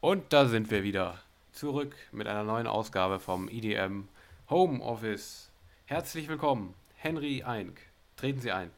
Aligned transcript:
Und 0.00 0.32
da 0.32 0.46
sind 0.46 0.70
wir 0.70 0.84
wieder. 0.84 1.18
Zurück 1.50 1.96
mit 2.12 2.28
einer 2.28 2.44
neuen 2.44 2.68
Ausgabe 2.68 3.18
vom 3.18 3.48
EDM 3.48 4.06
Home 4.48 4.80
Office. 4.80 5.50
Herzlich 5.86 6.28
willkommen, 6.28 6.74
Henry 6.94 7.42
Eink. 7.42 7.80
Treten 8.16 8.40
Sie 8.40 8.52
ein. 8.52 8.70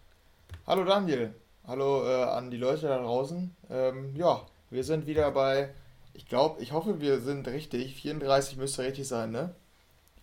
Hallo 0.66 0.82
Daniel. 0.82 1.34
Hallo 1.66 2.08
äh, 2.08 2.22
an 2.22 2.50
die 2.50 2.56
Leute 2.56 2.88
da 2.88 2.96
draußen. 2.96 3.54
Ähm, 3.68 4.16
ja, 4.16 4.46
wir 4.70 4.82
sind 4.82 5.06
wieder 5.06 5.30
bei, 5.30 5.68
ich 6.14 6.24
glaube, 6.24 6.62
ich 6.62 6.72
hoffe, 6.72 7.02
wir 7.02 7.20
sind 7.20 7.46
richtig. 7.48 7.96
34 7.96 8.56
müsste 8.56 8.84
richtig 8.84 9.06
sein, 9.06 9.30
ne? 9.30 9.54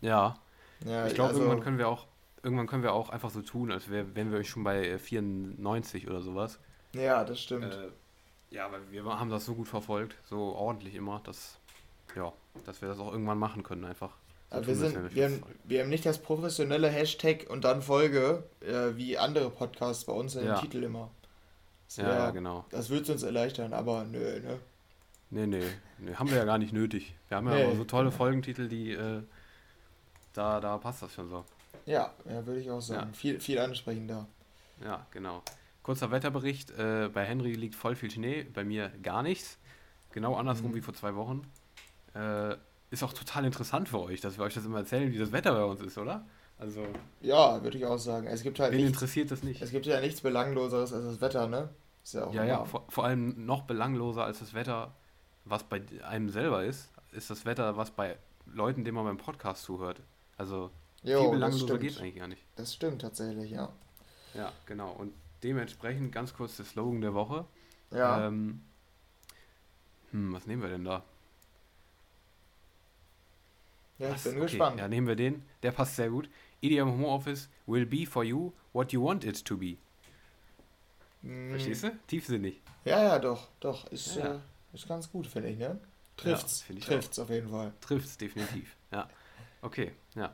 Ja. 0.02 0.39
ja 0.84 1.05
ich 1.05 1.14
glaube, 1.14 1.29
also, 1.29 1.41
irgendwann 1.41 1.64
können 1.64 1.77
wir 1.77 1.89
auch 1.89 2.07
irgendwann 2.41 2.66
können 2.66 2.82
wir 2.82 2.93
auch 2.93 3.09
einfach 3.09 3.29
so 3.29 3.43
tun, 3.43 3.71
als 3.71 3.91
wär, 3.91 4.16
wären 4.16 4.32
wir 4.32 4.43
schon 4.43 4.64
bei 4.64 4.98
94 4.98 6.07
oder 6.07 6.21
sowas. 6.21 6.57
Ja, 6.93 7.23
das 7.23 7.39
stimmt. 7.39 7.71
Äh, 7.71 7.89
ja, 8.50 8.71
weil 8.71 8.82
wir 8.91 9.04
haben 9.05 9.29
das 9.29 9.45
so 9.45 9.55
gut 9.55 9.68
verfolgt, 9.68 10.16
so 10.25 10.55
ordentlich 10.55 10.96
immer, 10.96 11.21
dass, 11.23 11.57
ja, 12.16 12.32
dass 12.65 12.82
wir 12.82 12.89
das 12.89 13.00
auch 13.00 13.11
irgendwann 13.11 13.38
machen 13.38 13.64
können 13.64 13.86
einfach. 13.86 14.15
So 14.50 14.65
wir, 14.65 14.75
sind, 14.75 15.15
wir, 15.15 15.25
haben, 15.25 15.43
wir 15.65 15.82
haben 15.82 15.89
nicht 15.89 16.05
das 16.05 16.19
professionelle 16.19 16.88
Hashtag 16.89 17.50
und 17.50 17.65
dann 17.65 17.82
Folge, 17.82 18.43
äh, 18.61 18.96
wie 18.96 19.18
andere 19.18 19.50
Podcasts 19.50 20.05
bei 20.05 20.14
uns 20.14 20.36
in 20.36 20.46
ja. 20.46 20.55
den 20.55 20.61
Titel 20.61 20.83
immer. 20.83 21.11
Das 21.88 21.97
wär, 21.97 22.07
ja, 22.07 22.32
genau. 22.32 22.65
Das 22.69 22.89
würde 22.89 23.04
es 23.04 23.10
uns 23.10 23.24
erleichtern, 23.24 23.74
aber 23.74 24.05
nö, 24.05 24.39
ne? 24.39 24.60
Nee, 25.29 25.47
nee, 25.47 25.64
nee, 25.97 26.14
haben 26.16 26.29
wir 26.29 26.38
ja 26.38 26.46
gar 26.46 26.57
nicht 26.57 26.71
nötig. 26.71 27.14
Wir 27.27 27.38
haben 27.38 27.47
ja 27.50 27.55
nee. 27.55 27.75
so 27.75 27.83
tolle 27.83 28.11
Folgentitel, 28.11 28.69
die, 28.69 28.91
äh, 28.91 29.21
da, 30.33 30.61
da 30.61 30.77
passt 30.77 31.02
das 31.02 31.14
schon 31.14 31.29
so. 31.29 31.43
Ja, 31.86 32.14
ja 32.30 32.45
würde 32.45 32.61
ich 32.61 32.72
auch 32.72 32.81
sagen. 32.81 33.09
Ja. 33.11 33.17
Viel, 33.17 33.39
viel 33.41 33.59
ansprechender. 33.59 34.27
Ja, 34.81 35.05
genau. 35.11 35.44
Kurzer 35.88 36.11
Wetterbericht. 36.11 36.72
Äh, 36.72 37.09
bei 37.14 37.23
Henry 37.23 37.53
liegt 37.53 37.73
voll 37.73 37.95
viel 37.95 38.11
Schnee, 38.11 38.44
bei 38.44 38.66
mir 38.66 38.91
gar 39.02 39.23
nichts. 39.23 39.58
Genau 40.11 40.36
andersrum 40.36 40.72
mhm. 40.72 40.75
wie 40.75 40.81
vor 40.81 40.94
zwei 40.94 41.16
Wochen. 41.16 41.50
Äh, 42.13 42.58
ist 42.91 43.03
auch 43.03 43.13
total 43.13 43.45
interessant 43.45 43.88
für 43.88 44.02
euch, 44.02 44.19
dass 44.19 44.38
wir 44.38 44.43
euch 44.43 44.53
das 44.53 44.65
immer 44.65 44.80
erzählen, 44.80 45.09
wie 45.13 45.17
das 45.17 45.31
Wetter 45.31 45.53
bei 45.53 45.63
uns 45.63 45.80
ist, 45.80 45.97
oder? 45.97 46.25
Also. 46.59 46.85
Ja, 47.21 47.63
würde 47.63 47.77
ich 47.77 47.85
auch 47.85 47.99
sagen. 47.99 48.27
Es 48.27 48.43
gibt 48.43 48.59
halt. 48.59 48.73
Wen 48.73 48.80
nichts, 48.80 48.97
interessiert 48.97 49.31
das 49.31 49.43
nicht? 49.43 49.61
Es 49.61 49.71
gibt 49.71 49.85
ja 49.85 50.02
nichts 50.02 50.19
Belangloseres 50.19 50.91
als 50.91 51.05
das 51.05 51.21
Wetter, 51.21 51.47
ne? 51.47 51.69
Ist 52.03 52.15
ja, 52.15 52.25
auch 52.25 52.33
ja, 52.33 52.43
ja 52.43 52.65
vor, 52.65 52.85
vor, 52.89 53.05
allem 53.05 53.45
noch 53.45 53.61
belangloser 53.61 54.25
als 54.25 54.39
das 54.39 54.53
Wetter, 54.53 54.93
was 55.45 55.63
bei 55.63 55.81
einem 56.05 56.27
selber 56.30 56.65
ist, 56.65 56.89
ist 57.13 57.30
das 57.30 57.45
Wetter, 57.45 57.77
was 57.77 57.91
bei 57.91 58.17
Leuten, 58.45 58.83
denen 58.83 58.95
man 58.95 59.05
beim 59.05 59.17
Podcast 59.17 59.63
zuhört. 59.63 60.02
Also, 60.35 60.69
jo, 61.03 61.21
viel 61.21 61.31
belangloser 61.31 61.77
geht 61.77 61.97
eigentlich 61.97 62.15
gar 62.17 62.27
nicht. 62.27 62.43
Das 62.58 62.73
stimmt 62.73 63.02
tatsächlich, 63.03 63.52
ja. 63.52 63.69
Ja, 64.33 64.52
genau. 64.65 64.91
Und 64.91 65.13
dementsprechend 65.43 66.11
ganz 66.11 66.33
kurz 66.33 66.57
der 66.57 66.66
Slogan 66.66 67.02
der 67.02 67.13
Woche. 67.13 67.45
Ja. 67.91 68.27
Ähm, 68.27 68.61
hm, 70.11 70.33
was 70.33 70.45
nehmen 70.47 70.61
wir 70.61 70.69
denn 70.69 70.85
da? 70.85 71.03
Ja, 73.99 74.11
was? 74.11 74.25
ich 74.25 74.31
bin 74.31 74.41
okay. 74.41 74.52
gespannt. 74.52 74.80
Ja, 74.80 74.88
nehmen 74.88 75.08
wir 75.08 75.15
den. 75.15 75.43
Der 75.63 75.71
passt 75.71 75.95
sehr 75.95 76.09
gut. 76.09 76.30
EDM 76.61 76.89
Homeoffice 76.89 77.49
will 77.65 77.85
be 77.85 78.05
for 78.05 78.23
you 78.23 78.52
what 78.73 78.91
you 78.91 79.03
want 79.03 79.23
it 79.23 79.43
to 79.45 79.58
be. 79.58 79.77
Mm. 81.21 81.52
Verstehst 81.52 81.83
du? 81.83 81.99
Tiefsinnig. 82.08 82.61
Ja, 82.85 83.03
ja, 83.03 83.19
doch, 83.19 83.49
doch. 83.59 83.85
Ist, 83.91 84.15
ja. 84.15 84.35
Äh, 84.35 84.39
ist 84.73 84.88
ganz 84.88 85.11
gut, 85.11 85.27
finde 85.27 85.49
ich, 85.49 85.58
ne? 85.58 85.80
Trifft's. 86.15 86.65
Ja, 86.69 86.75
Trifft's 86.80 87.19
auch. 87.19 87.23
auf 87.23 87.30
jeden 87.30 87.49
Fall. 87.49 87.73
Trifft's 87.81 88.17
definitiv. 88.17 88.75
Ja. 88.91 89.09
Okay, 89.61 89.91
ja. 90.15 90.33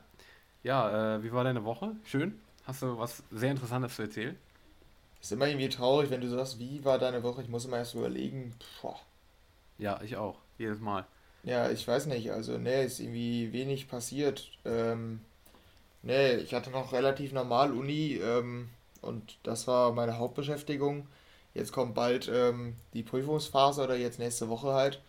Ja, 0.62 1.16
äh, 1.16 1.22
wie 1.22 1.32
war 1.32 1.44
deine 1.44 1.64
Woche? 1.64 1.96
Schön? 2.04 2.40
Hast 2.64 2.82
du 2.82 2.98
was 2.98 3.22
sehr 3.30 3.50
Interessantes 3.50 3.96
zu 3.96 4.02
erzählen? 4.02 4.38
Ist 5.24 5.32
immer 5.32 5.48
irgendwie 5.48 5.70
traurig, 5.70 6.10
wenn 6.10 6.20
du 6.20 6.28
sagst, 6.28 6.58
wie 6.58 6.84
war 6.84 6.98
deine 6.98 7.22
Woche? 7.22 7.40
Ich 7.40 7.48
muss 7.48 7.64
immer 7.64 7.78
erst 7.78 7.94
überlegen. 7.94 8.52
Boah. 8.82 9.00
Ja, 9.78 9.98
ich 10.02 10.18
auch. 10.18 10.36
Jedes 10.58 10.80
Mal. 10.80 11.06
Ja, 11.44 11.70
ich 11.70 11.88
weiß 11.88 12.04
nicht. 12.04 12.30
Also, 12.30 12.58
ne, 12.58 12.82
ist 12.82 13.00
irgendwie 13.00 13.50
wenig 13.50 13.88
passiert. 13.88 14.50
Ähm, 14.66 15.22
ne, 16.02 16.34
ich 16.34 16.52
hatte 16.52 16.68
noch 16.68 16.92
relativ 16.92 17.32
normal 17.32 17.72
Uni 17.72 18.20
ähm, 18.22 18.68
und 19.00 19.38
das 19.44 19.66
war 19.66 19.92
meine 19.92 20.18
Hauptbeschäftigung. 20.18 21.06
Jetzt 21.54 21.72
kommt 21.72 21.94
bald 21.94 22.30
ähm, 22.30 22.76
die 22.92 23.02
Prüfungsphase 23.02 23.82
oder 23.82 23.96
jetzt 23.96 24.18
nächste 24.18 24.50
Woche 24.50 24.74
halt. 24.74 25.00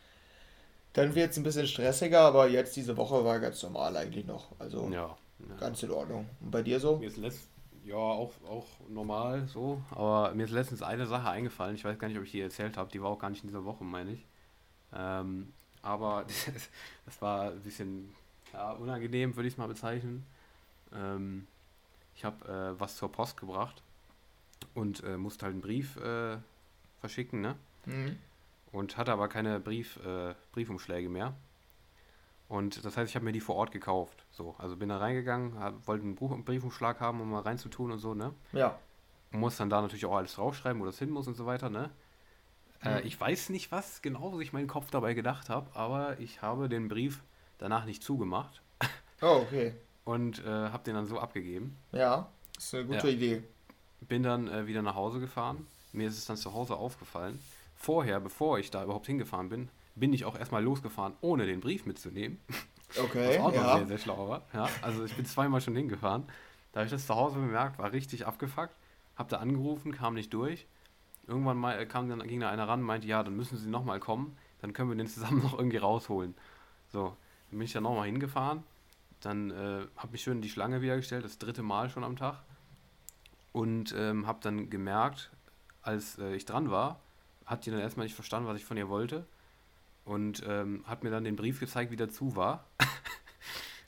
Dann 0.93 1.13
wird 1.13 1.31
es 1.31 1.37
ein 1.37 1.43
bisschen 1.43 1.67
stressiger, 1.67 2.21
aber 2.21 2.47
jetzt 2.47 2.77
diese 2.77 2.95
Woche 2.95 3.25
war 3.25 3.41
ganz 3.41 3.61
normal 3.63 3.97
eigentlich 3.97 4.25
noch. 4.25 4.47
Also 4.59 4.87
ja, 4.93 5.17
ja. 5.39 5.55
ganz 5.59 5.83
in 5.83 5.91
Ordnung. 5.91 6.29
Und 6.39 6.51
bei 6.51 6.61
dir 6.61 6.79
so? 6.79 6.99
Mir 6.99 7.09
ist 7.09 7.17
letzt, 7.17 7.49
ja, 7.85 7.95
auch, 7.95 8.33
auch 8.49 8.67
normal 8.89 9.47
so. 9.47 9.81
Aber 9.91 10.33
mir 10.33 10.45
ist 10.45 10.51
letztens 10.51 10.81
eine 10.81 11.05
Sache 11.05 11.29
eingefallen. 11.29 11.75
Ich 11.75 11.85
weiß 11.85 11.99
gar 11.99 12.07
nicht, 12.07 12.17
ob 12.17 12.23
ich 12.23 12.31
die 12.31 12.41
erzählt 12.41 12.77
habe. 12.77 12.91
Die 12.91 13.01
war 13.01 13.09
auch 13.09 13.19
gar 13.19 13.29
nicht 13.29 13.43
in 13.43 13.49
dieser 13.49 13.63
Woche, 13.63 13.83
meine 13.83 14.13
ich. 14.13 14.25
Ähm, 14.93 15.53
aber 15.81 16.25
das, 17.05 17.21
war 17.21 17.51
ein 17.51 17.61
bisschen 17.61 18.13
ja, 18.53 18.71
unangenehm, 18.71 19.35
würde 19.35 19.47
ich 19.47 19.53
es 19.53 19.57
mal 19.57 19.67
bezeichnen. 19.67 20.25
Ähm, 20.93 21.47
ich 22.15 22.25
habe 22.25 22.47
äh, 22.47 22.79
was 22.79 22.97
zur 22.97 23.11
Post 23.11 23.37
gebracht 23.37 23.83
und 24.73 25.03
äh, 25.03 25.17
musste 25.17 25.45
halt 25.45 25.53
einen 25.53 25.61
Brief 25.61 25.97
äh, 25.97 26.37
verschicken, 26.99 27.41
ne? 27.41 27.55
Mhm. 27.85 28.17
Und 28.71 28.97
hatte 28.97 29.13
aber 29.13 29.27
keine 29.27 29.59
Brief, 29.59 29.97
äh, 30.05 30.33
Briefumschläge 30.53 31.07
mehr. 31.07 31.33
Und 32.47 32.85
das 32.85 32.95
heißt, 32.95 33.09
ich 33.09 33.15
habe 33.15 33.25
mir 33.25 33.31
die 33.31 33.39
vor 33.39 33.55
Ort 33.55 33.71
gekauft. 33.71 34.25
So, 34.31 34.55
also 34.59 34.75
bin 34.75 34.89
da 34.89 34.97
reingegangen, 34.97 35.59
hab, 35.59 35.87
wollte 35.87 36.03
einen 36.03 36.15
Briefumschlag 36.15 36.99
haben, 36.99 37.19
um 37.21 37.31
mal 37.31 37.41
reinzutun 37.41 37.91
und 37.91 37.99
so, 37.99 38.13
ne? 38.13 38.33
Ja. 38.53 38.77
Muss 39.31 39.57
dann 39.57 39.69
da 39.69 39.81
natürlich 39.81 40.05
auch 40.05 40.15
alles 40.15 40.35
draufschreiben, 40.35 40.81
wo 40.81 40.85
das 40.85 40.99
hin 40.99 41.09
muss 41.09 41.27
und 41.27 41.35
so 41.35 41.45
weiter, 41.45 41.69
ne? 41.69 41.89
Äh, 42.83 42.89
mhm. 42.89 42.95
Äh, 42.97 43.01
ich 43.01 43.19
weiß 43.19 43.49
nicht, 43.49 43.71
was 43.71 44.01
genau 44.01 44.37
sich 44.37 44.53
mein 44.53 44.67
Kopf 44.67 44.91
dabei 44.91 45.13
gedacht 45.13 45.49
habe, 45.49 45.67
aber 45.73 46.19
ich 46.19 46.41
habe 46.41 46.69
den 46.69 46.87
Brief 46.87 47.23
danach 47.57 47.85
nicht 47.85 48.03
zugemacht. 48.03 48.61
Oh, 49.21 49.41
okay. 49.43 49.73
und 50.03 50.39
äh, 50.45 50.49
habe 50.49 50.83
den 50.83 50.93
dann 50.93 51.07
so 51.07 51.19
abgegeben. 51.19 51.77
Ja, 51.91 52.29
ist 52.57 52.75
eine 52.75 52.85
gute 52.85 53.07
ja. 53.07 53.13
Idee. 53.13 53.43
Bin 54.01 54.23
dann 54.23 54.47
äh, 54.47 54.67
wieder 54.67 54.81
nach 54.81 54.95
Hause 54.95 55.19
gefahren. 55.19 55.65
Mir 55.93 56.07
ist 56.07 56.17
es 56.17 56.25
dann 56.25 56.37
zu 56.37 56.53
Hause 56.53 56.75
aufgefallen. 56.75 57.39
Vorher, 57.75 58.19
bevor 58.19 58.59
ich 58.59 58.71
da 58.71 58.83
überhaupt 58.83 59.07
hingefahren 59.07 59.49
bin, 59.49 59.69
bin 59.95 60.13
ich 60.13 60.25
auch 60.25 60.37
erstmal 60.37 60.63
losgefahren, 60.63 61.13
ohne 61.21 61.45
den 61.45 61.61
Brief 61.61 61.85
mitzunehmen. 61.85 62.39
Okay. 62.97 63.39
Was 63.39 63.39
auch 63.39 63.53
ja. 63.53 63.61
noch 63.63 63.77
sehr, 63.77 63.87
sehr 63.87 63.97
schlau 63.97 64.29
war. 64.29 64.43
Ja, 64.53 64.69
also 64.81 65.03
ich 65.03 65.13
bin 65.17 65.25
zweimal 65.25 65.59
schon 65.59 65.75
hingefahren. 65.75 66.23
Da 66.71 66.79
habe 66.79 66.85
ich 66.85 66.91
das 66.91 67.05
zu 67.05 67.13
Hause 67.13 67.39
bemerkt, 67.39 67.77
war 67.77 67.91
richtig 67.91 68.25
abgefuckt. 68.25 68.73
Hab 69.17 69.27
da 69.27 69.37
angerufen, 69.37 69.91
kam 69.91 70.13
nicht 70.13 70.33
durch. 70.33 70.65
Irgendwann 71.27 71.57
mal 71.57 71.77
äh, 71.77 71.85
kam 71.85 72.07
dann, 72.07 72.25
ging 72.25 72.39
da 72.39 72.49
einer 72.49 72.69
ran 72.69 72.81
und 72.81 72.85
meinte, 72.85 73.05
ja, 73.05 73.21
dann 73.21 73.35
müssen 73.35 73.57
sie 73.57 73.69
nochmal 73.69 73.99
kommen, 73.99 74.37
dann 74.61 74.71
können 74.71 74.89
wir 74.89 74.95
den 74.95 75.07
zusammen 75.07 75.41
noch 75.43 75.57
irgendwie 75.57 75.75
rausholen. 75.75 76.35
So, 76.87 77.17
dann 77.49 77.59
bin 77.59 77.65
ich 77.65 77.73
dann 77.73 77.83
nochmal 77.83 78.05
hingefahren. 78.05 78.63
Dann 79.19 79.51
äh, 79.51 79.87
habe 79.97 80.11
mich 80.11 80.21
schön 80.21 80.37
in 80.37 80.41
die 80.41 80.49
Schlange 80.49 80.81
wieder 80.81 80.95
gestellt, 80.95 81.25
das 81.25 81.37
dritte 81.37 81.63
Mal 81.63 81.89
schon 81.89 82.05
am 82.05 82.15
Tag. 82.15 82.43
Und 83.51 83.93
ähm, 83.97 84.25
habe 84.25 84.39
dann 84.41 84.69
gemerkt, 84.69 85.31
als 85.81 86.17
äh, 86.19 86.33
ich 86.33 86.45
dran 86.45 86.71
war, 86.71 87.01
hat 87.45 87.65
die 87.65 87.71
dann 87.71 87.81
erstmal 87.81 88.05
nicht 88.05 88.15
verstanden, 88.15 88.47
was 88.47 88.57
ich 88.57 88.63
von 88.65 88.77
ihr 88.77 88.87
wollte 88.87 89.25
und 90.05 90.43
ähm, 90.47 90.83
hat 90.85 91.03
mir 91.03 91.09
dann 91.09 91.23
den 91.23 91.35
Brief 91.35 91.59
gezeigt, 91.59 91.91
wie 91.91 91.95
der 91.95 92.09
zu 92.09 92.35
war. 92.35 92.65
Ah. 92.77 92.91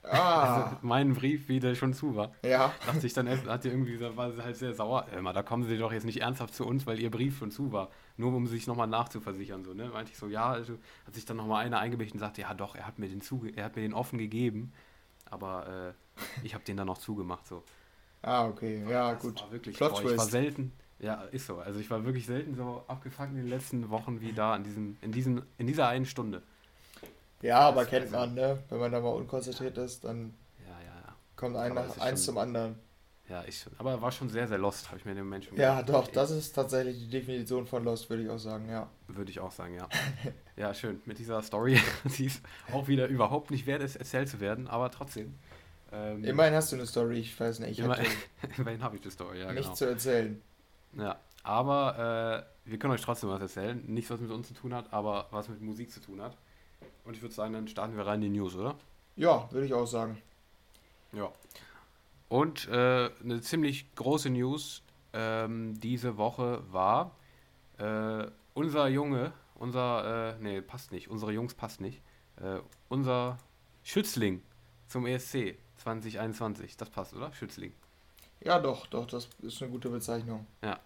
Also 0.09 0.77
meinen 0.83 1.15
Brief, 1.15 1.49
wie 1.49 1.59
der 1.59 1.75
schon 1.75 1.93
zu 1.93 2.15
war. 2.15 2.31
Ja. 2.41 2.73
Dachte 2.85 3.05
ich 3.05 3.11
dann, 3.11 3.27
hat 3.27 3.65
die 3.65 3.67
irgendwie 3.67 3.91
gesagt, 3.91 4.15
war 4.15 4.31
sie 4.31 4.41
halt 4.41 4.55
sehr 4.55 4.73
sauer. 4.73 5.05
Immer, 5.09 5.33
da 5.33 5.43
kommen 5.43 5.65
sie 5.65 5.77
doch 5.77 5.91
jetzt 5.91 6.05
nicht 6.05 6.21
ernsthaft 6.21 6.53
zu 6.53 6.65
uns, 6.65 6.87
weil 6.87 6.97
ihr 6.97 7.11
Brief 7.11 7.39
schon 7.39 7.51
zu 7.51 7.73
war. 7.73 7.89
Nur 8.15 8.33
um 8.33 8.47
sich 8.47 8.67
nochmal 8.67 8.87
nachzuversichern. 8.87 9.65
So, 9.65 9.73
ne? 9.73 9.89
Meinte 9.89 10.13
ich 10.13 10.17
so, 10.17 10.27
ja, 10.27 10.49
also, 10.49 10.77
hat 11.05 11.13
sich 11.13 11.25
dann 11.25 11.35
nochmal 11.35 11.65
einer 11.65 11.79
eingemischt 11.79 12.13
und 12.13 12.19
sagte, 12.19 12.39
ja 12.39 12.53
doch, 12.53 12.75
er 12.75 12.87
hat 12.87 12.99
mir 12.99 13.09
den, 13.09 13.19
zuge 13.19 13.49
er 13.49 13.65
hat 13.65 13.75
mir 13.75 13.81
den 13.81 13.93
offen 13.93 14.17
gegeben. 14.17 14.71
Aber 15.29 15.93
äh, 15.97 16.21
ich 16.45 16.53
habe 16.53 16.63
den 16.63 16.77
dann 16.77 16.87
noch 16.87 16.99
zugemacht. 16.99 17.45
So. 17.45 17.63
Ah, 18.21 18.47
okay, 18.47 18.85
ja, 18.89 19.13
das 19.13 19.21
gut. 19.21 19.41
War 19.41 19.51
wirklich, 19.51 19.77
boah, 19.77 20.01
ich 20.03 20.17
war 20.17 20.25
selten, 20.25 20.71
ja, 20.99 21.23
ist 21.31 21.45
so. 21.45 21.57
Also 21.57 21.79
ich 21.79 21.89
war 21.89 22.03
wirklich 22.05 22.25
selten 22.25 22.55
so 22.55 22.83
abgefuckt 22.87 23.29
in 23.29 23.37
den 23.37 23.47
letzten 23.47 23.89
Wochen 23.89 24.21
wie 24.21 24.33
da 24.33 24.55
in, 24.55 24.63
diesem, 24.63 24.97
in, 25.01 25.11
diesem, 25.11 25.43
in 25.57 25.67
dieser 25.67 25.87
einen 25.87 26.05
Stunde. 26.05 26.41
Ja, 27.41 27.59
aber 27.59 27.81
das 27.81 27.89
kennt 27.89 28.11
man, 28.11 28.33
ne? 28.33 28.57
Wenn 28.69 28.79
man 28.79 28.91
da 28.91 28.99
mal 28.99 29.09
unkonzentriert 29.09 29.77
ist, 29.77 30.03
dann 30.03 30.33
ja, 30.65 30.71
ja, 30.71 31.01
ja. 31.07 31.15
kommt 31.35 31.55
ein 31.55 31.73
nach, 31.73 31.97
eins 31.99 32.25
schon, 32.25 32.33
zum 32.33 32.37
anderen. 32.39 32.75
Ja, 33.29 33.43
ich 33.45 33.59
schon. 33.59 33.73
Aber 33.77 34.01
war 34.01 34.11
schon 34.11 34.29
sehr, 34.29 34.47
sehr 34.47 34.57
lost, 34.57 34.87
habe 34.87 34.97
ich 34.97 35.05
mir 35.05 35.13
den 35.13 35.27
Menschen 35.27 35.57
Ja, 35.57 35.81
gedacht. 35.81 36.07
doch, 36.07 36.11
das 36.11 36.31
ist 36.31 36.53
tatsächlich 36.53 36.97
die 36.97 37.09
Definition 37.09 37.67
von 37.67 37.83
lost, 37.83 38.09
würde 38.09 38.23
ich 38.23 38.29
auch 38.29 38.39
sagen, 38.39 38.69
ja. 38.69 38.89
Würde 39.07 39.29
ich 39.29 39.39
auch 39.39 39.51
sagen, 39.51 39.75
ja. 39.75 39.87
ja, 40.55 40.73
schön. 40.73 41.01
Mit 41.05 41.19
dieser 41.19 41.41
Story, 41.43 41.79
die 42.17 42.25
ist 42.25 42.41
auch 42.71 42.87
wieder 42.87 43.07
überhaupt 43.07 43.51
nicht 43.51 43.67
wert, 43.67 43.83
ist 43.83 43.97
erzählt 43.97 44.29
zu 44.29 44.39
werden, 44.39 44.67
aber 44.67 44.89
trotzdem. 44.89 45.35
Ähm, 45.91 46.23
immerhin 46.23 46.53
hast 46.53 46.71
du 46.71 46.77
eine 46.77 46.85
Story, 46.85 47.19
ich 47.19 47.39
weiß 47.39 47.59
nicht. 47.59 47.71
Ich 47.71 47.79
immer, 47.79 47.97
immerhin 48.57 48.81
habe 48.83 48.95
ich 48.95 49.03
eine 49.03 49.11
Story, 49.11 49.41
ja. 49.41 49.51
Nichts 49.51 49.67
genau. 49.67 49.75
zu 49.75 49.85
erzählen. 49.85 50.41
Ja, 50.93 51.19
aber 51.43 52.45
äh, 52.65 52.69
wir 52.69 52.79
können 52.79 52.93
euch 52.93 53.01
trotzdem 53.01 53.29
was 53.29 53.41
erzählen. 53.41 53.83
Nichts, 53.87 54.09
was 54.11 54.19
mit 54.19 54.31
uns 54.31 54.47
zu 54.47 54.53
tun 54.53 54.73
hat, 54.73 54.91
aber 54.91 55.27
was 55.31 55.49
mit 55.49 55.61
Musik 55.61 55.91
zu 55.91 56.01
tun 56.01 56.21
hat. 56.21 56.37
Und 57.05 57.15
ich 57.15 57.21
würde 57.21 57.33
sagen, 57.33 57.53
dann 57.53 57.67
starten 57.67 57.95
wir 57.95 58.05
rein 58.05 58.21
in 58.21 58.33
die 58.33 58.39
News, 58.39 58.55
oder? 58.55 58.75
Ja, 59.15 59.49
würde 59.51 59.65
ich 59.65 59.73
auch 59.73 59.85
sagen. 59.85 60.21
Ja. 61.13 61.31
Und 62.29 62.67
äh, 62.67 63.09
eine 63.23 63.41
ziemlich 63.41 63.93
große 63.95 64.29
News 64.29 64.83
ähm, 65.13 65.79
diese 65.79 66.17
Woche 66.17 66.61
war, 66.71 67.15
äh, 67.77 68.27
unser 68.53 68.87
Junge, 68.87 69.31
unser, 69.55 70.35
äh, 70.35 70.41
nee, 70.41 70.61
passt 70.61 70.91
nicht, 70.91 71.09
unsere 71.09 71.31
Jungs 71.31 71.53
passt 71.53 71.79
nicht. 71.79 72.01
Äh, 72.41 72.59
unser 72.89 73.37
Schützling 73.83 74.43
zum 74.87 75.05
ESC 75.05 75.57
2021, 75.77 76.75
das 76.75 76.89
passt, 76.89 77.13
oder? 77.13 77.31
Schützling. 77.33 77.73
Ja, 78.41 78.59
doch, 78.59 78.87
doch, 78.87 79.05
das 79.05 79.29
ist 79.41 79.61
eine 79.61 79.71
gute 79.71 79.89
Bezeichnung. 79.89 80.45
Ja. 80.63 80.79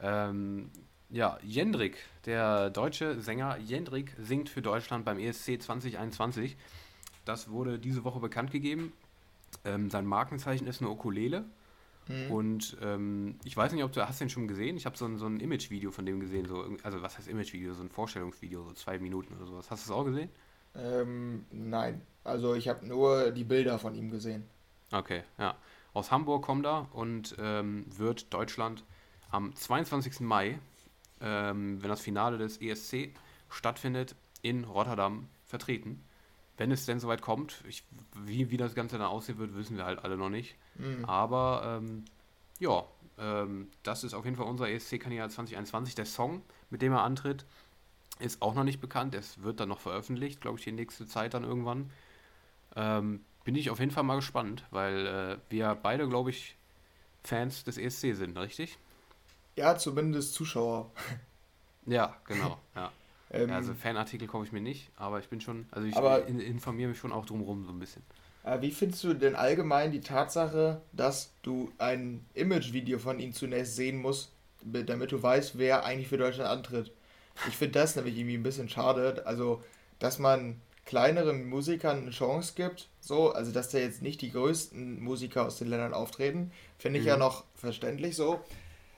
Ähm, 0.00 0.70
ja, 1.10 1.38
Jendrik, 1.42 1.96
der 2.26 2.70
deutsche 2.70 3.20
Sänger 3.20 3.56
Jendrik 3.58 4.14
singt 4.18 4.48
für 4.48 4.62
Deutschland 4.62 5.04
beim 5.04 5.18
ESC 5.18 5.60
2021. 5.60 6.56
Das 7.24 7.50
wurde 7.50 7.78
diese 7.78 8.04
Woche 8.04 8.20
bekannt 8.20 8.50
gegeben. 8.50 8.92
Ähm, 9.64 9.90
sein 9.90 10.06
Markenzeichen 10.06 10.66
ist 10.66 10.80
eine 10.80 10.90
Ukulele. 10.90 11.44
Mhm. 12.08 12.30
Und 12.30 12.76
ähm, 12.82 13.38
ich 13.44 13.56
weiß 13.56 13.72
nicht, 13.72 13.84
ob 13.84 13.92
du 13.92 14.06
hast 14.06 14.20
den 14.20 14.30
schon 14.30 14.48
gesehen. 14.48 14.76
Ich 14.76 14.86
habe 14.86 14.96
so 14.96 15.04
ein, 15.04 15.18
so 15.18 15.26
ein 15.26 15.40
Image-Video 15.40 15.90
von 15.90 16.06
dem 16.06 16.20
gesehen. 16.20 16.46
So, 16.46 16.64
also 16.82 17.02
was 17.02 17.18
heißt 17.18 17.28
Image-Video? 17.28 17.74
So 17.74 17.82
ein 17.82 17.90
Vorstellungsvideo, 17.90 18.64
so 18.64 18.72
zwei 18.72 18.98
Minuten 18.98 19.34
oder 19.34 19.46
sowas. 19.46 19.70
Hast 19.70 19.86
du 19.86 19.92
es 19.92 19.96
auch 19.96 20.04
gesehen? 20.04 20.30
Ähm, 20.74 21.44
nein. 21.50 22.02
Also 22.24 22.54
ich 22.54 22.68
habe 22.68 22.86
nur 22.86 23.30
die 23.30 23.44
Bilder 23.44 23.78
von 23.78 23.94
ihm 23.94 24.10
gesehen. 24.10 24.44
Okay, 24.92 25.22
ja. 25.38 25.56
Aus 25.98 26.12
Hamburg 26.12 26.44
kommt 26.44 26.64
er 26.64 26.86
und 26.92 27.34
ähm, 27.40 27.84
wird 27.88 28.32
Deutschland 28.32 28.84
am 29.32 29.52
22. 29.52 30.20
Mai, 30.20 30.60
ähm, 31.20 31.82
wenn 31.82 31.88
das 31.88 32.00
Finale 32.00 32.38
des 32.38 32.60
ESC 32.60 33.12
stattfindet, 33.48 34.14
in 34.40 34.62
Rotterdam 34.62 35.28
vertreten. 35.44 36.04
Wenn 36.56 36.70
es 36.70 36.86
denn 36.86 37.00
soweit 37.00 37.20
kommt, 37.20 37.64
ich, 37.66 37.82
wie, 38.14 38.48
wie 38.52 38.56
das 38.56 38.76
Ganze 38.76 38.96
dann 38.96 39.08
aussehen 39.08 39.38
wird, 39.38 39.56
wissen 39.56 39.76
wir 39.76 39.86
halt 39.86 40.04
alle 40.04 40.16
noch 40.16 40.28
nicht. 40.28 40.54
Mhm. 40.76 41.04
Aber 41.04 41.80
ähm, 41.82 42.04
ja, 42.60 42.84
ähm, 43.18 43.66
das 43.82 44.04
ist 44.04 44.14
auf 44.14 44.24
jeden 44.24 44.36
Fall 44.36 44.46
unser 44.46 44.70
ESC-Kandidat 44.70 45.32
2021. 45.32 45.96
Der 45.96 46.06
Song, 46.06 46.42
mit 46.70 46.80
dem 46.80 46.92
er 46.92 47.02
antritt, 47.02 47.44
ist 48.20 48.40
auch 48.40 48.54
noch 48.54 48.62
nicht 48.62 48.80
bekannt. 48.80 49.16
Es 49.16 49.42
wird 49.42 49.58
dann 49.58 49.68
noch 49.68 49.80
veröffentlicht, 49.80 50.40
glaube 50.40 50.58
ich, 50.58 50.64
die 50.64 50.70
nächste 50.70 51.08
Zeit 51.08 51.34
dann 51.34 51.42
irgendwann. 51.42 51.90
Ähm, 52.76 53.24
bin 53.48 53.56
ich 53.56 53.70
auf 53.70 53.78
jeden 53.80 53.90
Fall 53.90 54.02
mal 54.02 54.16
gespannt, 54.16 54.64
weil 54.70 55.06
äh, 55.06 55.36
wir 55.48 55.74
beide, 55.82 56.06
glaube 56.06 56.28
ich, 56.28 56.54
Fans 57.24 57.64
des 57.64 57.78
ESC 57.78 58.14
sind, 58.14 58.36
richtig? 58.36 58.76
Ja, 59.56 59.78
zumindest 59.78 60.34
Zuschauer. 60.34 60.90
Ja, 61.86 62.14
genau, 62.26 62.58
ja. 62.76 62.92
ähm, 63.30 63.50
also 63.50 63.72
Fanartikel 63.72 64.28
kaufe 64.28 64.44
ich 64.44 64.52
mir 64.52 64.60
nicht, 64.60 64.90
aber 64.96 65.20
ich 65.20 65.30
bin 65.30 65.40
schon, 65.40 65.64
also 65.70 65.88
ich 65.88 65.96
in, 66.28 66.38
informiere 66.38 66.90
mich 66.90 66.98
schon 66.98 67.10
auch 67.10 67.24
drumherum 67.24 67.64
so 67.64 67.70
ein 67.70 67.78
bisschen. 67.78 68.02
Äh, 68.44 68.60
wie 68.60 68.70
findest 68.70 69.02
du 69.04 69.14
denn 69.14 69.34
allgemein 69.34 69.92
die 69.92 70.02
Tatsache, 70.02 70.82
dass 70.92 71.32
du 71.40 71.72
ein 71.78 72.26
Image-Video 72.34 72.98
von 72.98 73.18
ihm 73.18 73.32
zunächst 73.32 73.76
sehen 73.76 74.02
musst, 74.02 74.30
damit 74.60 75.10
du 75.12 75.22
weißt, 75.22 75.56
wer 75.56 75.86
eigentlich 75.86 76.08
für 76.08 76.18
Deutschland 76.18 76.50
antritt? 76.50 76.92
Ich 77.48 77.56
finde 77.56 77.78
das 77.78 77.96
nämlich 77.96 78.18
irgendwie 78.18 78.36
ein 78.36 78.42
bisschen 78.42 78.68
schade. 78.68 79.22
Also, 79.24 79.62
dass 79.98 80.18
man 80.18 80.60
kleineren 80.88 81.46
Musikern 81.46 81.98
eine 81.98 82.10
Chance 82.12 82.54
gibt, 82.56 82.88
so, 82.98 83.30
also 83.30 83.52
dass 83.52 83.68
da 83.68 83.76
jetzt 83.76 84.00
nicht 84.00 84.22
die 84.22 84.32
größten 84.32 85.02
Musiker 85.02 85.44
aus 85.44 85.58
den 85.58 85.68
Ländern 85.68 85.92
auftreten, 85.92 86.50
finde 86.78 86.98
ich 86.98 87.04
mhm. 87.04 87.10
ja 87.10 87.16
noch 87.18 87.44
verständlich 87.54 88.16
so. 88.16 88.40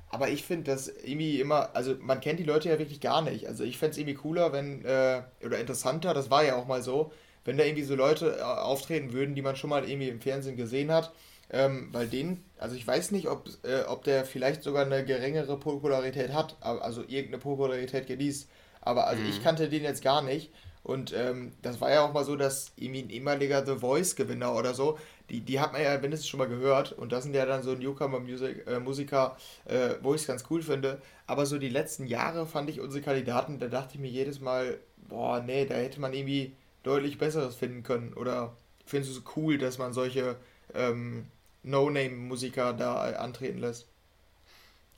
Aber 0.09 0.29
ich 0.29 0.45
finde 0.45 0.71
das 0.71 0.87
irgendwie 0.87 1.41
immer, 1.41 1.71
also 1.75 1.97
man 2.01 2.21
kennt 2.21 2.39
die 2.39 2.45
Leute 2.45 2.69
ja 2.69 2.79
wirklich 2.79 3.01
gar 3.01 3.23
nicht. 3.23 3.49
Also 3.49 3.65
ich 3.65 3.77
fände 3.77 3.91
es 3.91 3.99
irgendwie 3.99 4.15
cooler, 4.15 4.53
wenn, 4.53 4.85
äh, 4.85 5.23
oder 5.45 5.59
interessanter, 5.59 6.15
das 6.15 6.31
war 6.31 6.45
ja 6.45 6.55
auch 6.55 6.69
mal 6.69 6.81
so, 6.81 7.11
wenn 7.45 7.57
da 7.57 7.65
irgendwie 7.65 7.83
so 7.83 7.97
Leute 7.97 8.37
äh, 8.39 8.43
auftreten 8.43 9.13
würden, 9.13 9.35
die 9.35 9.43
man 9.43 9.57
schon 9.57 9.71
mal 9.71 9.89
irgendwie 9.89 10.11
im 10.11 10.21
Fernsehen 10.21 10.57
gesehen 10.57 10.93
hat. 10.93 11.13
Ähm, 11.53 11.89
weil 11.91 12.07
den, 12.07 12.45
also 12.59 12.77
ich 12.77 12.87
weiß 12.87 13.11
nicht, 13.11 13.27
ob, 13.27 13.49
äh, 13.65 13.83
ob 13.89 14.05
der 14.05 14.25
vielleicht 14.25 14.63
sogar 14.63 14.87
eine 14.87 15.05
geringere 15.05 15.59
Popularität 15.59 16.33
hat, 16.33 16.57
also 16.61 17.03
irgendeine 17.03 17.39
Popularität 17.39 18.07
genießt. 18.07 18.49
Aber 18.81 19.09
also 19.09 19.21
mhm. 19.25 19.31
ich 19.31 19.43
kannte 19.43 19.69
den 19.69 19.83
jetzt 19.83 20.05
gar 20.05 20.23
nicht. 20.23 20.53
Und 20.83 21.13
ähm, 21.13 21.53
das 21.63 21.81
war 21.81 21.91
ja 21.91 22.03
auch 22.03 22.13
mal 22.13 22.25
so, 22.25 22.37
dass 22.37 22.73
irgendwie 22.77 23.03
ein 23.03 23.11
ehemaliger 23.11 23.65
The 23.67 23.77
Voice-Gewinner 23.79 24.55
oder 24.55 24.75
so, 24.75 24.99
die, 25.29 25.41
die 25.41 25.61
hat 25.61 25.73
man 25.73 25.83
ja 25.83 25.97
mindestens 25.99 26.29
schon 26.29 26.39
mal 26.39 26.49
gehört. 26.49 26.93
Und 26.93 27.13
das 27.13 27.25
sind 27.25 27.35
ja 27.35 27.45
dann 27.47 27.63
so 27.63 27.75
Newcomer-Musiker, 27.75 29.37
äh, 29.67 29.91
wo 30.03 30.15
ich 30.15 30.23
es 30.23 30.27
ganz 30.27 30.45
cool 30.51 30.63
finde. 30.63 31.01
Aber 31.27 31.47
so 31.47 31.59
die 31.59 31.69
letzten 31.69 32.07
Jahre 32.07 32.47
fand 32.47 32.71
ich 32.71 32.81
unsere 32.81 33.03
Kandidaten, 33.05 33.59
da 33.59 33.69
dachte 33.69 33.95
ich 33.95 34.01
mir 34.01 34.11
jedes 34.11 34.41
Mal, 34.41 34.79
boah, 35.09 35.41
nee, 35.43 35.67
da 35.67 35.75
hätte 35.75 36.01
man 36.01 36.15
irgendwie 36.15 36.53
deutlich 36.83 37.19
Besseres 37.19 37.55
finden 37.57 37.83
können. 37.83 38.15
Oder 38.15 38.57
findest 38.87 39.15
du 39.15 39.21
es 39.21 39.37
cool, 39.37 39.59
dass 39.59 39.79
man 39.79 39.93
solche 39.93 40.37
ähm, 40.75 41.27
No-Name-Musiker 41.63 42.73
da 42.73 43.11
äh, 43.11 43.15
antreten 43.17 43.59
lässt? 43.59 43.87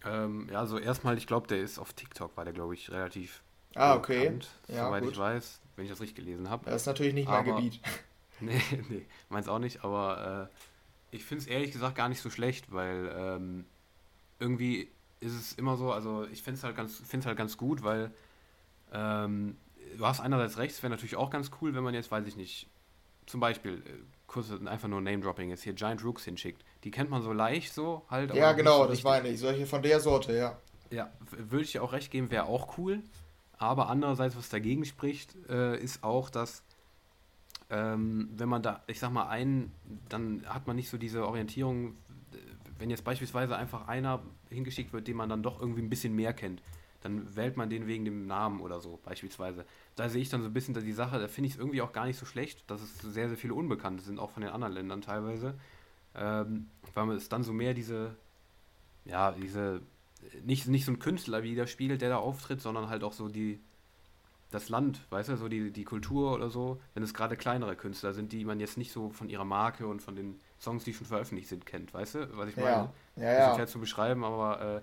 Ähm, 0.04 0.48
ja, 0.50 0.60
also 0.60 0.78
erstmal, 0.78 1.16
ich 1.18 1.26
glaube, 1.26 1.46
der 1.46 1.58
ist 1.60 1.78
auf 1.78 1.92
TikTok, 1.92 2.36
war 2.36 2.44
der, 2.44 2.52
glaube 2.54 2.74
ich, 2.74 2.90
relativ 2.90 3.42
Ah, 3.74 3.96
okay. 3.96 4.32
Bekannt, 4.32 4.48
ja, 4.68 4.90
soweit 4.90 5.04
gut. 5.04 5.14
ich 5.14 5.18
weiß, 5.18 5.61
wenn 5.76 5.84
ich 5.84 5.90
das 5.90 6.00
richtig 6.00 6.16
gelesen 6.16 6.50
habe. 6.50 6.64
Das 6.66 6.82
ist 6.82 6.86
natürlich 6.86 7.14
nicht 7.14 7.28
mein 7.28 7.44
Gebiet. 7.44 7.80
nee, 8.40 8.60
nee, 8.88 9.06
meins 9.28 9.48
auch 9.48 9.58
nicht, 9.58 9.84
aber 9.84 10.50
äh, 10.50 11.16
ich 11.16 11.24
finde 11.24 11.42
es 11.42 11.48
ehrlich 11.48 11.72
gesagt 11.72 11.96
gar 11.96 12.08
nicht 12.08 12.20
so 12.20 12.30
schlecht, 12.30 12.72
weil 12.72 13.12
ähm, 13.16 13.64
irgendwie 14.38 14.88
ist 15.20 15.34
es 15.34 15.52
immer 15.52 15.76
so, 15.76 15.92
also 15.92 16.26
ich 16.26 16.42
finde 16.42 16.58
es 16.58 16.64
halt, 16.64 16.76
ganz, 16.76 17.00
halt 17.24 17.36
ganz 17.36 17.56
gut, 17.56 17.82
weil 17.82 18.10
ähm, 18.92 19.56
du 19.96 20.06
hast 20.06 20.20
einerseits 20.20 20.58
recht, 20.58 20.74
es 20.74 20.82
wäre 20.82 20.90
natürlich 20.90 21.16
auch 21.16 21.30
ganz 21.30 21.50
cool, 21.60 21.74
wenn 21.74 21.84
man 21.84 21.94
jetzt, 21.94 22.10
weiß 22.10 22.26
ich 22.26 22.36
nicht, 22.36 22.68
zum 23.26 23.40
Beispiel, 23.40 23.74
äh, 23.74 24.02
kurz 24.26 24.50
einfach 24.50 24.88
nur 24.88 25.00
Name-Dropping 25.00 25.50
jetzt 25.50 25.62
hier 25.62 25.74
Giant 25.74 26.02
Rooks 26.04 26.24
hinschickt. 26.24 26.64
Die 26.84 26.90
kennt 26.90 27.10
man 27.10 27.22
so 27.22 27.32
leicht 27.32 27.72
so 27.72 28.02
halt. 28.08 28.34
Ja, 28.34 28.52
genau, 28.52 28.84
so 28.84 28.88
das 28.88 29.02
meine 29.02 29.28
ich. 29.28 29.38
Solche 29.38 29.66
von 29.66 29.82
der 29.82 30.00
Sorte, 30.00 30.34
ja. 30.34 30.58
Ja, 30.90 31.10
würde 31.30 31.64
ich 31.64 31.72
dir 31.72 31.82
auch 31.82 31.92
recht 31.92 32.10
geben, 32.10 32.30
wäre 32.30 32.44
auch 32.44 32.76
cool. 32.78 33.02
Aber 33.62 33.88
andererseits, 33.88 34.36
was 34.36 34.48
dagegen 34.48 34.84
spricht, 34.84 35.36
äh, 35.48 35.80
ist 35.80 36.02
auch, 36.02 36.30
dass 36.30 36.64
ähm, 37.70 38.28
wenn 38.34 38.48
man 38.48 38.60
da, 38.60 38.82
ich 38.88 38.98
sag 38.98 39.12
mal, 39.12 39.28
einen, 39.28 39.72
dann 40.08 40.44
hat 40.46 40.66
man 40.66 40.74
nicht 40.74 40.90
so 40.90 40.98
diese 40.98 41.24
Orientierung, 41.24 41.94
wenn 42.80 42.90
jetzt 42.90 43.04
beispielsweise 43.04 43.56
einfach 43.56 43.86
einer 43.86 44.20
hingeschickt 44.50 44.92
wird, 44.92 45.06
den 45.06 45.16
man 45.16 45.28
dann 45.28 45.44
doch 45.44 45.60
irgendwie 45.60 45.80
ein 45.80 45.88
bisschen 45.88 46.12
mehr 46.16 46.32
kennt, 46.32 46.60
dann 47.02 47.36
wählt 47.36 47.56
man 47.56 47.70
den 47.70 47.86
wegen 47.86 48.04
dem 48.04 48.26
Namen 48.26 48.60
oder 48.60 48.80
so, 48.80 48.98
beispielsweise. 49.04 49.64
Da 49.94 50.08
sehe 50.08 50.22
ich 50.22 50.28
dann 50.28 50.42
so 50.42 50.48
ein 50.48 50.52
bisschen 50.52 50.74
die 50.74 50.92
Sache, 50.92 51.20
da 51.20 51.28
finde 51.28 51.46
ich 51.46 51.54
es 51.54 51.60
irgendwie 51.60 51.82
auch 51.82 51.92
gar 51.92 52.06
nicht 52.06 52.18
so 52.18 52.26
schlecht, 52.26 52.68
dass 52.68 52.82
es 52.82 52.98
sehr, 52.98 53.28
sehr 53.28 53.38
viele 53.38 53.54
Unbekannte 53.54 54.02
sind, 54.02 54.18
auch 54.18 54.32
von 54.32 54.42
den 54.42 54.50
anderen 54.50 54.74
Ländern 54.74 55.02
teilweise. 55.02 55.54
Ähm, 56.16 56.68
weil 56.94 57.10
es 57.12 57.28
dann 57.28 57.44
so 57.44 57.52
mehr 57.52 57.74
diese, 57.74 58.16
ja, 59.04 59.30
diese 59.30 59.82
nicht, 60.44 60.68
nicht 60.68 60.84
so 60.84 60.92
ein 60.92 60.98
Künstler 60.98 61.42
widerspiegelt, 61.42 62.00
der 62.00 62.10
da 62.10 62.16
auftritt, 62.18 62.60
sondern 62.60 62.88
halt 62.88 63.04
auch 63.04 63.12
so 63.12 63.28
die 63.28 63.60
das 64.52 64.68
Land, 64.68 65.00
weißt 65.10 65.30
du, 65.30 65.36
so 65.36 65.48
die, 65.48 65.70
die 65.70 65.84
Kultur 65.84 66.34
oder 66.34 66.50
so, 66.50 66.80
wenn 66.94 67.02
es 67.02 67.14
gerade 67.14 67.36
kleinere 67.36 67.74
Künstler 67.74 68.12
sind, 68.12 68.32
die 68.32 68.44
man 68.44 68.60
jetzt 68.60 68.76
nicht 68.76 68.92
so 68.92 69.10
von 69.10 69.28
ihrer 69.28 69.44
Marke 69.44 69.86
und 69.86 70.02
von 70.02 70.14
den 70.14 70.38
Songs, 70.60 70.84
die 70.84 70.92
schon 70.92 71.06
veröffentlicht 71.06 71.48
sind, 71.48 71.66
kennt, 71.66 71.92
weißt 71.92 72.14
du, 72.16 72.36
was 72.36 72.50
ich 72.50 72.56
meine? 72.56 72.68
Ja, 72.68 72.92
ja, 73.16 73.22
ja. 73.22 73.38
Das 73.38 73.48
ist 73.48 73.56
schwer 73.56 73.66
zu 73.66 73.80
beschreiben, 73.80 74.24
aber 74.24 74.82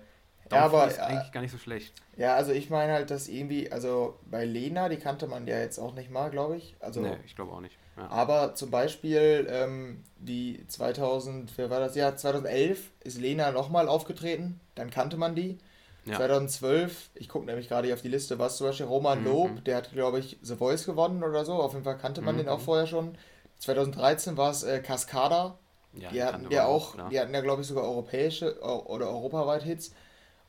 ja, 0.52 0.64
aber, 0.64 0.88
ist 0.88 0.98
eigentlich 0.98 1.30
gar 1.30 1.40
nicht 1.42 1.52
so 1.52 1.58
schlecht. 1.58 1.94
Ja, 2.16 2.34
also 2.34 2.50
ich 2.50 2.70
meine 2.70 2.92
halt, 2.92 3.10
dass 3.10 3.28
irgendwie, 3.28 3.70
also 3.70 4.18
bei 4.28 4.44
Lena, 4.44 4.88
die 4.88 4.96
kannte 4.96 5.28
man 5.28 5.46
ja 5.46 5.58
jetzt 5.58 5.78
auch 5.78 5.94
nicht 5.94 6.10
mal, 6.10 6.30
glaube 6.30 6.56
ich. 6.56 6.74
Also, 6.80 7.02
nee, 7.02 7.16
ich 7.24 7.36
glaube 7.36 7.52
auch 7.52 7.60
nicht. 7.60 7.78
Ja. 8.00 8.08
Aber 8.08 8.54
zum 8.54 8.70
Beispiel 8.70 9.46
ähm, 9.50 10.02
die 10.18 10.64
2000, 10.66 11.52
wer 11.56 11.70
war 11.70 11.80
das? 11.80 11.94
Ja, 11.94 12.16
2011 12.16 12.90
ist 13.00 13.20
Lena 13.20 13.50
nochmal 13.50 13.88
aufgetreten, 13.88 14.60
dann 14.74 14.90
kannte 14.90 15.16
man 15.16 15.34
die. 15.34 15.58
Ja. 16.06 16.16
2012, 16.16 17.10
ich 17.14 17.28
gucke 17.28 17.44
nämlich 17.44 17.68
gerade 17.68 17.86
hier 17.86 17.94
auf 17.94 18.00
die 18.00 18.08
Liste, 18.08 18.38
war 18.38 18.46
es 18.46 18.56
zum 18.56 18.68
Beispiel 18.68 18.86
Roman 18.86 19.20
mhm. 19.20 19.26
Lob, 19.26 19.64
der 19.64 19.76
hat, 19.76 19.92
glaube 19.92 20.18
ich, 20.18 20.38
The 20.42 20.56
Voice 20.56 20.86
gewonnen 20.86 21.22
oder 21.22 21.44
so. 21.44 21.54
Auf 21.54 21.72
jeden 21.72 21.84
Fall 21.84 21.98
kannte 21.98 22.22
man 22.22 22.36
mhm. 22.36 22.38
den 22.38 22.48
auch 22.48 22.60
vorher 22.60 22.86
schon. 22.86 23.16
2013 23.58 24.38
war 24.38 24.50
es 24.50 24.62
äh, 24.62 24.80
Cascada. 24.80 25.58
Ja, 25.92 26.10
die, 26.10 26.22
hatten 26.22 26.50
ja 26.50 26.66
auch, 26.66 26.98
auch 26.98 27.08
die 27.08 27.18
hatten 27.18 27.34
ja, 27.34 27.40
glaube 27.40 27.62
ich, 27.62 27.68
sogar 27.68 27.84
europäische 27.84 28.60
oder 28.60 29.10
europaweit 29.10 29.64
Hits. 29.64 29.92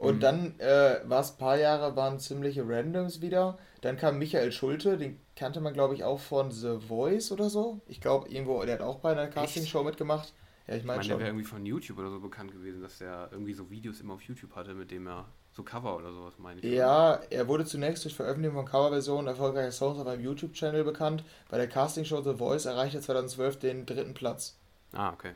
Und 0.02 0.16
mhm. 0.16 0.20
dann 0.20 0.60
äh, 0.60 1.00
war 1.04 1.22
es 1.22 1.34
ein 1.34 1.38
paar 1.38 1.58
Jahre, 1.58 1.96
waren 1.96 2.18
ziemliche 2.18 2.68
Randoms 2.68 3.22
wieder. 3.22 3.60
Dann 3.82 3.98
kam 3.98 4.18
Michael 4.18 4.52
Schulte, 4.52 4.98
den 4.98 5.20
kannte 5.36 5.62
man, 5.62 5.76
glaube 5.76 5.94
ich, 5.94 6.04
auch 6.04 6.20
von 6.20 6.50
The 6.50 6.80
Voice 6.80 7.32
oder 7.32 7.52
so. 7.52 7.82
Ich 7.86 8.02
glaube, 8.02 8.28
irgendwo, 8.28 8.64
der 8.64 8.74
hat 8.74 8.82
auch 8.82 8.98
bei 8.98 9.12
einer 9.12 9.28
Castingshow 9.28 9.84
mitgemacht. 9.84 10.34
Ja, 10.66 10.76
ich 10.76 10.84
meine, 10.86 11.04
ich 11.04 11.08
mein, 11.08 11.10
der 11.10 11.20
wäre 11.20 11.30
irgendwie 11.30 11.46
von 11.46 11.64
YouTube 11.68 12.00
oder 12.00 12.10
so 12.10 12.20
bekannt 12.20 12.52
gewesen, 12.52 12.82
dass 12.82 13.00
er 13.00 13.30
irgendwie 13.32 13.54
so 13.54 13.70
Videos 13.70 14.02
immer 14.02 14.16
auf 14.16 14.24
YouTube 14.24 14.56
hatte, 14.56 14.74
mit 14.74 14.90
dem 14.90 15.06
er 15.06 15.28
so 15.52 15.62
Cover 15.62 15.96
oder 15.96 16.12
sowas, 16.12 16.34
meine 16.40 16.62
ich. 16.62 16.74
Ja, 16.74 17.20
er 17.30 17.48
wurde 17.48 17.66
zunächst 17.66 18.04
durch 18.04 18.16
Veröffentlichung 18.16 18.56
von 18.56 18.66
Coverversionen 18.66 19.28
erfolgreicher 19.28 19.72
Songs 19.72 20.00
auf 20.00 20.08
einem 20.08 20.24
YouTube-Channel 20.24 20.84
bekannt. 20.84 21.24
Bei 21.48 21.58
der 21.58 21.68
Castingshow 21.68 22.24
The 22.24 22.34
Voice 22.34 22.66
erreichte 22.66 22.98
er 22.98 23.04
2012 23.04 23.60
den 23.60 23.86
dritten 23.86 24.16
Platz. 24.16 24.58
Ah, 24.94 25.14
okay. 25.14 25.34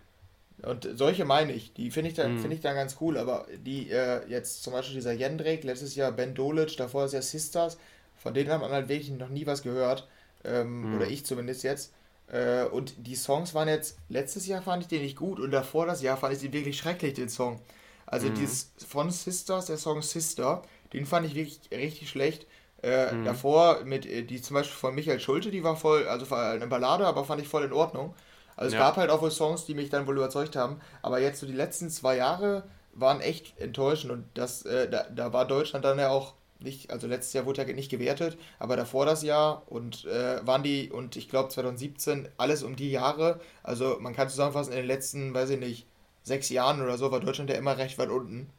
Und 0.62 0.88
solche 0.94 1.26
meine 1.26 1.52
ich, 1.52 1.74
die 1.74 1.92
finde 1.92 2.10
ich, 2.10 2.16
dann. 2.16 2.40
Find 2.40 2.54
ich 2.54 2.62
dann 2.62 2.76
ganz 2.76 2.98
cool, 3.02 3.18
aber 3.18 3.46
die 3.66 3.90
äh, 3.92 4.26
jetzt 4.28 4.64
zum 4.64 4.74
Beispiel 4.74 4.96
dieser 4.96 5.12
Jendrik, 5.12 5.64
letztes 5.64 5.96
Jahr 5.96 6.12
Ben 6.12 6.34
Dolic, 6.34 6.78
davor 6.78 7.06
ist 7.06 7.14
ja 7.14 7.22
Sisters, 7.22 7.78
von 8.16 8.34
denen 8.34 8.50
hat 8.50 8.62
man 8.62 8.72
halt 8.72 8.88
wirklich 8.88 9.12
noch 9.12 9.30
nie 9.30 9.46
was 9.46 9.64
gehört. 9.64 10.08
Ähm, 10.44 10.92
mm. 10.92 10.96
Oder 10.96 11.08
ich 11.08 11.26
zumindest 11.26 11.64
jetzt. 11.64 11.92
Äh, 12.28 12.64
und 12.66 12.94
die 13.06 13.16
Songs 13.16 13.54
waren 13.54 13.68
jetzt, 13.68 13.98
letztes 14.10 14.48
Jahr 14.48 14.62
fand 14.62 14.84
ich 14.84 14.88
den 14.88 15.02
nicht 15.02 15.18
gut 15.18 15.40
und 15.40 15.52
davor 15.52 15.86
das 15.86 16.02
Jahr 16.02 16.18
fand 16.18 16.34
ich 16.34 16.40
den 16.40 16.54
wirklich 16.54 16.78
schrecklich, 16.78 17.14
den 17.14 17.30
Song. 17.30 17.60
Also 18.06 18.28
mhm. 18.28 18.36
dieses 18.36 18.72
von 18.88 19.12
Sisters, 19.12 19.66
der 19.66 19.78
Song 19.78 20.02
Sister, 20.02 20.64
den 20.94 21.06
fand 21.06 21.28
ich 21.28 21.36
wirklich 21.36 21.60
richtig 21.72 22.10
schlecht. 22.10 22.48
Äh, 22.82 23.14
mhm. 23.14 23.26
Davor 23.26 23.84
mit, 23.84 24.06
äh, 24.06 24.24
die 24.24 24.42
zum 24.42 24.56
Beispiel 24.56 24.76
von 24.76 24.96
Michael 24.96 25.20
Schulte, 25.20 25.52
die 25.52 25.64
war 25.64 25.76
voll, 25.76 26.08
also 26.08 26.34
eine 26.36 26.68
Ballade, 26.68 27.06
aber 27.06 27.26
fand 27.26 27.42
ich 27.42 27.48
voll 27.48 27.64
in 27.64 27.74
Ordnung. 27.74 28.14
Also 28.56 28.68
es 28.68 28.74
ja. 28.74 28.80
gab 28.80 28.98
halt 28.98 29.10
auch 29.10 29.22
wohl 29.22 29.32
Songs, 29.32 29.66
die 29.66 29.74
mich 29.74 29.90
dann 29.90 30.08
wohl 30.08 30.18
überzeugt 30.18 30.56
haben. 30.56 30.80
Aber 31.02 31.20
jetzt 31.20 31.40
so 31.40 31.48
die 31.48 31.54
letzten 31.54 31.90
zwei 31.90 32.18
Jahre 32.18 32.64
waren 32.94 33.22
echt 33.22 33.60
enttäuschend 33.60 34.12
und 34.12 34.26
das, 34.34 34.64
äh, 34.64 34.90
da, 34.90 35.06
da 35.14 35.34
war 35.34 35.46
Deutschland 35.46 35.84
dann 35.84 36.00
ja 36.00 36.10
auch 36.10 36.34
nicht, 36.60 36.90
also 36.92 37.08
letztes 37.08 37.34
Jahr 37.34 37.46
wurde 37.46 37.62
ja 37.62 37.74
nicht 37.74 37.92
gewertet, 37.92 38.38
aber 38.60 38.78
davor 38.78 39.06
das 39.06 39.24
Jahr 39.24 39.64
und 39.68 40.06
äh, 40.06 40.46
waren 40.48 40.64
die, 40.64 40.90
und 40.90 41.18
ich 41.18 41.30
glaube 41.30 41.50
2017, 41.50 42.30
alles 42.38 42.64
um 42.64 42.78
die 42.78 42.92
Jahre, 42.92 43.42
also 43.62 43.98
man 44.00 44.16
kann 44.16 44.30
zusammenfassen, 44.30 44.72
in 44.72 44.78
den 44.78 44.88
letzten, 44.88 45.34
weiß 45.34 45.50
ich 45.52 45.60
nicht, 45.60 45.86
sechs 46.24 46.50
Jahren 46.50 46.82
oder 46.82 46.98
so 46.98 47.12
war 47.12 47.20
Deutschland 47.20 47.50
ja 47.50 47.58
immer 47.58 47.78
recht 47.78 47.98
weit 47.98 48.10
unten. 48.10 48.50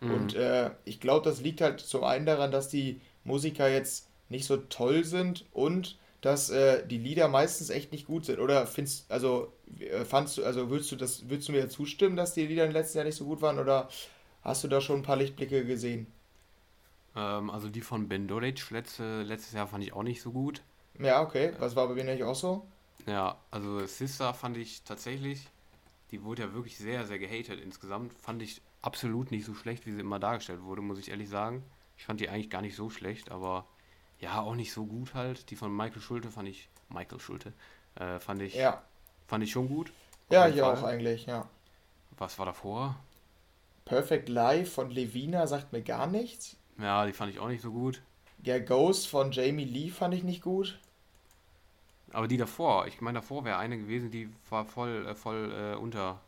Mhm. 0.00 0.14
Und 0.14 0.34
äh, 0.34 0.70
ich 0.84 1.00
glaube, 1.00 1.28
das 1.28 1.40
liegt 1.40 1.60
halt 1.60 1.80
zum 1.80 2.04
einen 2.04 2.24
daran, 2.24 2.50
dass 2.50 2.68
die 2.68 3.00
Musiker 3.24 3.68
jetzt 3.68 4.08
nicht 4.28 4.46
so 4.46 4.56
toll 4.56 5.04
sind 5.04 5.44
und 5.52 5.98
dass 6.20 6.50
äh, 6.50 6.86
die 6.86 6.98
Lieder 6.98 7.28
meistens 7.28 7.70
echt 7.70 7.92
nicht 7.92 8.06
gut 8.06 8.26
sind. 8.26 8.40
Oder 8.40 8.66
findest 8.66 9.10
also 9.10 9.52
äh, 9.78 10.04
fandst 10.04 10.38
du, 10.38 10.44
also 10.44 10.70
würdest 10.70 10.92
du 10.92 10.96
das, 10.96 11.28
würdest 11.28 11.48
du 11.48 11.52
mir 11.52 11.68
zustimmen, 11.68 12.16
dass 12.16 12.34
die 12.34 12.46
Lieder 12.46 12.64
im 12.66 12.72
letzten 12.72 12.98
Jahr 12.98 13.06
nicht 13.06 13.16
so 13.16 13.24
gut 13.24 13.42
waren 13.42 13.58
oder 13.58 13.88
hast 14.42 14.64
du 14.64 14.68
da 14.68 14.80
schon 14.80 15.00
ein 15.00 15.02
paar 15.02 15.16
Lichtblicke 15.16 15.64
gesehen? 15.64 16.06
Ähm, 17.16 17.50
also 17.50 17.68
die 17.68 17.80
von 17.80 18.08
Ben 18.08 18.28
Dolic 18.28 18.70
letzte, 18.70 19.22
letztes 19.22 19.54
Jahr 19.54 19.66
fand 19.66 19.84
ich 19.84 19.92
auch 19.92 20.02
nicht 20.02 20.22
so 20.22 20.30
gut. 20.32 20.62
Ja, 20.98 21.22
okay. 21.22 21.52
Was 21.58 21.76
war 21.76 21.88
bei 21.88 21.94
mir 21.94 22.04
nicht 22.04 22.22
auch 22.22 22.34
so? 22.34 22.66
Ja, 23.06 23.38
also 23.50 23.84
Sister 23.86 24.34
fand 24.34 24.58
ich 24.58 24.82
tatsächlich, 24.82 25.46
die 26.10 26.22
wurde 26.22 26.42
ja 26.42 26.54
wirklich 26.54 26.76
sehr, 26.76 27.06
sehr 27.06 27.18
gehatet 27.18 27.60
insgesamt. 27.60 28.12
Fand 28.12 28.42
ich 28.42 28.60
absolut 28.82 29.30
nicht 29.30 29.46
so 29.46 29.54
schlecht, 29.54 29.86
wie 29.86 29.92
sie 29.92 30.00
immer 30.00 30.18
dargestellt 30.18 30.62
wurde, 30.62 30.82
muss 30.82 30.98
ich 30.98 31.10
ehrlich 31.10 31.28
sagen. 31.28 31.62
Ich 31.96 32.04
fand 32.04 32.20
die 32.20 32.28
eigentlich 32.28 32.50
gar 32.50 32.62
nicht 32.62 32.76
so 32.76 32.90
schlecht, 32.90 33.30
aber 33.30 33.66
ja, 34.20 34.40
auch 34.40 34.54
nicht 34.54 34.72
so 34.72 34.84
gut 34.84 35.14
halt. 35.14 35.50
Die 35.50 35.56
von 35.56 35.74
Michael 35.74 36.00
Schulte 36.00 36.30
fand 36.30 36.48
ich, 36.48 36.68
Michael 36.88 37.20
Schulte, 37.20 37.52
äh, 37.96 38.20
fand 38.20 38.42
ich, 38.42 38.54
ja. 38.54 38.82
fand 39.26 39.42
ich 39.42 39.50
schon 39.50 39.68
gut. 39.68 39.92
Ja, 40.30 40.46
ich 40.48 40.60
Fall. 40.60 40.76
auch 40.76 40.82
eigentlich, 40.84 41.26
ja. 41.26 41.48
Was 42.18 42.38
war 42.38 42.46
davor? 42.46 42.96
Perfect 43.84 44.28
Life 44.28 44.70
von 44.70 44.90
Levina 44.90 45.46
sagt 45.46 45.72
mir 45.72 45.82
gar 45.82 46.06
nichts. 46.06 46.56
Ja, 46.78 47.06
die 47.06 47.12
fand 47.12 47.32
ich 47.32 47.40
auch 47.40 47.48
nicht 47.48 47.62
so 47.62 47.72
gut. 47.72 48.02
Ja, 48.42 48.58
Ghost 48.58 49.08
von 49.08 49.32
Jamie 49.32 49.64
Lee 49.64 49.90
fand 49.90 50.14
ich 50.14 50.22
nicht 50.22 50.42
gut. 50.42 50.78
Aber 52.12 52.28
die 52.28 52.36
davor, 52.36 52.86
ich 52.86 53.00
meine, 53.00 53.18
davor 53.18 53.44
wäre 53.44 53.58
eine 53.58 53.78
gewesen, 53.78 54.10
die 54.10 54.28
war 54.48 54.64
voll, 54.64 55.06
äh, 55.06 55.14
voll 55.14 55.52
äh, 55.52 55.76
unter. 55.76 56.20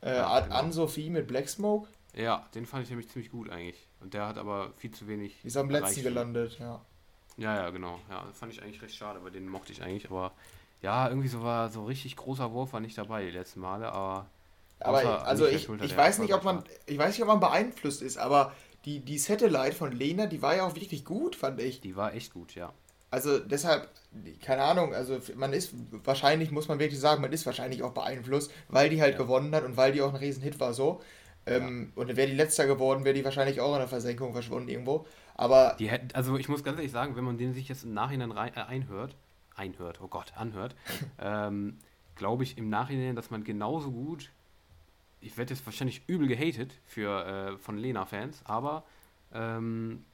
Äh, 0.00 0.16
ja, 0.16 0.40
genau. 0.40 0.54
Anne-Sophie 0.54 1.10
mit 1.10 1.26
Black 1.26 1.48
Smoke? 1.48 1.88
Ja, 2.14 2.46
den 2.54 2.66
fand 2.66 2.84
ich 2.84 2.90
nämlich 2.90 3.08
ziemlich 3.08 3.30
gut 3.30 3.50
eigentlich. 3.50 3.86
Und 4.00 4.14
der 4.14 4.26
hat 4.26 4.38
aber 4.38 4.72
viel 4.76 4.90
zu 4.90 5.06
wenig. 5.06 5.36
Die 5.42 5.48
ist 5.48 5.56
am 5.56 5.70
letzten 5.70 6.02
gelandet, 6.02 6.58
ja. 6.58 6.80
Ja, 7.38 7.54
ja, 7.54 7.70
genau. 7.70 7.98
Ja, 8.10 8.24
fand 8.34 8.52
ich 8.52 8.62
eigentlich 8.62 8.82
recht 8.82 8.94
schade, 8.94 9.22
weil 9.22 9.30
den 9.30 9.48
mochte 9.48 9.72
ich 9.72 9.82
eigentlich, 9.82 10.10
aber 10.10 10.32
ja, 10.82 11.08
irgendwie 11.08 11.28
so 11.28 11.42
war 11.42 11.68
so 11.70 11.84
richtig 11.84 12.16
großer 12.16 12.52
Wurf 12.52 12.72
war 12.72 12.80
nicht 12.80 12.98
dabei 12.98 13.24
die 13.24 13.30
letzten 13.30 13.60
Male, 13.60 13.90
aber. 13.90 14.26
Aber 14.80 15.26
also 15.26 15.46
ich, 15.46 15.68
ich 15.68 15.96
weiß 15.96 16.20
nicht, 16.20 16.32
ob 16.34 16.44
man, 16.44 16.62
ich 16.86 16.98
weiß 16.98 17.10
nicht, 17.10 17.22
ob 17.22 17.28
man 17.28 17.40
beeinflusst 17.40 18.00
ist, 18.00 18.16
aber 18.16 18.52
die, 18.84 19.00
die 19.00 19.18
Satellite 19.18 19.72
von 19.72 19.90
Lena, 19.90 20.26
die 20.26 20.40
war 20.40 20.54
ja 20.54 20.64
auch 20.64 20.76
wirklich 20.76 21.04
gut, 21.04 21.34
fand 21.34 21.60
ich. 21.60 21.80
Die 21.80 21.96
war 21.96 22.14
echt 22.14 22.32
gut, 22.32 22.54
ja. 22.54 22.72
Also 23.10 23.38
deshalb, 23.38 23.88
keine 24.40 24.62
Ahnung, 24.62 24.94
also 24.94 25.18
man 25.34 25.52
ist, 25.52 25.72
wahrscheinlich 26.04 26.50
muss 26.52 26.68
man 26.68 26.78
wirklich 26.78 27.00
sagen, 27.00 27.22
man 27.22 27.32
ist 27.32 27.44
wahrscheinlich 27.46 27.82
auch 27.82 27.92
beeinflusst, 27.92 28.52
weil 28.68 28.88
die 28.88 29.00
halt 29.00 29.14
ja. 29.14 29.18
gewonnen 29.18 29.54
hat 29.54 29.64
und 29.64 29.76
weil 29.76 29.92
die 29.92 30.02
auch 30.02 30.10
ein 30.10 30.16
Riesenhit 30.16 30.60
war 30.60 30.74
so. 30.74 31.00
Ähm, 31.46 31.92
ja. 31.96 32.02
Und 32.02 32.16
wäre 32.16 32.28
die 32.28 32.36
letzter 32.36 32.66
geworden, 32.66 33.04
wäre 33.04 33.14
die 33.14 33.24
wahrscheinlich 33.24 33.60
auch 33.60 33.72
in 33.72 33.78
der 33.78 33.88
Versenkung 33.88 34.32
verschwunden 34.32 34.68
irgendwo. 34.68 35.06
Aber. 35.38 35.74
Die 35.78 35.88
hätten, 35.88 36.14
also 36.14 36.36
ich 36.36 36.50
muss 36.50 36.62
ganz 36.62 36.76
ehrlich 36.76 36.92
sagen, 36.92 37.16
wenn 37.16 37.24
man 37.24 37.38
den 37.38 37.54
sich 37.54 37.68
jetzt 37.68 37.84
im 37.84 37.94
Nachhinein 37.94 38.30
rein, 38.30 38.52
äh, 38.54 38.60
einhört, 38.60 39.16
einhört, 39.56 40.02
oh 40.02 40.08
Gott, 40.08 40.34
anhört, 40.36 40.76
ähm, 41.18 41.78
glaube 42.14 42.42
ich 42.42 42.58
im 42.58 42.68
Nachhinein, 42.68 43.16
dass 43.16 43.30
man 43.30 43.42
genauso 43.42 43.90
gut 43.90 44.30
ich 45.20 45.36
werde 45.36 45.54
jetzt 45.54 45.66
wahrscheinlich 45.66 46.02
übel 46.06 46.28
gehatet 46.28 46.72
für, 46.86 47.26
äh, 47.26 47.58
von 47.58 47.76
Lena-Fans, 47.76 48.42
aber 48.44 48.84
ähm, 49.32 50.04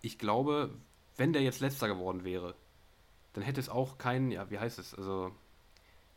ich 0.00 0.18
glaube, 0.18 0.70
wenn 1.16 1.32
der 1.32 1.42
jetzt 1.42 1.60
letzter 1.60 1.88
geworden 1.88 2.24
wäre, 2.24 2.54
dann 3.32 3.44
hätte 3.44 3.60
es 3.60 3.68
auch 3.68 3.98
keinen, 3.98 4.30
ja, 4.30 4.50
wie 4.50 4.58
heißt 4.58 4.78
es, 4.78 4.94
also, 4.94 5.32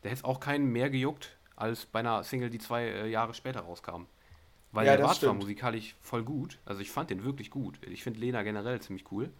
der 0.02 0.10
hätte 0.10 0.20
es 0.20 0.24
auch 0.24 0.40
keinen 0.40 0.66
mehr 0.66 0.90
gejuckt, 0.90 1.36
als 1.56 1.86
bei 1.86 2.00
einer 2.00 2.22
Single, 2.22 2.50
die 2.50 2.58
zwei 2.58 2.84
äh, 2.84 3.08
Jahre 3.08 3.34
später 3.34 3.60
rauskam. 3.60 4.06
Weil 4.72 4.86
ja, 4.86 4.96
der 4.96 5.06
war 5.06 5.14
zwar 5.14 5.34
musikalisch 5.34 5.94
voll 6.00 6.22
gut, 6.22 6.58
also 6.66 6.80
ich 6.80 6.90
fand 6.90 7.10
den 7.10 7.24
wirklich 7.24 7.50
gut. 7.50 7.78
Ich 7.86 8.02
finde 8.02 8.20
Lena 8.20 8.42
generell 8.42 8.80
ziemlich 8.80 9.10
cool. 9.10 9.30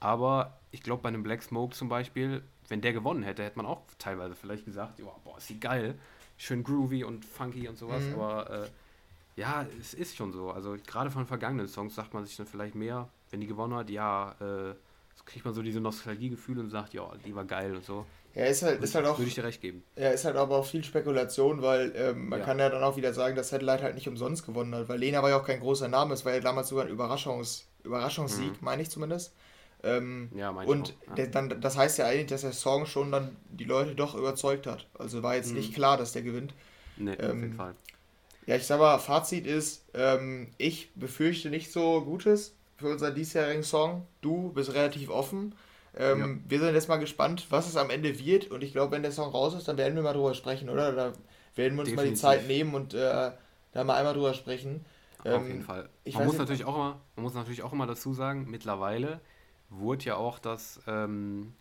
Aber 0.00 0.58
ich 0.70 0.82
glaube, 0.82 1.02
bei 1.02 1.08
einem 1.08 1.22
Black 1.22 1.42
Smoke 1.42 1.74
zum 1.74 1.88
Beispiel, 1.88 2.42
wenn 2.68 2.80
der 2.80 2.92
gewonnen 2.92 3.22
hätte, 3.22 3.44
hätte 3.44 3.56
man 3.56 3.66
auch 3.66 3.82
teilweise 3.98 4.34
vielleicht 4.34 4.64
gesagt, 4.64 5.00
boah, 5.24 5.38
ist 5.38 5.48
die 5.48 5.60
geil 5.60 5.96
schön 6.38 6.62
groovy 6.62 7.04
und 7.04 7.24
funky 7.24 7.68
und 7.68 7.76
sowas, 7.76 8.02
mhm. 8.04 8.14
aber 8.14 8.50
äh, 8.50 8.68
ja, 9.36 9.66
es 9.78 9.92
ist 9.92 10.16
schon 10.16 10.32
so. 10.32 10.50
Also 10.50 10.76
gerade 10.86 11.10
von 11.10 11.26
vergangenen 11.26 11.68
Songs 11.68 11.94
sagt 11.94 12.14
man 12.14 12.24
sich 12.24 12.36
dann 12.36 12.46
vielleicht 12.46 12.74
mehr, 12.74 13.08
wenn 13.30 13.40
die 13.40 13.46
gewonnen 13.46 13.74
hat, 13.74 13.90
ja, 13.90 14.34
äh, 14.40 14.74
kriegt 15.26 15.44
man 15.44 15.52
so 15.52 15.62
diese 15.62 15.80
Nostalgiegefühle 15.80 16.60
und 16.60 16.70
sagt, 16.70 16.94
ja, 16.94 17.10
die 17.26 17.34
war 17.34 17.44
geil 17.44 17.76
und 17.76 17.84
so. 17.84 18.06
Ja, 18.38 18.44
ist 18.44 18.62
halt, 18.62 18.80
ist 18.84 18.94
halt 18.94 19.04
auch. 19.04 19.18
Würde 19.18 19.28
ich 19.28 19.34
dir 19.34 19.42
recht 19.42 19.60
geben. 19.60 19.82
Ja, 19.96 20.10
ist 20.10 20.24
halt 20.24 20.36
aber 20.36 20.58
auch 20.58 20.66
viel 20.66 20.84
Spekulation, 20.84 21.60
weil 21.60 21.92
ähm, 21.96 22.28
man 22.28 22.38
ja. 22.38 22.44
kann 22.44 22.60
ja 22.60 22.68
dann 22.68 22.84
auch 22.84 22.96
wieder 22.96 23.12
sagen, 23.12 23.34
dass 23.34 23.48
Satellite 23.48 23.82
halt 23.82 23.96
nicht 23.96 24.06
umsonst 24.06 24.46
gewonnen 24.46 24.72
hat, 24.76 24.88
weil 24.88 25.00
Lena 25.00 25.22
war 25.22 25.30
ja 25.30 25.40
auch 25.40 25.44
kein 25.44 25.58
großer 25.58 25.88
Name, 25.88 26.14
es 26.14 26.24
war 26.24 26.34
ja 26.34 26.38
damals 26.38 26.68
sogar 26.68 26.84
ein 26.84 26.90
Überraschungs, 26.90 27.66
Überraschungssieg, 27.82 28.52
mhm. 28.52 28.58
meine 28.60 28.82
ich 28.82 28.90
zumindest. 28.90 29.32
Ähm, 29.82 30.30
ja, 30.36 30.50
und 30.50 30.88
auch, 30.88 31.08
ja. 31.08 31.14
Der, 31.16 31.26
dann, 31.26 31.60
das 31.60 31.76
heißt 31.76 31.98
ja 31.98 32.06
eigentlich, 32.06 32.26
dass 32.26 32.42
der 32.42 32.52
Song 32.52 32.86
schon 32.86 33.10
dann 33.10 33.36
die 33.50 33.64
Leute 33.64 33.96
doch 33.96 34.14
überzeugt 34.14 34.68
hat. 34.68 34.86
Also 34.96 35.24
war 35.24 35.34
jetzt 35.34 35.50
mhm. 35.50 35.56
nicht 35.56 35.74
klar, 35.74 35.96
dass 35.96 36.12
der 36.12 36.22
gewinnt. 36.22 36.54
Nee, 36.96 37.14
ähm, 37.14 37.30
auf 37.30 37.36
jeden 37.36 37.54
Fall. 37.54 37.74
Ja, 38.46 38.54
ich 38.54 38.66
sag 38.66 38.78
mal, 38.78 38.98
Fazit 38.98 39.48
ist, 39.48 39.84
ähm, 39.94 40.48
ich 40.58 40.92
befürchte 40.94 41.50
nicht 41.50 41.72
so 41.72 42.02
Gutes 42.02 42.54
für 42.76 42.88
unseren 42.88 43.16
diesjährigen 43.16 43.64
Song. 43.64 44.06
Du 44.20 44.52
bist 44.52 44.72
relativ 44.72 45.10
offen. 45.10 45.54
Ähm, 45.98 46.20
ja. 46.44 46.50
Wir 46.50 46.60
sind 46.60 46.74
jetzt 46.74 46.88
mal 46.88 46.96
gespannt, 46.96 47.46
was 47.50 47.68
es 47.68 47.76
am 47.76 47.90
Ende 47.90 48.18
wird. 48.18 48.50
Und 48.50 48.62
ich 48.62 48.72
glaube, 48.72 48.92
wenn 48.92 49.02
der 49.02 49.12
Song 49.12 49.30
raus 49.30 49.54
ist, 49.54 49.66
dann 49.66 49.76
werden 49.76 49.96
wir 49.96 50.02
mal 50.02 50.12
drüber 50.12 50.34
sprechen, 50.34 50.70
oder? 50.70 50.92
Da 50.92 51.12
werden 51.56 51.74
wir 51.74 51.80
uns 51.80 51.90
Definitiv. 51.90 51.96
mal 51.96 52.08
die 52.08 52.14
Zeit 52.14 52.46
nehmen 52.46 52.74
und 52.74 52.94
äh, 52.94 53.32
da 53.72 53.84
mal 53.84 53.96
einmal 53.96 54.14
drüber 54.14 54.32
sprechen. 54.32 54.84
Auf 55.18 55.26
jeden 55.26 55.50
ähm, 55.50 55.62
Fall. 55.62 55.88
Man 56.12 56.26
muss, 56.26 56.38
natürlich 56.38 56.64
auch 56.64 56.74
immer, 56.76 57.00
man 57.16 57.24
muss 57.24 57.34
natürlich 57.34 57.62
auch 57.62 57.72
immer 57.72 57.86
dazu 57.86 58.12
sagen, 58.14 58.46
mittlerweile 58.48 59.20
wurde 59.68 60.04
ja 60.04 60.16
auch 60.16 60.38
das, 60.38 60.80
ähm, 60.86 61.54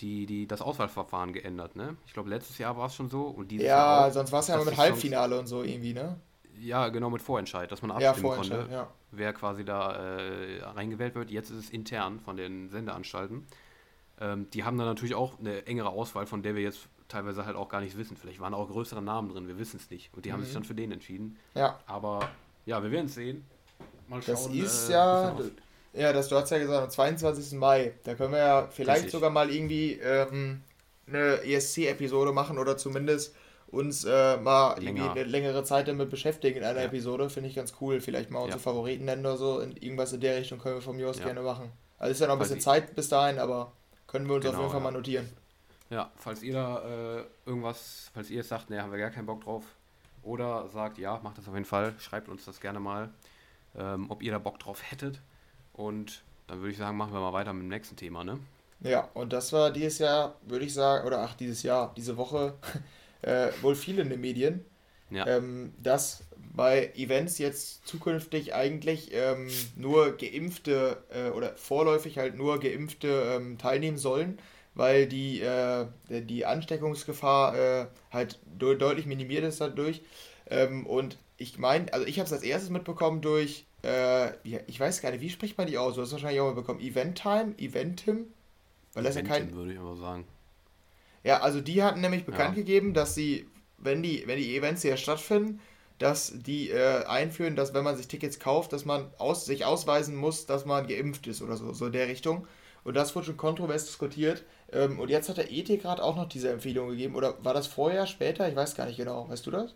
die, 0.00 0.24
die, 0.24 0.46
das 0.46 0.62
Auswahlverfahren 0.62 1.34
geändert, 1.34 1.76
ne? 1.76 1.96
Ich 2.06 2.14
glaube, 2.14 2.30
letztes 2.30 2.56
Jahr 2.56 2.76
war 2.78 2.86
es 2.86 2.94
schon 2.94 3.10
so 3.10 3.24
und 3.24 3.50
dieses 3.50 3.66
ja, 3.66 3.76
Jahr 3.76 4.08
auch, 4.08 4.12
sonst 4.12 4.32
war 4.32 4.40
es 4.40 4.48
ja 4.48 4.54
immer 4.54 4.64
mit 4.64 4.76
Halbfinale 4.76 5.38
und 5.38 5.46
so 5.46 5.62
irgendwie, 5.62 5.92
ne? 5.92 6.18
Ja, 6.58 6.88
genau, 6.88 7.10
mit 7.10 7.22
Vorentscheid, 7.22 7.70
dass 7.70 7.82
man 7.82 7.90
abstimmen 7.90 8.26
ja, 8.26 8.34
konnte, 8.34 8.68
ja. 8.70 8.88
Wer 9.10 9.32
quasi 9.32 9.64
da 9.64 9.92
äh, 9.92 10.62
reingewählt 10.62 11.14
wird. 11.14 11.30
Jetzt 11.30 11.50
ist 11.50 11.58
es 11.58 11.70
intern 11.70 12.20
von 12.20 12.36
den 12.36 12.68
Sendeanstalten. 12.68 13.46
Ähm, 14.20 14.50
die 14.50 14.64
haben 14.64 14.78
dann 14.78 14.86
natürlich 14.86 15.14
auch 15.14 15.38
eine 15.38 15.66
engere 15.66 15.90
Auswahl, 15.90 16.26
von 16.26 16.42
der 16.42 16.54
wir 16.54 16.62
jetzt 16.62 16.88
teilweise 17.08 17.46
halt 17.46 17.56
auch 17.56 17.68
gar 17.68 17.80
nicht 17.80 17.96
wissen. 17.96 18.16
Vielleicht 18.16 18.40
waren 18.40 18.54
auch 18.54 18.68
größere 18.68 19.02
Namen 19.02 19.30
drin, 19.30 19.48
wir 19.48 19.58
wissen 19.58 19.78
es 19.78 19.90
nicht. 19.90 20.10
Und 20.14 20.24
die 20.24 20.30
mhm. 20.30 20.34
haben 20.34 20.42
sich 20.42 20.50
mhm. 20.50 20.54
dann 20.54 20.64
für 20.64 20.74
den 20.74 20.92
entschieden. 20.92 21.38
Ja. 21.54 21.78
Aber 21.86 22.28
ja, 22.66 22.82
wir 22.82 22.90
werden 22.90 23.06
es 23.06 23.14
sehen. 23.14 23.44
Mal 24.08 24.22
schauen. 24.22 24.34
Das 24.34 24.46
ist 24.46 24.88
äh, 24.88 24.92
ja, 24.92 25.36
ja, 25.94 26.12
das, 26.12 26.28
du 26.28 26.36
hast 26.36 26.50
ja 26.50 26.58
gesagt, 26.58 26.84
am 26.84 26.90
22. 26.90 27.58
Mai. 27.58 27.94
Da 28.04 28.14
können 28.14 28.32
wir 28.32 28.38
ja 28.38 28.68
vielleicht 28.70 29.04
Richtig. 29.04 29.12
sogar 29.12 29.30
mal 29.30 29.50
irgendwie 29.50 29.94
ähm, 29.94 30.62
eine 31.06 31.42
ESC-Episode 31.44 32.32
machen 32.32 32.58
oder 32.58 32.76
zumindest 32.76 33.34
uns 33.70 34.04
äh, 34.04 34.36
mal 34.38 34.78
Länger. 34.80 35.02
irgendwie 35.02 35.20
eine 35.20 35.28
längere 35.28 35.64
Zeit 35.64 35.88
damit 35.88 36.10
beschäftigen 36.10 36.58
in 36.58 36.64
einer 36.64 36.80
ja. 36.80 36.86
Episode. 36.86 37.30
Finde 37.30 37.48
ich 37.48 37.56
ganz 37.56 37.74
cool. 37.80 38.00
Vielleicht 38.00 38.30
mal 38.30 38.40
unsere 38.40 38.58
ja. 38.58 38.62
Favoriten 38.62 39.04
nennen 39.04 39.24
oder 39.24 39.36
so. 39.36 39.60
In, 39.60 39.76
irgendwas 39.76 40.12
in 40.12 40.20
der 40.20 40.36
Richtung 40.36 40.58
können 40.58 40.76
wir 40.76 40.82
von 40.82 40.96
mir 40.96 41.08
aus 41.08 41.18
ja. 41.18 41.26
gerne 41.26 41.42
machen. 41.42 41.70
Also 41.98 42.12
ist 42.12 42.20
ja 42.20 42.26
noch 42.26 42.34
ein 42.34 42.38
bisschen 42.38 42.60
Zeit 42.60 42.94
bis 42.94 43.08
dahin, 43.08 43.38
aber 43.38 43.72
können 44.06 44.26
wir 44.26 44.36
uns 44.36 44.44
genau, 44.44 44.56
auf 44.56 44.62
jeden 44.62 44.72
Fall 44.72 44.80
mal 44.80 44.92
notieren. 44.92 45.28
Ja, 45.90 46.10
falls 46.16 46.42
ihr 46.42 46.54
da 46.54 47.18
äh, 47.18 47.24
irgendwas, 47.46 48.10
falls 48.12 48.30
ihr 48.30 48.36
jetzt 48.36 48.48
sagt, 48.48 48.70
ne, 48.70 48.82
haben 48.82 48.92
wir 48.92 48.98
gar 48.98 49.10
keinen 49.10 49.26
Bock 49.26 49.42
drauf, 49.42 49.64
oder 50.22 50.68
sagt, 50.68 50.98
ja, 50.98 51.20
macht 51.22 51.38
das 51.38 51.48
auf 51.48 51.54
jeden 51.54 51.64
Fall, 51.64 51.94
schreibt 51.98 52.28
uns 52.28 52.44
das 52.44 52.60
gerne 52.60 52.80
mal, 52.80 53.10
ähm, 53.76 54.10
ob 54.10 54.22
ihr 54.22 54.32
da 54.32 54.38
Bock 54.38 54.58
drauf 54.58 54.82
hättet. 54.90 55.20
Und 55.72 56.22
dann 56.46 56.58
würde 56.58 56.72
ich 56.72 56.78
sagen, 56.78 56.96
machen 56.96 57.12
wir 57.12 57.20
mal 57.20 57.32
weiter 57.32 57.52
mit 57.52 57.62
dem 57.62 57.68
nächsten 57.68 57.96
Thema, 57.96 58.24
ne? 58.24 58.38
Ja, 58.80 59.08
und 59.14 59.32
das 59.32 59.52
war 59.52 59.70
dieses 59.70 59.98
Jahr, 59.98 60.36
würde 60.42 60.64
ich 60.64 60.74
sagen, 60.74 61.06
oder 61.06 61.20
ach, 61.20 61.34
dieses 61.34 61.62
Jahr, 61.62 61.92
diese 61.96 62.16
Woche, 62.16 62.54
äh, 63.22 63.48
wohl 63.62 63.74
viel 63.74 63.98
in 63.98 64.10
den 64.10 64.20
Medien, 64.20 64.64
ja. 65.10 65.26
ähm, 65.26 65.72
dass 65.82 66.24
bei 66.54 66.92
Events 66.96 67.38
jetzt 67.38 67.86
zukünftig 67.86 68.54
eigentlich 68.54 69.10
ähm, 69.12 69.48
nur 69.76 70.16
Geimpfte 70.16 71.02
äh, 71.10 71.30
oder 71.30 71.56
vorläufig 71.56 72.18
halt 72.18 72.36
nur 72.36 72.58
Geimpfte 72.58 73.36
ähm, 73.36 73.58
teilnehmen 73.58 73.98
sollen, 73.98 74.38
weil 74.74 75.06
die, 75.06 75.40
äh, 75.40 75.86
die 76.08 76.46
Ansteckungsgefahr 76.46 77.56
äh, 77.56 77.86
halt 78.10 78.38
de 78.44 78.76
deutlich 78.76 79.06
minimiert 79.06 79.44
ist 79.44 79.60
dadurch. 79.60 80.02
Ähm, 80.50 80.86
und 80.86 81.18
ich 81.36 81.58
meine, 81.58 81.92
also 81.92 82.06
ich 82.06 82.18
habe 82.18 82.26
es 82.26 82.32
als 82.32 82.42
erstes 82.42 82.70
mitbekommen 82.70 83.20
durch 83.20 83.66
äh, 83.82 84.32
ich 84.66 84.78
weiß 84.78 85.00
gar 85.00 85.10
nicht, 85.12 85.20
wie 85.20 85.30
spricht 85.30 85.56
man 85.56 85.66
die 85.66 85.78
aus? 85.78 85.94
Du 85.94 86.02
hast 86.02 86.12
wahrscheinlich 86.12 86.40
auch 86.40 86.46
mal 86.46 86.54
bekommen. 86.54 86.80
Event 86.80 87.18
Time, 87.18 87.54
Eventim? 87.58 88.26
Weil 88.92 89.04
das 89.04 89.16
Eventim, 89.16 89.32
ja 89.32 89.38
kein. 89.38 89.54
würde 89.54 89.72
ich 89.72 89.78
aber 89.78 89.96
sagen. 89.96 90.24
Ja, 91.28 91.40
also 91.40 91.60
die 91.60 91.82
hatten 91.82 92.00
nämlich 92.00 92.24
bekannt 92.24 92.56
ja. 92.56 92.62
gegeben, 92.62 92.94
dass 92.94 93.14
sie, 93.14 93.46
wenn 93.76 94.02
die, 94.02 94.22
wenn 94.26 94.38
die 94.38 94.56
Events 94.56 94.80
hier 94.80 94.96
stattfinden, 94.96 95.60
dass 95.98 96.32
die 96.34 96.70
äh, 96.70 97.04
einführen, 97.04 97.54
dass 97.54 97.74
wenn 97.74 97.84
man 97.84 97.98
sich 97.98 98.08
Tickets 98.08 98.38
kauft, 98.38 98.72
dass 98.72 98.86
man 98.86 99.10
aus, 99.18 99.44
sich 99.44 99.66
ausweisen 99.66 100.16
muss, 100.16 100.46
dass 100.46 100.64
man 100.64 100.86
geimpft 100.86 101.26
ist 101.26 101.42
oder 101.42 101.58
so, 101.58 101.74
so 101.74 101.84
in 101.84 101.92
der 101.92 102.08
Richtung. 102.08 102.46
Und 102.82 102.94
das 102.94 103.14
wurde 103.14 103.26
schon 103.26 103.36
kontrovers 103.36 103.84
diskutiert. 103.84 104.42
Ähm, 104.72 104.98
und 104.98 105.10
jetzt 105.10 105.28
hat 105.28 105.36
der 105.36 105.52
Ethikrat 105.52 106.00
auch 106.00 106.16
noch 106.16 106.30
diese 106.30 106.50
Empfehlung 106.50 106.88
gegeben. 106.88 107.14
Oder 107.14 107.44
war 107.44 107.52
das 107.52 107.66
vorher, 107.66 108.06
später? 108.06 108.48
Ich 108.48 108.56
weiß 108.56 108.74
gar 108.74 108.86
nicht 108.86 108.96
genau. 108.96 109.28
Weißt 109.28 109.44
du 109.44 109.50
das? 109.50 109.74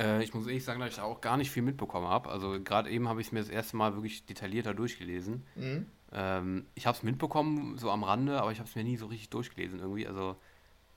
Äh, 0.00 0.24
ich 0.24 0.34
muss 0.34 0.48
ehrlich 0.48 0.64
sagen, 0.64 0.80
dass 0.80 0.90
ich 0.90 0.96
da 0.96 1.04
auch 1.04 1.20
gar 1.20 1.36
nicht 1.36 1.52
viel 1.52 1.62
mitbekommen 1.62 2.08
habe. 2.08 2.28
Also 2.28 2.58
gerade 2.60 2.90
eben 2.90 3.08
habe 3.08 3.20
ich 3.20 3.28
es 3.28 3.32
mir 3.32 3.38
das 3.38 3.50
erste 3.50 3.76
Mal 3.76 3.94
wirklich 3.94 4.26
detaillierter 4.26 4.74
durchgelesen. 4.74 5.46
Mhm. 5.54 5.86
Ähm, 6.10 6.66
ich 6.74 6.88
habe 6.88 6.96
es 6.96 7.04
mitbekommen, 7.04 7.78
so 7.78 7.88
am 7.88 8.02
Rande, 8.02 8.40
aber 8.40 8.50
ich 8.50 8.58
habe 8.58 8.68
es 8.68 8.74
mir 8.74 8.82
nie 8.82 8.96
so 8.96 9.06
richtig 9.06 9.30
durchgelesen 9.30 9.78
irgendwie. 9.78 10.08
Also 10.08 10.34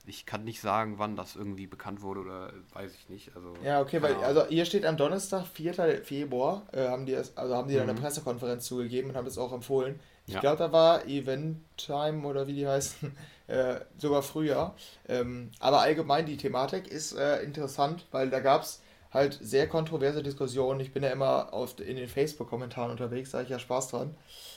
ich 0.08 0.26
kann 0.26 0.44
nicht 0.44 0.62
sagen, 0.62 0.96
wann 0.98 1.16
das 1.16 1.36
irgendwie 1.36 1.68
bekannt 1.68 2.02
wurde 2.02 2.22
oder 2.22 2.54
weiß 2.74 2.92
ich 2.94 3.10
nicht. 3.10 3.36
Also, 3.36 3.54
ja, 3.64 3.82
okay, 3.82 4.02
weil 4.02 4.16
also 4.16 4.46
hier 4.48 4.66
steht 4.66 4.86
am 4.86 4.98
Donnerstag, 4.98 5.46
4. 5.46 6.02
Februar, 6.04 6.64
äh, 6.72 6.88
haben 6.88 7.06
die 7.06 7.14
das, 7.14 7.36
also 7.38 7.56
haben 7.56 7.68
die 7.68 7.76
mhm. 7.76 7.80
dann 7.80 7.90
eine 7.92 8.00
Pressekonferenz 8.00 8.66
zugegeben 8.66 9.10
und 9.10 9.16
haben 9.16 9.28
es 9.28 9.38
auch 9.38 9.54
empfohlen. 9.54 10.00
Ich 10.28 10.34
ja. 10.34 10.40
glaube, 10.40 10.58
da 10.58 10.72
war 10.72 11.06
Event 11.06 11.60
Time 11.78 12.26
oder 12.26 12.48
wie 12.48 12.54
die 12.54 12.68
heißen, 12.68 13.16
äh, 13.48 13.76
sogar 13.98 14.24
früher. 14.24 14.74
Ähm, 15.08 15.52
aber 15.60 15.82
allgemein 15.82 16.26
die 16.26 16.38
Thematik 16.38 16.88
ist 16.88 17.14
äh, 17.14 17.42
interessant, 17.42 18.06
weil 18.12 18.30
da 18.30 18.40
gab 18.40 18.64
es 18.64 18.82
halt 19.12 19.38
sehr 19.42 19.68
kontroverse 19.68 20.22
Diskussionen. 20.22 20.80
Ich 20.80 20.94
bin 20.94 21.04
ja 21.04 21.10
immer 21.10 21.54
auf, 21.54 21.80
in 21.80 21.96
den 21.96 22.10
Facebook-Kommentaren 22.10 22.92
unterwegs, 22.92 23.32
da 23.32 23.38
habe 23.38 23.46
ich 23.46 23.52
ja 23.52 23.60
Spaß 23.60 23.90
dran. 23.90 24.16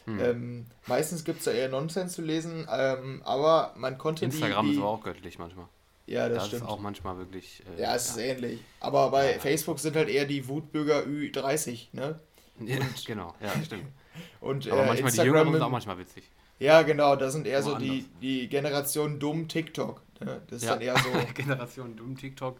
Hm. 0.08 0.20
Ähm, 0.20 0.66
meistens 0.86 1.24
gibt 1.24 1.40
es 1.40 1.44
da 1.44 1.50
eher 1.50 1.68
Nonsens 1.68 2.14
zu 2.14 2.22
lesen, 2.22 2.66
ähm, 2.72 3.20
aber 3.24 3.74
man 3.76 3.98
konnte 3.98 4.24
Instagram 4.24 4.64
die, 4.64 4.72
die, 4.72 4.76
ist 4.78 4.82
aber 4.82 4.90
auch 4.90 5.02
göttlich 5.02 5.38
manchmal. 5.38 5.66
Ja, 6.06 6.28
das, 6.28 6.38
das 6.38 6.46
stimmt. 6.48 6.62
ist 6.62 6.68
auch 6.68 6.80
manchmal 6.80 7.18
wirklich. 7.18 7.62
Äh, 7.76 7.82
ja, 7.82 7.94
es 7.94 8.16
ja. 8.16 8.22
ist 8.22 8.28
ähnlich. 8.28 8.60
Aber 8.80 9.10
bei 9.10 9.32
ja. 9.32 9.38
Facebook 9.38 9.78
sind 9.78 9.94
halt 9.94 10.08
eher 10.08 10.24
die 10.24 10.48
Wutbürger 10.48 11.00
Ü30, 11.00 11.88
ne? 11.92 12.18
Ja, 12.64 12.78
genau, 13.06 13.34
ja, 13.40 13.52
stimmt. 13.62 13.84
Und, 14.40 14.66
aber 14.70 14.84
äh, 14.84 14.86
manchmal 14.86 15.10
Instagram 15.10 15.24
die 15.24 15.26
Jüngeren 15.26 15.52
sind 15.52 15.62
auch 15.62 15.70
manchmal 15.70 15.98
witzig. 15.98 16.24
Ja, 16.58 16.82
genau, 16.82 17.14
das 17.14 17.34
sind 17.34 17.46
eher 17.46 17.62
so 17.62 17.76
die, 17.76 18.06
die 18.20 18.48
Generation 18.48 19.20
dumm 19.20 19.46
TikTok. 19.46 20.02
Ne? 20.20 20.40
Das 20.48 20.62
ist 20.62 20.68
dann 20.68 20.80
eher 20.80 20.96
so. 20.96 21.10
Generation 21.34 21.94
dumm 21.96 22.16
TikTok. 22.16 22.58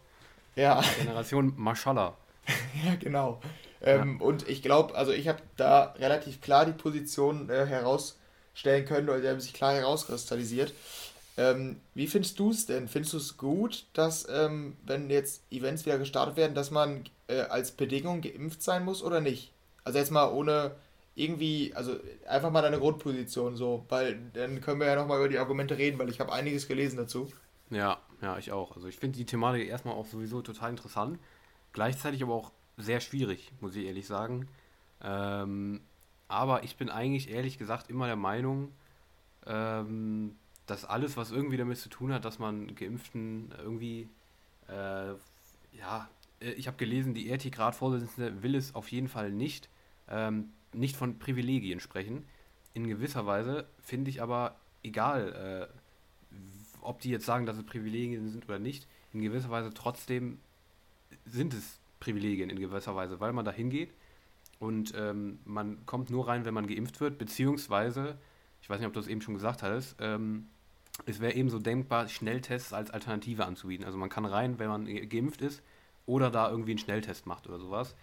Ja. 0.55 0.81
Generation 0.99 1.53
Mashallah. 1.57 2.15
ja, 2.85 2.95
genau. 2.95 3.41
Ähm, 3.81 4.17
ja. 4.19 4.25
Und 4.25 4.47
ich 4.47 4.61
glaube, 4.61 4.95
also 4.95 5.11
ich 5.11 5.27
habe 5.27 5.41
da 5.57 5.95
relativ 5.99 6.41
klar 6.41 6.65
die 6.65 6.73
Position 6.73 7.49
äh, 7.49 7.65
herausstellen 7.65 8.85
können, 8.85 9.09
oder 9.09 9.21
die 9.21 9.27
haben 9.27 9.39
sich 9.39 9.53
klar 9.53 9.73
herauskristallisiert. 9.73 10.73
Ähm, 11.37 11.79
wie 11.93 12.07
findest 12.07 12.37
du 12.39 12.51
es 12.51 12.65
denn? 12.65 12.89
Findest 12.89 13.13
du 13.13 13.17
es 13.17 13.37
gut, 13.37 13.85
dass, 13.93 14.27
ähm, 14.29 14.75
wenn 14.85 15.09
jetzt 15.09 15.41
Events 15.51 15.85
wieder 15.85 15.97
gestartet 15.97 16.35
werden, 16.35 16.53
dass 16.53 16.69
man 16.69 17.05
äh, 17.27 17.41
als 17.41 17.71
Bedingung 17.71 18.21
geimpft 18.21 18.61
sein 18.61 18.83
muss 18.83 19.01
oder 19.01 19.21
nicht? 19.21 19.53
Also 19.85 19.99
jetzt 19.99 20.11
mal 20.11 20.29
ohne 20.33 20.75
irgendwie, 21.15 21.73
also 21.75 21.95
einfach 22.27 22.51
mal 22.51 22.61
deine 22.61 22.79
Grundposition 22.79 23.55
so, 23.55 23.85
weil 23.89 24.19
dann 24.33 24.59
können 24.61 24.79
wir 24.79 24.87
ja 24.87 24.95
nochmal 24.95 25.19
über 25.19 25.29
die 25.29 25.37
Argumente 25.37 25.77
reden, 25.77 25.97
weil 25.99 26.09
ich 26.09 26.19
habe 26.19 26.33
einiges 26.33 26.67
gelesen 26.67 26.97
dazu. 26.97 27.29
Ja, 27.69 27.99
ja, 28.21 28.37
ich 28.37 28.51
auch. 28.51 28.75
Also 28.75 28.87
ich 28.87 28.97
finde 28.97 29.17
die 29.17 29.25
Thematik 29.25 29.67
erstmal 29.67 29.95
auch 29.95 30.05
sowieso 30.05 30.41
total 30.41 30.71
interessant, 30.71 31.19
gleichzeitig 31.71 32.21
aber 32.23 32.33
auch 32.33 32.51
sehr 32.79 32.99
schwierig, 32.99 33.51
muss 33.61 33.75
ich 33.75 33.85
ehrlich 33.85 34.07
sagen. 34.07 34.47
Ähm, 35.01 35.81
aber 36.27 36.63
ich 36.63 36.77
bin 36.77 36.89
eigentlich 36.89 37.29
ehrlich 37.29 37.57
gesagt 37.57 37.89
immer 37.89 38.07
der 38.07 38.15
Meinung, 38.15 38.71
ähm, 39.45 40.35
dass 40.65 40.85
alles, 40.85 41.17
was 41.17 41.31
irgendwie 41.31 41.57
damit 41.57 41.77
zu 41.77 41.89
tun 41.89 42.13
hat, 42.13 42.25
dass 42.25 42.39
man 42.39 42.75
Geimpften 42.75 43.53
irgendwie, 43.57 44.07
äh, 44.67 45.13
ja, 45.77 46.09
äh, 46.39 46.51
ich 46.51 46.67
habe 46.67 46.77
gelesen, 46.77 47.13
die 47.13 47.31
RT-Grad-Vorsitzende 47.31 48.43
will 48.43 48.55
es 48.55 48.75
auf 48.75 48.91
jeden 48.91 49.07
Fall 49.07 49.31
nicht, 49.31 49.69
ähm, 50.07 50.49
nicht 50.73 50.95
von 50.95 51.19
Privilegien 51.19 51.79
sprechen. 51.79 52.25
In 52.73 52.87
gewisser 52.87 53.25
Weise 53.25 53.67
finde 53.81 54.11
ich 54.11 54.21
aber, 54.21 54.55
egal, 54.83 55.69
äh, 55.71 56.35
ob 56.81 57.01
die 57.01 57.09
jetzt 57.09 57.25
sagen, 57.25 57.45
dass 57.45 57.57
es 57.57 57.65
Privilegien 57.65 58.29
sind 58.29 58.45
oder 58.45 58.59
nicht, 58.59 58.87
in 59.11 59.21
gewisser 59.21 59.49
Weise 59.49 59.73
trotzdem 59.73 60.39
sind 61.25 61.53
es 61.53 61.78
Privilegien 61.99 62.49
in 62.49 62.59
gewisser 62.59 62.95
Weise, 62.95 63.19
weil 63.19 63.33
man 63.33 63.45
da 63.45 63.51
hingeht 63.51 63.93
und 64.59 64.93
ähm, 64.95 65.39
man 65.45 65.85
kommt 65.85 66.09
nur 66.09 66.27
rein, 66.27 66.45
wenn 66.45 66.53
man 66.53 66.67
geimpft 66.67 66.99
wird, 66.99 67.17
beziehungsweise, 67.17 68.17
ich 68.61 68.69
weiß 68.69 68.79
nicht, 68.79 68.87
ob 68.87 68.93
du 68.93 68.99
es 68.99 69.07
eben 69.07 69.21
schon 69.21 69.33
gesagt 69.33 69.63
hattest, 69.63 69.95
ähm, 69.99 70.47
es 71.05 71.21
wäre 71.21 71.33
eben 71.33 71.49
so 71.49 71.59
denkbar, 71.59 72.09
Schnelltests 72.09 72.73
als 72.73 72.91
Alternative 72.91 73.45
anzubieten. 73.45 73.85
Also 73.85 73.97
man 73.97 74.09
kann 74.09 74.25
rein, 74.25 74.59
wenn 74.59 74.67
man 74.67 74.85
geimpft 75.07 75.41
ist 75.41 75.61
oder 76.05 76.29
da 76.29 76.49
irgendwie 76.49 76.71
einen 76.71 76.79
Schnelltest 76.79 77.25
macht 77.25 77.47
oder 77.47 77.57
sowas. 77.57 77.95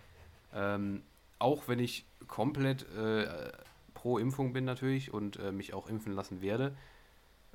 Ähm, 0.54 1.02
auch 1.38 1.68
wenn 1.68 1.78
ich 1.78 2.06
komplett 2.26 2.90
äh, 2.96 3.52
pro 3.92 4.16
Impfung 4.16 4.54
bin 4.54 4.64
natürlich 4.64 5.12
und 5.12 5.38
äh, 5.38 5.52
mich 5.52 5.74
auch 5.74 5.88
impfen 5.88 6.14
lassen 6.14 6.40
werde, 6.40 6.74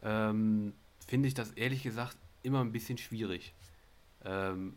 ähm, 0.04 0.73
finde 1.08 1.27
ich 1.27 1.34
das 1.34 1.51
ehrlich 1.54 1.82
gesagt 1.82 2.17
immer 2.43 2.62
ein 2.62 2.71
bisschen 2.71 2.99
schwierig. 2.99 3.56
Ähm, 4.23 4.75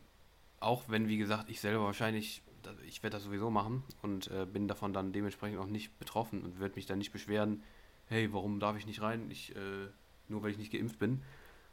auch 0.65 0.85
wenn, 0.89 1.09
wie 1.09 1.19
gesagt, 1.19 1.51
ich 1.51 1.61
selber 1.61 1.85
wahrscheinlich, 1.85 2.43
ich 2.87 3.03
werde 3.03 3.17
das 3.17 3.25
sowieso 3.25 3.51
machen 3.51 3.83
und 4.03 4.31
äh, 4.31 4.47
bin 4.47 4.69
davon 4.69 4.93
dann 4.93 5.13
dementsprechend 5.13 5.59
auch 5.59 5.67
nicht 5.67 5.99
betroffen 5.99 6.43
und 6.43 6.61
werde 6.61 6.77
mich 6.77 6.87
dann 6.87 6.99
nicht 6.99 7.13
beschweren, 7.13 7.63
hey, 8.07 8.33
warum 8.33 8.61
darf 8.61 8.77
ich 8.77 8.87
nicht 8.87 9.03
rein? 9.03 9.31
Ich, 9.31 9.55
äh, 9.55 9.89
nur 10.29 10.43
weil 10.43 10.51
ich 10.51 10.59
nicht 10.59 10.73
geimpft 10.73 10.99
bin. 10.99 11.23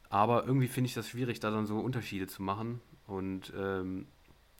Aber 0.09 0.45
irgendwie 0.45 0.67
finde 0.67 0.87
ich 0.89 0.93
das 0.93 1.07
schwierig, 1.07 1.39
da 1.39 1.51
dann 1.51 1.65
so 1.65 1.79
Unterschiede 1.79 2.27
zu 2.27 2.43
machen 2.43 2.81
und 3.07 3.53
ähm, 3.57 4.07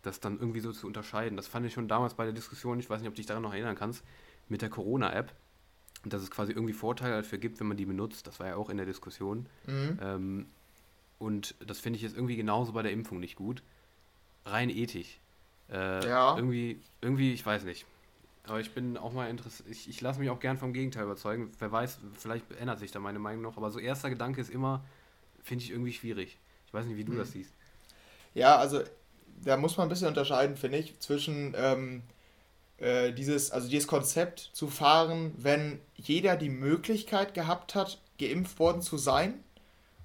das 0.02 0.20
dann 0.20 0.40
irgendwie 0.40 0.62
so 0.62 0.72
zu 0.72 0.88
unterscheiden. 0.88 1.36
Das 1.36 1.48
fand 1.48 1.66
ich 1.66 1.74
schon 1.74 1.88
damals 1.88 2.14
bei 2.14 2.24
der 2.24 2.34
Diskussion, 2.34 2.80
ich 2.80 2.90
weiß 2.90 3.02
nicht, 3.02 3.10
ob 3.10 3.16
du 3.16 3.20
dich 3.20 3.26
daran 3.26 3.44
noch 3.44 3.54
erinnern 3.54 3.76
kannst, 3.76 4.04
mit 4.48 4.62
der 4.62 4.70
Corona-App 4.70 5.34
dass 6.04 6.22
es 6.22 6.32
quasi 6.32 6.52
irgendwie 6.52 6.74
Vorteile 6.74 7.18
dafür 7.18 7.38
gibt, 7.38 7.60
wenn 7.60 7.68
man 7.68 7.78
die 7.78 7.86
benutzt. 7.86 8.26
Das 8.28 8.40
war 8.40 8.48
ja 8.48 8.56
auch 8.56 8.70
in 8.70 8.78
der 8.78 8.86
Diskussion. 8.86 9.46
Mhm. 9.68 10.00
Ähm, 10.02 10.46
und 11.20 11.56
das 11.66 11.80
finde 11.80 11.98
ich 11.98 12.04
jetzt 12.04 12.16
irgendwie 12.16 12.36
genauso 12.36 12.74
bei 12.74 12.82
der 12.82 12.92
Impfung 12.92 13.20
nicht 13.20 13.36
gut. 13.36 13.62
Rein 14.46 14.70
ethisch. 14.70 15.20
Äh, 15.70 16.08
ja. 16.08 16.36
Irgendwie, 16.36 16.82
irgendwie, 17.02 17.34
ich 17.34 17.46
weiß 17.46 17.64
nicht. 17.64 17.86
Aber 18.44 18.60
ich 18.60 18.72
bin 18.74 18.98
auch 18.98 19.14
mal 19.14 19.30
interessiert. 19.30 19.70
Ich, 19.70 19.88
ich 19.88 20.02
lasse 20.02 20.20
mich 20.20 20.30
auch 20.30 20.40
gern 20.40 20.58
vom 20.58 20.74
Gegenteil 20.74 21.04
überzeugen. 21.04 21.52
Wer 21.60 21.72
weiß, 21.72 22.00
vielleicht 22.18 22.52
ändert 22.60 22.80
sich 22.80 22.92
da 22.92 23.00
meine 23.00 23.20
Meinung 23.20 23.42
noch. 23.44 23.58
Aber 23.58 23.70
so 23.70 23.80
erster 23.80 24.10
Gedanke 24.10 24.42
ist 24.42 24.50
immer, 24.50 24.84
finde 25.44 25.64
ich 25.64 25.72
irgendwie 25.72 25.94
schwierig. 25.94 26.38
Ich 26.68 26.74
weiß 26.74 26.86
nicht, 26.86 26.98
wie 26.98 27.04
du 27.04 27.14
mhm. 27.14 27.18
das 27.18 27.32
siehst. 27.32 27.54
Ja, 28.34 28.58
also 28.58 28.82
da 29.44 29.58
muss 29.58 29.78
man 29.78 29.88
ein 29.88 29.90
bisschen 29.90 30.08
unterscheiden, 30.08 30.56
finde 30.56 30.78
ich, 30.78 31.00
zwischen 31.00 31.54
ähm, 31.56 32.04
äh, 32.78 33.12
dieses, 33.14 33.52
also 33.52 33.70
dieses 33.70 33.88
Konzept 33.88 34.50
zu 34.54 34.68
fahren, 34.68 35.34
wenn 35.38 35.80
jeder 35.96 36.36
die 36.36 36.50
Möglichkeit 36.50 37.34
gehabt 37.34 37.76
hat, 37.76 38.02
geimpft 38.18 38.60
worden 38.60 38.82
zu 38.82 38.98
sein, 38.98 39.44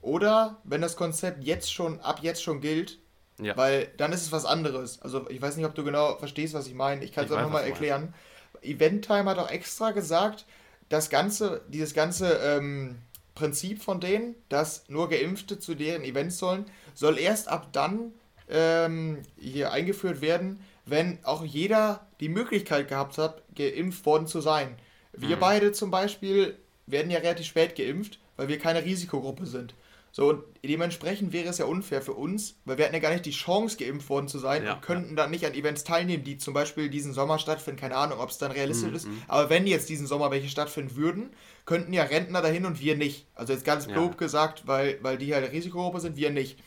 oder 0.02 0.60
wenn 0.64 0.80
das 0.80 0.96
Konzept 0.96 1.42
jetzt 1.42 1.72
schon, 1.72 2.00
ab 2.00 2.20
jetzt 2.22 2.42
schon 2.42 2.60
gilt, 2.60 2.98
ja. 3.40 3.56
weil 3.56 3.88
dann 3.96 4.12
ist 4.12 4.22
es 4.22 4.32
was 4.32 4.44
anderes. 4.44 5.00
Also 5.02 5.28
ich 5.30 5.40
weiß 5.40 5.56
nicht, 5.56 5.66
ob 5.66 5.74
du 5.74 5.84
genau 5.84 6.16
verstehst, 6.16 6.54
was 6.54 6.66
ich 6.66 6.74
meine. 6.74 7.04
Ich 7.04 7.12
kann 7.12 7.24
es 7.24 7.32
auch 7.32 7.40
nochmal 7.40 7.64
erklären. 7.64 8.14
Eventtime 8.62 9.24
hat 9.24 9.38
auch 9.38 9.50
extra 9.50 9.90
gesagt, 9.90 10.44
das 10.88 11.10
ganze, 11.10 11.62
dieses 11.68 11.94
ganze 11.94 12.32
ähm, 12.42 12.98
Prinzip 13.34 13.82
von 13.82 14.00
denen, 14.00 14.34
dass 14.48 14.88
nur 14.88 15.08
Geimpfte 15.08 15.58
zu 15.58 15.74
deren 15.74 16.02
Events 16.02 16.38
sollen, 16.38 16.64
soll 16.94 17.18
erst 17.18 17.48
ab 17.48 17.68
dann 17.72 18.12
ähm, 18.48 19.22
hier 19.38 19.72
eingeführt 19.72 20.20
werden, 20.20 20.60
wenn 20.86 21.18
auch 21.24 21.44
jeder 21.44 22.06
die 22.20 22.28
Möglichkeit 22.28 22.88
gehabt 22.88 23.18
hat, 23.18 23.42
geimpft 23.54 24.06
worden 24.06 24.26
zu 24.26 24.40
sein. 24.40 24.76
Wir 25.12 25.36
mhm. 25.36 25.40
beide 25.40 25.72
zum 25.72 25.90
Beispiel 25.90 26.56
werden 26.86 27.10
ja 27.10 27.18
relativ 27.18 27.46
spät 27.46 27.74
geimpft, 27.74 28.18
weil 28.36 28.48
wir 28.48 28.58
keine 28.58 28.84
Risikogruppe 28.84 29.46
sind. 29.46 29.74
So, 30.16 30.30
und 30.30 30.44
dementsprechend 30.64 31.34
wäre 31.34 31.46
es 31.50 31.58
ja 31.58 31.66
unfair 31.66 32.00
für 32.00 32.14
uns, 32.14 32.58
weil 32.64 32.78
wir 32.78 32.86
hatten 32.86 32.94
ja 32.94 33.02
gar 33.02 33.10
nicht 33.10 33.26
die 33.26 33.32
Chance, 33.32 33.76
geimpft 33.76 34.08
worden 34.08 34.28
zu 34.28 34.38
sein 34.38 34.64
ja, 34.64 34.72
und 34.72 34.80
könnten 34.80 35.10
ja. 35.10 35.16
dann 35.16 35.30
nicht 35.30 35.44
an 35.44 35.52
Events 35.52 35.84
teilnehmen, 35.84 36.24
die 36.24 36.38
zum 36.38 36.54
Beispiel 36.54 36.88
diesen 36.88 37.12
Sommer 37.12 37.38
stattfinden. 37.38 37.78
Keine 37.78 37.96
Ahnung, 37.96 38.18
ob 38.18 38.30
es 38.30 38.38
dann 38.38 38.50
realistisch 38.50 38.88
mhm. 38.88 38.96
ist. 38.96 39.08
Aber 39.28 39.50
wenn 39.50 39.66
jetzt 39.66 39.90
diesen 39.90 40.06
Sommer 40.06 40.30
welche 40.30 40.48
stattfinden 40.48 40.96
würden, 40.96 41.34
könnten 41.66 41.92
ja 41.92 42.02
Rentner 42.04 42.40
dahin 42.40 42.64
und 42.64 42.80
wir 42.80 42.96
nicht. 42.96 43.26
Also 43.34 43.52
jetzt 43.52 43.66
ganz 43.66 43.88
grob 43.88 44.12
ja. 44.12 44.16
gesagt, 44.16 44.66
weil, 44.66 44.98
weil 45.02 45.18
die 45.18 45.34
halt 45.34 45.52
Risikogruppe 45.52 46.00
sind, 46.00 46.16
wir 46.16 46.30
nicht. 46.30 46.58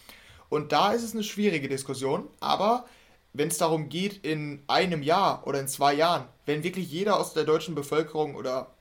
Und 0.50 0.72
da 0.72 0.92
ist 0.92 1.02
es 1.02 1.16
eine 1.16 1.24
schwierige 1.24 1.70
Diskussion, 1.70 2.28
aber 2.42 2.86
wenn 3.34 3.48
es 3.48 3.58
darum 3.58 3.90
geht, 3.90 4.24
in 4.24 4.62
einem 4.68 5.02
Jahr 5.02 5.48
oder 5.48 5.60
in 5.60 5.68
zwei 5.68 5.96
Jahren, 5.96 6.26
wenn 6.46 6.62
wirklich 6.62 6.92
jeder 6.92 7.20
aus 7.20 7.34
der 7.34 7.46
deutschen 7.46 7.74
Bevölkerung 7.74 8.36
oder 8.36 8.76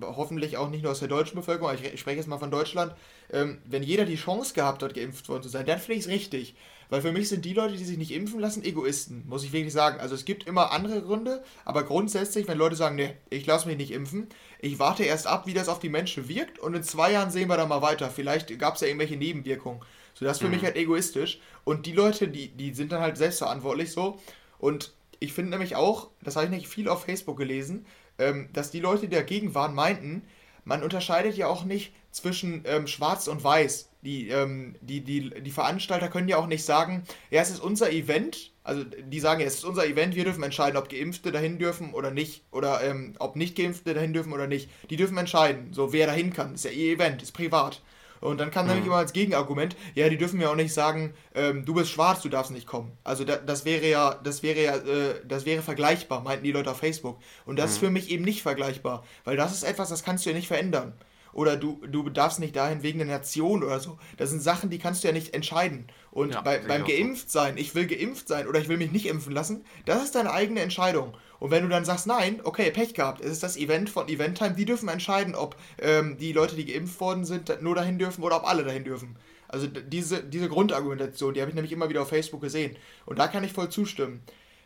hoffentlich 0.00 0.58
auch 0.58 0.70
nicht 0.70 0.82
nur 0.82 0.92
aus 0.92 1.00
der 1.00 1.08
deutschen 1.08 1.34
Bevölkerung, 1.34 1.74
ich 1.74 1.98
spreche 1.98 2.18
jetzt 2.18 2.28
mal 2.28 2.38
von 2.38 2.52
Deutschland, 2.52 2.94
ähm, 3.32 3.58
wenn 3.64 3.82
jeder 3.82 4.04
die 4.04 4.16
Chance 4.16 4.54
gehabt 4.54 4.82
hat, 4.82 4.94
geimpft 4.94 5.28
worden 5.28 5.42
zu 5.42 5.48
sein, 5.48 5.66
dann 5.66 5.78
finde 5.78 5.94
ich 5.94 6.04
es 6.06 6.10
richtig. 6.10 6.54
Weil 6.90 7.00
für 7.00 7.12
mich 7.12 7.30
sind 7.30 7.46
die 7.46 7.54
Leute, 7.54 7.74
die 7.74 7.84
sich 7.84 7.96
nicht 7.96 8.12
impfen 8.12 8.38
lassen, 8.38 8.64
Egoisten, 8.64 9.24
muss 9.26 9.44
ich 9.44 9.52
wirklich 9.52 9.72
sagen. 9.72 9.98
Also 9.98 10.14
es 10.14 10.26
gibt 10.26 10.46
immer 10.46 10.72
andere 10.72 11.00
Gründe, 11.00 11.42
aber 11.64 11.84
grundsätzlich, 11.84 12.46
wenn 12.48 12.58
Leute 12.58 12.76
sagen, 12.76 12.96
nee, 12.96 13.14
ich 13.30 13.46
lasse 13.46 13.66
mich 13.66 13.78
nicht 13.78 13.92
impfen, 13.92 14.26
ich 14.60 14.78
warte 14.78 15.02
erst 15.02 15.26
ab, 15.26 15.46
wie 15.46 15.54
das 15.54 15.70
auf 15.70 15.78
die 15.78 15.88
Menschen 15.88 16.28
wirkt 16.28 16.58
und 16.58 16.74
in 16.74 16.82
zwei 16.82 17.12
Jahren 17.12 17.30
sehen 17.30 17.48
wir 17.48 17.56
dann 17.56 17.70
mal 17.70 17.80
weiter. 17.80 18.10
Vielleicht 18.10 18.58
gab 18.58 18.74
es 18.74 18.82
ja 18.82 18.88
irgendwelche 18.88 19.16
Nebenwirkungen. 19.16 19.80
So, 20.12 20.26
das 20.26 20.36
ist 20.36 20.40
für 20.42 20.48
mhm. 20.48 20.56
mich 20.56 20.64
halt 20.64 20.76
egoistisch. 20.76 21.40
Und 21.64 21.86
die 21.86 21.92
Leute, 21.92 22.28
die, 22.28 22.48
die 22.48 22.74
sind 22.74 22.92
dann 22.92 23.00
halt 23.00 23.16
selbstverantwortlich 23.16 23.90
so. 23.90 24.20
Und 24.58 24.92
ich 25.18 25.32
finde 25.32 25.52
nämlich 25.52 25.76
auch, 25.76 26.10
das 26.20 26.36
habe 26.36 26.44
ich 26.44 26.52
nicht 26.52 26.68
viel 26.68 26.88
auf 26.88 27.04
Facebook 27.04 27.38
gelesen, 27.38 27.86
ähm, 28.18 28.50
dass 28.52 28.70
die 28.70 28.80
Leute, 28.80 29.08
die 29.08 29.16
dagegen 29.16 29.54
waren, 29.54 29.74
meinten, 29.74 30.22
man 30.64 30.82
unterscheidet 30.82 31.36
ja 31.36 31.46
auch 31.46 31.64
nicht 31.64 31.92
zwischen 32.12 32.62
ähm, 32.66 32.86
Schwarz 32.86 33.26
und 33.26 33.42
Weiß. 33.42 33.88
Die, 34.02 34.28
ähm, 34.28 34.76
die, 34.80 35.00
die, 35.00 35.30
die 35.42 35.50
Veranstalter 35.50 36.08
können 36.08 36.28
ja 36.28 36.36
auch 36.36 36.46
nicht 36.46 36.64
sagen, 36.64 37.04
ja, 37.30 37.40
es 37.40 37.50
ist 37.50 37.60
unser 37.60 37.90
Event. 37.90 38.52
Also 38.64 38.84
die 38.84 39.18
sagen 39.18 39.40
ja, 39.40 39.46
es 39.46 39.54
ist 39.54 39.64
unser 39.64 39.86
Event, 39.86 40.14
wir 40.14 40.24
dürfen 40.24 40.44
entscheiden, 40.44 40.76
ob 40.76 40.88
Geimpfte 40.88 41.32
dahin 41.32 41.58
dürfen 41.58 41.94
oder 41.94 42.10
nicht. 42.10 42.44
Oder 42.52 42.82
ähm, 42.82 43.14
ob 43.18 43.34
nicht 43.36 43.56
Geimpfte 43.56 43.94
dahin 43.94 44.12
dürfen 44.12 44.32
oder 44.32 44.46
nicht. 44.46 44.70
Die 44.90 44.96
dürfen 44.96 45.16
entscheiden, 45.18 45.72
so 45.72 45.92
wer 45.92 46.06
dahin 46.06 46.32
kann. 46.32 46.52
Das 46.52 46.64
ist 46.64 46.70
ja 46.70 46.78
ihr 46.78 46.94
Event, 46.94 47.22
ist 47.22 47.32
privat. 47.32 47.80
Und 48.22 48.38
dann 48.38 48.52
kam 48.52 48.66
mhm. 48.66 48.72
nämlich 48.72 48.86
immer 48.86 48.98
als 48.98 49.12
Gegenargument, 49.12 49.76
ja, 49.94 50.08
die 50.08 50.16
dürfen 50.16 50.40
ja 50.40 50.50
auch 50.50 50.56
nicht 50.56 50.72
sagen, 50.72 51.12
ähm, 51.34 51.64
du 51.64 51.74
bist 51.74 51.90
schwarz, 51.90 52.22
du 52.22 52.28
darfst 52.28 52.52
nicht 52.52 52.68
kommen. 52.68 52.92
Also 53.02 53.24
da, 53.24 53.36
das 53.36 53.64
wäre 53.64 53.88
ja, 53.88 54.14
das 54.22 54.44
wäre 54.44 54.62
ja, 54.62 54.76
äh, 54.76 55.14
das 55.26 55.44
wäre 55.44 55.60
vergleichbar, 55.60 56.22
meinten 56.22 56.44
die 56.44 56.52
Leute 56.52 56.70
auf 56.70 56.78
Facebook. 56.78 57.18
Und 57.46 57.58
das 57.58 57.70
mhm. 57.70 57.72
ist 57.72 57.78
für 57.78 57.90
mich 57.90 58.10
eben 58.10 58.24
nicht 58.24 58.42
vergleichbar, 58.42 59.04
weil 59.24 59.36
das 59.36 59.52
ist 59.52 59.64
etwas, 59.64 59.88
das 59.88 60.04
kannst 60.04 60.24
du 60.24 60.30
ja 60.30 60.36
nicht 60.36 60.46
verändern. 60.46 60.92
Oder 61.32 61.56
du, 61.56 61.80
du 61.86 62.08
darfst 62.10 62.40
nicht 62.40 62.56
dahin 62.56 62.82
wegen 62.82 62.98
der 62.98 63.08
Nation 63.08 63.62
oder 63.62 63.80
so. 63.80 63.98
Das 64.16 64.30
sind 64.30 64.42
Sachen, 64.42 64.70
die 64.70 64.78
kannst 64.78 65.02
du 65.02 65.08
ja 65.08 65.14
nicht 65.14 65.34
entscheiden. 65.34 65.86
Und 66.10 66.34
ja, 66.34 66.40
bei, 66.42 66.58
beim 66.58 66.84
Geimpft 66.84 67.30
sein, 67.30 67.56
ich 67.56 67.74
will 67.74 67.86
geimpft 67.86 68.28
sein 68.28 68.46
oder 68.46 68.60
ich 68.60 68.68
will 68.68 68.76
mich 68.76 68.92
nicht 68.92 69.06
impfen 69.06 69.32
lassen, 69.32 69.64
das 69.86 70.02
ist 70.04 70.14
deine 70.14 70.32
eigene 70.32 70.60
Entscheidung. 70.60 71.16
Und 71.38 71.50
wenn 71.50 71.62
du 71.62 71.68
dann 71.68 71.84
sagst, 71.84 72.06
nein, 72.06 72.40
okay, 72.44 72.70
Pech 72.70 72.94
gehabt, 72.94 73.20
es 73.20 73.32
ist 73.32 73.42
das 73.42 73.56
Event 73.56 73.90
von 73.90 74.08
Eventtime, 74.08 74.54
die 74.54 74.64
dürfen 74.64 74.88
entscheiden, 74.88 75.34
ob 75.34 75.56
ähm, 75.80 76.16
die 76.18 76.32
Leute, 76.32 76.54
die 76.54 76.66
geimpft 76.66 77.00
worden 77.00 77.24
sind, 77.24 77.50
nur 77.62 77.74
dahin 77.74 77.98
dürfen 77.98 78.22
oder 78.22 78.36
ob 78.36 78.48
alle 78.48 78.62
dahin 78.62 78.84
dürfen. 78.84 79.16
Also 79.48 79.66
diese, 79.66 80.22
diese 80.22 80.48
Grundargumentation, 80.48 81.34
die 81.34 81.40
habe 81.40 81.50
ich 81.50 81.54
nämlich 81.54 81.72
immer 81.72 81.88
wieder 81.88 82.02
auf 82.02 82.08
Facebook 82.08 82.40
gesehen. 82.40 82.76
Und 83.06 83.18
da 83.18 83.28
kann 83.28 83.44
ich 83.44 83.52
voll 83.52 83.70
zustimmen. 83.70 84.22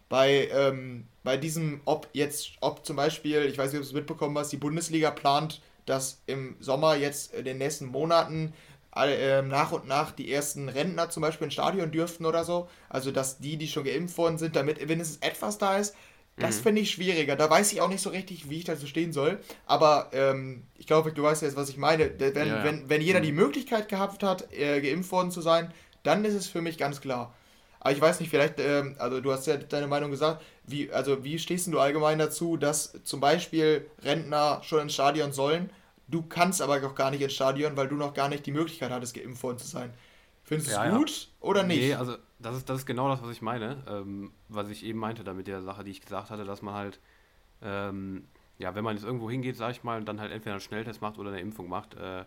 Bei, 0.08 0.48
ähm, 0.52 1.06
bei 1.24 1.36
diesem, 1.36 1.80
ob 1.84 2.08
jetzt, 2.12 2.52
ob 2.60 2.86
zum 2.86 2.94
Beispiel, 2.94 3.46
ich 3.46 3.58
weiß 3.58 3.72
nicht, 3.72 3.80
ob 3.80 3.84
du 3.84 3.88
es 3.88 3.94
mitbekommen 3.94 4.38
hast, 4.38 4.52
die 4.52 4.56
Bundesliga 4.56 5.10
plant, 5.10 5.60
dass 5.86 6.22
im 6.26 6.56
Sommer 6.60 6.96
jetzt 6.96 7.32
in 7.34 7.44
den 7.44 7.58
nächsten 7.58 7.86
Monaten 7.86 8.52
äh, 8.94 9.42
nach 9.42 9.72
und 9.72 9.86
nach 9.86 10.10
die 10.10 10.32
ersten 10.32 10.68
Rentner 10.68 11.10
zum 11.10 11.20
Beispiel 11.20 11.46
ins 11.46 11.54
Stadion 11.54 11.90
dürften 11.90 12.26
oder 12.26 12.44
so. 12.44 12.68
Also 12.88 13.10
dass 13.10 13.38
die, 13.38 13.56
die 13.56 13.68
schon 13.68 13.84
geimpft 13.84 14.18
worden 14.18 14.38
sind, 14.38 14.56
damit 14.56 14.86
wenigstens 14.88 15.18
etwas 15.18 15.58
da 15.58 15.78
ist. 15.78 15.94
Das 16.38 16.58
mhm. 16.58 16.62
finde 16.62 16.82
ich 16.82 16.90
schwieriger. 16.90 17.34
Da 17.36 17.48
weiß 17.48 17.72
ich 17.72 17.80
auch 17.80 17.88
nicht 17.88 18.02
so 18.02 18.10
richtig, 18.10 18.50
wie 18.50 18.58
ich 18.58 18.64
dazu 18.64 18.86
stehen 18.86 19.12
soll. 19.12 19.38
Aber 19.64 20.10
ähm, 20.12 20.64
ich 20.76 20.86
glaube, 20.86 21.12
du 21.12 21.22
weißt 21.22 21.42
jetzt, 21.42 21.56
was 21.56 21.70
ich 21.70 21.78
meine. 21.78 22.10
Wenn, 22.18 22.34
ja, 22.34 22.44
ja. 22.44 22.64
wenn, 22.64 22.88
wenn 22.88 23.00
jeder 23.00 23.20
mhm. 23.20 23.24
die 23.24 23.32
Möglichkeit 23.32 23.88
gehabt 23.88 24.22
hat, 24.22 24.52
äh, 24.52 24.80
geimpft 24.80 25.12
worden 25.12 25.30
zu 25.30 25.40
sein, 25.40 25.72
dann 26.02 26.24
ist 26.24 26.34
es 26.34 26.46
für 26.46 26.60
mich 26.60 26.78
ganz 26.78 27.00
klar. 27.00 27.34
Aber 27.86 27.94
ich 27.94 28.00
weiß 28.00 28.18
nicht, 28.18 28.30
vielleicht, 28.30 28.58
ähm, 28.58 28.96
also 28.98 29.20
du 29.20 29.30
hast 29.30 29.46
ja 29.46 29.56
deine 29.56 29.86
Meinung 29.86 30.10
gesagt, 30.10 30.42
wie, 30.64 30.90
also 30.90 31.22
wie 31.22 31.38
stehst 31.38 31.68
du 31.68 31.78
allgemein 31.78 32.18
dazu, 32.18 32.56
dass 32.56 33.00
zum 33.04 33.20
Beispiel 33.20 33.88
Rentner 34.02 34.60
schon 34.64 34.80
ins 34.80 34.94
Stadion 34.94 35.30
sollen, 35.30 35.70
du 36.08 36.22
kannst 36.22 36.60
aber 36.60 36.80
noch 36.80 36.96
gar 36.96 37.12
nicht 37.12 37.20
ins 37.20 37.34
Stadion, 37.34 37.76
weil 37.76 37.86
du 37.86 37.94
noch 37.94 38.12
gar 38.12 38.28
nicht 38.28 38.44
die 38.44 38.50
Möglichkeit 38.50 38.90
hattest, 38.90 39.14
geimpft 39.14 39.40
worden 39.40 39.58
zu 39.58 39.68
sein. 39.68 39.94
Findest 40.42 40.70
du 40.70 40.72
es 40.72 40.76
ja, 40.76 40.96
gut 40.96 41.10
ja. 41.10 41.26
oder 41.48 41.62
nicht? 41.62 41.78
Nee, 41.78 41.94
also 41.94 42.16
das 42.40 42.56
ist, 42.56 42.68
das 42.68 42.78
ist 42.80 42.86
genau 42.86 43.08
das, 43.08 43.22
was 43.22 43.30
ich 43.30 43.40
meine, 43.40 43.84
ähm, 43.88 44.32
was 44.48 44.68
ich 44.68 44.84
eben 44.84 44.98
meinte 44.98 45.22
da 45.22 45.32
mit 45.32 45.46
der 45.46 45.62
Sache, 45.62 45.84
die 45.84 45.92
ich 45.92 46.00
gesagt 46.00 46.30
hatte, 46.30 46.44
dass 46.44 46.62
man 46.62 46.74
halt, 46.74 46.98
ähm, 47.62 48.24
ja, 48.58 48.74
wenn 48.74 48.82
man 48.82 48.96
jetzt 48.96 49.04
irgendwo 49.04 49.30
hingeht, 49.30 49.56
sag 49.56 49.70
ich 49.70 49.84
mal, 49.84 50.00
und 50.00 50.06
dann 50.06 50.20
halt 50.20 50.32
entweder 50.32 50.54
einen 50.54 50.60
Schnelltest 50.60 51.02
macht 51.02 51.18
oder 51.18 51.28
eine 51.28 51.40
Impfung 51.40 51.68
macht, 51.68 51.94
äh, 51.94 52.24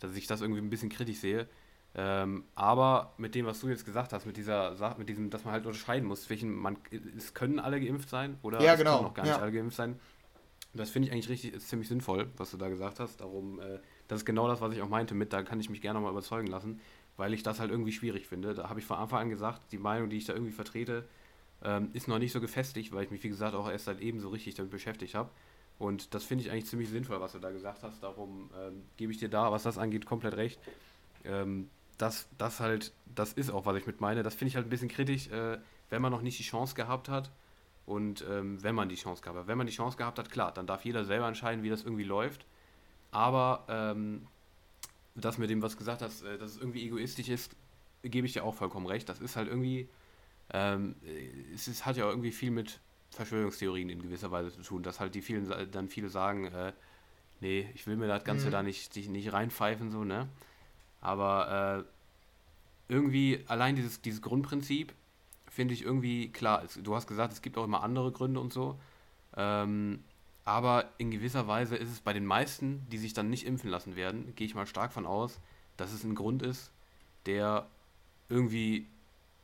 dass 0.00 0.16
ich 0.16 0.26
das 0.26 0.40
irgendwie 0.40 0.62
ein 0.62 0.70
bisschen 0.70 0.88
kritisch 0.88 1.18
sehe. 1.18 1.48
Ähm, 1.94 2.44
aber 2.54 3.12
mit 3.18 3.34
dem, 3.34 3.44
was 3.44 3.60
du 3.60 3.68
jetzt 3.68 3.84
gesagt 3.84 4.12
hast, 4.12 4.24
mit 4.24 4.36
dieser 4.36 4.76
Sache, 4.76 4.98
mit 4.98 5.08
diesem, 5.08 5.28
dass 5.28 5.44
man 5.44 5.52
halt 5.52 5.66
unterscheiden 5.66 6.08
muss, 6.08 6.28
welchen 6.30 6.54
man, 6.54 6.78
es 7.16 7.34
können 7.34 7.58
alle 7.58 7.80
geimpft 7.80 8.08
sein 8.08 8.38
oder 8.42 8.62
ja, 8.62 8.76
genau. 8.76 8.90
es 8.90 8.96
können 8.96 9.08
noch 9.08 9.14
gar 9.14 9.22
nicht 9.24 9.32
ja. 9.32 9.42
alle 9.42 9.52
geimpft 9.52 9.76
sein. 9.76 9.98
Das 10.74 10.88
finde 10.88 11.08
ich 11.08 11.12
eigentlich 11.12 11.28
richtig, 11.28 11.52
ist 11.52 11.68
ziemlich 11.68 11.88
sinnvoll, 11.88 12.30
was 12.38 12.50
du 12.50 12.56
da 12.56 12.70
gesagt 12.70 12.98
hast. 12.98 13.20
Darum, 13.20 13.60
äh, 13.60 13.78
das 14.08 14.20
ist 14.20 14.24
genau 14.24 14.48
das, 14.48 14.62
was 14.62 14.72
ich 14.72 14.80
auch 14.80 14.88
meinte 14.88 15.14
mit, 15.14 15.34
da 15.34 15.42
kann 15.42 15.60
ich 15.60 15.68
mich 15.68 15.82
gerne 15.82 16.00
mal 16.00 16.10
überzeugen 16.10 16.46
lassen 16.46 16.80
weil 17.16 17.34
ich 17.34 17.42
das 17.42 17.60
halt 17.60 17.70
irgendwie 17.70 17.92
schwierig 17.92 18.26
finde. 18.26 18.54
Da 18.54 18.68
habe 18.68 18.80
ich 18.80 18.86
von 18.86 18.96
Anfang 18.96 19.20
an 19.20 19.30
gesagt, 19.30 19.72
die 19.72 19.78
Meinung, 19.78 20.10
die 20.10 20.16
ich 20.16 20.24
da 20.24 20.32
irgendwie 20.32 20.52
vertrete, 20.52 21.04
ähm, 21.62 21.90
ist 21.92 22.08
noch 22.08 22.18
nicht 22.18 22.32
so 22.32 22.40
gefestigt, 22.40 22.92
weil 22.92 23.04
ich 23.04 23.10
mich, 23.10 23.22
wie 23.22 23.28
gesagt, 23.28 23.54
auch 23.54 23.70
erst 23.70 23.84
seit 23.84 24.00
eben 24.00 24.20
so 24.20 24.28
richtig 24.30 24.54
damit 24.54 24.70
beschäftigt 24.70 25.14
habe. 25.14 25.30
Und 25.78 26.14
das 26.14 26.24
finde 26.24 26.44
ich 26.44 26.50
eigentlich 26.50 26.66
ziemlich 26.66 26.88
sinnvoll, 26.88 27.20
was 27.20 27.32
du 27.32 27.38
da 27.38 27.50
gesagt 27.50 27.82
hast. 27.82 28.02
Darum 28.02 28.50
ähm, 28.58 28.82
gebe 28.96 29.12
ich 29.12 29.18
dir 29.18 29.28
da, 29.28 29.50
was 29.52 29.62
das 29.62 29.78
angeht, 29.78 30.06
komplett 30.06 30.36
recht. 30.36 30.60
Ähm, 31.24 31.70
das, 32.02 32.28
das 32.36 32.58
halt, 32.58 32.92
das 33.14 33.32
ist 33.32 33.50
auch, 33.50 33.64
was 33.64 33.76
ich 33.76 33.86
mit 33.86 34.00
meine. 34.00 34.24
Das 34.24 34.34
finde 34.34 34.48
ich 34.48 34.56
halt 34.56 34.66
ein 34.66 34.70
bisschen 34.70 34.88
kritisch, 34.88 35.28
äh, 35.28 35.58
wenn 35.88 36.02
man 36.02 36.10
noch 36.10 36.20
nicht 36.20 36.36
die 36.36 36.42
Chance 36.42 36.74
gehabt 36.74 37.08
hat. 37.08 37.30
Und 37.86 38.24
ähm, 38.28 38.62
wenn 38.62 38.74
man 38.74 38.88
die 38.88 38.96
Chance 38.96 39.22
gehabt 39.22 39.38
hat. 39.38 39.46
Wenn 39.46 39.58
man 39.58 39.68
die 39.68 39.72
Chance 39.72 39.96
gehabt 39.96 40.18
hat, 40.18 40.30
klar, 40.30 40.52
dann 40.52 40.66
darf 40.66 40.84
jeder 40.84 41.04
selber 41.04 41.28
entscheiden, 41.28 41.62
wie 41.62 41.70
das 41.70 41.84
irgendwie 41.84 42.04
läuft. 42.04 42.44
Aber 43.12 43.64
ähm, 43.68 44.26
das 45.14 45.38
mit 45.38 45.48
dem, 45.48 45.62
was 45.62 45.72
du 45.72 45.78
gesagt 45.78 46.02
hast, 46.02 46.22
äh, 46.22 46.38
dass 46.38 46.52
es 46.52 46.58
irgendwie 46.58 46.84
egoistisch 46.84 47.28
ist, 47.28 47.54
gebe 48.02 48.26
ich 48.26 48.32
dir 48.32 48.42
auch 48.42 48.54
vollkommen 48.54 48.86
recht. 48.86 49.08
Das 49.08 49.20
ist 49.20 49.36
halt 49.36 49.46
irgendwie, 49.46 49.88
ähm, 50.52 50.96
es 51.54 51.68
ist, 51.68 51.86
hat 51.86 51.96
ja 51.96 52.08
irgendwie 52.08 52.32
viel 52.32 52.50
mit 52.50 52.80
Verschwörungstheorien 53.10 53.88
in 53.90 54.02
gewisser 54.02 54.32
Weise 54.32 54.50
zu 54.50 54.62
tun, 54.62 54.82
dass 54.82 54.98
halt 54.98 55.14
die 55.14 55.22
vielen 55.22 55.48
dann 55.70 55.88
viele 55.88 56.08
sagen, 56.08 56.46
äh, 56.46 56.72
nee, 57.40 57.68
ich 57.74 57.86
will 57.86 57.96
mir 57.96 58.08
das 58.08 58.24
Ganze 58.24 58.46
mhm. 58.46 58.50
da 58.50 58.62
nicht, 58.64 58.96
nicht 58.96 59.32
reinpfeifen, 59.32 59.92
so, 59.92 60.02
ne? 60.02 60.28
Aber 61.00 61.84
äh, 61.84 61.91
irgendwie 62.88 63.44
allein 63.48 63.76
dieses, 63.76 64.02
dieses 64.02 64.22
Grundprinzip 64.22 64.92
finde 65.48 65.74
ich 65.74 65.82
irgendwie 65.82 66.30
klar. 66.30 66.62
Es, 66.64 66.78
du 66.82 66.94
hast 66.94 67.06
gesagt, 67.06 67.32
es 67.32 67.42
gibt 67.42 67.58
auch 67.58 67.64
immer 67.64 67.82
andere 67.82 68.12
Gründe 68.12 68.40
und 68.40 68.52
so. 68.52 68.78
Ähm, 69.36 70.02
aber 70.44 70.90
in 70.98 71.10
gewisser 71.10 71.46
Weise 71.46 71.76
ist 71.76 71.90
es 71.90 72.00
bei 72.00 72.12
den 72.12 72.26
meisten, 72.26 72.86
die 72.90 72.98
sich 72.98 73.12
dann 73.12 73.30
nicht 73.30 73.46
impfen 73.46 73.70
lassen 73.70 73.94
werden, 73.96 74.34
gehe 74.34 74.46
ich 74.46 74.54
mal 74.54 74.66
stark 74.66 74.92
von 74.92 75.06
aus, 75.06 75.40
dass 75.76 75.92
es 75.92 76.04
ein 76.04 76.14
Grund 76.14 76.42
ist, 76.42 76.72
der 77.26 77.68
irgendwie, 78.28 78.88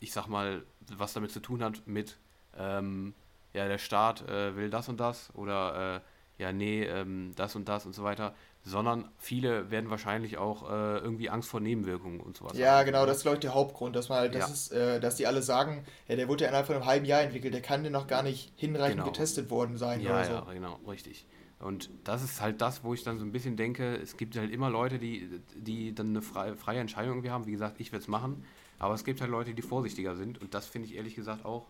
ich 0.01 0.13
sag 0.13 0.27
mal, 0.27 0.65
was 0.97 1.13
damit 1.13 1.31
zu 1.31 1.41
tun 1.41 1.63
hat 1.63 1.87
mit, 1.87 2.19
ähm, 2.57 3.15
ja, 3.53 3.69
der 3.69 3.79
Staat 3.79 4.29
äh, 4.29 4.57
will 4.57 4.71
das 4.71 4.89
und 4.89 4.99
das 4.99 5.35
oder 5.35 5.97
äh, 5.97 6.01
ja, 6.43 6.53
nee, 6.53 6.85
ähm, 6.85 7.33
das 7.37 7.55
und 7.57 7.69
das 7.69 7.87
und 7.87 7.95
so 7.95 8.03
weiter 8.05 8.35
sondern 8.69 9.09
viele 9.19 9.71
werden 9.71 9.91
wahrscheinlich 9.91 10.39
auch 10.39 10.71
äh, 10.71 10.99
irgendwie 10.99 11.31
Angst 11.31 11.49
vor 11.49 11.61
Nebenwirkungen 11.61 12.21
und 12.21 12.37
sowas 12.37 12.57
Ja, 12.57 12.79
haben. 12.79 12.87
genau, 12.87 13.07
das 13.07 13.19
ist 13.19 13.23
glaube 13.23 13.37
ich 13.37 13.41
der 13.41 13.55
Hauptgrund, 13.55 13.97
dass 13.97 14.09
man 14.09 14.19
halt, 14.19 14.35
das 14.35 14.41
ja. 14.41 14.47
ist, 14.47 14.73
äh, 14.73 15.01
dass 15.01 15.17
die 15.17 15.27
alle 15.27 15.43
sagen, 15.43 15.85
ja, 16.07 16.17
der 16.17 16.29
wurde 16.29 16.45
ja 16.45 16.49
innerhalb 16.49 16.67
von 16.67 16.77
einem 16.77 16.87
halben 16.87 17.07
Jahr 17.07 17.23
entwickelt, 17.23 17.55
der 17.55 17.63
kann 17.63 17.83
dir 17.83 17.91
noch 17.91 18.07
gar 18.07 18.23
nicht 18.23 18.53
hinreichend 18.57 18.99
genau. 18.99 19.11
getestet 19.11 19.51
worden 19.51 19.79
sein 19.79 20.01
ja, 20.01 20.11
oder 20.11 20.25
so. 20.25 20.33
Ja, 20.33 20.53
genau, 20.53 20.79
richtig. 20.87 21.27
Und 21.61 21.91
das 22.05 22.23
ist 22.23 22.41
halt 22.41 22.61
das, 22.61 22.85
wo 22.85 22.95
ich 22.95 23.03
dann 23.03 23.19
so 23.19 23.25
ein 23.25 23.33
bisschen 23.33 23.57
denke, 23.57 23.97
es 23.97 24.17
gibt 24.17 24.37
halt 24.37 24.53
immer 24.53 24.71
Leute, 24.71 24.99
die, 24.99 25.29
die 25.57 25.95
dann 25.95 26.11
eine 26.11 26.23
freie, 26.23 26.57
freie 26.57 26.79
Entscheidung 26.79 27.15
irgendwie 27.15 27.31
haben. 27.31 27.47
Wie 27.47 27.53
gesagt, 27.53 27.81
ich 27.81 27.91
werde 27.91 28.03
es 28.03 28.09
machen, 28.09 28.45
aber 28.79 28.95
es 28.95 29.05
gibt 29.05 29.21
halt 29.21 29.31
Leute, 29.31 29.55
die 29.55 29.63
vorsichtiger 29.63 30.15
sind 30.15 30.41
und 30.41 30.55
das 30.55 30.67
finde 30.67 30.87
ich 30.87 30.95
ehrlich 30.95 31.17
gesagt 31.17 31.45
auch 31.45 31.67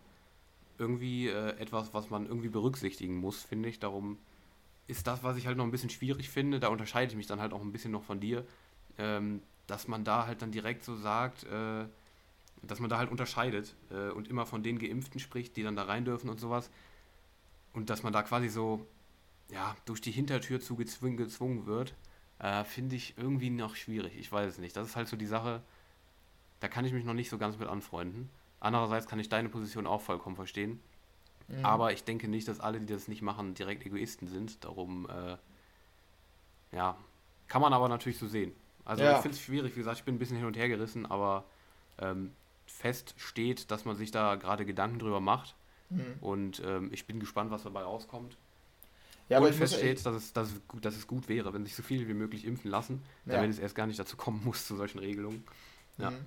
irgendwie 0.77 1.27
äh, 1.27 1.57
etwas, 1.59 1.93
was 1.93 2.09
man 2.09 2.25
irgendwie 2.25 2.49
berücksichtigen 2.49 3.17
muss, 3.17 3.43
finde 3.43 3.69
ich. 3.69 3.79
Darum 3.79 4.17
ist 4.89 5.07
das, 5.07 5.23
was 5.23 5.37
ich 5.37 5.47
halt 5.47 5.57
noch 5.57 5.65
ein 5.65 5.71
bisschen 5.71 5.89
schwierig 5.89 6.29
finde, 6.29 6.59
da 6.59 6.69
unterscheide 6.69 7.11
ich 7.11 7.17
mich 7.17 7.27
dann 7.27 7.39
halt 7.39 7.53
auch 7.53 7.61
ein 7.61 7.71
bisschen 7.71 7.91
noch 7.91 8.03
von 8.03 8.19
dir, 8.19 8.45
ähm, 8.97 9.41
dass 9.67 9.87
man 9.87 10.03
da 10.03 10.25
halt 10.25 10.41
dann 10.41 10.51
direkt 10.51 10.83
so 10.83 10.95
sagt, 10.95 11.43
äh, 11.43 11.85
dass 12.63 12.79
man 12.79 12.89
da 12.89 12.97
halt 12.97 13.11
unterscheidet 13.11 13.75
äh, 13.91 14.09
und 14.09 14.27
immer 14.27 14.45
von 14.45 14.63
den 14.63 14.79
Geimpften 14.79 15.19
spricht, 15.19 15.55
die 15.55 15.63
dann 15.63 15.75
da 15.75 15.83
rein 15.83 16.05
dürfen 16.05 16.29
und 16.29 16.39
sowas. 16.39 16.69
Und 17.73 17.89
dass 17.89 18.03
man 18.03 18.11
da 18.11 18.23
quasi 18.23 18.49
so, 18.49 18.85
ja, 19.51 19.75
durch 19.85 20.01
die 20.01 20.11
Hintertür 20.11 20.59
zu 20.59 20.75
gezwungen, 20.75 21.17
gezwungen 21.17 21.65
wird, 21.65 21.93
äh, 22.39 22.63
finde 22.63 22.95
ich 22.95 23.17
irgendwie 23.17 23.51
noch 23.51 23.75
schwierig. 23.75 24.17
Ich 24.17 24.31
weiß 24.31 24.53
es 24.53 24.57
nicht. 24.57 24.75
Das 24.75 24.87
ist 24.87 24.95
halt 24.95 25.07
so 25.07 25.17
die 25.17 25.27
Sache, 25.27 25.61
da 26.59 26.67
kann 26.67 26.85
ich 26.85 26.93
mich 26.93 27.05
noch 27.05 27.13
nicht 27.13 27.29
so 27.29 27.37
ganz 27.37 27.57
mit 27.57 27.67
anfreunden. 27.67 28.29
Andererseits 28.59 29.07
kann 29.07 29.19
ich 29.19 29.29
deine 29.29 29.49
Position 29.49 29.87
auch 29.87 30.01
vollkommen 30.01 30.35
verstehen. 30.35 30.81
Mhm. 31.49 31.65
Aber 31.65 31.93
ich 31.93 32.03
denke 32.03 32.27
nicht, 32.27 32.47
dass 32.47 32.59
alle, 32.59 32.79
die 32.79 32.93
das 32.93 33.07
nicht 33.07 33.21
machen, 33.21 33.53
direkt 33.53 33.85
Egoisten 33.85 34.27
sind. 34.27 34.63
Darum, 34.63 35.07
äh, 35.09 35.37
ja, 36.75 36.97
kann 37.47 37.61
man 37.61 37.73
aber 37.73 37.89
natürlich 37.89 38.19
so 38.19 38.27
sehen. 38.27 38.53
Also 38.85 39.03
ja. 39.03 39.15
ich 39.15 39.21
finde 39.21 39.35
es 39.35 39.41
schwierig, 39.41 39.75
wie 39.75 39.79
gesagt, 39.79 39.99
ich 39.99 40.03
bin 40.03 40.15
ein 40.15 40.19
bisschen 40.19 40.37
hin 40.37 40.45
und 40.45 40.57
her 40.57 40.67
gerissen, 40.67 41.05
aber 41.05 41.45
ähm, 41.99 42.31
fest 42.65 43.15
steht, 43.17 43.71
dass 43.71 43.85
man 43.85 43.95
sich 43.95 44.11
da 44.11 44.35
gerade 44.35 44.65
Gedanken 44.65 44.99
drüber 44.99 45.19
macht. 45.19 45.55
Mhm. 45.89 46.15
Und 46.21 46.61
ähm, 46.65 46.89
ich 46.93 47.05
bin 47.05 47.19
gespannt, 47.19 47.51
was 47.51 47.63
dabei 47.63 47.81
rauskommt. 47.81 48.37
ja, 49.27 49.39
und 49.39 49.53
feststellt, 49.53 50.05
dass 50.05 50.15
es, 50.15 50.33
dass, 50.33 50.51
es 50.51 50.67
gut, 50.67 50.85
dass 50.85 50.95
es 50.95 51.07
gut 51.07 51.27
wäre, 51.29 51.53
wenn 51.53 51.65
sich 51.65 51.75
so 51.75 51.83
viele 51.83 52.07
wie 52.07 52.13
möglich 52.13 52.45
impfen 52.45 52.69
lassen, 52.69 53.01
ja. 53.25 53.35
damit 53.35 53.51
es 53.51 53.59
erst 53.59 53.75
gar 53.75 53.87
nicht 53.87 53.99
dazu 53.99 54.17
kommen 54.17 54.41
muss 54.43 54.67
zu 54.67 54.75
solchen 54.75 54.99
Regelungen. 54.99 55.43
Ja. 55.97 56.11
Mhm. 56.11 56.17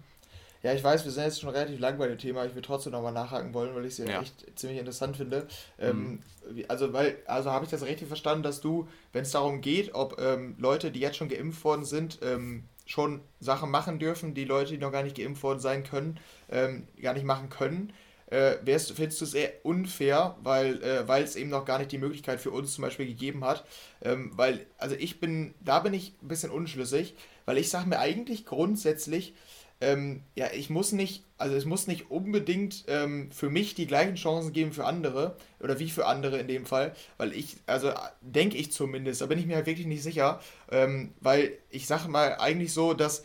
Ja, 0.62 0.72
ich 0.72 0.84
weiß, 0.84 1.04
wir 1.04 1.10
sind 1.10 1.24
jetzt 1.24 1.40
schon 1.40 1.50
relativ 1.50 1.80
lang 1.80 1.98
bei 1.98 2.06
dem 2.06 2.18
Thema. 2.18 2.44
Ich 2.44 2.54
will 2.54 2.62
trotzdem 2.62 2.92
nochmal 2.92 3.12
nachhaken 3.12 3.52
wollen, 3.52 3.74
weil 3.74 3.84
ich 3.84 3.92
es 3.92 3.98
ja, 3.98 4.06
ja, 4.06 4.20
echt 4.20 4.58
ziemlich 4.58 4.78
interessant 4.78 5.16
finde. 5.16 5.48
Ähm, 5.78 6.22
mhm. 6.46 6.64
also, 6.68 6.92
weil, 6.92 7.16
also 7.26 7.50
habe 7.50 7.64
ich 7.64 7.70
das 7.70 7.84
richtig 7.84 8.06
verstanden, 8.06 8.44
dass 8.44 8.60
du, 8.60 8.88
wenn 9.12 9.22
es 9.22 9.32
darum 9.32 9.60
geht, 9.60 9.94
ob 9.94 10.20
ähm, 10.20 10.54
Leute, 10.58 10.92
die 10.92 11.00
jetzt 11.00 11.16
schon 11.16 11.28
geimpft 11.28 11.64
worden 11.64 11.84
sind, 11.84 12.20
ähm, 12.22 12.64
schon 12.86 13.20
Sachen 13.40 13.70
machen 13.70 13.98
dürfen, 13.98 14.34
die 14.34 14.44
Leute, 14.44 14.72
die 14.72 14.78
noch 14.78 14.92
gar 14.92 15.02
nicht 15.02 15.16
geimpft 15.16 15.42
worden 15.42 15.60
sein 15.60 15.82
können, 15.82 16.20
ähm, 16.48 16.86
gar 17.00 17.14
nicht 17.14 17.24
machen 17.24 17.48
können, 17.48 17.92
äh, 18.26 18.56
wärst, 18.62 18.92
findest 18.92 19.20
du 19.20 19.24
es 19.24 19.32
sehr 19.32 19.52
unfair, 19.64 20.36
weil 20.42 20.82
äh, 20.82 21.22
es 21.22 21.36
eben 21.36 21.50
noch 21.50 21.64
gar 21.64 21.78
nicht 21.78 21.92
die 21.92 21.98
Möglichkeit 21.98 22.40
für 22.40 22.50
uns 22.50 22.74
zum 22.74 22.82
Beispiel 22.82 23.06
gegeben 23.06 23.44
hat. 23.44 23.64
Ähm, 24.00 24.30
weil, 24.36 24.66
also 24.78 24.94
ich 24.94 25.20
bin, 25.20 25.54
da 25.60 25.80
bin 25.80 25.92
ich 25.92 26.14
ein 26.22 26.28
bisschen 26.28 26.50
unschlüssig, 26.50 27.14
weil 27.46 27.58
ich 27.58 27.68
sage 27.68 27.88
mir 27.88 27.98
eigentlich 27.98 28.46
grundsätzlich, 28.46 29.34
ähm, 29.82 30.22
ja, 30.36 30.46
ich 30.54 30.70
muss 30.70 30.92
nicht, 30.92 31.24
also 31.38 31.56
es 31.56 31.64
muss 31.64 31.88
nicht 31.88 32.10
unbedingt 32.10 32.84
ähm, 32.86 33.30
für 33.32 33.50
mich 33.50 33.74
die 33.74 33.86
gleichen 33.86 34.14
Chancen 34.14 34.52
geben 34.52 34.72
für 34.72 34.84
andere, 34.84 35.36
oder 35.58 35.78
wie 35.80 35.90
für 35.90 36.06
andere 36.06 36.38
in 36.38 36.46
dem 36.46 36.66
Fall, 36.66 36.94
weil 37.18 37.32
ich, 37.32 37.56
also 37.66 37.92
denke 38.20 38.56
ich 38.56 38.72
zumindest, 38.72 39.20
da 39.20 39.26
bin 39.26 39.38
ich 39.38 39.46
mir 39.46 39.56
halt 39.56 39.66
wirklich 39.66 39.88
nicht 39.88 40.04
sicher, 40.04 40.40
ähm, 40.70 41.12
weil 41.20 41.58
ich 41.68 41.86
sage 41.88 42.08
mal 42.08 42.36
eigentlich 42.36 42.72
so, 42.72 42.94
dass 42.94 43.24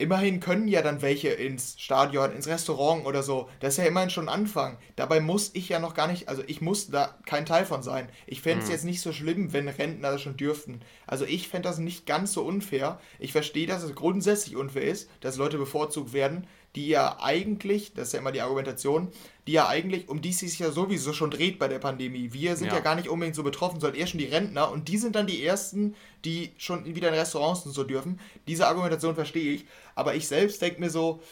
immerhin 0.00 0.40
können 0.40 0.66
ja 0.66 0.80
dann 0.80 1.02
welche 1.02 1.28
ins 1.28 1.74
Stadion, 1.78 2.32
ins 2.32 2.46
Restaurant 2.46 3.04
oder 3.04 3.22
so. 3.22 3.48
Das 3.60 3.74
ist 3.74 3.78
ja 3.78 3.84
immerhin 3.84 4.10
schon 4.10 4.28
ein 4.28 4.40
Anfang. 4.40 4.78
Dabei 4.96 5.20
muss 5.20 5.50
ich 5.52 5.68
ja 5.68 5.78
noch 5.78 5.94
gar 5.94 6.08
nicht, 6.08 6.28
also 6.28 6.42
ich 6.46 6.60
muss 6.60 6.90
da 6.90 7.18
kein 7.26 7.44
Teil 7.44 7.66
von 7.66 7.82
sein. 7.82 8.08
Ich 8.26 8.40
fände 8.40 8.60
es 8.60 8.66
mhm. 8.66 8.72
jetzt 8.72 8.84
nicht 8.84 9.02
so 9.02 9.12
schlimm, 9.12 9.52
wenn 9.52 9.68
Rentner 9.68 10.10
das 10.10 10.22
schon 10.22 10.38
dürften. 10.38 10.80
Also 11.06 11.26
ich 11.26 11.48
fände 11.48 11.68
das 11.68 11.78
nicht 11.78 12.06
ganz 12.06 12.32
so 12.32 12.42
unfair. 12.42 12.98
Ich 13.18 13.32
verstehe, 13.32 13.66
dass 13.66 13.82
es 13.82 13.94
grundsätzlich 13.94 14.56
unfair 14.56 14.84
ist, 14.84 15.10
dass 15.20 15.36
Leute 15.36 15.58
bevorzugt 15.58 16.14
werden, 16.14 16.46
die 16.76 16.88
ja 16.88 17.18
eigentlich, 17.20 17.92
das 17.94 18.08
ist 18.08 18.12
ja 18.14 18.20
immer 18.20 18.32
die 18.32 18.40
Argumentation, 18.40 19.08
die 19.46 19.52
ja 19.52 19.68
eigentlich, 19.68 20.08
um 20.08 20.20
die 20.20 20.30
es 20.30 20.38
sich 20.38 20.58
ja 20.58 20.70
sowieso 20.70 21.12
schon 21.12 21.30
dreht 21.30 21.58
bei 21.58 21.68
der 21.68 21.78
Pandemie. 21.78 22.32
Wir 22.32 22.56
sind 22.56 22.68
ja, 22.68 22.74
ja 22.74 22.80
gar 22.80 22.94
nicht 22.94 23.08
unbedingt 23.08 23.36
so 23.36 23.42
betroffen, 23.42 23.80
sondern 23.80 23.98
eher 23.98 24.06
schon 24.06 24.18
die 24.18 24.26
Rentner 24.26 24.70
und 24.70 24.88
die 24.88 24.98
sind 24.98 25.16
dann 25.16 25.26
die 25.26 25.44
Ersten, 25.44 25.94
die 26.24 26.52
schon 26.58 26.84
wieder 26.84 27.08
in 27.08 27.14
Restaurants 27.14 27.64
und 27.66 27.72
so 27.72 27.84
dürfen. 27.84 28.20
Diese 28.46 28.66
Argumentation 28.66 29.14
verstehe 29.14 29.54
ich, 29.54 29.66
aber 29.94 30.14
ich 30.14 30.28
selbst 30.28 30.60
denke 30.62 30.80
mir 30.80 30.90
so, 30.90 31.22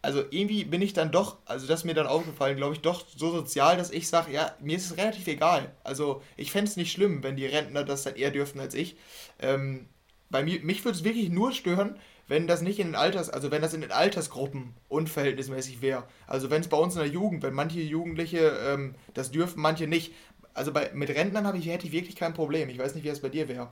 also 0.00 0.22
irgendwie 0.30 0.64
bin 0.64 0.80
ich 0.80 0.92
dann 0.92 1.10
doch, 1.10 1.38
also 1.44 1.66
das 1.66 1.80
ist 1.80 1.84
mir 1.84 1.94
dann 1.94 2.06
aufgefallen, 2.06 2.56
glaube 2.56 2.74
ich, 2.74 2.80
doch 2.80 3.04
so 3.16 3.30
sozial, 3.32 3.76
dass 3.76 3.90
ich 3.90 4.08
sage, 4.08 4.32
ja, 4.32 4.54
mir 4.60 4.76
ist 4.76 4.90
es 4.90 4.96
relativ 4.96 5.26
egal. 5.26 5.74
Also 5.82 6.22
ich 6.36 6.52
fände 6.52 6.70
es 6.70 6.76
nicht 6.76 6.92
schlimm, 6.92 7.22
wenn 7.22 7.36
die 7.36 7.46
Rentner 7.46 7.84
das 7.84 8.04
dann 8.04 8.14
eher 8.14 8.30
dürften 8.30 8.60
als 8.60 8.74
ich. 8.74 8.96
Ähm, 9.40 9.88
bei 10.30 10.44
mir, 10.44 10.60
mich 10.60 10.84
würde 10.84 10.96
es 10.96 11.04
wirklich 11.04 11.30
nur 11.30 11.52
stören, 11.52 11.98
wenn 12.28 12.46
das 12.46 12.60
nicht 12.60 12.78
in 12.78 12.88
den 12.88 12.94
Alters, 12.94 13.30
also 13.30 13.50
wenn 13.50 13.62
das 13.62 13.74
in 13.74 13.80
den 13.80 13.90
Altersgruppen 13.90 14.74
unverhältnismäßig 14.88 15.80
wäre. 15.80 16.04
Also 16.26 16.50
wenn 16.50 16.60
es 16.60 16.68
bei 16.68 16.76
uns 16.76 16.94
in 16.94 17.00
der 17.00 17.10
Jugend, 17.10 17.42
wenn 17.42 17.54
manche 17.54 17.80
Jugendliche 17.80 18.38
ähm, 18.66 18.94
das 19.14 19.30
dürfen, 19.30 19.60
manche 19.60 19.86
nicht. 19.86 20.14
Also 20.52 20.72
bei, 20.72 20.90
mit 20.94 21.08
Rentnern 21.08 21.46
habe 21.46 21.56
ich, 21.56 21.66
hätte 21.66 21.86
ich 21.86 21.92
wirklich 21.92 22.16
kein 22.16 22.34
Problem. 22.34 22.68
Ich 22.68 22.78
weiß 22.78 22.94
nicht, 22.94 23.04
wie 23.04 23.08
es 23.08 23.20
bei 23.20 23.30
dir 23.30 23.48
wäre. 23.48 23.70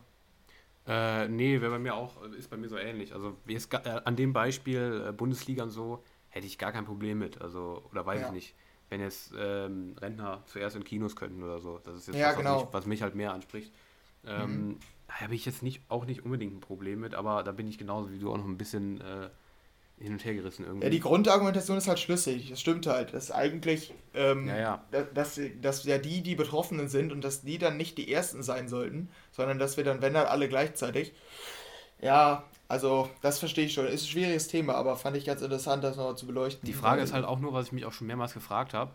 Äh, 0.86 1.28
nee, 1.28 1.60
wäre 1.60 1.72
bei 1.72 1.78
mir 1.78 1.94
auch, 1.94 2.22
ist 2.38 2.48
bei 2.48 2.56
mir 2.56 2.68
so 2.68 2.78
ähnlich. 2.78 3.12
Also 3.12 3.36
jetzt, 3.46 3.72
äh, 3.74 4.00
an 4.04 4.16
dem 4.16 4.32
Beispiel 4.32 5.04
äh, 5.08 5.12
Bundesliga 5.12 5.64
und 5.64 5.70
so 5.70 6.02
hätte 6.30 6.46
ich 6.46 6.58
gar 6.58 6.72
kein 6.72 6.86
Problem 6.86 7.18
mit. 7.18 7.42
Also, 7.42 7.82
oder 7.90 8.06
weiß 8.06 8.20
ja. 8.20 8.26
ich 8.28 8.32
nicht. 8.32 8.54
Wenn 8.88 9.00
jetzt 9.00 9.34
ähm, 9.36 9.96
Rentner 10.00 10.44
zuerst 10.46 10.76
in 10.76 10.84
Kinos 10.84 11.16
könnten 11.16 11.42
oder 11.42 11.58
so. 11.58 11.80
Das 11.84 11.96
ist 11.96 12.06
jetzt 12.06 12.16
ja, 12.16 12.30
was, 12.30 12.36
genau. 12.36 12.56
was, 12.56 12.62
mich, 12.62 12.72
was, 12.72 12.86
mich, 12.86 13.02
halt 13.02 13.14
mehr 13.16 13.32
anspricht. 13.32 13.74
Ähm, 14.24 14.68
mhm 14.68 14.78
habe 15.08 15.34
ich 15.34 15.46
jetzt 15.46 15.62
nicht, 15.62 15.82
auch 15.88 16.04
nicht 16.04 16.24
unbedingt 16.24 16.54
ein 16.54 16.60
Problem 16.60 17.00
mit, 17.00 17.14
aber 17.14 17.42
da 17.42 17.52
bin 17.52 17.66
ich 17.66 17.78
genauso 17.78 18.10
wie 18.12 18.18
du 18.18 18.32
auch 18.32 18.36
noch 18.36 18.46
ein 18.46 18.58
bisschen 18.58 19.00
äh, 19.00 19.28
hin 19.98 20.12
und 20.12 20.24
her 20.24 20.34
gerissen 20.34 20.64
irgendwie. 20.64 20.84
Ja, 20.84 20.90
die 20.90 21.00
Grundargumentation 21.00 21.78
ist 21.78 21.88
halt 21.88 21.98
schlüssig. 21.98 22.50
Das 22.50 22.60
stimmt 22.60 22.86
halt. 22.86 23.14
Das 23.14 23.24
ist 23.24 23.30
eigentlich, 23.30 23.94
ähm, 24.14 24.48
ja, 24.48 24.58
ja. 24.92 25.04
Dass, 25.14 25.40
dass 25.62 25.84
ja 25.84 25.98
die, 25.98 26.22
die 26.22 26.34
Betroffenen 26.34 26.88
sind 26.88 27.12
und 27.12 27.22
dass 27.22 27.42
die 27.42 27.58
dann 27.58 27.76
nicht 27.76 27.96
die 27.96 28.12
Ersten 28.12 28.42
sein 28.42 28.68
sollten, 28.68 29.08
sondern 29.30 29.58
dass 29.58 29.76
wir 29.76 29.84
dann, 29.84 30.02
wenn 30.02 30.14
dann 30.14 30.26
alle 30.26 30.48
gleichzeitig. 30.48 31.14
Ja, 32.00 32.44
also 32.68 33.08
das 33.22 33.38
verstehe 33.38 33.66
ich 33.66 33.72
schon. 33.72 33.86
Ist 33.86 34.04
ein 34.04 34.08
schwieriges 34.08 34.48
Thema, 34.48 34.74
aber 34.74 34.96
fand 34.96 35.16
ich 35.16 35.24
ganz 35.24 35.40
interessant, 35.40 35.82
das 35.82 35.96
nochmal 35.96 36.16
zu 36.16 36.26
beleuchten. 36.26 36.66
Die 36.66 36.74
Frage 36.74 37.00
ist 37.00 37.14
halt 37.14 37.24
auch 37.24 37.38
nur, 37.38 37.54
was 37.54 37.66
ich 37.66 37.72
mich 37.72 37.86
auch 37.86 37.92
schon 37.92 38.06
mehrmals 38.06 38.34
gefragt 38.34 38.74
habe. 38.74 38.92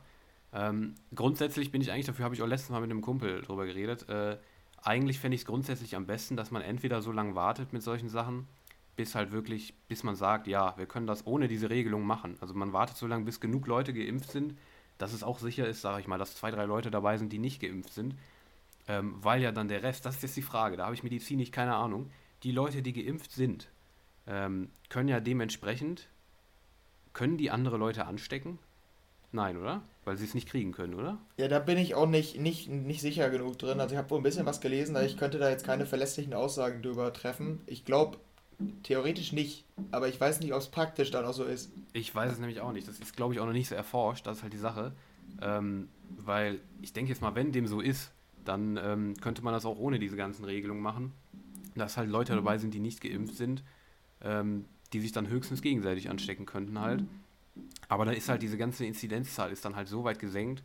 Ähm, 0.54 0.96
grundsätzlich 1.16 1.72
bin 1.72 1.82
ich 1.82 1.92
eigentlich 1.92 2.06
dafür, 2.06 2.26
habe 2.26 2.36
ich 2.36 2.42
auch 2.42 2.48
letztes 2.48 2.70
Mal 2.70 2.82
mit 2.82 2.92
einem 2.92 3.02
Kumpel 3.02 3.42
drüber 3.42 3.66
geredet. 3.66 4.08
Äh, 4.10 4.38
eigentlich 4.84 5.20
fände 5.20 5.36
ich 5.36 5.42
es 5.42 5.48
grundsätzlich 5.48 5.96
am 5.96 6.08
besten, 6.08 6.36
dass 6.36 6.52
man 6.52 6.62
entweder 6.62 7.02
so 7.02 7.12
lange 7.12 7.36
wartet 7.36 7.74
mit 7.74 7.84
solchen 7.84 8.10
Sachen, 8.10 8.48
bis 8.96 9.16
halt 9.16 9.32
wirklich, 9.32 9.74
bis 9.88 10.04
man 10.04 10.16
sagt, 10.16 10.48
ja, 10.48 10.78
wir 10.78 10.86
können 10.86 11.08
das 11.08 11.26
ohne 11.26 11.48
diese 11.48 11.70
Regelung 11.70 12.04
machen. 12.04 12.38
Also 12.42 12.54
man 12.54 12.74
wartet 12.74 12.98
so 12.98 13.08
lange, 13.08 13.26
bis 13.26 13.40
genug 13.40 13.68
Leute 13.68 13.94
geimpft 13.94 14.32
sind, 14.32 14.58
dass 14.98 15.14
es 15.14 15.24
auch 15.24 15.40
sicher 15.40 15.68
ist, 15.68 15.82
sage 15.82 16.02
ich 16.02 16.08
mal, 16.08 16.18
dass 16.18 16.36
zwei, 16.36 16.52
drei 16.52 16.66
Leute 16.66 16.92
dabei 16.92 17.18
sind, 17.18 17.32
die 17.32 17.40
nicht 17.40 17.62
geimpft 17.62 17.94
sind. 17.94 18.16
Ähm, 18.88 19.16
weil 19.22 19.42
ja 19.42 19.52
dann 19.52 19.68
der 19.68 19.84
Rest, 19.84 20.06
das 20.06 20.16
ist 20.16 20.24
jetzt 20.24 20.38
die 20.38 20.42
Frage, 20.42 20.78
da 20.78 20.86
habe 20.86 20.96
ich 20.96 21.04
medizinisch 21.04 21.52
keine 21.52 21.76
Ahnung, 21.76 22.10
die 22.44 22.52
Leute, 22.52 22.82
die 22.82 22.94
geimpft 22.94 23.32
sind, 23.32 23.70
ähm, 24.28 24.70
können 24.90 25.10
ja 25.10 25.20
dementsprechend, 25.20 26.08
können 27.14 27.38
die 27.38 27.52
andere 27.52 27.78
Leute 27.78 28.06
anstecken? 28.06 28.58
Nein, 29.32 29.58
oder? 29.58 29.82
Weil 30.04 30.18
sie 30.18 30.26
es 30.26 30.34
nicht 30.34 30.50
kriegen 30.50 30.72
können, 30.72 30.96
oder? 30.96 31.20
Ja, 31.38 31.48
da 31.48 31.60
bin 31.60 31.78
ich 31.78 31.96
auch 31.96 32.08
nicht, 32.08 32.40
nicht, 32.40 32.70
nicht 32.70 33.02
sicher 33.02 33.30
genug 33.30 33.60
drin. 33.60 33.80
Also 33.80 33.94
ich 33.94 33.98
habe 33.98 34.10
wohl 34.10 34.20
ein 34.20 34.24
bisschen 34.24 34.46
was 34.46 34.60
gelesen, 34.60 34.98
ich 35.06 35.18
könnte 35.18 35.38
da 35.38 35.50
jetzt 35.50 35.66
keine 35.66 35.86
verlässlichen 35.86 36.34
Aussagen 36.34 36.82
drüber 36.82 37.14
treffen. 37.14 37.62
Ich 37.68 37.86
glaube 37.86 38.18
theoretisch 38.84 39.32
nicht, 39.32 39.66
aber 39.92 40.08
ich 40.08 40.20
weiß 40.20 40.40
nicht, 40.40 40.54
ob 40.54 40.60
es 40.60 40.68
praktisch 40.68 41.12
dann 41.12 41.26
auch 41.26 41.34
so 41.34 41.44
ist. 41.44 41.72
Ich 41.94 42.14
weiß 42.14 42.34
es 42.34 42.40
nämlich 42.40 42.62
auch 42.62 42.74
nicht. 42.74 42.88
Das 42.88 43.00
ist, 43.00 43.16
glaube 43.16 43.34
ich, 43.34 43.40
auch 43.40 43.46
noch 43.46 43.54
nicht 43.54 43.70
so 43.70 43.76
erforscht. 43.76 44.28
Das 44.28 44.38
ist 44.38 44.44
halt 44.44 44.54
die 44.54 44.58
Sache. 44.58 44.94
Ähm, 45.42 45.88
weil 46.18 46.60
ich 46.82 46.94
denke 46.94 47.10
jetzt 47.10 47.22
mal, 47.22 47.36
wenn 47.36 47.52
dem 47.52 47.68
so 47.68 47.80
ist, 47.80 48.12
dann 48.44 48.78
ähm, 48.78 49.16
könnte 49.22 49.44
man 49.44 49.54
das 49.54 49.66
auch 49.66 49.78
ohne 49.78 50.00
diese 50.00 50.16
ganzen 50.16 50.46
Regelungen 50.46 50.82
machen. 50.82 51.14
Dass 51.76 51.98
halt 51.98 52.10
Leute 52.10 52.36
dabei 52.36 52.58
sind, 52.58 52.74
die 52.74 52.80
nicht 52.80 53.02
geimpft 53.02 53.36
sind, 53.36 53.64
ähm, 54.22 54.66
die 54.94 55.00
sich 55.00 55.12
dann 55.12 55.30
höchstens 55.30 55.62
gegenseitig 55.62 56.10
anstecken 56.10 56.46
könnten 56.46 56.80
halt. 56.80 57.06
Aber 57.88 58.06
dann 58.06 58.16
ist 58.16 58.30
halt 58.30 58.42
diese 58.42 58.58
ganze 58.58 58.86
Inzidenzzahl 58.86 59.52
ist 59.52 59.66
dann 59.66 59.76
halt 59.76 59.88
so 59.88 60.04
weit 60.04 60.20
gesenkt, 60.20 60.64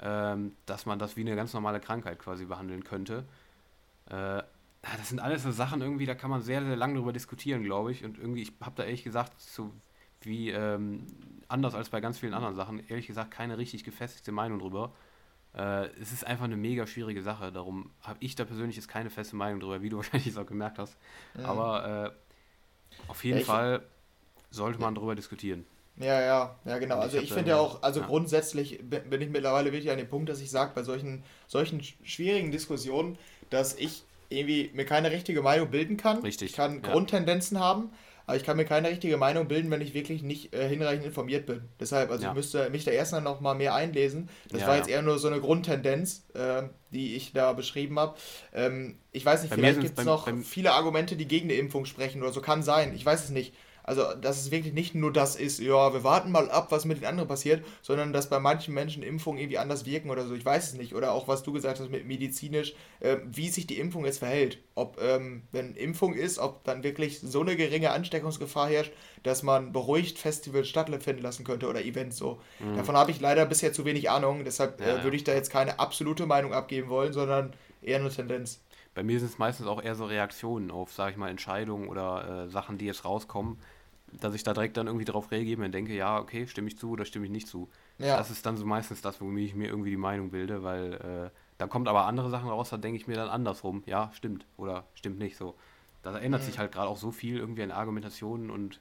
ähm, 0.00 0.56
dass 0.66 0.86
man 0.86 0.98
das 0.98 1.16
wie 1.16 1.20
eine 1.20 1.36
ganz 1.36 1.52
normale 1.52 1.80
Krankheit 1.80 2.18
quasi 2.18 2.46
behandeln 2.46 2.84
könnte. 2.84 3.24
Äh, 4.06 4.42
das 4.82 5.08
sind 5.08 5.20
alles 5.20 5.42
so 5.42 5.50
Sachen 5.50 5.80
irgendwie, 5.80 6.06
da 6.06 6.14
kann 6.14 6.30
man 6.30 6.42
sehr, 6.42 6.62
sehr 6.64 6.76
lange 6.76 6.94
drüber 6.94 7.12
diskutieren, 7.12 7.62
glaube 7.62 7.92
ich. 7.92 8.04
Und 8.04 8.18
irgendwie, 8.18 8.42
ich 8.42 8.52
habe 8.60 8.76
da 8.76 8.84
ehrlich 8.84 9.04
gesagt, 9.04 9.40
so 9.40 9.72
wie 10.20 10.50
ähm, 10.50 11.06
anders 11.48 11.74
als 11.74 11.88
bei 11.88 12.00
ganz 12.00 12.18
vielen 12.18 12.34
anderen 12.34 12.54
Sachen, 12.54 12.86
ehrlich 12.88 13.06
gesagt 13.06 13.30
keine 13.30 13.58
richtig 13.58 13.84
gefestigte 13.84 14.32
Meinung 14.32 14.58
drüber. 14.58 14.92
Äh, 15.54 15.86
es 16.00 16.12
ist 16.12 16.26
einfach 16.26 16.44
eine 16.44 16.56
mega 16.56 16.86
schwierige 16.86 17.22
Sache. 17.22 17.52
Darum 17.52 17.90
habe 18.02 18.18
ich 18.20 18.34
da 18.34 18.44
persönlich 18.44 18.76
jetzt 18.76 18.88
keine 18.88 19.10
feste 19.10 19.36
Meinung 19.36 19.60
drüber, 19.60 19.82
wie 19.82 19.88
du 19.88 19.96
wahrscheinlich 19.98 20.36
auch 20.36 20.46
gemerkt 20.46 20.78
hast. 20.78 20.96
Mhm. 21.34 21.44
Aber 21.44 22.14
äh, 22.14 23.00
auf 23.08 23.24
jeden 23.24 23.38
ja, 23.38 23.44
Fall 23.44 23.82
sollte 24.50 24.80
man 24.80 24.94
drüber 24.94 25.14
diskutieren. 25.14 25.64
Ja, 25.96 26.20
ja, 26.20 26.58
ja, 26.64 26.78
genau. 26.78 26.98
Also 26.98 27.18
ich, 27.18 27.24
ich 27.24 27.32
finde 27.32 27.50
ja 27.50 27.58
auch, 27.58 27.82
also 27.82 28.00
ja. 28.00 28.06
grundsätzlich 28.06 28.80
bin 28.82 29.20
ich 29.20 29.28
mittlerweile 29.28 29.72
wirklich 29.72 29.90
an 29.90 29.98
dem 29.98 30.08
Punkt, 30.08 30.28
dass 30.28 30.40
ich 30.40 30.50
sage, 30.50 30.72
bei 30.74 30.82
solchen, 30.82 31.22
solchen 31.46 31.82
schwierigen 32.02 32.50
Diskussionen, 32.50 33.16
dass 33.50 33.74
ich 33.76 34.02
irgendwie 34.28 34.70
mir 34.74 34.84
keine 34.86 35.10
richtige 35.10 35.42
Meinung 35.42 35.70
bilden 35.70 35.96
kann. 35.96 36.18
Richtig. 36.18 36.50
Ich 36.50 36.56
kann 36.56 36.82
ja. 36.82 36.90
Grundtendenzen 36.90 37.60
haben, 37.60 37.90
aber 38.26 38.36
ich 38.36 38.42
kann 38.42 38.56
mir 38.56 38.64
keine 38.64 38.88
richtige 38.88 39.16
Meinung 39.16 39.46
bilden, 39.46 39.70
wenn 39.70 39.80
ich 39.80 39.94
wirklich 39.94 40.22
nicht 40.22 40.54
äh, 40.54 40.68
hinreichend 40.68 41.04
informiert 41.04 41.46
bin. 41.46 41.62
Deshalb, 41.78 42.10
also 42.10 42.24
ja. 42.24 42.30
ich 42.30 42.34
müsste 42.34 42.70
mich 42.70 42.84
da 42.84 42.90
erst 42.90 43.12
noch 43.12 43.40
mal 43.40 43.54
mehr 43.54 43.74
einlesen. 43.74 44.28
Das 44.50 44.66
war 44.66 44.76
jetzt 44.76 44.88
eher 44.88 45.02
nur 45.02 45.18
so 45.18 45.28
eine 45.28 45.40
Grundtendenz, 45.40 46.24
äh, 46.34 46.62
die 46.90 47.14
ich 47.16 47.32
da 47.32 47.52
beschrieben 47.52 47.98
habe. 47.98 48.16
Ähm, 48.52 48.98
ich 49.12 49.24
weiß 49.24 49.42
nicht, 49.42 49.50
bei 49.50 49.56
vielleicht 49.56 49.80
gibt 49.80 49.98
es 49.98 50.04
noch 50.04 50.28
viele 50.42 50.72
Argumente, 50.72 51.16
die 51.16 51.28
gegen 51.28 51.50
eine 51.50 51.58
Impfung 51.58 51.84
sprechen 51.84 52.22
oder 52.22 52.32
so. 52.32 52.40
Kann 52.40 52.62
sein, 52.62 52.94
ich 52.94 53.04
weiß 53.04 53.24
es 53.24 53.30
nicht. 53.30 53.54
Also, 53.84 54.14
dass 54.14 54.40
es 54.40 54.50
wirklich 54.50 54.72
nicht 54.72 54.94
nur 54.94 55.12
das 55.12 55.36
ist, 55.36 55.60
ja, 55.60 55.92
wir 55.92 56.02
warten 56.02 56.32
mal 56.32 56.50
ab, 56.50 56.68
was 56.70 56.86
mit 56.86 56.98
den 56.98 57.04
anderen 57.04 57.28
passiert, 57.28 57.62
sondern 57.82 58.14
dass 58.14 58.30
bei 58.30 58.40
manchen 58.40 58.72
Menschen 58.72 59.02
Impfungen 59.02 59.38
irgendwie 59.38 59.58
anders 59.58 59.84
wirken 59.84 60.08
oder 60.08 60.26
so. 60.26 60.34
Ich 60.34 60.44
weiß 60.44 60.68
es 60.68 60.74
nicht. 60.74 60.94
Oder 60.94 61.12
auch, 61.12 61.28
was 61.28 61.42
du 61.42 61.52
gesagt 61.52 61.78
hast 61.78 61.90
mit 61.90 62.06
medizinisch, 62.06 62.74
äh, 63.00 63.18
wie 63.26 63.50
sich 63.50 63.66
die 63.66 63.78
Impfung 63.78 64.06
jetzt 64.06 64.20
verhält. 64.20 64.58
Ob, 64.74 64.98
ähm, 65.02 65.42
wenn 65.52 65.74
Impfung 65.74 66.14
ist, 66.14 66.38
ob 66.38 66.64
dann 66.64 66.82
wirklich 66.82 67.20
so 67.20 67.42
eine 67.42 67.56
geringe 67.56 67.90
Ansteckungsgefahr 67.90 68.68
herrscht, 68.68 68.92
dass 69.22 69.42
man 69.42 69.72
beruhigt 69.72 70.18
Festivals 70.18 70.68
stattfinden 70.68 71.22
lassen 71.22 71.44
könnte 71.44 71.68
oder 71.68 71.84
Events 71.84 72.16
so. 72.16 72.40
Mhm. 72.60 72.76
Davon 72.76 72.96
habe 72.96 73.10
ich 73.10 73.20
leider 73.20 73.44
bisher 73.44 73.74
zu 73.74 73.84
wenig 73.84 74.08
Ahnung. 74.08 74.44
Deshalb 74.44 74.80
äh, 74.80 74.88
ja, 74.88 74.96
äh, 74.96 75.04
würde 75.04 75.16
ich 75.16 75.24
da 75.24 75.34
jetzt 75.34 75.50
keine 75.50 75.78
absolute 75.78 76.24
Meinung 76.24 76.54
abgeben 76.54 76.88
wollen, 76.88 77.12
sondern 77.12 77.52
eher 77.82 78.00
eine 78.00 78.08
Tendenz 78.08 78.60
bei 78.94 79.02
mir 79.02 79.18
sind 79.18 79.30
es 79.30 79.38
meistens 79.38 79.66
auch 79.66 79.82
eher 79.82 79.94
so 79.94 80.06
Reaktionen 80.06 80.70
auf, 80.70 80.92
sage 80.92 81.12
ich 81.12 81.16
mal, 81.16 81.28
Entscheidungen 81.28 81.88
oder 81.88 82.44
äh, 82.44 82.48
Sachen, 82.48 82.78
die 82.78 82.86
jetzt 82.86 83.04
rauskommen, 83.04 83.58
dass 84.20 84.34
ich 84.34 84.42
da 84.42 84.52
direkt 84.54 84.76
dann 84.76 84.86
irgendwie 84.86 85.04
darauf 85.04 85.30
reagiere 85.30 85.62
und 85.62 85.72
denke, 85.72 85.94
ja, 85.94 86.18
okay, 86.18 86.46
stimme 86.46 86.68
ich 86.68 86.78
zu 86.78 86.90
oder 86.90 87.04
stimme 87.04 87.26
ich 87.26 87.30
nicht 87.30 87.48
zu. 87.48 87.68
Ja. 87.98 88.16
Das 88.16 88.30
ist 88.30 88.44
dann 88.46 88.56
so 88.56 88.64
meistens 88.64 89.00
das, 89.00 89.20
womit 89.20 89.44
ich 89.46 89.54
mir 89.54 89.68
irgendwie 89.68 89.90
die 89.90 89.96
Meinung 89.96 90.30
bilde, 90.30 90.62
weil 90.62 90.94
äh, 90.94 91.30
Da 91.58 91.66
kommt 91.66 91.88
aber 91.88 92.06
andere 92.06 92.30
Sachen 92.30 92.48
raus, 92.48 92.70
da 92.70 92.76
denke 92.76 92.96
ich 92.96 93.06
mir 93.06 93.14
dann 93.14 93.28
andersrum. 93.28 93.82
Ja, 93.86 94.10
stimmt. 94.14 94.46
Oder 94.56 94.84
stimmt 94.94 95.18
nicht 95.18 95.36
so. 95.36 95.54
Da 96.02 96.16
ändert 96.18 96.42
mhm. 96.42 96.46
sich 96.46 96.58
halt 96.58 96.72
gerade 96.72 96.88
auch 96.88 96.96
so 96.96 97.12
viel 97.12 97.38
irgendwie 97.38 97.62
an 97.62 97.70
Argumentationen 97.70 98.50
und 98.50 98.80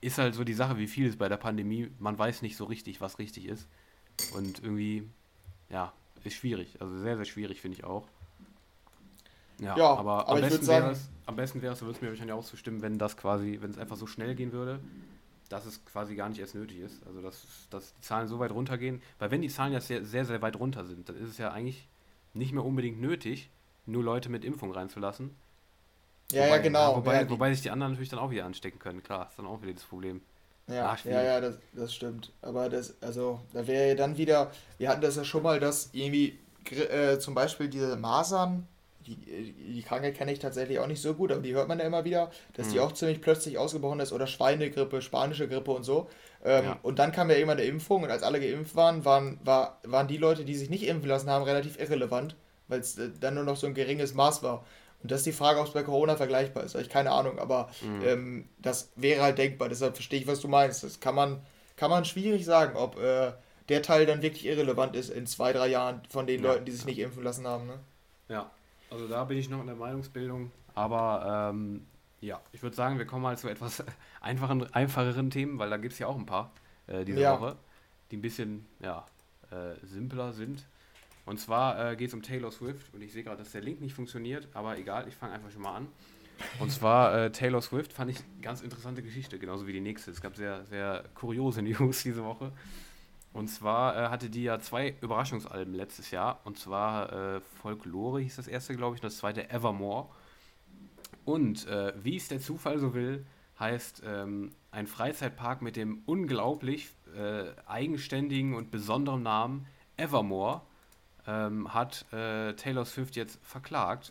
ist 0.00 0.18
halt 0.18 0.34
so 0.34 0.44
die 0.44 0.54
Sache, 0.54 0.78
wie 0.78 0.86
viel 0.86 1.06
ist 1.06 1.18
bei 1.18 1.28
der 1.28 1.36
Pandemie. 1.36 1.90
Man 1.98 2.18
weiß 2.18 2.42
nicht 2.42 2.56
so 2.56 2.64
richtig, 2.64 3.00
was 3.00 3.18
richtig 3.18 3.46
ist. 3.46 3.68
Und 4.34 4.62
irgendwie, 4.62 5.08
ja, 5.68 5.92
ist 6.24 6.34
schwierig. 6.34 6.80
Also 6.80 6.98
sehr, 6.98 7.16
sehr 7.16 7.24
schwierig, 7.24 7.60
finde 7.60 7.78
ich 7.78 7.84
auch. 7.84 8.06
Ja, 9.60 9.76
ja 9.76 9.86
aber, 9.90 10.26
aber, 10.26 10.28
am, 10.28 10.40
besten 10.40 10.66
wäre 10.66 10.90
es, 10.90 11.08
am 11.26 11.36
besten 11.36 11.62
wäre 11.62 11.74
es, 11.74 11.82
würde 11.82 11.94
es 11.94 12.00
mir 12.00 12.08
wahrscheinlich 12.08 12.34
auch 12.34 12.44
zustimmen, 12.44 12.82
wenn 12.82 12.98
das 12.98 13.16
quasi, 13.16 13.58
wenn 13.60 13.70
es 13.70 13.78
einfach 13.78 13.96
so 13.96 14.06
schnell 14.06 14.34
gehen 14.34 14.52
würde, 14.52 14.80
dass 15.48 15.66
es 15.66 15.84
quasi 15.84 16.14
gar 16.14 16.28
nicht 16.28 16.40
erst 16.40 16.54
nötig 16.54 16.78
ist. 16.78 17.06
Also 17.06 17.20
dass, 17.20 17.42
dass 17.70 17.94
die 17.94 18.00
Zahlen 18.00 18.28
so 18.28 18.38
weit 18.38 18.52
runtergehen. 18.52 19.02
Weil 19.18 19.30
wenn 19.30 19.42
die 19.42 19.48
Zahlen 19.48 19.72
ja 19.72 19.80
sehr, 19.80 20.04
sehr, 20.04 20.24
sehr 20.24 20.40
weit 20.42 20.56
runter 20.58 20.84
sind, 20.84 21.08
dann 21.08 21.16
ist 21.16 21.28
es 21.28 21.38
ja 21.38 21.50
eigentlich 21.50 21.88
nicht 22.32 22.52
mehr 22.52 22.64
unbedingt 22.64 23.00
nötig, 23.00 23.50
nur 23.86 24.02
Leute 24.02 24.28
mit 24.28 24.44
Impfung 24.44 24.72
reinzulassen. 24.72 25.36
Ja, 26.32 26.44
wobei, 26.44 26.56
ja, 26.56 26.62
genau. 26.62 26.90
Ja, 26.90 26.96
wobei, 26.96 27.22
ja, 27.22 27.30
wobei 27.30 27.52
sich 27.52 27.62
die 27.62 27.70
anderen 27.70 27.92
natürlich 27.92 28.10
dann 28.10 28.20
auch 28.20 28.30
wieder 28.30 28.44
anstecken 28.44 28.78
können, 28.78 29.02
klar, 29.02 29.28
ist 29.28 29.38
dann 29.38 29.46
auch 29.46 29.60
wieder 29.62 29.72
das 29.72 29.82
Problem. 29.82 30.20
Ja, 30.68 30.90
Ach, 30.92 31.04
ja, 31.04 31.22
ja, 31.22 31.40
das, 31.40 31.58
das 31.72 31.92
stimmt. 31.92 32.32
Aber 32.42 32.68
das, 32.68 32.94
also, 33.02 33.40
da 33.52 33.66
wäre 33.66 33.88
ja 33.88 33.94
dann 33.96 34.16
wieder, 34.16 34.52
wir 34.78 34.88
hatten 34.88 35.00
das 35.00 35.16
ja 35.16 35.24
schon 35.24 35.42
mal, 35.42 35.58
dass 35.58 35.90
irgendwie 35.92 36.38
äh, 36.70 37.18
zum 37.18 37.34
Beispiel 37.34 37.68
diese 37.68 37.96
Masern, 37.96 38.68
die, 39.16 39.52
die 39.52 39.82
Krankheit 39.82 40.16
kenne 40.16 40.32
ich 40.32 40.38
tatsächlich 40.38 40.78
auch 40.78 40.86
nicht 40.86 41.02
so 41.02 41.14
gut, 41.14 41.32
aber 41.32 41.42
die 41.42 41.54
hört 41.54 41.68
man 41.68 41.78
ja 41.78 41.84
immer 41.84 42.04
wieder, 42.04 42.30
dass 42.54 42.68
mhm. 42.68 42.72
die 42.72 42.80
auch 42.80 42.92
ziemlich 42.92 43.20
plötzlich 43.20 43.58
ausgebrochen 43.58 44.00
ist 44.00 44.12
oder 44.12 44.26
Schweinegrippe, 44.26 45.02
spanische 45.02 45.48
Grippe 45.48 45.70
und 45.72 45.84
so. 45.84 46.08
Ähm, 46.44 46.64
ja. 46.64 46.78
Und 46.82 46.98
dann 46.98 47.12
kam 47.12 47.30
ja 47.30 47.36
immer 47.36 47.52
eine 47.52 47.64
Impfung 47.64 48.02
und 48.02 48.10
als 48.10 48.22
alle 48.22 48.40
geimpft 48.40 48.76
waren, 48.76 49.04
waren, 49.04 49.38
war, 49.44 49.78
waren 49.84 50.08
die 50.08 50.16
Leute, 50.16 50.44
die 50.44 50.54
sich 50.54 50.70
nicht 50.70 50.86
impfen 50.86 51.08
lassen 51.08 51.30
haben, 51.30 51.44
relativ 51.44 51.78
irrelevant, 51.78 52.36
weil 52.68 52.80
es 52.80 52.98
äh, 52.98 53.10
dann 53.20 53.34
nur 53.34 53.44
noch 53.44 53.56
so 53.56 53.66
ein 53.66 53.74
geringes 53.74 54.14
Maß 54.14 54.42
war. 54.42 54.64
Und 55.02 55.10
das 55.10 55.20
ist 55.20 55.26
die 55.26 55.32
Frage, 55.32 55.60
ob 55.60 55.66
es 55.66 55.72
bei 55.72 55.82
Corona 55.82 56.16
vergleichbar 56.16 56.64
ist. 56.64 56.74
Habe 56.74 56.82
ich 56.82 56.90
keine 56.90 57.10
Ahnung, 57.10 57.38
aber 57.38 57.70
mhm. 57.80 58.02
ähm, 58.04 58.48
das 58.58 58.92
wäre 58.96 59.22
halt 59.22 59.38
denkbar. 59.38 59.68
Deshalb 59.68 59.94
verstehe 59.94 60.20
ich, 60.20 60.26
was 60.26 60.40
du 60.40 60.48
meinst. 60.48 60.84
Das 60.84 61.00
kann 61.00 61.14
man, 61.14 61.40
kann 61.76 61.90
man 61.90 62.04
schwierig 62.04 62.44
sagen, 62.44 62.76
ob 62.76 62.98
äh, 62.98 63.32
der 63.70 63.82
Teil 63.82 64.04
dann 64.04 64.20
wirklich 64.20 64.44
irrelevant 64.44 64.96
ist 64.96 65.10
in 65.10 65.26
zwei, 65.26 65.52
drei 65.52 65.68
Jahren 65.68 66.02
von 66.10 66.26
den 66.26 66.42
ja, 66.42 66.50
Leuten, 66.50 66.64
die 66.64 66.72
sich 66.72 66.84
nicht 66.84 66.98
impfen 66.98 67.22
lassen 67.22 67.46
haben. 67.46 67.66
Ne? 67.66 67.78
Ja, 68.28 68.50
also 68.90 69.08
da 69.08 69.24
bin 69.24 69.38
ich 69.38 69.48
noch 69.48 69.60
in 69.60 69.66
der 69.66 69.76
Meinungsbildung. 69.76 70.50
Aber 70.74 71.50
ähm, 71.52 71.86
ja, 72.20 72.40
ich 72.52 72.62
würde 72.62 72.76
sagen, 72.76 72.98
wir 72.98 73.06
kommen 73.06 73.22
mal 73.22 73.38
zu 73.38 73.48
etwas 73.48 73.82
einfachen, 74.20 74.72
einfacheren 74.74 75.30
Themen, 75.30 75.58
weil 75.58 75.70
da 75.70 75.76
gibt 75.76 75.92
es 75.92 75.98
ja 75.98 76.06
auch 76.06 76.16
ein 76.16 76.26
paar 76.26 76.52
äh, 76.86 77.04
diese 77.04 77.20
ja. 77.20 77.38
Woche, 77.38 77.56
die 78.10 78.16
ein 78.16 78.22
bisschen 78.22 78.66
ja, 78.80 79.06
äh, 79.50 79.74
simpler 79.86 80.32
sind. 80.32 80.64
Und 81.26 81.38
zwar 81.38 81.92
äh, 81.92 81.96
geht 81.96 82.08
es 82.08 82.14
um 82.14 82.22
Taylor 82.22 82.50
Swift 82.50 82.92
und 82.92 83.02
ich 83.02 83.12
sehe 83.12 83.22
gerade, 83.22 83.38
dass 83.38 83.52
der 83.52 83.60
Link 83.60 83.80
nicht 83.80 83.94
funktioniert, 83.94 84.48
aber 84.54 84.78
egal, 84.78 85.06
ich 85.06 85.14
fange 85.14 85.34
einfach 85.34 85.50
schon 85.50 85.62
mal 85.62 85.76
an. 85.76 85.88
Und 86.58 86.72
zwar 86.72 87.16
äh, 87.16 87.30
Taylor 87.30 87.60
Swift 87.60 87.92
fand 87.92 88.10
ich 88.10 88.18
eine 88.18 88.42
ganz 88.42 88.62
interessante 88.62 89.02
Geschichte, 89.02 89.38
genauso 89.38 89.66
wie 89.66 89.72
die 89.72 89.80
nächste. 89.80 90.10
Es 90.10 90.20
gab 90.20 90.36
sehr, 90.36 90.64
sehr 90.66 91.04
kuriose 91.14 91.62
News 91.62 92.02
diese 92.02 92.24
Woche. 92.24 92.52
Und 93.32 93.48
zwar 93.48 93.96
äh, 93.96 94.08
hatte 94.08 94.28
die 94.28 94.42
ja 94.42 94.58
zwei 94.58 94.94
Überraschungsalben 95.00 95.74
letztes 95.74 96.10
Jahr. 96.10 96.40
Und 96.44 96.58
zwar 96.58 97.12
äh, 97.12 97.40
Folklore 97.62 98.20
hieß 98.20 98.36
das 98.36 98.48
erste, 98.48 98.74
glaube 98.74 98.96
ich, 98.96 99.02
und 99.02 99.06
das 99.06 99.18
zweite 99.18 99.50
Evermore. 99.50 100.08
Und 101.24 101.66
äh, 101.68 101.92
wie 102.02 102.16
es 102.16 102.28
der 102.28 102.40
Zufall 102.40 102.78
so 102.78 102.94
will, 102.94 103.24
heißt 103.58 104.02
ähm, 104.04 104.52
ein 104.72 104.86
Freizeitpark 104.86 105.62
mit 105.62 105.76
dem 105.76 106.02
unglaublich 106.06 106.88
äh, 107.16 107.44
eigenständigen 107.66 108.54
und 108.54 108.70
besonderen 108.70 109.22
Namen 109.22 109.66
Evermore 109.96 110.62
ähm, 111.26 111.72
hat 111.72 112.06
äh, 112.12 112.54
Taylor 112.54 112.84
Swift 112.84 113.16
jetzt 113.16 113.38
verklagt. 113.44 114.10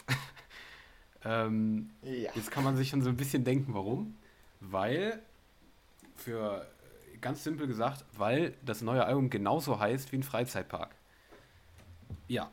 ähm, 1.25 1.89
ja. 2.03 2.31
Jetzt 2.35 2.51
kann 2.51 2.63
man 2.63 2.77
sich 2.77 2.89
schon 2.89 3.01
so 3.01 3.09
ein 3.09 3.17
bisschen 3.17 3.43
denken, 3.43 3.73
warum. 3.73 4.15
Weil, 4.59 5.21
für 6.15 6.65
ganz 7.21 7.43
simpel 7.43 7.67
gesagt, 7.67 8.05
weil 8.17 8.55
das 8.63 8.81
neue 8.81 9.05
Album 9.05 9.29
genauso 9.29 9.79
heißt 9.79 10.11
wie 10.11 10.17
ein 10.17 10.23
Freizeitpark. 10.23 10.95
Ja, 12.27 12.51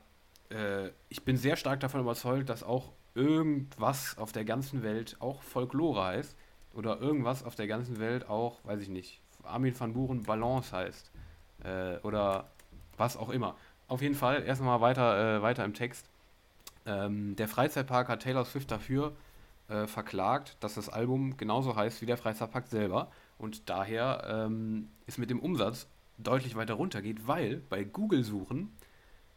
äh, 0.51 0.91
ich 1.09 1.25
bin 1.25 1.37
sehr 1.37 1.57
stark 1.57 1.81
davon 1.81 2.01
überzeugt, 2.01 2.49
dass 2.49 2.63
auch 2.63 2.93
irgendwas 3.15 4.19
auf 4.19 4.33
der 4.33 4.45
ganzen 4.45 4.83
Welt 4.83 5.17
auch 5.21 5.43
Folklore 5.43 6.05
heißt. 6.05 6.37
Oder 6.75 7.01
irgendwas 7.01 7.43
auf 7.43 7.55
der 7.55 7.67
ganzen 7.67 7.99
Welt 7.99 8.29
auch, 8.29 8.63
weiß 8.65 8.83
ich 8.83 8.91
nicht, 8.91 9.23
Armin 9.43 9.79
van 9.79 9.95
Buren 9.95 10.23
Balance 10.25 10.77
heißt. 10.77 11.11
Äh, 11.65 11.97
oder 12.03 12.51
was 12.99 13.17
auch 13.17 13.31
immer. 13.31 13.57
Auf 13.89 14.03
jeden 14.03 14.15
Fall, 14.15 14.43
erst 14.45 14.61
mal 14.61 14.81
weiter, 14.81 15.39
äh, 15.39 15.43
weiter 15.43 15.65
im 15.65 15.73
Text. 15.73 16.09
Ähm, 16.85 17.35
der 17.37 17.49
Freizeitpark 17.49 18.09
hat 18.09 18.23
Taylor 18.23 18.45
Swift 18.45 18.71
dafür 18.71 19.15
äh, 19.69 19.87
verklagt, 19.87 20.57
dass 20.61 20.75
das 20.75 20.89
Album 20.89 21.37
genauso 21.37 21.75
heißt 21.75 22.03
wie 22.03 22.07
der 22.07 22.17
Freizeitpark 22.17 22.67
selber 22.67 23.11
und 23.39 23.69
daher 23.69 24.25
ähm, 24.29 24.89
es 25.07 25.19
mit 25.19 25.31
dem 25.31 25.41
Umsatz 25.41 25.89
deutlich 26.19 26.57
weiter 26.57 26.75
runtergeht, 26.75 27.27
weil 27.27 27.59
bei 27.69 27.85
Google-Suchen 27.85 28.73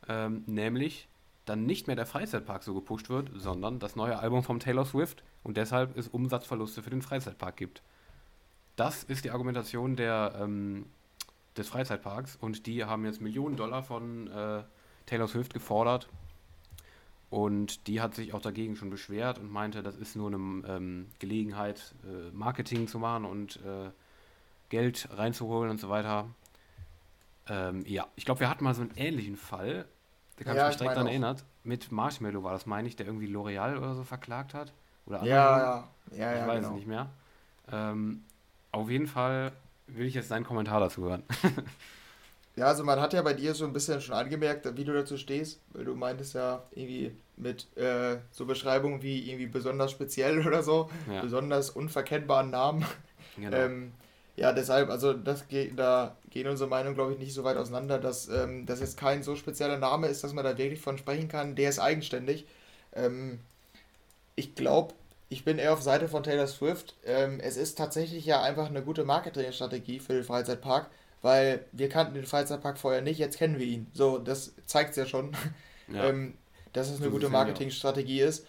ähm, 0.07 0.43
nämlich 0.45 1.07
dann 1.45 1.65
nicht 1.65 1.87
mehr 1.87 1.95
der 1.95 2.05
Freizeitpark 2.05 2.63
so 2.63 2.73
gepusht 2.73 3.09
wird, 3.09 3.31
sondern 3.35 3.79
das 3.79 3.95
neue 3.95 4.19
Album 4.19 4.43
von 4.43 4.59
Taylor 4.59 4.85
Swift 4.85 5.23
und 5.43 5.57
deshalb 5.57 5.97
es 5.97 6.07
Umsatzverluste 6.07 6.83
für 6.83 6.91
den 6.91 7.01
Freizeitpark 7.01 7.57
gibt. 7.57 7.81
Das 8.75 9.03
ist 9.03 9.25
die 9.25 9.31
Argumentation 9.31 9.95
der, 9.95 10.37
ähm, 10.39 10.85
des 11.57 11.67
Freizeitparks 11.67 12.35
und 12.35 12.65
die 12.65 12.85
haben 12.85 13.03
jetzt 13.03 13.19
Millionen 13.19 13.57
Dollar 13.57 13.83
von 13.83 14.27
äh, 14.27 14.63
Taylor 15.05 15.27
Swift 15.27 15.53
gefordert 15.53 16.07
und 17.29 17.87
die 17.87 18.01
hat 18.01 18.15
sich 18.15 18.33
auch 18.33 18.41
dagegen 18.41 18.75
schon 18.75 18.89
beschwert 18.89 19.37
und 19.37 19.51
meinte, 19.51 19.83
das 19.83 19.95
ist 19.95 20.15
nur 20.15 20.27
eine 20.27 20.37
ähm, 20.67 21.07
Gelegenheit, 21.19 21.93
äh, 22.03 22.31
Marketing 22.35 22.87
zu 22.87 22.99
machen 22.99 23.25
und 23.25 23.57
äh, 23.57 23.91
Geld 24.69 25.07
reinzuholen 25.11 25.69
und 25.69 25.79
so 25.79 25.89
weiter. 25.89 26.27
Ähm, 27.47 27.83
ja, 27.85 28.07
ich 28.15 28.25
glaube, 28.25 28.39
wir 28.39 28.49
hatten 28.49 28.63
mal 28.63 28.73
so 28.73 28.81
einen 28.81 28.93
ähnlichen 28.95 29.37
Fall, 29.37 29.85
da 30.37 30.43
kann 30.43 30.55
ja, 30.55 30.63
ich 30.63 30.69
mich 30.69 30.77
direkt 30.77 30.95
daran 30.95 31.07
erinnert, 31.07 31.43
mit 31.63 31.91
Marshmallow 31.91 32.43
war 32.43 32.53
das, 32.53 32.65
meine 32.65 32.87
ich, 32.87 32.95
der 32.95 33.05
irgendwie 33.05 33.27
L'Oreal 33.27 33.77
oder 33.77 33.93
so 33.93 34.03
verklagt 34.03 34.53
hat. 34.53 34.73
Oder 35.05 35.23
ja, 35.23 35.35
ja, 35.35 35.59
ja, 35.59 35.87
Ich 36.11 36.17
ja, 36.17 36.47
weiß 36.47 36.61
genau. 36.61 36.69
es 36.69 36.75
nicht 36.75 36.87
mehr. 36.87 37.09
Ähm, 37.71 38.23
auf 38.71 38.89
jeden 38.89 39.07
Fall 39.07 39.51
will 39.87 40.05
ich 40.05 40.13
jetzt 40.13 40.31
deinen 40.31 40.45
Kommentar 40.45 40.79
dazu 40.79 41.03
hören. 41.03 41.23
Ja, 42.59 42.65
also 42.65 42.83
man 42.83 42.99
hat 42.99 43.13
ja 43.13 43.21
bei 43.21 43.33
dir 43.33 43.55
so 43.55 43.63
ein 43.63 43.71
bisschen 43.71 44.01
schon 44.01 44.15
angemerkt, 44.15 44.75
wie 44.75 44.83
du 44.83 44.91
dazu 44.91 45.17
stehst, 45.17 45.61
weil 45.69 45.85
du 45.85 45.95
meintest 45.95 46.33
ja 46.33 46.61
irgendwie 46.71 47.15
mit 47.37 47.73
äh, 47.77 48.17
so 48.31 48.45
Beschreibungen 48.45 49.01
wie 49.01 49.29
irgendwie 49.29 49.47
besonders 49.47 49.91
speziell 49.91 50.39
oder 50.45 50.61
so, 50.61 50.89
ja. 51.09 51.21
besonders 51.21 51.69
unverkennbaren 51.69 52.49
Namen. 52.49 52.85
Genau. 53.37 53.55
Ähm, 53.55 53.93
ja, 54.35 54.51
deshalb, 54.51 54.89
also 54.89 55.13
das 55.13 55.47
geht, 55.47 55.79
da 55.79 56.17
gehen 56.31 56.49
unsere 56.49 56.69
Meinungen, 56.69 56.95
glaube 56.95 57.13
ich, 57.13 57.19
nicht 57.19 57.33
so 57.33 57.45
weit 57.45 57.55
auseinander, 57.55 57.97
dass 57.97 58.27
ähm, 58.27 58.65
das 58.65 58.81
jetzt 58.81 58.97
kein 58.97 59.23
so 59.23 59.37
spezieller 59.37 59.77
Name 59.77 60.07
ist, 60.07 60.25
dass 60.25 60.33
man 60.33 60.43
da 60.43 60.57
wirklich 60.57 60.81
von 60.81 60.97
sprechen 60.97 61.29
kann. 61.29 61.55
Der 61.55 61.69
ist 61.69 61.79
eigenständig. 61.79 62.45
Ähm, 62.93 63.39
ich 64.35 64.55
glaube, 64.55 64.95
ich 65.29 65.45
bin 65.45 65.59
eher 65.59 65.71
auf 65.71 65.81
Seite 65.81 66.09
von 66.09 66.23
Taylor 66.23 66.47
Swift. 66.47 66.97
Ähm, 67.05 67.39
es 67.39 67.55
ist 67.55 67.77
tatsächlich 67.77 68.25
ja 68.25 68.41
einfach 68.41 68.67
eine 68.67 68.81
gute 68.81 69.05
Marketingstrategie 69.05 70.01
für 70.01 70.11
den 70.11 70.25
Freizeitpark 70.25 70.89
weil 71.21 71.65
wir 71.71 71.89
kannten 71.89 72.13
den 72.13 72.25
Freizeitpark 72.25 72.77
vorher 72.77 73.01
nicht, 73.01 73.17
jetzt 73.17 73.37
kennen 73.37 73.59
wir 73.59 73.65
ihn. 73.65 73.87
So, 73.93 74.17
das 74.17 74.53
zeigt 74.65 74.91
es 74.91 74.95
ja 74.95 75.05
schon, 75.05 75.31
ja. 75.87 76.05
ähm, 76.09 76.35
dass 76.73 76.89
es 76.89 77.01
eine 77.01 77.09
gute 77.09 77.29
Marketingstrategie 77.29 78.21
ist. 78.21 78.45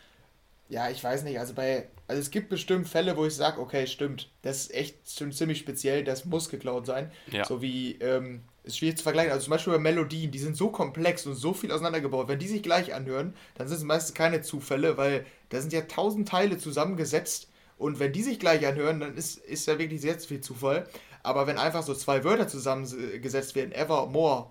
Ja, 0.68 0.88
ich 0.88 1.02
weiß 1.02 1.24
nicht, 1.24 1.38
also 1.40 1.54
bei, 1.54 1.88
also 2.06 2.20
es 2.20 2.30
gibt 2.30 2.48
bestimmt 2.48 2.87
Fälle, 2.88 3.16
wo 3.16 3.26
ich 3.26 3.35
sage, 3.35 3.61
okay, 3.61 3.87
stimmt, 3.87 4.30
das 4.42 4.62
ist 4.62 4.74
echt 4.74 5.09
ziemlich 5.09 5.59
speziell, 5.59 6.04
das 6.04 6.26
muss 6.26 6.48
geklaut 6.48 6.87
sein. 6.87 7.11
Ja. 7.33 7.44
So 7.44 7.61
wie, 7.61 7.94
ähm, 8.00 8.44
ist 8.62 8.78
schwierig 8.78 8.98
zu 8.98 9.02
vergleichen. 9.02 9.33
Also 9.33 9.44
zum 9.44 9.52
Beispiel 9.52 9.72
bei 9.72 9.78
Melodien, 9.78 10.30
die 10.30 10.38
sind 10.38 10.56
so 10.56 10.68
komplex 10.68 11.26
und 11.26 11.35
so 11.35 11.54
viel 11.54 11.72
auseinandergebaut. 11.72 12.28
Wenn 12.28 12.38
die 12.38 12.46
sich 12.46 12.62
gleich 12.62 12.94
anhören, 12.94 13.35
dann 13.56 13.66
sind 13.66 13.78
es 13.78 13.85
meistens 13.85 14.14
keine 14.14 14.42
Zufälle, 14.42 14.96
weil 14.96 15.24
da 15.48 15.61
sind 15.61 15.72
ja 15.72 15.80
tausend 15.83 16.28
Teile 16.28 16.59
zusammengesetzt 16.59 17.48
und 17.80 17.98
wenn 17.98 18.12
die 18.12 18.22
sich 18.22 18.38
gleich 18.38 18.66
anhören, 18.66 19.00
dann 19.00 19.16
ist, 19.16 19.38
ist 19.38 19.66
ja 19.66 19.78
wirklich 19.78 20.02
sehr 20.02 20.18
viel 20.20 20.42
Zufall. 20.42 20.87
Aber 21.22 21.46
wenn 21.46 21.59
einfach 21.59 21.83
so 21.83 21.94
zwei 21.94 22.24
Wörter 22.24 22.48
zusammengesetzt 22.48 23.54
werden, 23.54 23.72
evermore, 23.72 24.48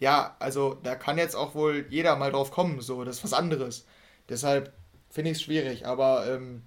ja, 0.00 0.36
also 0.38 0.78
da 0.82 0.94
kann 0.94 1.18
jetzt 1.18 1.34
auch 1.34 1.54
wohl 1.54 1.86
jeder 1.90 2.16
mal 2.16 2.32
drauf 2.32 2.50
kommen, 2.50 2.80
so, 2.80 3.04
das 3.04 3.18
ist 3.18 3.24
was 3.24 3.32
anderes. 3.32 3.86
Deshalb 4.28 4.72
finde 5.10 5.30
ich 5.30 5.38
es 5.38 5.42
schwierig, 5.42 5.86
aber 5.86 6.26
ähm, 6.28 6.62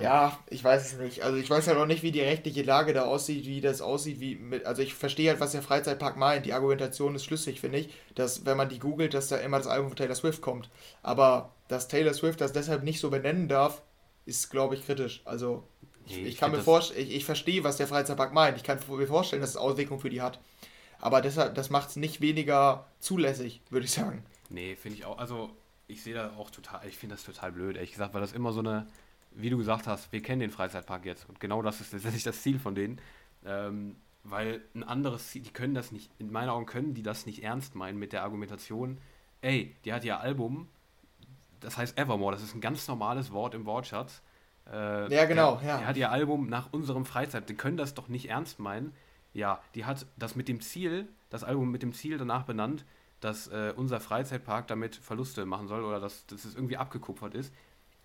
ja, 0.00 0.38
ich 0.48 0.62
weiß 0.64 0.92
es 0.92 0.98
nicht. 0.98 1.22
Also 1.22 1.36
ich 1.36 1.48
weiß 1.48 1.66
halt 1.66 1.78
noch 1.78 1.86
nicht, 1.86 2.02
wie 2.02 2.12
die 2.12 2.20
rechtliche 2.20 2.62
Lage 2.62 2.92
da 2.94 3.04
aussieht, 3.04 3.46
wie 3.46 3.60
das 3.60 3.80
aussieht, 3.80 4.20
wie 4.20 4.36
mit, 4.36 4.64
also 4.64 4.82
ich 4.82 4.94
verstehe 4.94 5.30
halt, 5.30 5.40
was 5.40 5.52
der 5.52 5.62
Freizeitpark 5.62 6.16
meint. 6.16 6.46
Die 6.46 6.52
Argumentation 6.52 7.14
ist 7.14 7.24
schlüssig, 7.24 7.60
finde 7.60 7.78
ich, 7.78 7.90
dass 8.14 8.46
wenn 8.46 8.56
man 8.56 8.68
die 8.68 8.78
googelt, 8.78 9.14
dass 9.14 9.28
da 9.28 9.36
immer 9.36 9.58
das 9.58 9.66
Album 9.66 9.88
von 9.88 9.96
Taylor 9.96 10.14
Swift 10.14 10.40
kommt. 10.40 10.70
Aber 11.02 11.52
dass 11.68 11.88
Taylor 11.88 12.14
Swift 12.14 12.40
das 12.40 12.52
deshalb 12.52 12.82
nicht 12.82 13.00
so 13.00 13.10
benennen 13.10 13.48
darf, 13.48 13.82
ist, 14.24 14.50
glaube 14.50 14.74
ich, 14.74 14.84
kritisch. 14.84 15.22
Also 15.24 15.64
ich, 16.10 16.24
ich 16.24 16.36
kann 16.36 16.50
mir 16.50 16.60
vorstellen, 16.60 17.00
ich, 17.00 17.14
ich 17.14 17.24
verstehe, 17.24 17.64
was 17.64 17.76
der 17.76 17.86
Freizeitpark 17.86 18.32
meint. 18.32 18.56
Ich 18.56 18.64
kann 18.64 18.78
mir 18.88 19.06
vorstellen, 19.06 19.40
dass 19.42 19.50
es 19.50 19.56
Auswirkungen 19.56 20.00
für 20.00 20.10
die 20.10 20.22
hat. 20.22 20.38
Aber 21.00 21.20
deshalb, 21.20 21.54
das 21.54 21.70
macht 21.70 21.90
es 21.90 21.96
nicht 21.96 22.20
weniger 22.20 22.86
zulässig, 22.98 23.60
würde 23.70 23.86
ich 23.86 23.92
sagen. 23.92 24.24
Nee, 24.50 24.76
finde 24.76 24.98
ich 24.98 25.04
auch. 25.04 25.18
Also, 25.18 25.50
ich 25.86 26.02
sehe 26.02 26.14
da 26.14 26.32
auch 26.36 26.50
total, 26.50 26.86
ich 26.86 26.96
finde 26.96 27.14
das 27.14 27.24
total 27.24 27.52
blöd, 27.52 27.76
ehrlich 27.76 27.92
gesagt, 27.92 28.14
weil 28.14 28.20
das 28.20 28.32
immer 28.32 28.52
so 28.52 28.60
eine, 28.60 28.86
wie 29.32 29.50
du 29.50 29.58
gesagt 29.58 29.86
hast, 29.86 30.12
wir 30.12 30.22
kennen 30.22 30.40
den 30.40 30.50
Freizeitpark 30.50 31.04
jetzt. 31.04 31.28
Und 31.28 31.40
genau 31.40 31.62
das 31.62 31.80
ist 31.80 31.92
letztendlich 31.92 32.24
das 32.24 32.42
Ziel 32.42 32.58
von 32.58 32.74
denen. 32.74 33.00
Ähm, 33.44 33.96
weil 34.24 34.62
ein 34.74 34.82
anderes 34.82 35.28
Ziel, 35.28 35.42
die 35.42 35.50
können 35.50 35.74
das 35.74 35.92
nicht, 35.92 36.10
in 36.18 36.30
meinen 36.30 36.48
Augen 36.48 36.66
können 36.66 36.94
die 36.94 37.02
das 37.02 37.26
nicht 37.26 37.42
ernst 37.42 37.74
meinen 37.74 37.98
mit 37.98 38.12
der 38.12 38.22
Argumentation, 38.22 38.98
ey, 39.40 39.74
die 39.84 39.92
hat 39.92 40.04
ihr 40.04 40.20
Album, 40.20 40.68
das 41.60 41.76
heißt 41.76 41.98
Evermore, 41.98 42.32
das 42.32 42.42
ist 42.42 42.54
ein 42.54 42.60
ganz 42.60 42.86
normales 42.88 43.32
Wort 43.32 43.54
im 43.54 43.64
Wortschatz. 43.64 44.22
Äh, 44.72 45.14
ja, 45.14 45.24
genau, 45.24 45.56
der, 45.56 45.68
ja. 45.68 45.78
Die 45.78 45.84
hat 45.86 45.96
ihr 45.96 46.10
Album 46.10 46.48
nach 46.48 46.72
unserem 46.72 47.04
Freizeit, 47.04 47.48
die 47.48 47.54
können 47.54 47.76
das 47.76 47.94
doch 47.94 48.08
nicht 48.08 48.28
ernst 48.28 48.58
meinen. 48.58 48.92
Ja, 49.32 49.60
die 49.74 49.84
hat 49.84 50.06
das 50.16 50.36
mit 50.36 50.48
dem 50.48 50.60
Ziel, 50.60 51.08
das 51.30 51.44
Album 51.44 51.70
mit 51.70 51.82
dem 51.82 51.92
Ziel 51.92 52.18
danach 52.18 52.42
benannt, 52.44 52.84
dass 53.20 53.48
äh, 53.48 53.72
unser 53.76 54.00
Freizeitpark 54.00 54.66
damit 54.68 54.96
Verluste 54.96 55.44
machen 55.46 55.68
soll 55.68 55.84
oder 55.84 56.00
dass, 56.00 56.26
dass 56.26 56.44
es 56.44 56.54
irgendwie 56.54 56.76
abgekupfert 56.76 57.34
ist. 57.34 57.52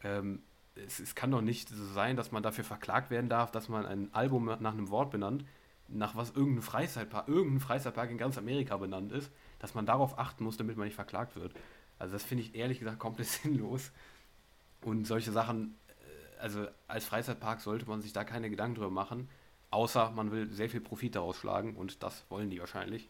Ähm, 0.04 0.42
es, 0.76 1.00
es, 1.00 1.16
kann 1.16 1.32
doch 1.32 1.42
nicht 1.42 1.70
so 1.70 1.86
sein, 1.86 2.16
dass 2.16 2.32
man 2.32 2.42
dafür 2.42 2.64
verklagt 2.64 3.12
werden 3.12 3.30
darf, 3.30 3.52
dass 3.52 3.70
man 3.70 3.86
ein 3.86 4.10
Album 4.14 4.46
nach 4.46 4.74
einem 4.74 4.90
Wort 4.90 5.12
benannt, 5.12 5.46
nach 5.88 6.16
was 6.16 6.32
irgendein 6.32 6.64
Freizeitpark, 6.64 7.28
irgendein 7.28 7.60
Freizeitpark 7.60 8.10
in 8.10 8.18
ganz 8.18 8.38
Amerika 8.38 8.78
benannt 8.78 9.12
ist, 9.12 9.32
dass 9.60 9.76
man 9.76 9.86
darauf 9.86 10.18
achten 10.18 10.44
muss, 10.44 10.58
damit 10.58 10.78
man 10.78 10.86
nicht 10.86 10.96
verklagt 10.96 11.36
wird. 11.36 11.54
Also 12.00 12.14
das 12.14 12.24
finde 12.24 12.44
ich 12.44 12.56
ehrlich 12.56 12.80
gesagt 12.80 13.00
komplett 13.00 13.28
sinnlos. 13.44 13.92
Und 14.82 15.06
solche 15.06 15.32
Sachen, 15.32 15.76
also 16.44 16.68
als 16.90 17.06
Freizeitpark 17.06 17.62
sollte 17.62 17.88
man 17.88 18.02
sich 18.02 18.12
da 18.12 18.26
keine 18.26 18.50
Gedanken 18.50 18.76
drüber 18.76 18.90
machen, 18.90 19.30
außer 19.72 20.12
man 20.12 20.32
will 20.32 20.52
sehr 20.52 20.70
viel 20.70 20.82
Profit 20.82 21.16
daraus 21.16 21.38
schlagen 21.38 21.76
und 21.76 22.04
das 22.04 22.26
wollen 22.30 22.50
die 22.50 22.60
wahrscheinlich. 22.60 23.08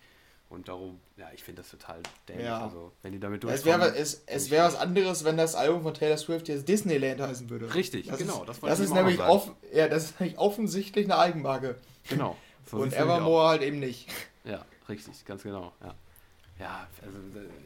Und 0.49 0.67
darum, 0.67 0.99
ja, 1.17 1.25
ich 1.33 1.43
finde 1.43 1.63
das 1.63 1.71
total 1.71 2.03
dämlich. 2.27 2.45
Ja. 2.45 2.61
Also, 2.61 2.91
wenn 3.01 3.11
die 3.11 3.19
damit 3.19 3.43
durchkommen. 3.43 3.81
Es 3.81 3.81
wäre 3.81 3.95
es, 3.95 4.23
es 4.27 4.51
wär 4.51 4.65
was 4.65 4.75
anderes, 4.75 5.23
wenn 5.23 5.35
das 5.35 5.55
Album 5.55 5.81
von 5.81 5.95
Taylor 5.95 6.17
Swift 6.17 6.47
jetzt 6.47 6.69
Disneyland 6.69 7.21
heißen 7.21 7.49
würde. 7.49 7.73
Richtig, 7.73 8.05
das 8.05 8.19
genau. 8.19 8.41
Ist, 8.41 8.49
das, 8.49 8.59
das 8.59 8.79
ist 8.79 8.93
nämlich 8.93 9.19
off, 9.19 9.51
ja, 9.73 9.87
das 9.87 10.03
ist 10.03 10.19
nämlich 10.19 10.37
offensichtlich 10.37 11.05
eine 11.05 11.17
Eigenmarke. 11.17 11.75
Genau. 12.09 12.37
So 12.65 12.77
Und 12.77 12.93
Evermore 12.93 13.49
halt 13.49 13.61
eben 13.61 13.81
nicht. 13.81 14.07
Ja, 14.45 14.65
richtig, 14.87 15.25
ganz 15.25 15.43
genau. 15.43 15.73
Ja, 15.81 15.95
ja 16.57 16.87
also 17.01 17.17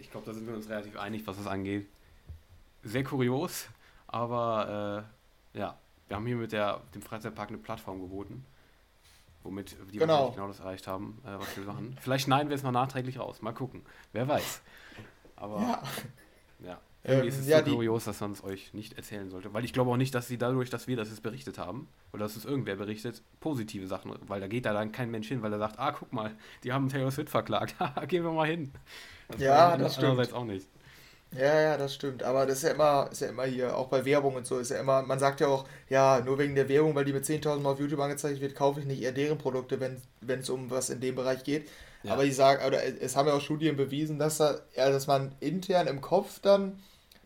ich 0.01 0.09
glaube, 0.09 0.25
da 0.25 0.33
sind 0.33 0.47
wir 0.47 0.55
uns 0.55 0.67
relativ 0.67 0.97
einig, 0.97 1.21
was 1.27 1.37
das 1.37 1.45
angeht. 1.45 1.85
Sehr 2.83 3.03
kurios, 3.03 3.67
aber 4.07 5.05
äh, 5.05 5.16
ja, 5.57 5.77
wir 6.07 6.15
haben 6.15 6.25
hier 6.25 6.37
mit 6.37 6.51
der, 6.51 6.81
dem 6.93 7.01
Freizeitpark 7.01 7.49
eine 7.49 7.57
Plattform 7.57 8.01
geboten 8.01 8.45
womit 9.47 9.75
die 9.91 9.97
genau. 9.97 10.31
genau 10.31 10.47
das 10.47 10.59
erreicht 10.59 10.87
haben, 10.87 11.21
äh, 11.25 11.39
was 11.39 11.55
wir 11.57 11.63
machen. 11.63 11.97
Vielleicht 12.01 12.25
schneiden 12.25 12.49
wir 12.49 12.55
es 12.55 12.63
noch 12.63 12.71
nachträglich 12.71 13.19
raus. 13.19 13.41
Mal 13.41 13.53
gucken. 13.53 13.81
Wer 14.11 14.27
weiß. 14.27 14.61
Aber 15.35 15.61
ja, 15.61 15.83
ja. 16.65 16.81
irgendwie 17.03 17.27
ähm, 17.27 17.33
ist 17.33 17.39
es 17.39 17.47
ja, 17.47 17.63
so 17.63 17.75
kurios, 17.75 18.05
dass 18.05 18.19
man 18.19 18.31
es 18.33 18.43
euch 18.43 18.73
nicht 18.73 18.93
erzählen 18.93 19.29
sollte. 19.29 19.53
Weil 19.53 19.63
ich 19.63 19.73
glaube 19.73 19.91
auch 19.91 19.97
nicht, 19.97 20.13
dass 20.13 20.27
sie 20.27 20.37
dadurch, 20.37 20.69
dass 20.69 20.87
wir 20.87 20.97
das 20.97 21.09
jetzt 21.09 21.23
berichtet 21.23 21.57
haben, 21.57 21.87
oder 22.11 22.23
dass 22.23 22.35
es 22.35 22.45
irgendwer 22.45 22.75
berichtet, 22.75 23.23
positive 23.39 23.87
Sachen, 23.87 24.13
weil 24.27 24.41
da 24.41 24.47
geht 24.47 24.65
da 24.65 24.73
dann 24.73 24.91
kein 24.91 25.09
Mensch 25.11 25.27
hin, 25.27 25.41
weil 25.41 25.53
er 25.53 25.59
sagt, 25.59 25.79
ah, 25.79 25.91
guck 25.91 26.11
mal, 26.11 26.35
die 26.63 26.73
haben 26.73 26.89
Taylor 26.89 27.11
Swift 27.11 27.29
verklagt. 27.29 27.75
Gehen 28.07 28.23
wir 28.23 28.31
mal 28.31 28.47
hin. 28.47 28.71
Das 29.29 29.41
ja, 29.41 29.77
das 29.77 29.95
stimmt. 29.95 30.33
auch 30.33 30.45
nicht. 30.45 30.67
Ja, 31.35 31.59
ja, 31.59 31.77
das 31.77 31.93
stimmt. 31.93 32.23
Aber 32.23 32.45
das 32.45 32.57
ist 32.57 32.63
ja 32.63 32.71
immer, 32.71 33.09
ist 33.11 33.21
ja 33.21 33.27
immer 33.27 33.43
hier, 33.43 33.75
auch 33.75 33.87
bei 33.87 34.05
Werbung 34.05 34.35
und 34.35 34.47
so, 34.47 34.59
ist 34.59 34.71
ja 34.71 34.79
immer, 34.79 35.01
man 35.01 35.19
sagt 35.19 35.41
ja 35.41 35.47
auch, 35.47 35.65
ja, 35.89 36.21
nur 36.23 36.39
wegen 36.39 36.55
der 36.55 36.69
Werbung, 36.69 36.95
weil 36.95 37.05
die 37.05 37.13
mit 37.13 37.25
10.000 37.25 37.59
Mal 37.59 37.71
auf 37.71 37.79
YouTube 37.79 37.99
angezeigt 37.99 38.39
wird, 38.39 38.55
kaufe 38.55 38.79
ich 38.79 38.85
nicht 38.85 39.01
eher 39.01 39.11
deren 39.11 39.37
Produkte, 39.37 39.79
wenn 39.79 40.39
es 40.39 40.49
um 40.49 40.71
was 40.71 40.89
in 40.89 41.01
dem 41.01 41.15
Bereich 41.15 41.43
geht. 41.43 41.67
Ja. 42.03 42.13
Aber 42.13 42.23
die 42.23 42.31
sagen, 42.31 42.65
oder 42.65 42.79
es 42.83 43.15
haben 43.15 43.27
ja 43.27 43.33
auch 43.33 43.41
Studien 43.41 43.75
bewiesen, 43.75 44.19
dass, 44.19 44.37
da, 44.37 44.59
ja, 44.75 44.89
dass 44.89 45.07
man 45.07 45.35
intern 45.39 45.87
im 45.87 46.01
Kopf 46.01 46.39
dann 46.39 46.79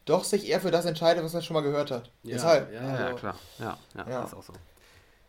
doch 0.06 0.24
sich 0.24 0.50
eher 0.50 0.60
für 0.60 0.72
das 0.72 0.86
entscheidet, 0.86 1.24
was 1.24 1.34
man 1.34 1.44
schon 1.44 1.54
mal 1.54 1.62
gehört 1.62 1.92
hat. 1.92 2.10
Ja, 2.24 2.34
Deshalb. 2.34 2.74
Ja, 2.74 2.80
also, 2.80 3.04
ja, 3.04 3.14
klar. 3.14 3.36
Ja, 3.60 3.78
ja, 3.96 4.10
ja, 4.10 4.24
ist 4.24 4.34
auch 4.34 4.44
so. 4.44 4.54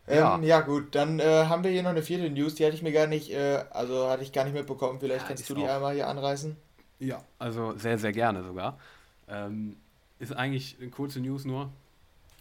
Ähm, 0.07 0.17
ja. 0.17 0.39
ja. 0.41 0.61
gut, 0.61 0.95
dann 0.95 1.19
äh, 1.19 1.45
haben 1.45 1.63
wir 1.63 1.71
hier 1.71 1.83
noch 1.83 1.91
eine 1.91 2.01
vierte 2.01 2.29
News, 2.29 2.55
die 2.55 2.65
hatte 2.65 2.75
ich 2.75 2.81
mir 2.81 2.91
gar 2.91 3.07
nicht, 3.07 3.31
äh, 3.31 3.63
also 3.69 4.09
hatte 4.09 4.23
ich 4.23 4.33
gar 4.33 4.43
nicht 4.43 4.53
mitbekommen. 4.53 4.99
Vielleicht 4.99 5.27
kannst 5.27 5.49
du 5.49 5.53
die 5.53 5.63
auch. 5.63 5.69
einmal 5.69 5.93
hier 5.93 6.07
anreißen. 6.07 6.57
Ja, 6.99 7.23
also 7.39 7.77
sehr, 7.77 7.97
sehr 7.97 8.11
gerne 8.11 8.43
sogar. 8.43 8.79
Ähm, 9.27 9.77
ist 10.19 10.33
eigentlich 10.33 10.77
eine 10.79 10.89
kurze 10.89 11.19
News 11.19 11.45
nur. 11.45 11.71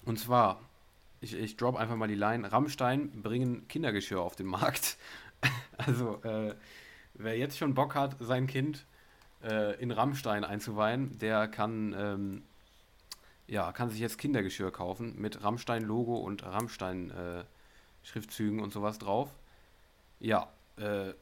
Und 0.04 0.18
zwar, 0.18 0.60
ich, 1.20 1.34
ich 1.34 1.56
drop 1.56 1.76
einfach 1.76 1.96
mal 1.96 2.08
die 2.08 2.14
Line: 2.14 2.50
Rammstein 2.50 3.22
bringen 3.22 3.66
Kindergeschirr 3.68 4.20
auf 4.20 4.36
den 4.36 4.46
Markt. 4.46 4.96
also, 5.78 6.22
äh, 6.22 6.54
wer 7.14 7.36
jetzt 7.36 7.58
schon 7.58 7.74
Bock 7.74 7.94
hat, 7.94 8.16
sein 8.20 8.46
Kind 8.46 8.86
äh, 9.42 9.78
in 9.80 9.90
Rammstein 9.90 10.44
einzuweihen, 10.44 11.18
der 11.18 11.48
kann, 11.48 11.94
ähm, 11.98 12.42
ja, 13.46 13.72
kann 13.72 13.90
sich 13.90 14.00
jetzt 14.00 14.18
Kindergeschirr 14.18 14.70
kaufen 14.70 15.20
mit 15.20 15.42
Rammstein-Logo 15.42 16.16
und 16.16 16.44
Rammstein-Schriftzügen 16.44 18.60
äh, 18.60 18.62
und 18.62 18.72
sowas 18.72 18.98
drauf. 18.98 19.30
Ja, 20.20 20.48
äh, 20.76 21.12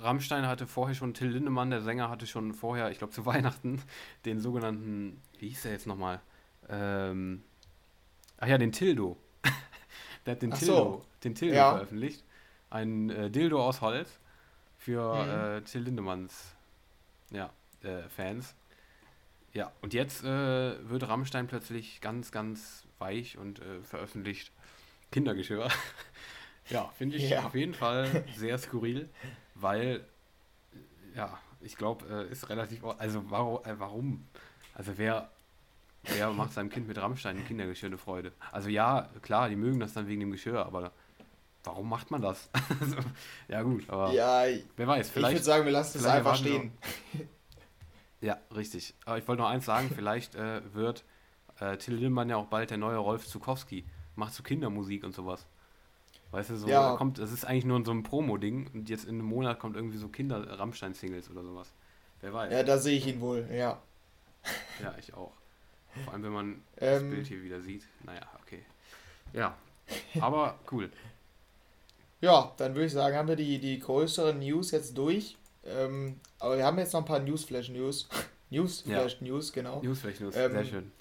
Rammstein 0.00 0.46
hatte 0.46 0.66
vorher 0.66 0.94
schon, 0.94 1.14
Till 1.14 1.28
Lindemann, 1.28 1.70
der 1.70 1.80
Sänger, 1.80 2.08
hatte 2.08 2.26
schon 2.26 2.54
vorher, 2.54 2.90
ich 2.90 2.98
glaube 2.98 3.12
zu 3.12 3.26
Weihnachten, 3.26 3.82
den 4.24 4.40
sogenannten, 4.40 5.20
wie 5.38 5.48
hieß 5.48 5.62
der 5.62 5.72
jetzt 5.72 5.86
nochmal? 5.86 6.20
Ähm, 6.68 7.42
ach 8.38 8.46
ja, 8.46 8.58
den 8.58 8.72
Tildo. 8.72 9.16
der 10.26 10.32
hat 10.32 10.42
den 10.42 10.52
ach 10.52 10.58
Tildo, 10.58 10.74
so. 10.74 11.04
den 11.24 11.34
Tildo 11.34 11.54
ja. 11.54 11.72
veröffentlicht. 11.72 12.24
Ein 12.70 13.10
äh, 13.10 13.30
Dildo 13.30 13.64
aus 13.66 13.80
Holz 13.80 14.20
für 14.76 15.24
mhm. 15.24 15.58
äh, 15.58 15.60
Till 15.62 15.82
Lindemanns 15.82 16.54
ja, 17.30 17.50
äh, 17.82 18.08
Fans. 18.08 18.54
Ja, 19.52 19.72
und 19.80 19.94
jetzt 19.94 20.24
äh, 20.24 20.88
wird 20.88 21.08
Rammstein 21.08 21.46
plötzlich 21.46 22.00
ganz, 22.00 22.30
ganz 22.30 22.86
weich 22.98 23.38
und 23.38 23.60
äh, 23.60 23.82
veröffentlicht 23.82 24.52
Kindergeschirr. 25.10 25.68
ja, 26.70 26.90
finde 26.96 27.16
ich 27.16 27.30
ja. 27.30 27.44
auf 27.44 27.54
jeden 27.54 27.74
Fall 27.74 28.24
sehr 28.36 28.58
skurril 28.58 29.08
weil, 29.60 30.04
ja, 31.14 31.38
ich 31.60 31.76
glaube, 31.76 32.06
äh, 32.28 32.32
ist 32.32 32.48
relativ, 32.48 32.84
also 32.84 33.24
warum, 33.28 33.64
äh, 33.64 33.78
warum? 33.78 34.26
Also 34.74 34.92
wer, 34.96 35.30
wer 36.04 36.30
macht 36.30 36.52
seinem 36.52 36.70
Kind 36.70 36.86
mit 36.86 36.98
Rammstein 36.98 37.44
Kindergeschirr 37.46 37.88
eine 37.88 37.98
Freude? 37.98 38.32
Also 38.52 38.68
ja, 38.68 39.08
klar, 39.22 39.48
die 39.48 39.56
mögen 39.56 39.80
das 39.80 39.92
dann 39.92 40.06
wegen 40.06 40.20
dem 40.20 40.30
Geschirr, 40.30 40.64
aber 40.64 40.92
warum 41.64 41.88
macht 41.88 42.10
man 42.10 42.22
das? 42.22 42.50
also, 42.80 42.96
ja 43.48 43.62
gut, 43.62 43.88
aber 43.88 44.12
ja, 44.12 44.44
wer 44.76 44.86
weiß, 44.86 45.10
vielleicht. 45.10 45.32
Ich 45.32 45.38
würde 45.38 45.44
sagen, 45.44 45.64
wir 45.64 45.72
lassen 45.72 45.98
es 45.98 46.06
einfach 46.06 46.36
stehen. 46.36 46.72
ja, 48.20 48.38
richtig. 48.54 48.94
Aber 49.04 49.18
ich 49.18 49.26
wollte 49.26 49.42
noch 49.42 49.50
eins 49.50 49.64
sagen, 49.64 49.90
vielleicht 49.92 50.36
äh, 50.36 50.60
wird 50.72 51.04
äh, 51.58 51.76
Till 51.78 51.94
Lindemann 51.94 52.28
ja 52.28 52.36
auch 52.36 52.46
bald 52.46 52.70
der 52.70 52.78
neue 52.78 52.98
Rolf 52.98 53.26
Zukowski. 53.26 53.84
Macht 54.14 54.34
so 54.34 54.42
Kindermusik 54.42 55.04
und 55.04 55.14
sowas. 55.14 55.46
Weißt 56.30 56.50
du, 56.50 56.56
so 56.56 56.68
ja. 56.68 56.94
kommt, 56.96 57.18
das 57.18 57.32
ist 57.32 57.44
eigentlich 57.46 57.64
nur 57.64 57.82
so 57.84 57.90
ein 57.90 58.02
Promo-Ding 58.02 58.70
und 58.74 58.90
jetzt 58.90 59.04
in 59.04 59.14
einem 59.14 59.26
Monat 59.26 59.58
kommt 59.58 59.76
irgendwie 59.76 59.96
so 59.96 60.08
Kinder-Rammstein-Singles 60.08 61.30
oder 61.30 61.42
sowas. 61.42 61.72
Wer 62.20 62.34
weiß. 62.34 62.52
Ja, 62.52 62.62
da 62.62 62.78
sehe 62.78 62.98
ich 62.98 63.06
ihn 63.06 63.20
wohl, 63.20 63.48
ja. 63.50 63.80
Ja, 64.82 64.94
ich 64.98 65.14
auch. 65.14 65.32
Vor 66.04 66.12
allem, 66.12 66.22
wenn 66.24 66.32
man 66.32 66.62
das 66.76 67.02
ähm. 67.02 67.10
Bild 67.10 67.26
hier 67.26 67.42
wieder 67.42 67.60
sieht. 67.60 67.84
Naja, 68.04 68.22
okay. 68.42 68.62
Ja, 69.32 69.56
aber 70.20 70.58
cool. 70.70 70.90
Ja, 72.20 72.52
dann 72.56 72.74
würde 72.74 72.86
ich 72.86 72.92
sagen, 72.92 73.16
haben 73.16 73.28
wir 73.28 73.36
die, 73.36 73.58
die 73.58 73.78
größeren 73.78 74.38
News 74.38 74.70
jetzt 74.72 74.98
durch. 74.98 75.36
Ähm, 75.64 76.20
aber 76.38 76.56
wir 76.56 76.64
haben 76.64 76.78
jetzt 76.78 76.92
noch 76.92 77.00
ein 77.00 77.06
paar 77.06 77.20
Newsflash-News. 77.20 78.08
Newsflash-News, 78.50 79.48
ja. 79.48 79.54
genau. 79.54 79.82
Newsflash-News, 79.82 80.36
ähm, 80.36 80.52
sehr 80.52 80.64
schön. 80.64 80.92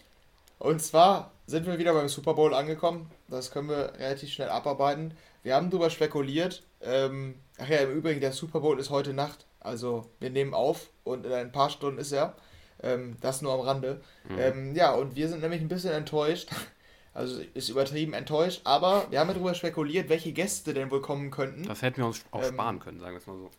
Und 0.59 0.81
zwar 0.81 1.31
sind 1.47 1.65
wir 1.65 1.79
wieder 1.79 1.93
beim 1.93 2.09
Super 2.09 2.33
Bowl 2.33 2.53
angekommen. 2.53 3.09
Das 3.29 3.51
können 3.51 3.69
wir 3.69 3.93
relativ 3.97 4.29
schnell 4.29 4.49
abarbeiten. 4.49 5.13
Wir 5.43 5.55
haben 5.55 5.69
darüber 5.69 5.89
spekuliert. 5.89 6.63
Ähm, 6.81 7.35
ach 7.57 7.69
ja, 7.69 7.77
im 7.77 7.91
Übrigen, 7.91 8.19
der 8.19 8.33
Super 8.33 8.59
Bowl 8.59 8.79
ist 8.79 8.89
heute 8.89 9.13
Nacht. 9.13 9.45
Also 9.61 10.09
wir 10.19 10.29
nehmen 10.29 10.53
auf 10.53 10.89
und 11.03 11.25
in 11.25 11.31
ein 11.31 11.51
paar 11.51 11.69
Stunden 11.69 11.99
ist 11.99 12.11
er. 12.11 12.35
Ähm, 12.83 13.15
das 13.21 13.41
nur 13.41 13.53
am 13.53 13.61
Rande. 13.61 14.01
Mhm. 14.27 14.37
Ähm, 14.37 14.75
ja, 14.75 14.93
und 14.93 15.15
wir 15.15 15.29
sind 15.29 15.41
nämlich 15.41 15.61
ein 15.61 15.69
bisschen 15.69 15.93
enttäuscht. 15.93 16.49
Also 17.13 17.41
ist 17.55 17.69
übertrieben 17.69 18.13
enttäuscht, 18.13 18.61
aber 18.63 19.07
wir 19.09 19.19
haben 19.19 19.27
ja 19.29 19.33
darüber 19.33 19.55
spekuliert, 19.55 20.07
welche 20.07 20.33
Gäste 20.33 20.75
denn 20.75 20.91
wohl 20.91 21.01
kommen 21.01 21.31
könnten. 21.31 21.63
Das 21.63 21.81
hätten 21.81 21.97
wir 21.97 22.05
uns 22.05 22.23
auch 22.29 22.43
ähm, 22.43 22.53
sparen 22.53 22.79
können, 22.79 22.99
sagen 22.99 23.13
wir 23.13 23.17
es 23.17 23.25
mal 23.25 23.37
so. 23.37 23.49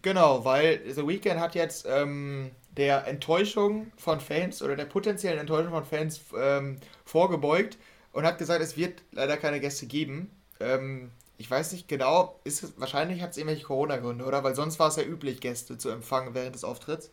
Genau, 0.00 0.46
weil 0.46 0.80
The 0.90 1.06
Weeknd 1.06 1.38
hat 1.38 1.54
jetzt 1.54 1.84
ähm, 1.86 2.52
der 2.76 3.06
Enttäuschung 3.06 3.92
von 3.96 4.20
Fans 4.20 4.62
oder 4.62 4.76
der 4.76 4.84
potenziellen 4.84 5.38
Enttäuschung 5.38 5.72
von 5.72 5.84
Fans 5.84 6.20
ähm, 6.38 6.78
vorgebeugt 7.04 7.78
und 8.12 8.24
hat 8.24 8.38
gesagt, 8.38 8.62
es 8.62 8.76
wird 8.76 9.02
leider 9.12 9.36
keine 9.36 9.60
Gäste 9.60 9.86
geben. 9.86 10.30
Ähm, 10.60 11.10
ich 11.38 11.50
weiß 11.50 11.72
nicht 11.72 11.88
genau, 11.88 12.40
ist 12.44 12.62
es, 12.62 12.80
wahrscheinlich 12.80 13.22
hat 13.22 13.30
es 13.30 13.36
irgendwelche 13.36 13.64
Corona-Gründe, 13.64 14.24
oder? 14.24 14.42
Weil 14.42 14.54
sonst 14.54 14.78
war 14.78 14.88
es 14.88 14.96
ja 14.96 15.02
üblich, 15.02 15.40
Gäste 15.40 15.76
zu 15.78 15.90
empfangen 15.90 16.34
während 16.34 16.54
des 16.54 16.64
Auftritts. 16.64 17.10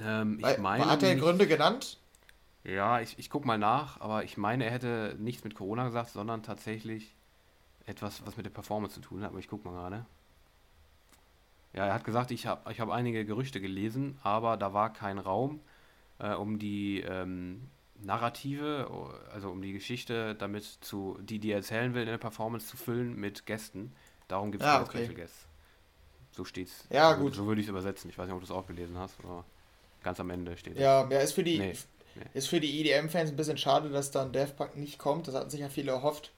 Ähm, 0.00 0.38
ich 0.38 0.44
Weil, 0.44 0.58
meine. 0.58 0.86
Hat 0.86 1.02
er 1.02 1.16
Gründe 1.16 1.46
genannt? 1.46 1.98
Ja, 2.64 3.00
ich, 3.00 3.18
ich 3.18 3.28
guck 3.28 3.44
mal 3.44 3.58
nach, 3.58 4.00
aber 4.00 4.24
ich 4.24 4.36
meine, 4.36 4.64
er 4.64 4.70
hätte 4.70 5.16
nichts 5.18 5.42
mit 5.42 5.54
Corona 5.54 5.84
gesagt, 5.84 6.10
sondern 6.10 6.42
tatsächlich 6.42 7.14
etwas, 7.86 8.24
was 8.24 8.36
mit 8.36 8.46
der 8.46 8.50
Performance 8.50 8.94
zu 8.94 9.00
tun 9.00 9.22
hat. 9.22 9.30
Aber 9.30 9.38
ich 9.38 9.48
guck 9.48 9.64
mal 9.64 9.72
gerade. 9.72 10.06
Ja, 11.72 11.86
er 11.86 11.94
hat 11.94 12.04
gesagt, 12.04 12.30
ich 12.30 12.46
habe 12.46 12.70
ich 12.70 12.80
hab 12.80 12.90
einige 12.90 13.24
Gerüchte 13.24 13.60
gelesen, 13.60 14.18
aber 14.22 14.56
da 14.56 14.74
war 14.74 14.92
kein 14.92 15.18
Raum 15.18 15.60
äh, 16.18 16.34
um 16.34 16.58
die 16.58 17.00
ähm, 17.00 17.68
Narrative, 17.96 18.88
also 19.32 19.50
um 19.50 19.62
die 19.62 19.72
Geschichte 19.72 20.34
damit 20.34 20.64
zu, 20.64 21.18
die 21.20 21.38
die 21.38 21.52
erzählen 21.52 21.94
will 21.94 22.02
in 22.02 22.08
der 22.08 22.18
Performance 22.18 22.66
zu 22.66 22.76
füllen 22.76 23.16
mit 23.16 23.46
Gästen. 23.46 23.92
Darum 24.28 24.52
gibt 24.52 24.62
es 24.62 24.68
ja, 24.68 24.82
okay. 24.82 25.04
Special 25.04 25.14
Guests. 25.14 25.46
So 26.32 26.44
steht's. 26.44 26.86
Ja, 26.90 27.10
also, 27.10 27.22
gut. 27.22 27.34
So 27.34 27.46
würde 27.46 27.60
ich 27.60 27.66
es 27.66 27.70
übersetzen. 27.70 28.08
Ich 28.10 28.16
weiß 28.16 28.26
nicht, 28.26 28.34
ob 28.34 28.40
du 28.40 28.46
es 28.46 28.50
auch 28.50 28.66
gelesen 28.66 28.98
hast, 28.98 29.18
aber 29.22 29.44
ganz 30.02 30.18
am 30.20 30.30
Ende 30.30 30.56
steht 30.56 30.78
Ja, 30.78 31.08
ja 31.08 31.20
ist 31.20 31.32
für 31.32 31.44
die, 31.44 31.58
nee, 31.58 31.76
nee. 32.14 32.22
ist 32.34 32.48
für 32.48 32.60
die 32.60 32.80
EDM-Fans 32.80 33.30
ein 33.30 33.36
bisschen 33.36 33.58
schade, 33.58 33.90
dass 33.90 34.10
dann 34.10 34.32
Daft 34.32 34.56
Punk 34.56 34.76
nicht 34.76 34.98
kommt. 34.98 35.28
Das 35.28 35.34
hatten 35.34 35.50
sich 35.50 35.60
ja 35.60 35.68
viele 35.68 35.92
erhofft. 35.92 36.32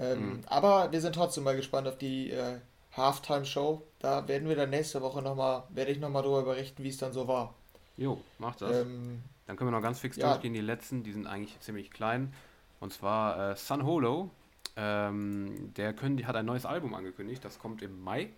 Ähm, 0.00 0.28
mhm. 0.28 0.40
Aber 0.46 0.90
wir 0.92 1.00
sind 1.00 1.14
trotzdem 1.14 1.44
mal 1.44 1.56
gespannt 1.56 1.86
auf 1.86 1.98
die 1.98 2.30
äh, 2.30 2.58
Halftime-Show. 2.92 3.82
Da 4.00 4.26
werden 4.28 4.48
wir 4.48 4.56
dann 4.56 4.70
nächste 4.70 5.00
Woche 5.02 5.22
nochmal, 5.22 5.64
werde 5.70 5.90
ich 5.90 5.98
nochmal 5.98 6.22
darüber 6.22 6.42
berichten, 6.42 6.84
wie 6.84 6.88
es 6.88 6.98
dann 6.98 7.12
so 7.12 7.26
war. 7.26 7.54
Jo, 7.96 8.20
macht 8.38 8.62
das. 8.62 8.76
Ähm, 8.76 9.22
dann 9.46 9.56
können 9.56 9.70
wir 9.70 9.76
noch 9.76 9.82
ganz 9.82 9.98
fix 9.98 10.16
ja. 10.16 10.30
durchgehen. 10.30 10.54
Die 10.54 10.60
letzten, 10.60 11.02
die 11.02 11.12
sind 11.12 11.26
eigentlich 11.26 11.58
ziemlich 11.60 11.90
klein. 11.90 12.32
Und 12.80 12.92
zwar 12.92 13.52
äh, 13.52 13.56
Sun 13.56 13.84
Holo. 13.84 14.30
Ähm, 14.76 15.74
der 15.74 15.92
können, 15.94 16.24
hat 16.26 16.36
ein 16.36 16.46
neues 16.46 16.64
Album 16.64 16.94
angekündigt. 16.94 17.44
Das 17.44 17.58
kommt 17.58 17.82
im 17.82 18.00
Mai. 18.02 18.30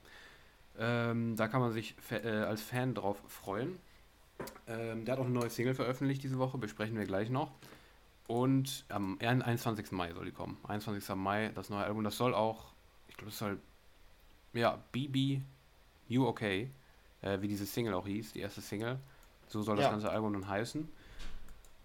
Ähm, 0.78 1.36
da 1.36 1.48
kann 1.48 1.60
man 1.60 1.72
sich 1.72 1.94
äh, 2.10 2.28
als 2.28 2.62
Fan 2.62 2.94
drauf 2.94 3.18
freuen. 3.28 3.78
Ähm, 4.66 5.04
der 5.04 5.12
hat 5.12 5.20
auch 5.20 5.26
eine 5.26 5.34
neue 5.34 5.50
Single 5.50 5.74
veröffentlicht 5.74 6.22
diese 6.22 6.38
Woche. 6.38 6.56
Besprechen 6.56 6.96
wir 6.96 7.04
gleich 7.04 7.28
noch. 7.28 7.50
Und 8.26 8.84
am 8.88 9.18
21. 9.20 9.90
Mai 9.90 10.12
soll 10.12 10.24
die 10.24 10.30
kommen. 10.30 10.56
21. 10.68 11.16
Mai, 11.16 11.50
das 11.54 11.68
neue 11.68 11.84
Album. 11.84 12.04
Das 12.04 12.16
soll 12.16 12.32
auch, 12.32 12.66
ich 13.08 13.16
glaube, 13.16 13.30
das 13.30 13.38
soll, 13.38 13.58
ja, 14.52 14.78
BB 14.92 15.40
You 16.08 16.26
Okay, 16.26 16.70
äh, 17.22 17.40
wie 17.40 17.48
diese 17.48 17.66
Single 17.66 17.94
auch 17.94 18.06
hieß, 18.06 18.32
die 18.32 18.40
erste 18.40 18.60
Single. 18.60 18.98
So 19.48 19.62
soll 19.62 19.76
das 19.76 19.86
ja. 19.86 19.90
ganze 19.90 20.10
Album 20.10 20.32
dann 20.32 20.48
heißen. 20.48 20.88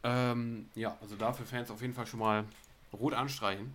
Ähm, 0.03 0.69
ja, 0.75 0.97
also 1.01 1.15
dafür 1.15 1.45
Fans 1.45 1.71
auf 1.71 1.81
jeden 1.81 1.93
Fall 1.93 2.05
schon 2.05 2.19
mal 2.19 2.45
rot 2.93 3.13
anstreichen. 3.13 3.73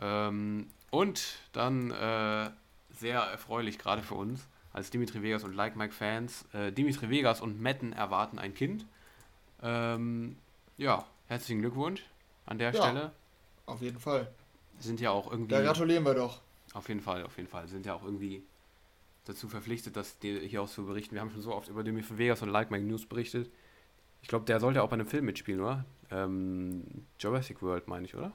Ähm, 0.00 0.68
und 0.90 1.38
dann 1.52 1.90
äh, 1.90 2.50
sehr 2.98 3.20
erfreulich 3.20 3.78
gerade 3.78 4.02
für 4.02 4.14
uns 4.14 4.46
als 4.72 4.90
Dimitri 4.90 5.22
Vegas 5.22 5.44
und 5.44 5.54
Like 5.54 5.76
Mike 5.76 5.92
Fans. 5.92 6.44
Äh, 6.52 6.72
Dimitri 6.72 7.08
Vegas 7.08 7.40
und 7.40 7.60
Metten 7.60 7.92
erwarten 7.92 8.38
ein 8.38 8.54
Kind. 8.54 8.84
Ähm, 9.62 10.36
ja, 10.76 11.04
herzlichen 11.28 11.60
Glückwunsch 11.60 12.04
an 12.46 12.58
der 12.58 12.72
ja, 12.72 12.82
Stelle. 12.82 13.12
Auf 13.66 13.80
jeden 13.80 14.00
Fall. 14.00 14.28
Sind 14.80 15.00
ja 15.00 15.10
auch 15.10 15.30
irgendwie. 15.30 15.50
Da 15.50 15.62
gratulieren 15.62 16.04
wir 16.04 16.14
doch. 16.14 16.40
Auf 16.74 16.88
jeden 16.88 17.00
Fall, 17.00 17.24
auf 17.24 17.36
jeden 17.36 17.48
Fall. 17.48 17.68
Sind 17.68 17.86
ja 17.86 17.94
auch 17.94 18.04
irgendwie 18.04 18.42
dazu 19.24 19.48
verpflichtet, 19.48 19.96
das 19.96 20.16
hier 20.20 20.62
auch 20.62 20.68
zu 20.68 20.86
berichten. 20.86 21.14
Wir 21.14 21.20
haben 21.20 21.30
schon 21.30 21.42
so 21.42 21.54
oft 21.54 21.68
über 21.68 21.84
Dimitri 21.84 22.18
Vegas 22.18 22.42
und 22.42 22.48
Like 22.48 22.70
Mike 22.70 22.84
News 22.84 23.06
berichtet. 23.06 23.50
Ich 24.22 24.28
glaube, 24.28 24.44
der 24.44 24.60
sollte 24.60 24.82
auch 24.82 24.88
bei 24.88 24.94
einem 24.94 25.06
Film 25.06 25.24
mitspielen, 25.24 25.60
oder? 25.60 25.84
Ähm, 26.10 26.84
Jurassic 27.18 27.62
World, 27.62 27.88
meine 27.88 28.06
ich, 28.06 28.14
oder? 28.14 28.32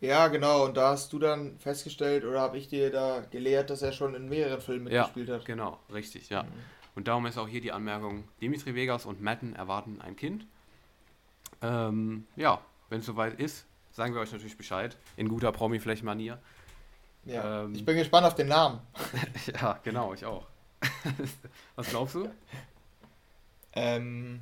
Ja, 0.00 0.28
genau. 0.28 0.64
Und 0.66 0.76
da 0.76 0.90
hast 0.90 1.12
du 1.12 1.18
dann 1.18 1.58
festgestellt, 1.58 2.24
oder 2.24 2.40
habe 2.40 2.58
ich 2.58 2.68
dir 2.68 2.90
da 2.90 3.20
gelehrt, 3.20 3.70
dass 3.70 3.82
er 3.82 3.92
schon 3.92 4.14
in 4.14 4.28
mehreren 4.28 4.60
Filmen 4.60 4.84
mitgespielt 4.84 5.28
ja, 5.28 5.34
hat? 5.34 5.44
Genau, 5.44 5.80
richtig, 5.92 6.28
ja. 6.28 6.44
Mhm. 6.44 6.48
Und 6.94 7.08
darum 7.08 7.26
ist 7.26 7.38
auch 7.38 7.48
hier 7.48 7.60
die 7.60 7.72
Anmerkung: 7.72 8.24
Dimitri 8.40 8.74
Vegas 8.74 9.06
und 9.06 9.20
Matten 9.20 9.54
erwarten 9.54 10.00
ein 10.00 10.16
Kind. 10.16 10.46
Ähm, 11.62 12.26
ja, 12.36 12.60
wenn 12.88 13.00
es 13.00 13.06
soweit 13.06 13.40
ist, 13.40 13.66
sagen 13.92 14.14
wir 14.14 14.20
euch 14.20 14.32
natürlich 14.32 14.56
Bescheid. 14.56 14.96
In 15.16 15.28
guter 15.28 15.52
Promi-Fläche-Manier. 15.52 16.40
Ja, 17.28 17.64
ähm, 17.64 17.74
ich 17.74 17.84
bin 17.84 17.96
gespannt 17.96 18.26
auf 18.26 18.34
den 18.34 18.48
Namen. 18.48 18.80
ja, 19.54 19.78
genau, 19.84 20.14
ich 20.14 20.24
auch. 20.24 20.46
Was 21.76 21.90
glaubst 21.90 22.14
du? 22.14 22.28
Ähm, 23.74 24.40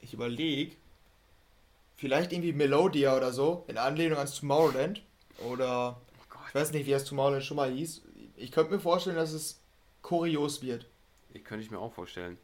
ich 0.00 0.14
überlege, 0.14 0.76
vielleicht 1.96 2.32
irgendwie 2.32 2.52
Melodia 2.52 3.16
oder 3.16 3.32
so, 3.32 3.64
in 3.66 3.76
Anlehnung 3.76 4.18
ans 4.18 4.38
Tomorrowland. 4.38 5.02
Oder 5.44 6.00
oh 6.32 6.38
ich 6.48 6.54
weiß 6.54 6.72
nicht, 6.72 6.86
wie 6.86 6.92
das 6.92 7.04
Tomorrowland 7.04 7.44
schon 7.44 7.56
mal 7.56 7.72
hieß. 7.72 8.02
Ich 8.36 8.52
könnte 8.52 8.72
mir 8.72 8.80
vorstellen, 8.80 9.16
dass 9.16 9.32
es 9.32 9.60
kurios 10.02 10.62
wird. 10.62 10.86
Ich 11.34 11.44
könnte 11.44 11.64
ich 11.64 11.72
mir 11.72 11.80
auch 11.80 11.92
vorstellen. 11.92 12.38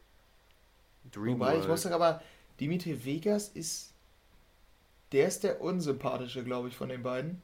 Dream 1.09 1.35
Wobei, 1.35 1.53
World. 1.53 1.63
ich 1.63 1.67
muss 1.69 1.83
sagen, 1.83 1.95
aber 1.95 2.21
Dimitri 2.59 3.05
Vegas 3.05 3.47
ist. 3.47 3.93
Der 5.13 5.27
ist 5.27 5.43
der 5.43 5.61
unsympathische, 5.61 6.43
glaube 6.43 6.67
ich, 6.67 6.75
von 6.75 6.89
den 6.89 7.01
beiden. 7.01 7.41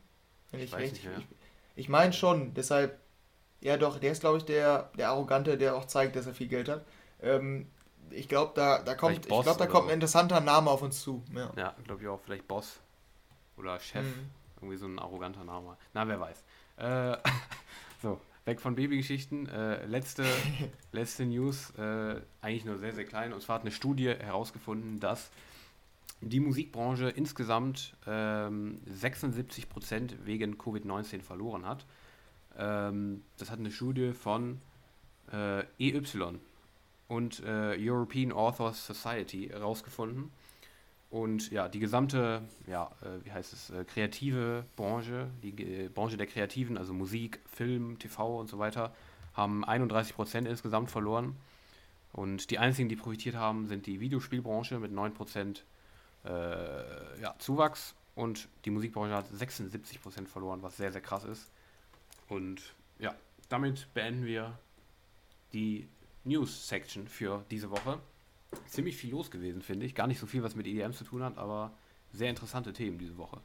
Wenn 0.50 0.60
ich, 0.60 0.66
ich 0.66 0.76
recht. 0.76 0.98
Ich, 0.98 1.08
ich 1.76 1.90
meine 1.90 2.14
schon, 2.14 2.54
deshalb. 2.54 3.00
Ja, 3.62 3.78
doch, 3.78 4.00
der 4.00 4.12
ist, 4.12 4.22
glaube 4.22 4.40
ich, 4.40 4.46
der, 4.46 4.90
der 4.98 5.10
Arrogante, 5.10 5.56
der 5.58 5.76
auch 5.76 5.86
zeigt, 5.86 6.16
dass 6.16 6.26
er 6.26 6.34
viel 6.34 6.48
Geld 6.48 6.68
hat. 6.68 6.84
Ähm, 7.22 7.68
ich 8.10 8.28
glaube, 8.28 8.54
da, 8.56 8.82
da 8.82 8.96
kommt, 8.96 9.18
ich 9.18 9.22
glaube, 9.22 9.56
da 9.58 9.68
kommt 9.68 9.88
ein 9.88 9.94
interessanter 9.94 10.42
Name 10.42 10.70
auf 10.70 10.82
uns 10.82 11.02
zu. 11.02 11.24
Ja, 11.34 11.52
ja 11.56 11.76
glaube 11.84 12.02
ich 12.02 12.08
auch. 12.08 12.20
Vielleicht 12.22 12.48
Boss 12.48 12.80
oder 13.58 13.80
Chef. 13.80 14.04
Mhm. 14.04 14.30
Irgendwie 14.58 14.78
so 14.78 14.88
ein 14.88 15.00
arroganter 15.00 15.44
Name. 15.44 15.78
Na, 15.94 16.08
wer 16.08 16.20
weiß. 16.20 16.44
Äh, 16.78 17.18
so, 18.02 18.20
weg 18.46 18.60
von 18.60 18.76
Babygeschichten. 18.76 19.48
Äh, 19.48 19.86
letzte, 19.86 20.26
letzte 20.92 21.26
News, 21.26 21.72
äh, 21.78 22.22
eigentlich 22.42 22.66
nur 22.66 22.78
sehr, 22.78 22.94
sehr 22.94 23.06
klein. 23.06 23.34
Und 23.34 23.42
zwar 23.42 23.56
hat 23.56 23.62
eine 23.62 23.72
Studie 23.72 24.10
herausgefunden, 24.10 25.00
dass 25.00 25.30
die 26.22 26.40
Musikbranche 26.40 27.10
insgesamt 27.10 27.96
ähm, 28.06 28.80
76% 28.88 30.26
wegen 30.26 30.56
Covid-19 30.56 31.22
verloren 31.22 31.66
hat. 31.66 31.86
Ähm, 32.58 33.24
das 33.38 33.50
hat 33.50 33.60
eine 33.60 33.72
Studie 33.72 34.14
von 34.14 34.62
äh, 35.32 35.64
EY, 35.80 36.02
und 37.08 37.44
äh, 37.44 37.76
European 37.78 38.32
Authors 38.32 38.86
Society 38.86 39.50
herausgefunden. 39.50 40.32
Und 41.10 41.52
ja, 41.52 41.68
die 41.68 41.80
gesamte, 41.80 42.42
ja, 42.68 42.90
äh, 43.02 43.26
wie 43.26 43.32
heißt 43.32 43.52
es, 43.52 43.70
äh, 43.70 43.84
kreative 43.84 44.64
Branche, 44.78 45.30
die 45.44 45.50
äh, 45.62 45.90
Branche 45.90 46.16
der 46.16 46.28
Kreativen, 46.28 46.78
also 46.78 46.94
Musik, 46.94 47.40
Film, 47.46 48.00
TV 48.00 48.40
und 48.40 48.48
so 48.48 48.60
weiter, 48.60 48.94
haben 49.34 49.66
31 49.66 50.16
Prozent 50.16 50.48
insgesamt 50.48 50.90
verloren. 50.90 51.36
Und 52.14 52.50
die 52.50 52.60
einzigen, 52.60 52.88
die 52.88 52.96
profitiert 52.96 53.36
haben, 53.36 53.68
sind 53.68 53.88
die 53.88 54.00
Videospielbranche 54.00 54.80
mit 54.80 54.94
9 54.94 55.14
Prozent 55.14 55.66
äh, 56.26 57.22
ja, 57.22 57.36
Zuwachs. 57.40 57.96
Und 58.16 58.50
die 58.66 58.72
Musikbranche 58.72 59.16
hat 59.16 59.28
76 59.30 60.02
Prozent 60.02 60.30
verloren, 60.30 60.62
was 60.62 60.78
sehr, 60.78 60.92
sehr 60.92 61.02
krass 61.02 61.24
ist. 61.24 61.50
Und 62.28 62.62
ja, 63.00 63.16
damit 63.50 63.88
beenden 63.94 64.26
wir 64.26 64.58
die 65.54 65.88
News-Section 66.24 67.08
für 67.08 67.44
diese 67.50 67.72
Woche. 67.72 68.00
Ziemlich 68.68 68.98
viel 68.98 69.12
los 69.12 69.32
gewesen, 69.32 69.62
finde 69.62 69.86
ich. 69.86 69.96
Gar 69.96 70.08
nicht 70.08 70.20
so 70.20 70.28
viel, 70.28 70.44
was 70.44 70.56
mit 70.56 70.68
EDM 70.68 70.92
zu 70.92 71.04
tun 71.04 71.24
hat, 71.24 71.38
aber 71.38 71.72
sehr 72.12 72.30
interessante 72.30 72.74
Themen 72.74 72.98
diese 72.98 73.18
Woche, 73.18 73.40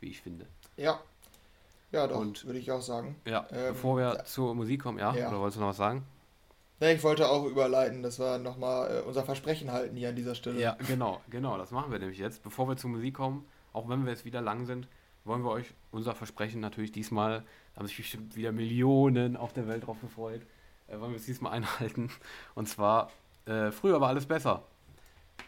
wie 0.00 0.08
ich 0.08 0.20
finde. 0.20 0.46
Ja. 0.76 1.00
Ja, 1.90 2.06
doch, 2.06 2.20
würde 2.20 2.58
ich 2.58 2.70
auch 2.70 2.82
sagen. 2.82 3.16
Ja, 3.24 3.46
ähm, 3.50 3.72
bevor 3.72 3.96
wir 3.96 4.14
ja. 4.14 4.24
zur 4.24 4.54
Musik 4.54 4.82
kommen, 4.82 4.98
ja, 4.98 5.14
ja, 5.14 5.28
oder 5.28 5.38
wolltest 5.38 5.56
du 5.56 5.60
noch 5.60 5.68
was 5.68 5.78
sagen? 5.78 6.04
Ja, 6.80 6.90
ich 6.90 7.02
wollte 7.02 7.28
auch 7.28 7.44
überleiten, 7.44 8.02
dass 8.02 8.20
wir 8.20 8.38
nochmal 8.38 8.98
äh, 8.98 9.00
unser 9.00 9.24
Versprechen 9.24 9.72
halten 9.72 9.96
hier 9.96 10.10
an 10.10 10.16
dieser 10.16 10.34
Stelle. 10.34 10.60
Ja, 10.60 10.76
genau, 10.86 11.20
genau, 11.28 11.58
das 11.58 11.72
machen 11.72 11.90
wir 11.90 11.98
nämlich 11.98 12.18
jetzt. 12.18 12.42
Bevor 12.42 12.68
wir 12.68 12.76
zur 12.76 12.90
Musik 12.90 13.14
kommen, 13.14 13.46
auch 13.72 13.88
wenn 13.88 14.04
wir 14.04 14.12
jetzt 14.12 14.24
wieder 14.24 14.40
lang 14.40 14.64
sind, 14.64 14.86
wollen 15.24 15.42
wir 15.42 15.50
euch 15.50 15.66
unser 15.90 16.14
Versprechen 16.14 16.60
natürlich 16.60 16.92
diesmal, 16.92 17.42
da 17.74 17.80
haben 17.80 17.86
sich 17.86 17.96
bestimmt 17.96 18.36
wieder 18.36 18.52
Millionen 18.52 19.36
auf 19.36 19.52
der 19.52 19.66
Welt 19.66 19.86
drauf 19.86 20.00
gefreut, 20.00 20.42
äh, 20.86 20.98
wollen 21.00 21.12
wir 21.12 21.18
es 21.18 21.26
diesmal 21.26 21.52
einhalten. 21.56 22.10
Und 22.54 22.68
zwar, 22.68 23.10
äh, 23.46 23.72
früher 23.72 24.00
war 24.00 24.08
alles 24.08 24.26
besser. 24.26 24.62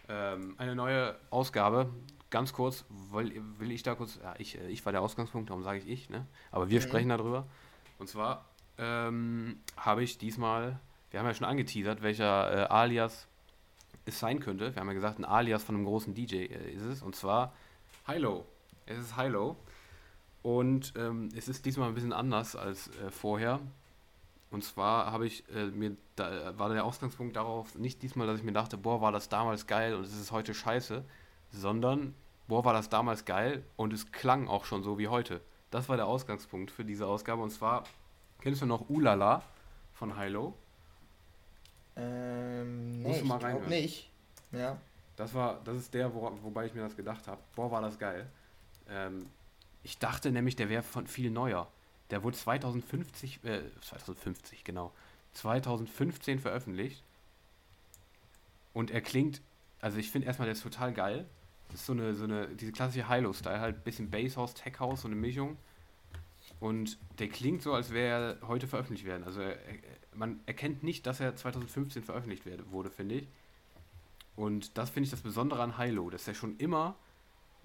Ähm, 0.09 0.55
eine 0.59 0.75
neue 0.75 1.17
Ausgabe. 1.31 1.89
Ganz 2.31 2.53
kurz, 2.53 2.85
will, 3.11 3.43
will 3.59 3.73
ich 3.73 3.83
da 3.83 3.95
kurz, 3.95 4.19
ja, 4.23 4.35
ich, 4.39 4.59
äh, 4.59 4.69
ich 4.69 4.85
war 4.85 4.93
der 4.93 5.03
Ausgangspunkt, 5.03 5.51
darum 5.51 5.63
sage 5.63 5.79
ich 5.79 5.89
ich, 5.89 6.11
ne? 6.11 6.27
aber 6.51 6.71
wir 6.71 6.81
mhm. 6.81 6.85
sprechen 6.85 7.09
darüber. 7.09 7.47
Und 7.99 8.09
zwar 8.09 8.45
ähm, 8.79 9.61
habe 9.77 10.03
ich 10.03 10.19
diesmal, 10.19 10.81
wir 11.11 11.21
haben 11.21 11.27
ja 11.27 11.35
schon 11.35 11.47
angeteasert, 11.47 12.03
welcher 12.03 12.53
äh, 12.53 12.67
Alias 12.67 13.27
es 14.05 14.19
sein 14.19 14.41
könnte. 14.41 14.75
Wir 14.75 14.81
haben 14.81 14.89
ja 14.89 14.95
gesagt, 14.95 15.19
ein 15.19 15.25
Alias 15.25 15.65
von 15.65 15.75
einem 15.75 15.85
großen 15.85 16.15
DJ 16.15 16.37
äh, 16.37 16.73
ist 16.73 16.83
es. 16.83 17.03
Und 17.03 17.17
zwar 17.17 17.53
Hilo. 18.07 18.47
Es 18.87 18.99
ist 18.99 19.21
Hilo. 19.21 19.57
Und 20.43 20.95
ähm, 20.97 21.29
es 21.37 21.49
ist 21.49 21.67
diesmal 21.67 21.89
ein 21.89 21.95
bisschen 21.95 22.13
anders 22.13 22.57
als 22.57 22.89
äh, 22.97 23.11
vorher. 23.11 23.61
Und 24.51 24.65
zwar 24.65 25.13
habe 25.13 25.27
ich 25.27 25.45
äh, 25.55 25.67
mir, 25.67 25.97
da 26.17 26.59
war 26.59 26.73
der 26.73 26.85
Ausgangspunkt 26.85 27.37
darauf, 27.37 27.75
nicht 27.77 28.03
diesmal, 28.03 28.27
dass 28.27 28.39
ich 28.39 28.45
mir 28.45 28.53
dachte, 28.53 28.77
boah, 28.77 29.01
war 29.01 29.13
das 29.13 29.29
damals 29.29 29.67
geil 29.67 29.95
und 29.95 30.03
es 30.03 30.19
ist 30.19 30.33
heute 30.33 30.55
scheiße, 30.55 31.05
sondern, 31.53 32.15
boah, 32.49 32.65
war 32.65 32.73
das 32.73 32.89
damals 32.89 33.25
geil 33.25 33.63
und 33.77 33.93
es 33.93 34.11
klang 34.11 34.49
auch 34.49 34.65
schon 34.65 34.83
so 34.83 34.99
wie 34.99 35.07
heute. 35.07 35.41
Das 35.71 35.89
war 35.89 35.97
der 35.97 36.07
Ausgangspunkt 36.07 36.73
für 36.73 36.85
diese 36.85 37.07
Ausgabe. 37.07 37.43
Und 37.43 37.51
zwar, 37.51 37.85
kennst 38.41 38.61
du 38.61 38.67
noch 38.67 38.89
Ulala 38.89 39.43
von 39.93 40.19
Hilo? 40.19 40.55
Ähm, 42.01 43.03
nee, 43.03 43.23
mal 43.23 43.61
ich 43.63 43.69
nicht. 43.69 44.11
Ja. 44.53 44.77
Das 45.17 45.35
war, 45.35 45.61
das 45.65 45.77
ist 45.77 45.93
der, 45.95 46.15
wo, 46.15 46.31
wobei 46.43 46.67
ich 46.67 46.75
mir 46.75 46.83
das 46.83 46.97
gedacht 46.97 47.27
habe. 47.29 47.41
Boah, 47.55 47.71
war 47.71 47.83
das 47.83 47.99
geil. 47.99 48.27
Ähm, 48.89 49.27
ich 49.83 49.99
dachte 49.99 50.31
nämlich, 50.33 50.57
der 50.57 50.69
wäre 50.69 50.83
von 50.83 51.07
viel 51.07 51.31
neuer. 51.31 51.69
Der 52.11 52.23
wurde 52.23 52.37
2050, 52.37 53.45
äh, 53.45 53.61
2050, 53.83 54.65
genau, 54.65 54.93
2015 55.35 56.39
veröffentlicht. 56.39 57.03
Und 58.73 58.91
er 58.91 59.01
klingt 59.01 59.41
also 59.81 59.99
ich 59.99 60.11
finde 60.11 60.27
erstmal, 60.27 60.47
der 60.47 60.53
ist 60.53 60.63
total 60.63 60.93
geil. 60.93 61.27
Das 61.69 61.81
ist 61.81 61.87
so 61.87 61.93
eine, 61.93 62.15
so 62.15 62.25
eine, 62.25 62.49
diese 62.49 62.73
klassische 62.73 63.09
Hilo-Style, 63.09 63.61
halt 63.61 63.77
ein 63.77 63.83
bisschen 63.83 64.11
Basshouse, 64.11 64.55
Tech 64.55 64.79
House, 64.81 65.03
so 65.03 65.09
eine 65.09 65.17
Mischung. 65.17 65.57
Und 66.59 66.99
der 67.19 67.29
klingt 67.29 67.63
so, 67.63 67.73
als 67.73 67.93
wäre 67.93 68.39
er 68.41 68.49
heute 68.49 68.67
veröffentlicht 68.67 69.07
werden. 69.07 69.25
Also 69.25 69.41
er, 69.41 69.57
man 70.15 70.41
erkennt 70.47 70.83
nicht, 70.83 71.07
dass 71.07 71.21
er 71.21 71.37
2015 71.37 72.03
veröffentlicht 72.03 72.45
wurde, 72.71 72.91
finde 72.91 73.17
ich. 73.17 73.29
Und 74.37 74.77
das 74.79 74.91
finde 74.91 75.05
ich 75.05 75.11
das 75.11 75.21
Besondere 75.21 75.63
an 75.63 75.79
Hilo, 75.79 76.11
dass 76.11 76.27
er 76.27 76.35
schon 76.35 76.57
immer, 76.57 76.97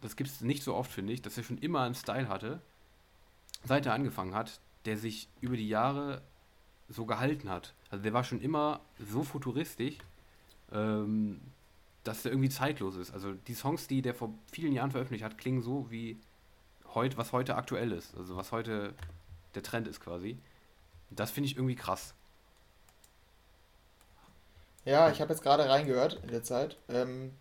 das 0.01 0.15
gibt 0.15 0.29
es 0.29 0.41
nicht 0.41 0.63
so 0.63 0.75
oft, 0.75 0.91
finde 0.91 1.13
ich, 1.13 1.21
dass 1.21 1.37
er 1.37 1.43
schon 1.43 1.57
immer 1.57 1.81
einen 1.81 1.95
Style 1.95 2.27
hatte, 2.27 2.61
seit 3.63 3.85
er 3.85 3.93
angefangen 3.93 4.35
hat, 4.35 4.59
der 4.85 4.97
sich 4.97 5.27
über 5.41 5.57
die 5.57 5.67
Jahre 5.67 6.21
so 6.89 7.05
gehalten 7.05 7.49
hat. 7.49 7.73
Also 7.89 8.03
der 8.03 8.13
war 8.13 8.23
schon 8.23 8.41
immer 8.41 8.81
so 8.99 9.23
futuristisch, 9.23 9.97
ähm, 10.71 11.41
dass 12.03 12.21
der 12.21 12.31
irgendwie 12.31 12.49
zeitlos 12.49 12.95
ist. 12.95 13.11
Also 13.11 13.33
die 13.33 13.55
Songs, 13.55 13.87
die 13.87 14.01
der 14.01 14.13
vor 14.13 14.33
vielen 14.51 14.73
Jahren 14.73 14.91
veröffentlicht 14.91 15.23
hat, 15.23 15.37
klingen 15.37 15.61
so 15.61 15.89
wie 15.89 16.19
heute, 16.93 17.17
was 17.17 17.31
heute 17.31 17.55
aktuell 17.55 17.91
ist. 17.91 18.15
Also 18.15 18.35
was 18.35 18.51
heute 18.51 18.93
der 19.55 19.63
Trend 19.63 19.87
ist 19.87 19.99
quasi. 19.99 20.37
Das 21.09 21.31
finde 21.31 21.49
ich 21.49 21.55
irgendwie 21.55 21.75
krass. 21.75 22.13
Ja, 24.85 25.09
ich 25.09 25.19
habe 25.19 25.33
jetzt 25.33 25.41
gerade 25.41 25.67
reingehört 25.67 26.19
in 26.23 26.29
der 26.29 26.43
Zeit. 26.43 26.77
Ähm, 26.89 27.31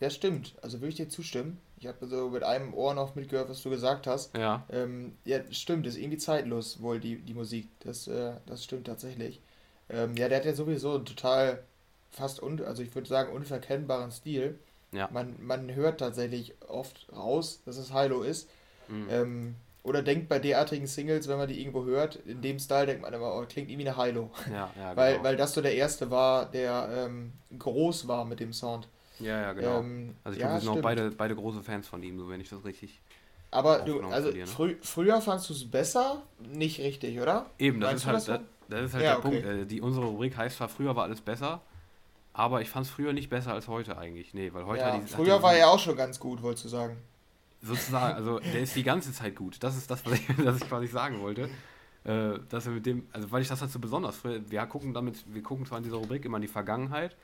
ja, 0.00 0.10
stimmt. 0.10 0.54
Also 0.62 0.80
würde 0.80 0.90
ich 0.90 0.96
dir 0.96 1.08
zustimmen. 1.08 1.58
Ich 1.78 1.86
habe 1.86 2.06
so 2.06 2.30
mit 2.30 2.42
einem 2.42 2.74
Ohr 2.74 2.94
noch 2.94 3.14
mitgehört, 3.14 3.48
was 3.48 3.62
du 3.62 3.70
gesagt 3.70 4.06
hast. 4.06 4.36
Ja. 4.36 4.64
Ähm, 4.70 5.16
ja, 5.24 5.40
stimmt. 5.52 5.86
Ist 5.86 5.96
irgendwie 5.96 6.18
zeitlos 6.18 6.82
wohl 6.82 6.98
die, 6.98 7.16
die 7.16 7.34
Musik. 7.34 7.68
Das, 7.80 8.08
äh, 8.08 8.32
das 8.46 8.64
stimmt 8.64 8.86
tatsächlich. 8.86 9.40
Ähm, 9.88 10.16
ja, 10.16 10.28
der 10.28 10.38
hat 10.38 10.44
ja 10.44 10.54
sowieso 10.54 10.96
einen 10.96 11.04
total 11.04 11.62
fast, 12.10 12.42
un, 12.42 12.62
also 12.64 12.82
ich 12.82 12.94
würde 12.94 13.08
sagen, 13.08 13.32
unverkennbaren 13.32 14.10
Stil. 14.10 14.58
Ja. 14.92 15.08
Man, 15.12 15.36
man 15.40 15.72
hört 15.74 16.00
tatsächlich 16.00 16.54
oft 16.66 17.06
raus, 17.14 17.60
dass 17.64 17.76
es 17.76 17.92
Hilo 17.92 18.22
ist. 18.22 18.48
Mhm. 18.88 19.06
Ähm, 19.10 19.54
oder 19.88 20.02
denkt 20.02 20.28
bei 20.28 20.38
derartigen 20.38 20.86
Singles, 20.86 21.28
wenn 21.28 21.38
man 21.38 21.48
die 21.48 21.60
irgendwo 21.60 21.84
hört, 21.84 22.16
in 22.26 22.42
dem 22.42 22.58
Style 22.58 22.86
denkt 22.86 23.02
man 23.02 23.12
immer, 23.12 23.34
oh, 23.34 23.44
klingt 23.48 23.70
irgendwie 23.70 23.88
eine 23.88 24.02
Hilo. 24.02 24.30
Ja, 24.50 24.70
ja, 24.78 24.94
weil, 24.96 25.12
genau. 25.14 25.24
weil 25.24 25.36
das 25.36 25.54
so 25.54 25.62
der 25.62 25.74
erste 25.74 26.10
war, 26.10 26.46
der 26.46 26.88
ähm, 26.92 27.32
groß 27.58 28.06
war 28.06 28.24
mit 28.24 28.38
dem 28.40 28.52
Sound. 28.52 28.88
Ja, 29.18 29.40
ja, 29.40 29.52
genau. 29.54 29.80
Ähm, 29.80 30.14
also 30.22 30.36
ich 30.36 30.40
glaube, 30.40 30.54
wir 30.54 30.60
sind 30.60 30.70
auch 30.70 30.82
beide, 30.82 31.10
beide 31.10 31.34
große 31.34 31.62
Fans 31.62 31.88
von 31.88 32.02
ihm, 32.02 32.18
so 32.18 32.28
wenn 32.28 32.40
ich 32.40 32.50
das 32.50 32.64
richtig. 32.64 33.00
Aber 33.50 33.78
du, 33.78 34.00
also 34.02 34.30
ne? 34.30 34.46
frü 34.46 34.76
früher 34.82 35.20
fandst 35.22 35.48
du 35.48 35.54
es 35.54 35.68
besser? 35.68 36.22
Nicht 36.38 36.80
richtig, 36.80 37.18
oder? 37.18 37.46
Eben, 37.58 37.80
das 37.80 37.94
ist 37.94 38.06
halt, 38.06 38.28
das, 38.28 38.40
das 38.68 38.84
ist 38.84 38.94
halt 38.94 39.04
ja, 39.04 39.16
der 39.16 39.18
okay. 39.18 39.40
Punkt. 39.40 39.46
Äh, 39.46 39.66
die, 39.66 39.80
unsere 39.80 40.06
Rubrik 40.06 40.36
heißt 40.36 40.58
zwar, 40.58 40.68
früher 40.68 40.94
war 40.94 41.04
alles 41.04 41.22
besser, 41.22 41.62
aber 42.34 42.60
ich 42.60 42.68
fand 42.68 42.86
es 42.86 42.92
früher 42.92 43.14
nicht 43.14 43.30
besser 43.30 43.54
als 43.54 43.66
heute 43.66 43.96
eigentlich. 43.96 44.34
Nee, 44.34 44.52
weil 44.52 44.66
heute 44.66 44.82
ja, 44.82 44.98
die, 44.98 45.06
Früher 45.06 45.42
war 45.42 45.54
er 45.54 45.70
auch 45.70 45.78
schon 45.78 45.96
ganz 45.96 46.20
gut, 46.20 46.42
wolltest 46.42 46.66
du 46.66 46.68
sagen. 46.68 46.98
Sozusagen, 47.60 48.14
also 48.14 48.38
der 48.38 48.60
ist 48.60 48.76
die 48.76 48.84
ganze 48.84 49.12
Zeit 49.12 49.34
gut. 49.36 49.62
Das 49.62 49.76
ist 49.76 49.90
das, 49.90 50.04
was 50.06 50.14
ich, 50.14 50.28
was 50.44 50.56
ich 50.56 50.68
quasi 50.68 50.86
sagen 50.86 51.20
wollte. 51.20 51.48
Äh, 52.04 52.38
dass 52.48 52.66
er 52.66 52.72
mit 52.72 52.86
dem, 52.86 53.06
also 53.12 53.30
weil 53.30 53.42
ich 53.42 53.48
das 53.48 53.60
halt 53.60 53.70
so 53.70 53.78
besonders, 53.78 54.22
wir 54.24 54.66
gucken 54.66 54.94
damit, 54.94 55.24
wir 55.26 55.42
gucken 55.42 55.66
zwar 55.66 55.78
in 55.78 55.84
dieser 55.84 55.96
Rubrik 55.96 56.24
immer 56.24 56.38
in 56.38 56.42
die 56.42 56.48
Vergangenheit, 56.48 57.16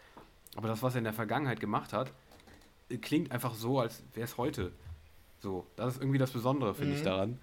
aber 0.56 0.68
das, 0.68 0.82
was 0.82 0.94
er 0.94 0.98
in 0.98 1.04
der 1.04 1.12
Vergangenheit 1.12 1.60
gemacht 1.60 1.92
hat, 1.92 2.10
klingt 3.00 3.32
einfach 3.32 3.54
so, 3.54 3.80
als 3.80 4.02
wäre 4.14 4.24
es 4.24 4.36
heute. 4.36 4.72
So, 5.40 5.66
das 5.76 5.94
ist 5.94 6.02
irgendwie 6.02 6.18
das 6.18 6.30
Besondere, 6.32 6.74
finde 6.74 6.92
mhm. 6.92 6.96
ich, 6.96 7.02
daran. 7.02 7.38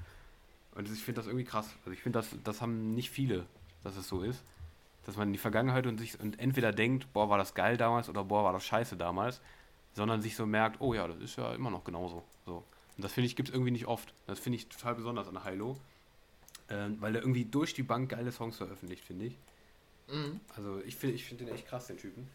Und 0.76 0.90
ich 0.90 1.04
finde 1.04 1.20
das 1.20 1.28
irgendwie 1.28 1.46
krass. 1.46 1.70
Also 1.80 1.92
ich 1.92 2.02
finde, 2.02 2.20
das, 2.20 2.36
das 2.44 2.62
haben 2.62 2.94
nicht 2.96 3.10
viele, 3.10 3.46
dass 3.84 3.98
es 3.98 4.08
so 4.08 4.22
ist. 4.22 4.44
Dass 5.06 5.18
man 5.18 5.30
in 5.30 5.34
die 5.34 5.40
Vergangenheit 5.40 5.88
und 5.88 5.98
sich 5.98 6.20
und 6.20 6.40
entweder 6.40 6.72
denkt, 6.72 7.12
boah, 7.12 7.30
war 7.30 7.38
das 7.38 7.54
geil 7.54 7.76
damals 7.78 8.08
oder 8.08 8.24
boah, 8.24 8.44
war 8.44 8.54
das 8.54 8.64
scheiße 8.66 8.98
damals, 8.98 9.42
sondern 9.94 10.22
sich 10.22 10.36
so 10.36 10.46
merkt, 10.46 10.80
oh 10.80 10.94
ja, 10.94 11.08
das 11.08 11.18
ist 11.18 11.38
ja 11.38 11.54
immer 11.54 11.72
noch 11.72 11.84
genauso. 11.84 12.24
So. 12.46 12.64
Und 12.98 13.04
das 13.04 13.14
finde 13.14 13.28
ich, 13.28 13.36
gibt 13.36 13.50
es 13.50 13.56
irgendwie 13.56 13.72
nicht 13.72 13.88
oft. 13.88 14.14
Das 14.28 14.40
finde 14.40 14.58
ich 14.58 14.68
total 14.68 14.96
besonders 14.96 15.28
an 15.28 15.44
Hilo. 15.44 15.78
Ähm, 16.70 16.98
weil 17.02 17.16
er 17.16 17.22
irgendwie 17.22 17.46
durch 17.46 17.74
die 17.74 17.84
Bank 17.84 18.10
geile 18.10 18.32
Songs 18.32 18.58
veröffentlicht, 18.58 19.04
finde 19.04 19.26
ich. 19.26 19.38
Mhm. 20.08 20.40
Also 20.56 20.82
ich 20.86 20.96
finde 20.96 21.16
ich 21.16 21.26
find 21.26 21.42
den 21.42 21.50
echt 21.50 21.68
krass, 21.68 21.88
den 21.88 21.98
Typen. 21.98 22.28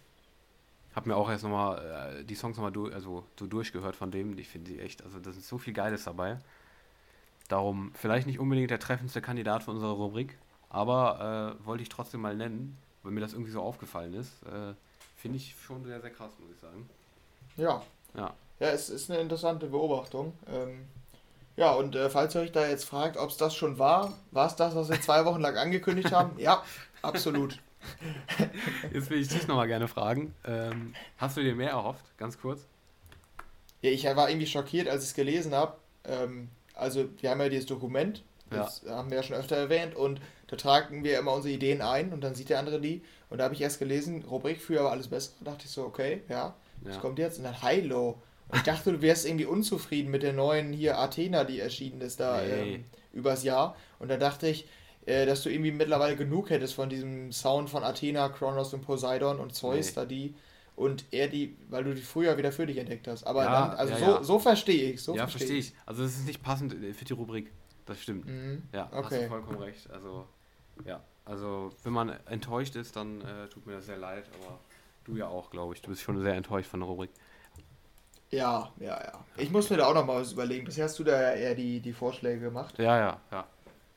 Hab 0.94 1.06
mir 1.06 1.16
auch 1.16 1.28
erst 1.28 1.44
nochmal 1.44 2.18
äh, 2.20 2.24
die 2.24 2.34
Songs 2.34 2.56
nochmal 2.56 2.72
durch, 2.72 2.94
also 2.94 3.24
so 3.38 3.46
durchgehört 3.46 3.96
von 3.96 4.10
dem. 4.10 4.38
Ich 4.38 4.48
finde 4.48 4.72
die 4.72 4.80
echt, 4.80 5.02
also 5.04 5.18
da 5.20 5.30
ist 5.30 5.46
so 5.46 5.58
viel 5.58 5.74
Geiles 5.74 6.04
dabei. 6.04 6.38
Darum 7.48 7.92
vielleicht 7.94 8.26
nicht 8.26 8.38
unbedingt 8.38 8.70
der 8.70 8.80
treffendste 8.80 9.22
Kandidat 9.22 9.62
für 9.62 9.70
unsere 9.70 9.92
Rubrik, 9.92 10.36
aber 10.68 11.58
äh, 11.60 11.66
wollte 11.66 11.82
ich 11.82 11.88
trotzdem 11.88 12.20
mal 12.22 12.34
nennen, 12.34 12.76
weil 13.02 13.12
mir 13.12 13.20
das 13.20 13.34
irgendwie 13.34 13.52
so 13.52 13.60
aufgefallen 13.60 14.14
ist. 14.14 14.42
Äh, 14.44 14.74
finde 15.16 15.36
ich 15.36 15.54
schon 15.60 15.84
sehr, 15.84 16.00
sehr 16.00 16.10
krass, 16.10 16.32
muss 16.40 16.50
ich 16.50 16.60
sagen. 16.60 16.88
Ja. 17.56 17.82
Ja. 18.14 18.34
Ja, 18.58 18.68
es 18.68 18.88
ist 18.88 19.10
eine 19.10 19.20
interessante 19.20 19.66
Beobachtung. 19.66 20.32
Ähm, 20.52 20.86
ja, 21.56 21.72
und 21.72 21.94
äh, 21.94 22.10
falls 22.10 22.34
ihr 22.34 22.42
euch 22.42 22.52
da 22.52 22.66
jetzt 22.66 22.84
fragt, 22.84 23.16
ob 23.16 23.30
es 23.30 23.36
das 23.36 23.54
schon 23.54 23.78
war, 23.78 24.12
war 24.30 24.46
es 24.46 24.56
das, 24.56 24.74
was 24.74 24.90
wir 24.90 25.00
zwei 25.00 25.24
Wochen 25.24 25.40
lang 25.40 25.56
angekündigt 25.56 26.12
haben? 26.12 26.38
Ja, 26.38 26.62
absolut. 27.02 27.58
Jetzt 28.92 29.10
will 29.10 29.20
ich 29.20 29.28
dich 29.28 29.46
nochmal 29.46 29.68
gerne 29.68 29.88
fragen. 29.88 30.34
Ähm, 30.44 30.94
hast 31.18 31.36
du 31.36 31.42
dir 31.42 31.54
mehr 31.54 31.70
erhofft? 31.70 32.04
Ganz 32.18 32.38
kurz. 32.40 32.66
Ja, 33.80 33.90
ich 33.90 34.04
war 34.04 34.28
irgendwie 34.28 34.46
schockiert, 34.46 34.88
als 34.88 35.04
ich 35.04 35.10
es 35.10 35.14
gelesen 35.14 35.54
habe. 35.54 35.76
Ähm, 36.04 36.48
also, 36.74 37.08
wir 37.20 37.30
haben 37.30 37.40
ja 37.40 37.48
dieses 37.48 37.66
Dokument, 37.66 38.22
das 38.50 38.82
ja. 38.84 38.96
haben 38.96 39.10
wir 39.10 39.18
ja 39.18 39.22
schon 39.22 39.36
öfter 39.36 39.56
erwähnt, 39.56 39.94
und 39.94 40.20
da 40.48 40.56
tragen 40.56 41.04
wir 41.04 41.18
immer 41.18 41.32
unsere 41.32 41.54
Ideen 41.54 41.80
ein 41.80 42.12
und 42.12 42.22
dann 42.22 42.34
sieht 42.34 42.48
der 42.50 42.58
andere 42.58 42.80
die. 42.80 43.02
Und 43.30 43.38
da 43.38 43.44
habe 43.44 43.54
ich 43.54 43.60
erst 43.60 43.78
gelesen, 43.78 44.24
Rubrik 44.24 44.60
früher 44.60 44.84
war 44.84 44.92
alles 44.92 45.08
besser. 45.08 45.32
Da 45.40 45.52
dachte 45.52 45.64
ich 45.66 45.70
so, 45.70 45.84
okay, 45.84 46.22
ja, 46.28 46.54
ja. 46.84 46.96
kommt 46.98 47.18
jetzt? 47.18 47.38
Und 47.38 47.44
dann 47.44 47.60
Hilo. 47.62 48.10
Und 48.10 48.18
ich 48.54 48.62
dachte, 48.62 48.92
du 48.92 49.02
wärst 49.02 49.26
irgendwie 49.26 49.46
unzufrieden 49.46 50.10
mit 50.10 50.22
der 50.22 50.32
neuen 50.32 50.72
hier 50.72 50.98
Athena, 50.98 51.44
die 51.44 51.60
erschienen 51.60 52.00
ist 52.00 52.20
da 52.20 52.40
nee. 52.40 52.74
ähm, 52.74 52.84
übers 53.12 53.42
Jahr. 53.42 53.76
Und 53.98 54.08
da 54.08 54.16
dachte 54.16 54.48
ich, 54.48 54.66
äh, 55.04 55.26
dass 55.26 55.42
du 55.42 55.50
irgendwie 55.50 55.72
mittlerweile 55.72 56.16
genug 56.16 56.50
hättest 56.50 56.74
von 56.74 56.88
diesem 56.88 57.32
Sound 57.32 57.70
von 57.70 57.82
Athena, 57.82 58.28
Kronos 58.28 58.72
und 58.74 58.82
Poseidon 58.82 59.40
und 59.40 59.54
Zeus, 59.54 59.86
nee. 59.88 59.92
da 59.94 60.04
die 60.04 60.34
und 60.76 61.06
er 61.10 61.28
die, 61.28 61.56
weil 61.70 61.84
du 61.84 61.94
die 61.94 62.02
früher 62.02 62.36
wieder 62.36 62.52
für 62.52 62.66
dich 62.66 62.76
entdeckt 62.76 63.08
hast. 63.08 63.24
Aber 63.24 63.44
ja, 63.44 63.68
dann, 63.68 63.78
also 63.78 63.92
ja, 63.94 63.98
so, 63.98 64.04
ja. 64.04 64.22
so 64.22 64.38
verstehe 64.38 64.92
ich. 64.92 65.02
So 65.02 65.16
ja, 65.16 65.26
verstehe 65.26 65.56
ich. 65.56 65.74
Also 65.86 66.04
es 66.04 66.18
ist 66.18 66.26
nicht 66.26 66.42
passend 66.42 66.74
für 66.74 67.04
die 67.04 67.12
Rubrik. 67.14 67.50
Das 67.86 68.00
stimmt. 68.02 68.26
Mhm. 68.26 68.64
Ja, 68.72 68.86
okay. 68.92 69.02
hast 69.02 69.12
du 69.12 69.28
vollkommen 69.28 69.58
recht. 69.58 69.90
Also, 69.90 70.26
ja. 70.84 71.00
Also, 71.24 71.72
wenn 71.82 71.92
man 71.92 72.10
enttäuscht 72.26 72.76
ist, 72.76 72.94
dann 72.94 73.20
äh, 73.22 73.48
tut 73.48 73.66
mir 73.66 73.74
das 73.74 73.86
sehr 73.86 73.96
leid, 73.96 74.24
aber 74.40 74.60
du 75.04 75.16
ja 75.16 75.26
auch, 75.26 75.50
glaube 75.50 75.74
ich. 75.74 75.82
Du 75.82 75.88
bist 75.88 76.02
schon 76.02 76.20
sehr 76.20 76.34
enttäuscht 76.34 76.68
von 76.68 76.80
der 76.80 76.88
Rubrik. 76.88 77.10
Ja, 78.30 78.70
ja, 78.80 79.00
ja. 79.00 79.24
Ich 79.36 79.50
muss 79.50 79.70
mir 79.70 79.76
da 79.76 79.86
auch 79.86 79.94
noch 79.94 80.04
mal 80.04 80.20
was 80.20 80.32
überlegen. 80.32 80.64
Bisher 80.64 80.84
hast 80.84 80.98
du 80.98 81.04
da 81.04 81.20
ja 81.20 81.32
eher 81.34 81.54
die, 81.54 81.80
die 81.80 81.92
Vorschläge 81.92 82.40
gemacht. 82.40 82.78
Ja, 82.78 82.98
ja, 82.98 83.20
ja. 83.30 83.44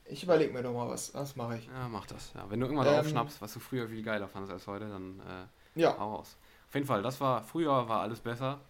Ich 0.06 0.22
überlege 0.22 0.52
mir 0.52 0.62
doch 0.62 0.72
mal 0.72 0.88
was. 0.88 1.14
Was 1.14 1.36
mache 1.36 1.58
ich? 1.58 1.66
Ja, 1.66 1.88
mach 1.88 2.06
das. 2.06 2.32
Ja, 2.34 2.48
wenn 2.48 2.60
du 2.60 2.66
irgendwas 2.66 2.88
ähm, 2.88 3.00
aufschnappst, 3.00 3.40
was 3.40 3.52
du 3.52 3.60
früher 3.60 3.88
viel 3.88 4.02
geiler 4.02 4.28
fandest 4.28 4.52
als 4.52 4.66
heute, 4.66 4.88
dann 4.88 5.20
äh, 5.20 5.80
ja. 5.80 5.96
hau 5.98 6.16
raus. 6.16 6.36
Auf 6.68 6.74
jeden 6.74 6.86
Fall, 6.86 7.02
das 7.02 7.20
war, 7.20 7.42
früher 7.42 7.88
war 7.88 8.00
alles 8.00 8.20
besser. 8.20 8.60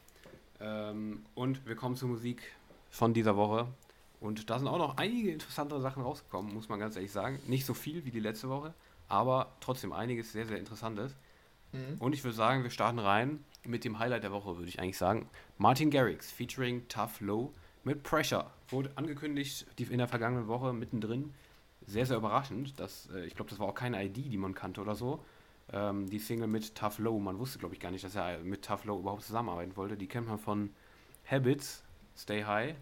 Ähm, 0.61 1.25
und 1.35 1.67
wir 1.67 1.77
kommen 1.77 1.97
zur 1.97 2.09
Musik 2.09 2.43
von 2.91 3.15
dieser 3.15 3.37
Woche. 3.37 3.67
Und 4.21 4.51
da 4.51 4.59
sind 4.59 4.69
auch 4.69 4.79
noch 4.79 4.99
einige 4.99 5.31
interessantere 5.31 5.81
Sachen 5.81 6.03
rausgekommen, 6.03 6.53
muss 6.53 6.69
man 6.69 6.79
ganz 6.79 6.97
ehrlich 6.97 7.13
sagen. 7.13 7.39
Nicht 7.47 7.65
so 7.65 7.73
viel 7.73 8.05
wie 8.05 8.11
die 8.11 8.21
letzte 8.21 8.51
Woche, 8.51 8.75
aber 9.09 9.49
trotzdem 9.61 9.93
einiges 9.93 10.33
sehr, 10.33 10.47
sehr 10.47 10.59
Interessantes. 10.59 11.15
Mhm. 11.73 11.97
Und 11.99 12.15
ich 12.15 12.25
würde 12.25 12.37
sagen, 12.37 12.63
wir 12.63 12.71
starten 12.71 12.99
rein 12.99 13.45
mit 13.65 13.85
dem 13.85 13.99
Highlight 13.99 14.23
der 14.23 14.33
Woche, 14.33 14.57
würde 14.57 14.69
ich 14.69 14.81
eigentlich 14.81 14.99
sagen. 14.99 15.29
Martin 15.59 15.91
Garrix 15.91 16.31
featuring 16.31 16.87
Tough 16.89 17.21
Low 17.21 17.53
mit 17.85 18.03
Pressure. 18.03 18.51
Wurde 18.69 18.91
angekündigt 18.97 19.67
in 19.79 19.99
der 19.99 20.09
vergangenen 20.09 20.49
Woche 20.49 20.73
mittendrin. 20.73 21.33
Sehr, 21.87 22.07
sehr 22.07 22.17
überraschend. 22.17 22.79
Dass, 22.79 23.09
äh, 23.11 23.25
ich 23.25 23.35
glaube, 23.35 23.51
das 23.51 23.59
war 23.59 23.69
auch 23.69 23.75
keine 23.75 24.03
ID, 24.05 24.17
die 24.17 24.37
man 24.37 24.55
kannte 24.55 24.81
oder 24.81 24.95
so. 24.95 25.25
Ähm, 25.73 26.09
die 26.09 26.19
Single 26.19 26.49
mit 26.49 26.75
Tough 26.75 26.99
Low. 26.99 27.19
Man 27.19 27.39
wusste, 27.39 27.59
glaube 27.59 27.75
ich, 27.75 27.81
gar 27.81 27.91
nicht, 27.91 28.05
dass 28.05 28.15
er 28.15 28.39
mit 28.39 28.65
Tough 28.65 28.85
Low 28.85 28.99
überhaupt 28.99 29.23
zusammenarbeiten 29.23 29.77
wollte. 29.77 29.97
Die 29.97 30.07
kennt 30.07 30.29
man 30.29 30.39
von 30.39 30.71
Habits, 31.31 31.83
Stay 32.17 32.45
High. 32.45 32.75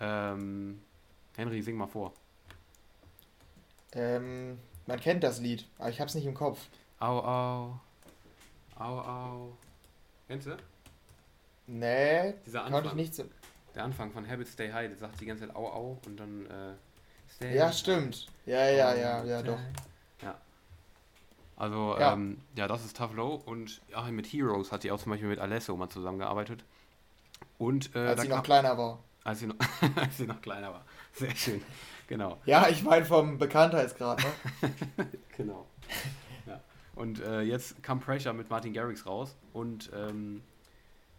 Ähm, 0.00 0.80
Henry, 1.36 1.62
sing 1.62 1.76
mal 1.76 1.86
vor. 1.86 2.12
Ähm, 3.92 4.58
man 4.86 5.00
kennt 5.00 5.24
das 5.24 5.40
Lied, 5.40 5.66
aber 5.78 5.90
ich 5.90 6.00
habe 6.00 6.08
es 6.08 6.14
nicht 6.14 6.26
im 6.26 6.34
Kopf. 6.34 6.66
Au, 6.98 7.18
au. 7.18 7.80
Au, 8.78 8.98
au. 8.98 9.56
Kennst 10.28 10.46
du? 10.46 10.56
Nee, 11.66 12.34
Dieser 12.44 12.64
Anfang. 12.64 12.72
konnte 12.72 12.88
ich 12.88 12.94
nicht 12.94 13.14
so 13.14 13.24
der 13.76 13.84
Anfang 13.84 14.10
von 14.10 14.28
Habit 14.28 14.48
Stay 14.48 14.72
High, 14.72 14.88
der 14.88 14.96
sagt 14.96 15.20
die 15.20 15.26
ganze 15.26 15.46
Zeit 15.46 15.54
au 15.54 15.66
au 15.68 15.98
und 16.06 16.18
dann 16.18 16.46
äh, 16.46 16.74
Stay 17.30 17.54
Ja, 17.54 17.70
stimmt. 17.70 18.26
Ja, 18.46 18.68
ja, 18.68 18.94
ja, 18.94 19.24
ja, 19.24 19.42
doch. 19.42 19.58
Ja. 20.22 20.34
Also, 21.56 21.96
ja. 21.98 22.14
Ähm, 22.14 22.38
ja, 22.54 22.66
das 22.68 22.84
ist 22.84 22.96
Tough 22.96 23.14
Low 23.14 23.34
und 23.44 23.82
ja, 23.88 24.02
mit 24.02 24.26
Heroes 24.26 24.72
hat 24.72 24.82
sie 24.82 24.90
auch 24.90 24.98
zum 25.00 25.10
Beispiel 25.10 25.28
mit 25.28 25.38
Alesso 25.38 25.76
mal 25.76 25.90
zusammengearbeitet. 25.90 26.64
Und, 27.58 27.94
äh, 27.94 27.98
als 27.98 28.22
sie 28.22 28.28
noch 28.28 28.42
kleiner 28.42 28.78
war. 28.78 28.98
Als 29.24 29.40
sie 29.40 29.46
noch, 29.46 29.56
als 29.96 30.16
sie 30.16 30.26
noch 30.26 30.40
kleiner 30.40 30.72
war. 30.72 30.84
Sehr 31.12 31.34
schön. 31.34 31.62
Genau. 32.08 32.38
Ja, 32.44 32.68
ich 32.68 32.82
meine 32.82 33.04
vom 33.04 33.36
Bekanntheitsgrad, 33.36 34.20
ne? 34.20 35.06
genau. 35.36 35.66
Und 36.96 37.20
äh, 37.20 37.42
jetzt 37.42 37.82
kam 37.82 38.00
Pressure 38.00 38.32
mit 38.32 38.50
Martin 38.50 38.72
Garrix 38.72 39.06
raus 39.06 39.36
und 39.52 39.90
ähm, 39.94 40.42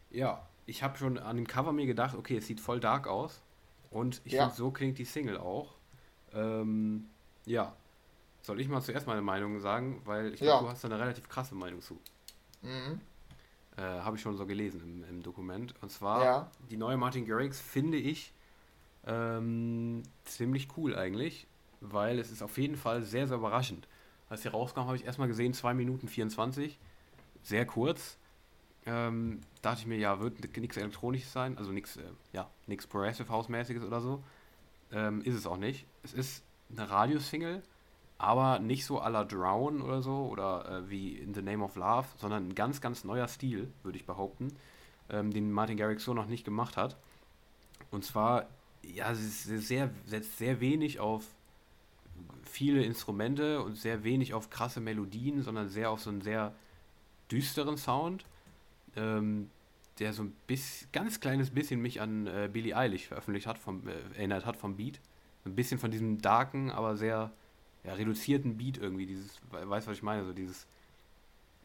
Ja, 0.09 0.45
ich 0.65 0.83
habe 0.83 0.97
schon 0.97 1.17
an 1.17 1.37
dem 1.37 1.47
Cover 1.47 1.71
mir 1.71 1.85
gedacht, 1.85 2.15
okay, 2.15 2.37
es 2.37 2.47
sieht 2.47 2.59
voll 2.59 2.79
dark 2.79 3.07
aus. 3.07 3.41
Und 3.89 4.21
ich 4.25 4.33
ja. 4.33 4.43
finde, 4.43 4.55
so 4.55 4.71
klingt 4.71 4.97
die 4.97 5.05
Single 5.05 5.37
auch. 5.37 5.75
Ähm, 6.33 7.05
ja. 7.45 7.73
Soll 8.41 8.59
ich 8.59 8.67
mal 8.67 8.81
zuerst 8.81 9.07
meine 9.07 9.21
Meinung 9.21 9.59
sagen, 9.59 10.01
weil 10.05 10.33
ich 10.33 10.39
glaube, 10.39 10.51
ja. 10.51 10.61
du 10.61 10.69
hast 10.69 10.83
da 10.83 10.87
eine 10.87 10.99
relativ 10.99 11.29
krasse 11.29 11.55
Meinung 11.55 11.81
zu. 11.81 11.99
Mhm. 12.63 12.99
Äh, 13.77 13.81
habe 13.81 14.17
ich 14.17 14.21
schon 14.21 14.35
so 14.35 14.45
gelesen 14.45 14.81
im, 14.81 15.03
im 15.09 15.23
Dokument. 15.23 15.75
Und 15.81 15.91
zwar, 15.91 16.23
ja. 16.23 16.51
die 16.69 16.77
neue 16.77 16.97
Martin 16.97 17.25
Garrix 17.25 17.61
finde 17.61 17.97
ich 17.97 18.33
ähm, 19.05 20.03
ziemlich 20.25 20.69
cool 20.75 20.95
eigentlich, 20.95 21.45
weil 21.81 22.19
es 22.19 22.31
ist 22.31 22.41
auf 22.41 22.57
jeden 22.57 22.75
Fall 22.77 23.03
sehr, 23.03 23.27
sehr 23.27 23.37
überraschend. 23.37 23.87
Als 24.29 24.41
sie 24.41 24.49
rauskam, 24.49 24.81
habe 24.81 24.95
ich 24.95 25.05
erstmal 25.05 25.27
gesehen, 25.27 25.53
2 25.53 25.73
Minuten 25.73 26.07
24. 26.07 26.79
Sehr 27.43 27.65
kurz. 27.65 28.17
Ähm, 28.85 29.41
dachte 29.61 29.81
ich 29.81 29.87
mir, 29.87 29.97
ja, 29.97 30.19
wird 30.19 30.57
nichts 30.57 30.77
Elektronisches 30.77 31.33
sein, 31.33 31.57
also 31.57 31.71
nichts, 31.71 31.97
äh, 31.97 32.03
ja, 32.31 32.49
Progressive 32.89 33.29
House-mäßiges 33.29 33.83
oder 33.83 33.99
so. 33.99 34.23
Ähm, 34.91 35.21
ist 35.21 35.35
es 35.35 35.45
auch 35.45 35.57
nicht. 35.57 35.85
Es 36.03 36.13
ist 36.13 36.43
eine 36.71 36.89
Radiosingle, 36.89 37.61
aber 38.17 38.59
nicht 38.59 38.85
so 38.85 39.01
à 39.01 39.09
la 39.09 39.25
Drown 39.25 39.81
oder 39.81 40.01
so 40.01 40.27
oder 40.27 40.69
äh, 40.69 40.89
wie 40.89 41.17
In 41.17 41.33
the 41.33 41.41
Name 41.41 41.63
of 41.63 41.75
Love, 41.75 42.07
sondern 42.17 42.47
ein 42.47 42.55
ganz, 42.55 42.79
ganz 42.79 43.03
neuer 43.03 43.27
Stil, 43.27 43.71
würde 43.83 43.97
ich 43.97 44.05
behaupten, 44.05 44.55
ähm, 45.09 45.31
den 45.31 45.51
Martin 45.51 45.77
Garrix 45.77 46.05
so 46.05 46.13
noch 46.13 46.27
nicht 46.27 46.45
gemacht 46.45 46.77
hat. 46.77 46.97
Und 47.91 48.05
zwar, 48.05 48.47
ja, 48.83 49.11
es 49.11 49.19
ist 49.19 49.67
sehr, 49.67 49.91
setzt 50.05 50.37
sehr 50.37 50.59
wenig 50.61 50.99
auf 50.99 51.23
viele 52.43 52.83
Instrumente 52.83 53.61
und 53.61 53.77
sehr 53.77 54.03
wenig 54.03 54.33
auf 54.33 54.49
krasse 54.49 54.79
Melodien, 54.79 55.41
sondern 55.41 55.69
sehr 55.69 55.91
auf 55.91 56.01
so 56.01 56.09
einen 56.09 56.21
sehr 56.21 56.53
düsteren 57.29 57.77
Sound 57.77 58.25
ähm, 58.97 59.49
der 59.99 60.13
so 60.13 60.23
ein 60.23 60.35
bisschen, 60.45 60.89
ganz 60.91 61.19
kleines 61.19 61.51
bisschen 61.51 61.81
mich 61.81 62.01
an 62.01 62.27
äh, 62.27 62.49
Billie 62.51 62.75
Eilish 62.75 63.07
veröffentlicht 63.07 63.47
hat, 63.47 63.57
vom, 63.57 63.87
äh, 63.87 63.93
erinnert 64.15 64.45
hat 64.45 64.57
vom 64.57 64.75
Beat. 64.75 64.99
Ein 65.45 65.55
bisschen 65.55 65.79
von 65.79 65.91
diesem 65.91 66.21
darken, 66.21 66.71
aber 66.71 66.97
sehr 66.97 67.31
ja, 67.83 67.93
reduzierten 67.93 68.57
Beat 68.57 68.77
irgendwie, 68.77 69.05
dieses, 69.05 69.39
weißt 69.51 69.87
du, 69.87 69.91
was 69.91 69.97
ich 69.97 70.03
meine, 70.03 70.25
so 70.25 70.33
dieses, 70.33 70.67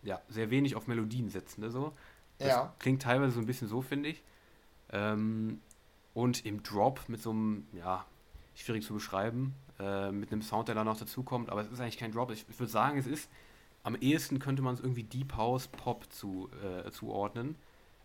ja, 0.03 0.21
sehr 0.29 0.51
wenig 0.51 0.77
auf 0.77 0.87
Melodien 0.87 1.29
setzende 1.29 1.71
so. 1.71 1.93
Das 2.39 2.49
ja. 2.49 2.75
klingt 2.79 3.03
teilweise 3.03 3.33
so 3.33 3.41
ein 3.41 3.47
bisschen 3.47 3.69
so, 3.69 3.83
finde 3.83 4.11
ich. 4.11 4.23
Ähm, 4.91 5.61
und 6.15 6.47
im 6.47 6.63
Drop 6.63 7.09
mit 7.09 7.21
so 7.21 7.31
einem, 7.31 7.67
ja, 7.73 8.07
schwierig 8.55 8.85
zu 8.85 8.95
beschreiben, 8.95 9.55
äh, 9.79 10.11
mit 10.11 10.33
einem 10.33 10.43
Sound, 10.43 10.69
der 10.69 10.75
da 10.75 10.85
noch 10.85 10.99
dazukommt, 10.99 11.51
aber 11.51 11.63
es 11.63 11.71
ist 11.71 11.81
eigentlich 11.81 11.99
kein 11.99 12.13
Drop. 12.13 12.31
Ich, 12.31 12.45
ich 12.49 12.59
würde 12.59 12.71
sagen, 12.71 12.99
es 12.99 13.07
ist 13.07 13.29
am 13.85 13.97
ehesten 13.97 14.39
könnte 14.39 14.63
man 14.63 14.75
es 14.75 14.81
irgendwie 14.81 15.03
Deep 15.03 15.37
House 15.37 15.67
Pop 15.69 16.13
zu, 16.13 16.49
äh, 16.63 16.91
zuordnen. 16.91 17.57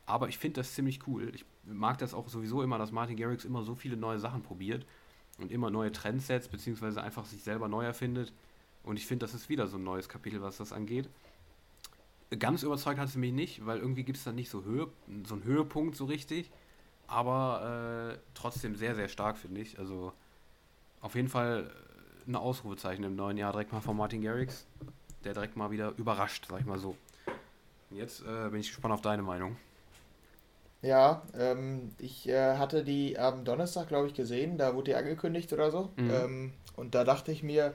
Aber 0.05 0.29
ich 0.29 0.37
finde 0.37 0.61
das 0.61 0.73
ziemlich 0.73 1.05
cool. 1.07 1.31
Ich 1.35 1.45
mag 1.65 1.97
das 1.97 2.13
auch 2.13 2.27
sowieso 2.29 2.63
immer, 2.63 2.77
dass 2.77 2.91
Martin 2.91 3.17
Garrix 3.17 3.45
immer 3.45 3.63
so 3.63 3.75
viele 3.75 3.97
neue 3.97 4.19
Sachen 4.19 4.41
probiert 4.41 4.85
und 5.37 5.51
immer 5.51 5.69
neue 5.69 5.91
Trends 5.91 6.27
setzt, 6.27 6.49
beziehungsweise 6.49 7.03
einfach 7.03 7.25
sich 7.25 7.43
selber 7.43 7.67
neu 7.67 7.85
erfindet. 7.85 8.33
Und 8.83 8.97
ich 8.97 9.05
finde, 9.05 9.25
das 9.25 9.35
ist 9.35 9.49
wieder 9.49 9.67
so 9.67 9.77
ein 9.77 9.83
neues 9.83 10.07
Kapitel, 10.07 10.41
was 10.41 10.57
das 10.57 10.71
angeht. 10.71 11.09
Ganz 12.39 12.63
überzeugt 12.63 12.99
hat 12.99 13.09
es 13.09 13.15
mich 13.15 13.33
nicht, 13.33 13.65
weil 13.65 13.79
irgendwie 13.79 14.03
gibt 14.03 14.17
es 14.17 14.23
da 14.23 14.31
nicht 14.31 14.49
so, 14.49 14.63
Höhe, 14.63 14.87
so 15.25 15.35
einen 15.35 15.43
Höhepunkt 15.43 15.95
so 15.95 16.05
richtig. 16.05 16.49
Aber 17.07 18.13
äh, 18.15 18.19
trotzdem 18.33 18.75
sehr, 18.75 18.95
sehr 18.95 19.09
stark, 19.09 19.37
finde 19.37 19.61
ich. 19.61 19.77
Also 19.77 20.13
auf 21.01 21.15
jeden 21.15 21.29
Fall 21.29 21.69
ein 22.27 22.35
Ausrufezeichen 22.35 23.03
im 23.03 23.15
neuen 23.15 23.37
Jahr 23.37 23.51
direkt 23.51 23.71
mal 23.71 23.81
von 23.81 23.95
Martin 23.95 24.21
Garrix 24.21 24.65
der 25.27 25.33
direkt 25.33 25.57
mal 25.57 25.71
wieder 25.71 25.93
überrascht, 25.97 26.47
sag 26.49 26.61
ich 26.61 26.65
mal 26.65 26.79
so. 26.79 26.95
Jetzt 27.91 28.21
äh, 28.21 28.49
bin 28.49 28.59
ich 28.59 28.69
gespannt 28.69 28.93
auf 28.93 29.01
deine 29.01 29.23
Meinung. 29.23 29.57
Ja, 30.81 31.23
ähm, 31.37 31.91
ich 31.97 32.29
äh, 32.29 32.55
hatte 32.57 32.83
die 32.83 33.17
am 33.17 33.43
Donnerstag, 33.43 33.87
glaube 33.87 34.07
ich, 34.07 34.13
gesehen, 34.13 34.57
da 34.57 34.75
wurde 34.75 34.91
die 34.91 34.95
angekündigt 34.95 35.51
oder 35.53 35.71
so. 35.71 35.89
Mhm. 35.95 36.11
Ähm, 36.11 36.53
und 36.75 36.95
da 36.95 37.03
dachte 37.03 37.31
ich 37.31 37.43
mir, 37.43 37.73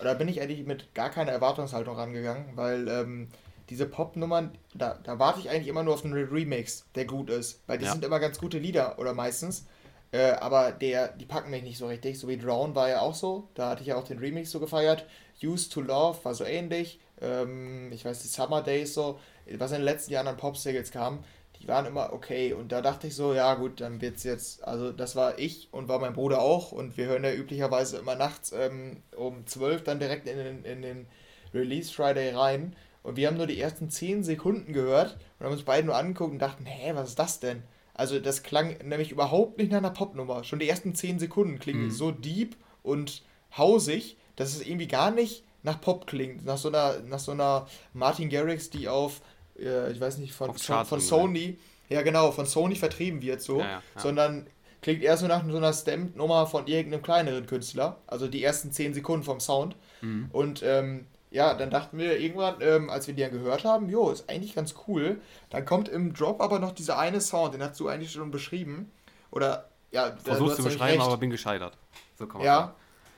da 0.00 0.14
bin 0.14 0.28
ich 0.28 0.40
eigentlich 0.40 0.64
mit 0.64 0.94
gar 0.94 1.10
keiner 1.10 1.32
Erwartungshaltung 1.32 1.96
rangegangen, 1.96 2.56
weil 2.56 2.88
ähm, 2.88 3.28
diese 3.70 3.86
Pop-Nummern, 3.86 4.52
da, 4.74 4.98
da 5.02 5.18
warte 5.18 5.40
ich 5.40 5.50
eigentlich 5.50 5.68
immer 5.68 5.82
nur 5.82 5.94
auf 5.94 6.04
einen 6.04 6.14
Remix, 6.14 6.86
der 6.94 7.06
gut 7.06 7.30
ist. 7.30 7.60
Weil 7.66 7.78
die 7.78 7.86
ja. 7.86 7.92
sind 7.92 8.04
immer 8.04 8.20
ganz 8.20 8.38
gute 8.38 8.58
Lieder 8.58 8.98
oder 8.98 9.14
meistens. 9.14 9.66
Äh, 10.14 10.36
aber 10.38 10.70
der, 10.70 11.08
die 11.08 11.24
packen 11.24 11.50
mich 11.50 11.64
nicht 11.64 11.76
so 11.76 11.88
richtig. 11.88 12.20
So 12.20 12.28
wie 12.28 12.38
Drown 12.38 12.76
war 12.76 12.88
ja 12.88 13.00
auch 13.00 13.16
so. 13.16 13.48
Da 13.54 13.70
hatte 13.70 13.82
ich 13.82 13.88
ja 13.88 13.96
auch 13.96 14.04
den 14.04 14.20
Remix 14.20 14.52
so 14.52 14.60
gefeiert. 14.60 15.06
Used 15.42 15.72
to 15.72 15.80
Love 15.80 16.24
war 16.24 16.34
so 16.34 16.44
ähnlich. 16.44 17.00
Ähm, 17.20 17.90
ich 17.90 18.04
weiß, 18.04 18.22
die 18.22 18.28
Summer 18.28 18.62
Days 18.62 18.94
so, 18.94 19.18
was 19.58 19.72
in 19.72 19.78
den 19.78 19.84
letzten 19.84 20.12
Jahren 20.12 20.28
an 20.28 20.36
Pop-Singles 20.36 20.92
kam, 20.92 21.24
die 21.60 21.66
waren 21.66 21.84
immer 21.84 22.12
okay. 22.12 22.52
Und 22.52 22.70
da 22.70 22.80
dachte 22.80 23.08
ich 23.08 23.16
so, 23.16 23.34
ja 23.34 23.54
gut, 23.54 23.80
dann 23.80 24.00
wird's 24.00 24.22
jetzt, 24.22 24.62
also 24.62 24.92
das 24.92 25.16
war 25.16 25.36
ich 25.40 25.68
und 25.72 25.88
war 25.88 25.98
mein 25.98 26.12
Bruder 26.12 26.40
auch. 26.40 26.70
Und 26.70 26.96
wir 26.96 27.06
hören 27.06 27.24
ja 27.24 27.32
üblicherweise 27.32 27.98
immer 27.98 28.14
nachts 28.14 28.52
ähm, 28.52 29.02
um 29.16 29.44
12 29.48 29.82
dann 29.82 29.98
direkt 29.98 30.28
in 30.28 30.38
den, 30.38 30.64
in 30.64 30.82
den 30.82 31.06
Release 31.52 31.92
Friday 31.92 32.30
rein. 32.30 32.76
Und 33.02 33.16
wir 33.16 33.26
haben 33.26 33.36
nur 33.36 33.48
die 33.48 33.60
ersten 33.60 33.90
10 33.90 34.22
Sekunden 34.22 34.72
gehört 34.72 35.16
und 35.40 35.46
haben 35.46 35.54
uns 35.54 35.64
beide 35.64 35.88
nur 35.88 35.96
angeguckt 35.96 36.30
und 36.30 36.38
dachten, 36.38 36.66
hä, 36.66 36.92
was 36.94 37.08
ist 37.08 37.18
das 37.18 37.40
denn? 37.40 37.64
Also 37.94 38.18
das 38.18 38.42
klang 38.42 38.76
nämlich 38.84 39.10
überhaupt 39.10 39.58
nicht 39.58 39.70
nach 39.70 39.78
einer 39.78 39.90
Popnummer. 39.90 40.44
Schon 40.44 40.58
die 40.58 40.68
ersten 40.68 40.94
10 40.94 41.18
Sekunden 41.18 41.58
klingen 41.58 41.84
mhm. 41.84 41.90
so 41.90 42.10
deep 42.10 42.56
und 42.82 43.22
hausig 43.56 44.16
dass 44.36 44.54
es 44.54 44.66
irgendwie 44.66 44.88
gar 44.88 45.10
nicht 45.10 45.44
nach 45.62 45.80
Pop 45.80 46.06
klingt, 46.06 46.44
nach 46.44 46.58
so 46.58 46.68
einer, 46.68 47.00
nach 47.00 47.18
so 47.18 47.32
einer 47.32 47.66
Martin 47.92 48.28
Garrix, 48.28 48.70
die 48.70 48.88
auf, 48.88 49.22
äh, 49.58 49.92
ich 49.92 50.00
weiß 50.00 50.18
nicht, 50.18 50.32
von, 50.32 50.54
von, 50.54 50.84
von 50.84 51.00
Sony, 51.00 51.58
ja 51.88 52.02
genau, 52.02 52.32
von 52.32 52.46
Sony 52.46 52.76
vertrieben 52.76 53.22
wird 53.22 53.40
so, 53.40 53.60
ja, 53.60 53.64
ja, 53.64 53.82
ja. 53.94 54.00
sondern 54.00 54.46
klingt 54.82 55.02
eher 55.02 55.16
so 55.16 55.26
nach 55.26 55.48
so 55.48 55.56
einer 55.56 55.72
Stamp-Nummer 55.72 56.46
von 56.46 56.66
irgendeinem 56.66 57.02
kleineren 57.02 57.46
Künstler, 57.46 58.00
also 58.06 58.28
die 58.28 58.42
ersten 58.44 58.72
10 58.72 58.94
Sekunden 58.94 59.24
vom 59.24 59.40
Sound. 59.40 59.76
Mhm. 60.02 60.28
Und 60.32 60.62
ähm, 60.62 61.06
ja, 61.34 61.52
dann 61.52 61.68
dachten 61.68 61.98
wir 61.98 62.20
irgendwann, 62.20 62.60
ähm, 62.60 62.88
als 62.88 63.08
wir 63.08 63.14
die 63.14 63.22
dann 63.22 63.32
gehört 63.32 63.64
haben, 63.64 63.88
jo, 63.88 64.08
ist 64.10 64.30
eigentlich 64.30 64.54
ganz 64.54 64.76
cool. 64.86 65.20
Dann 65.50 65.64
kommt 65.64 65.88
im 65.88 66.14
Drop 66.14 66.40
aber 66.40 66.60
noch 66.60 66.70
dieser 66.70 66.96
eine 66.96 67.20
Sound, 67.20 67.54
den 67.54 67.62
hast 67.62 67.80
du 67.80 67.88
eigentlich 67.88 68.12
schon 68.12 68.30
beschrieben. 68.30 68.92
Oder, 69.32 69.68
ja, 69.90 70.16
versuchst 70.22 70.56
zu 70.56 70.62
beschreiben, 70.62 71.02
aber 71.02 71.16
bin 71.16 71.30
gescheitert. 71.30 71.76
So 72.16 72.28
kann 72.28 72.38
man 72.38 72.46
ja, 72.46 72.56
sagen. 72.56 72.72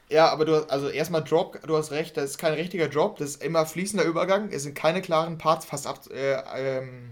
Ja, 0.08 0.28
aber 0.30 0.46
du 0.46 0.56
hast, 0.56 0.70
also 0.70 0.88
erstmal 0.88 1.24
Drop, 1.24 1.60
du 1.66 1.76
hast 1.76 1.90
recht, 1.90 2.16
das 2.16 2.30
ist 2.30 2.38
kein 2.38 2.54
richtiger 2.54 2.88
Drop, 2.88 3.18
das 3.18 3.32
ist 3.32 3.44
immer 3.44 3.66
fließender 3.66 4.06
Übergang, 4.06 4.50
es 4.50 4.62
sind 4.62 4.74
keine 4.74 5.02
klaren 5.02 5.36
Parts 5.36 5.66
fast 5.66 5.86
ab, 5.86 6.00
äh, 6.10 6.36
ähm, 6.56 7.10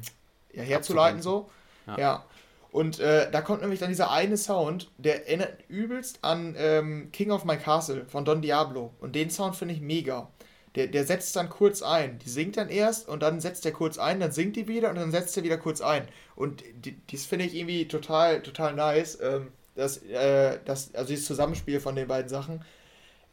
ja, 0.55 0.63
herzuleiten 0.63 1.21
so. 1.21 1.51
Ja. 1.87 1.99
ja. 1.99 2.25
Und 2.71 2.99
äh, 2.99 3.31
da 3.31 3.43
kommt 3.43 3.61
nämlich 3.61 3.79
dann 3.79 3.91
dieser 3.91 4.11
eine 4.11 4.39
Sound, 4.39 4.91
der 4.97 5.29
erinnert 5.29 5.59
übelst 5.69 6.21
an 6.25 6.55
ähm, 6.57 7.11
King 7.13 7.31
of 7.31 7.45
My 7.45 7.59
Castle 7.59 8.07
von 8.07 8.25
Don 8.25 8.41
Diablo. 8.41 8.95
Und 9.01 9.15
den 9.15 9.29
Sound 9.29 9.55
finde 9.55 9.75
ich 9.75 9.83
mega. 9.83 10.29
Der, 10.75 10.89
der 10.89 11.07
setzt 11.07 11.37
dann 11.37 11.51
kurz 11.51 11.83
ein. 11.83 12.19
Die 12.19 12.29
singt 12.29 12.57
dann 12.57 12.69
erst 12.69 13.09
und 13.09 13.23
dann 13.23 13.41
setzt 13.41 13.65
er 13.65 13.73
kurz 13.73 13.99
ein, 13.99 14.21
dann 14.21 14.33
singt 14.33 14.57
die 14.57 14.67
wieder 14.69 14.91
und 14.91 14.97
dann 14.97 15.13
setzt 15.13 15.37
er 15.37 15.45
wieder 15.45 15.59
kurz 15.59 15.81
ein. 15.81 16.09
Und 16.35 16.65
die, 16.85 16.97
das 17.11 17.27
finde 17.27 17.45
ich 17.45 17.55
irgendwie 17.55 17.87
total, 17.87 18.43
total 18.43 18.75
nice. 18.75 19.19
Ähm, 19.23 19.53
das, 19.77 19.99
äh, 19.99 20.59
das, 20.65 20.95
also 20.95 21.09
dieses 21.09 21.27
Zusammenspiel 21.27 21.81
von 21.81 21.95
den 21.95 22.09
beiden 22.09 22.29
Sachen 22.29 22.65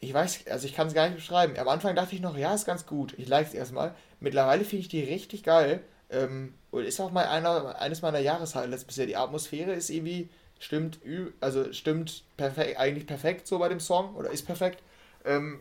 ich 0.02 0.14
weiß, 0.14 0.48
also 0.50 0.66
ich 0.66 0.74
kann 0.74 0.88
es 0.88 0.96
gar 0.96 1.06
nicht 1.06 1.16
beschreiben. 1.16 1.58
Am 1.58 1.68
Anfang 1.68 1.96
dachte 1.96 2.16
ich 2.16 2.22
noch, 2.22 2.36
ja, 2.36 2.54
ist 2.54 2.66
ganz 2.66 2.88
gut. 2.88 3.14
Ich 3.18 3.28
like 3.28 3.48
es 3.48 3.54
erstmal. 3.54 3.94
Mittlerweile 4.20 4.66
finde 4.66 4.82
ich 4.82 4.90
die 4.90 5.04
richtig 5.04 5.44
geil. 5.44 5.82
Ähm, 6.10 6.56
und 6.72 6.84
ist 6.84 7.00
auch 7.00 7.12
mal 7.12 7.28
einer, 7.28 7.80
eines 7.80 8.02
meiner 8.02 8.20
Jahreshighlights 8.20 8.86
bisher. 8.86 9.06
Die 9.06 9.16
Atmosphäre 9.16 9.74
ist 9.74 9.92
irgendwie, 9.92 10.28
stimmt, 10.60 11.00
also 11.40 11.72
stimmt 11.72 12.24
perfekt, 12.36 12.80
eigentlich 12.80 13.06
perfekt 13.06 13.48
so 13.48 13.60
bei 13.60 13.70
dem 13.70 13.80
Song 13.80 14.16
oder 14.16 14.32
ist 14.32 14.46
perfekt. 14.46 14.82
Ähm, 15.24 15.60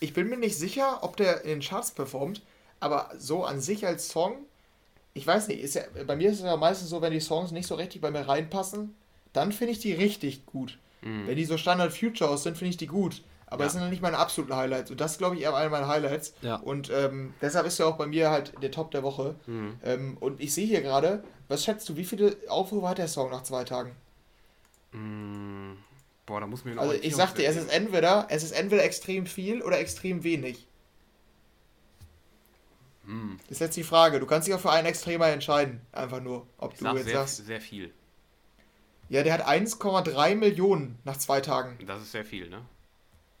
ich 0.00 0.12
bin 0.14 0.28
mir 0.28 0.38
nicht 0.38 0.56
sicher, 0.56 1.02
ob 1.02 1.16
der 1.16 1.42
in 1.42 1.50
den 1.50 1.60
Charts 1.60 1.92
performt, 1.92 2.42
aber 2.80 3.10
so 3.18 3.44
an 3.44 3.60
sich 3.60 3.86
als 3.86 4.08
Song, 4.08 4.36
ich 5.12 5.26
weiß 5.26 5.48
nicht, 5.48 5.60
ist 5.60 5.74
ja, 5.74 5.82
bei 6.06 6.16
mir 6.16 6.30
ist 6.30 6.38
es 6.38 6.44
ja 6.44 6.56
meistens 6.56 6.88
so, 6.88 7.02
wenn 7.02 7.12
die 7.12 7.20
Songs 7.20 7.52
nicht 7.52 7.66
so 7.66 7.74
richtig 7.74 8.00
bei 8.00 8.10
mir 8.10 8.26
reinpassen, 8.26 8.94
dann 9.32 9.52
finde 9.52 9.72
ich 9.72 9.78
die 9.78 9.92
richtig 9.92 10.46
gut. 10.46 10.78
Mhm. 11.02 11.26
Wenn 11.26 11.36
die 11.36 11.44
so 11.44 11.56
Standard 11.56 11.92
Futures 11.92 12.42
sind, 12.42 12.56
finde 12.56 12.70
ich 12.70 12.76
die 12.76 12.86
gut. 12.86 13.22
Aber 13.46 13.62
ja. 13.62 13.66
das 13.66 13.72
sind 13.72 13.82
dann 13.82 13.90
nicht 13.90 14.02
meine 14.02 14.18
absoluten 14.18 14.54
Highlights. 14.54 14.90
Und 14.90 15.00
das 15.00 15.18
glaube 15.18 15.36
ich, 15.36 15.42
eher 15.42 15.54
einer 15.54 15.70
meiner 15.70 15.88
Highlights. 15.88 16.34
Ja. 16.40 16.56
Und 16.56 16.90
ähm, 16.90 17.34
deshalb 17.42 17.66
ist 17.66 17.80
er 17.80 17.88
auch 17.88 17.96
bei 17.96 18.06
mir 18.06 18.30
halt 18.30 18.52
der 18.62 18.70
Top 18.70 18.92
der 18.92 19.02
Woche. 19.02 19.34
Mhm. 19.46 19.78
Ähm, 19.84 20.16
und 20.20 20.40
ich 20.40 20.54
sehe 20.54 20.66
hier 20.66 20.82
gerade, 20.82 21.24
was 21.48 21.64
schätzt 21.64 21.88
du, 21.88 21.96
wie 21.96 22.04
viele 22.04 22.36
Aufrufe 22.48 22.88
hat 22.88 22.98
der 22.98 23.08
Song 23.08 23.30
nach 23.30 23.42
zwei 23.42 23.64
Tagen? 23.64 23.96
Mhm. 24.92 25.78
Boah, 26.30 26.38
da 26.38 26.46
muss 26.46 26.64
noch 26.64 26.76
Also 26.76 26.94
ich 26.94 27.16
sag 27.16 27.34
dir, 27.34 27.48
es 27.48 27.56
ist 27.56 27.72
entweder, 27.72 28.28
es 28.30 28.44
ist 28.44 28.52
entweder 28.52 28.84
extrem 28.84 29.26
viel 29.26 29.62
oder 29.62 29.80
extrem 29.80 30.22
wenig. 30.22 30.68
Das 33.48 33.56
ist 33.56 33.58
jetzt 33.58 33.76
die 33.76 33.82
Frage. 33.82 34.20
Du 34.20 34.26
kannst 34.26 34.46
dich 34.46 34.54
auch 34.54 34.60
für 34.60 34.70
einen 34.70 34.86
Extremer 34.86 35.26
entscheiden. 35.26 35.80
Einfach 35.90 36.20
nur, 36.20 36.46
ob 36.56 36.74
ich 36.74 36.78
du 36.78 36.86
jetzt 36.94 37.06
sehr, 37.06 37.14
sagst. 37.14 37.44
Sehr 37.44 37.60
viel. 37.60 37.92
Ja, 39.08 39.24
der 39.24 39.32
hat 39.32 39.44
1,3 39.44 40.36
Millionen 40.36 41.00
nach 41.02 41.16
zwei 41.16 41.40
Tagen. 41.40 41.84
Das 41.84 42.00
ist 42.00 42.12
sehr 42.12 42.24
viel, 42.24 42.48
ne? 42.48 42.62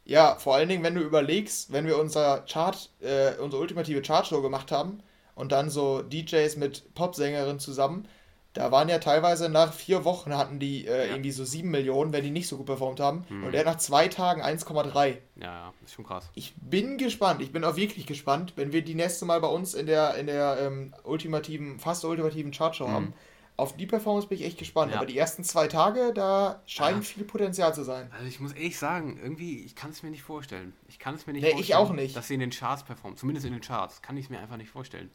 Ja, 0.04 0.34
vor 0.34 0.56
allen 0.56 0.68
Dingen, 0.68 0.82
wenn 0.82 0.96
du 0.96 1.00
überlegst, 1.00 1.72
wenn 1.72 1.86
wir 1.86 1.96
unser 1.96 2.40
Chart, 2.40 2.90
äh, 2.98 3.36
unsere 3.36 3.62
ultimative 3.62 4.02
Chartshow 4.02 4.42
gemacht 4.42 4.72
haben 4.72 5.00
und 5.36 5.52
dann 5.52 5.70
so 5.70 6.02
DJs 6.02 6.56
mit 6.56 6.92
Popsängerinnen 6.96 7.60
zusammen, 7.60 8.08
da 8.52 8.72
waren 8.72 8.88
ja 8.88 8.98
teilweise 8.98 9.48
nach 9.48 9.72
vier 9.72 10.04
Wochen 10.04 10.36
hatten 10.36 10.58
die 10.58 10.86
äh, 10.86 11.06
ja. 11.06 11.12
irgendwie 11.12 11.30
so 11.30 11.44
sieben 11.44 11.70
Millionen, 11.70 12.12
wenn 12.12 12.24
die 12.24 12.30
nicht 12.30 12.48
so 12.48 12.56
gut 12.56 12.66
performt 12.66 12.98
haben. 12.98 13.24
Mhm. 13.28 13.44
Und 13.44 13.54
er 13.54 13.64
nach 13.64 13.76
zwei 13.76 14.08
Tagen 14.08 14.42
1,3. 14.42 15.18
Ja, 15.36 15.42
ja, 15.42 15.72
ist 15.84 15.94
schon 15.94 16.04
krass. 16.04 16.28
Ich 16.34 16.54
bin 16.56 16.98
gespannt, 16.98 17.42
ich 17.42 17.52
bin 17.52 17.62
auch 17.64 17.76
wirklich 17.76 18.06
gespannt, 18.06 18.54
wenn 18.56 18.72
wir 18.72 18.82
die 18.82 18.94
nächste 18.94 19.24
Mal 19.24 19.40
bei 19.40 19.48
uns 19.48 19.74
in 19.74 19.86
der, 19.86 20.16
in 20.16 20.26
der 20.26 20.58
ähm, 20.60 20.94
ultimativen, 21.04 21.78
fast 21.78 22.04
ultimativen 22.04 22.50
Chartshow 22.50 22.88
mhm. 22.88 22.92
haben. 22.92 23.14
Auf 23.56 23.76
die 23.76 23.86
Performance 23.86 24.26
bin 24.26 24.38
ich 24.38 24.44
echt 24.44 24.58
gespannt. 24.58 24.92
Ja. 24.92 24.96
Aber 24.96 25.06
die 25.06 25.18
ersten 25.18 25.44
zwei 25.44 25.68
Tage, 25.68 26.12
da 26.14 26.62
scheint 26.64 26.96
ja. 26.96 27.02
viel 27.02 27.24
Potenzial 27.24 27.74
zu 27.74 27.84
sein. 27.84 28.10
Also 28.12 28.26
ich 28.26 28.40
muss 28.40 28.52
ehrlich 28.52 28.78
sagen, 28.78 29.20
irgendwie, 29.22 29.58
ich 29.64 29.76
kann 29.76 29.90
es 29.90 30.02
mir 30.02 30.10
nicht 30.10 30.22
vorstellen. 30.22 30.72
Ich 30.88 30.98
kann 30.98 31.14
es 31.14 31.26
mir 31.26 31.34
nicht 31.34 31.42
nee, 31.42 31.50
vorstellen. 31.50 31.64
ich 31.64 31.74
auch 31.76 31.92
nicht. 31.92 32.16
Dass 32.16 32.26
sie 32.26 32.34
in 32.34 32.40
den 32.40 32.50
Charts 32.50 32.84
performen. 32.84 33.18
Zumindest 33.18 33.46
in 33.46 33.52
den 33.52 33.60
Charts. 33.60 34.00
Kann 34.00 34.16
ich 34.16 34.24
es 34.24 34.30
mir 34.30 34.40
einfach 34.40 34.56
nicht 34.56 34.70
vorstellen. 34.70 35.10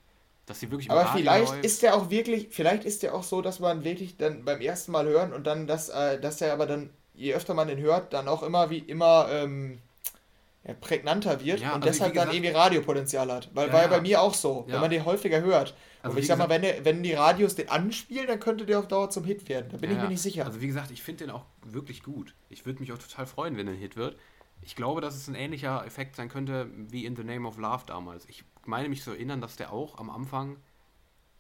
Dass 0.46 0.60
sie 0.60 0.70
wirklich 0.70 0.92
Aber 0.92 1.08
vielleicht 1.08 1.54
läuft. 1.54 1.66
ist 1.66 1.82
der 1.82 1.96
auch 1.96 2.10
wirklich, 2.10 2.50
vielleicht 2.52 2.86
ist 2.86 3.02
der 3.02 3.16
auch 3.16 3.24
so, 3.24 3.42
dass 3.42 3.60
man 3.60 3.84
wirklich 3.84 4.18
dann 4.18 4.46
beim 4.46 4.62
ersten 4.62 4.92
Mal 4.92 5.08
hören 5.08 5.34
und 5.34 5.48
dann, 5.48 5.66
dass, 5.66 5.90
äh, 5.90 6.20
dass 6.20 6.38
der 6.38 6.54
aber 6.54 6.68
dann, 6.68 6.92
je 7.16 7.34
öfter 7.34 7.56
man 7.56 7.68
den 7.68 7.80
hört, 7.80 8.14
dann 8.14 8.28
auch 8.28 8.44
immer 8.44 8.70
wie 8.70 8.78
immer 8.78 9.28
ähm, 9.32 9.80
ja, 10.64 10.74
prägnanter 10.74 11.44
wird 11.44 11.62
ja, 11.62 11.70
und 11.70 11.84
also 11.84 11.88
deshalb 11.88 12.14
gesagt, 12.14 12.30
dann 12.30 12.36
irgendwie 12.36 12.54
Radiopotenzial 12.54 13.32
hat. 13.32 13.50
Weil 13.54 13.68
ja, 13.68 13.74
war 13.74 13.82
ja 13.82 13.88
bei 13.88 14.02
mir 14.02 14.22
auch 14.22 14.34
so, 14.34 14.66
wenn 14.68 14.82
man 14.82 14.90
den 14.92 15.06
häufiger 15.06 15.42
hört. 15.42 15.76
Also 16.02 16.16
und 16.16 16.22
ich 16.22 16.28
sag 16.28 16.38
mal, 16.38 16.50
wenn, 16.50 16.62
der, 16.62 16.86
wenn 16.86 17.02
die 17.02 17.14
Radios 17.14 17.56
den 17.56 17.70
anspielen, 17.70 18.28
dann 18.28 18.40
könnte 18.40 18.66
der 18.66 18.78
auf 18.80 18.88
Dauer 18.88 19.10
zum 19.10 19.24
Hit 19.24 19.50
werden. 19.50 19.70
Da 19.72 19.78
bin 19.78 19.92
ich 19.92 19.98
mir 19.98 20.10
nicht 20.10 20.22
sicher. 20.22 20.46
Also 20.46 20.62
wie 20.62 20.68
gesagt, 20.68 20.92
ich 20.92 21.02
finde 21.02 21.26
den 21.26 21.34
auch 21.34 21.46
wirklich 21.64 22.04
gut. 22.04 22.36
Ich 22.50 22.66
würde 22.68 22.80
mich 22.80 22.92
auch 22.92 23.00
total 23.00 23.26
freuen, 23.26 23.58
wenn 23.58 23.68
er 23.68 23.74
ein 23.74 23.80
Hit 23.80 23.96
wird. 23.96 24.16
Ich 24.62 24.76
glaube, 24.76 25.02
dass 25.02 25.16
es 25.16 25.28
ein 25.28 25.36
ähnlicher 25.36 25.84
Effekt 25.86 26.16
sein 26.16 26.30
könnte 26.30 26.70
wie 26.76 27.06
in 27.06 27.16
The 27.16 27.24
Name 27.24 27.48
of 27.48 27.58
Love 27.58 27.84
damals. 27.88 28.26
Ich 28.28 28.44
meine 28.68 28.90
mich 28.90 29.04
zu 29.04 29.12
erinnern, 29.12 29.42
dass 29.42 29.56
der 29.56 29.72
auch 29.72 29.98
am 29.98 30.10
Anfang 30.10 30.58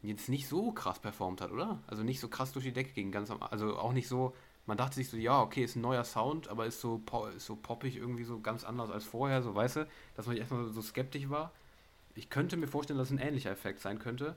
jetzt 0.01 0.29
nicht 0.29 0.47
so 0.47 0.71
krass 0.71 0.99
performt 0.99 1.41
hat, 1.41 1.51
oder? 1.51 1.79
Also 1.87 2.03
nicht 2.03 2.19
so 2.19 2.27
krass 2.27 2.51
durch 2.51 2.65
die 2.65 2.73
Decke 2.73 2.91
ging, 2.91 3.11
ganz 3.11 3.31
am, 3.31 3.41
also 3.41 3.77
auch 3.77 3.93
nicht 3.93 4.07
so, 4.07 4.33
man 4.65 4.77
dachte 4.77 4.95
sich 4.95 5.09
so, 5.09 5.17
ja, 5.17 5.41
okay, 5.41 5.63
ist 5.63 5.75
ein 5.75 5.81
neuer 5.81 6.03
Sound, 6.03 6.47
aber 6.47 6.65
ist 6.65 6.79
so, 6.79 7.01
ist 7.35 7.45
so 7.45 7.55
poppig 7.55 7.97
irgendwie 7.97 8.23
so 8.23 8.39
ganz 8.39 8.63
anders 8.63 8.91
als 8.91 9.03
vorher, 9.03 9.41
so 9.41 9.55
weißt 9.55 9.77
du, 9.77 9.87
dass 10.15 10.27
man 10.27 10.37
erstmal 10.37 10.71
so 10.71 10.81
skeptisch 10.81 11.29
war. 11.29 11.51
Ich 12.15 12.29
könnte 12.29 12.57
mir 12.57 12.67
vorstellen, 12.67 12.99
dass 12.99 13.09
es 13.09 13.17
ein 13.17 13.25
ähnlicher 13.25 13.51
Effekt 13.51 13.81
sein 13.81 13.99
könnte 13.99 14.35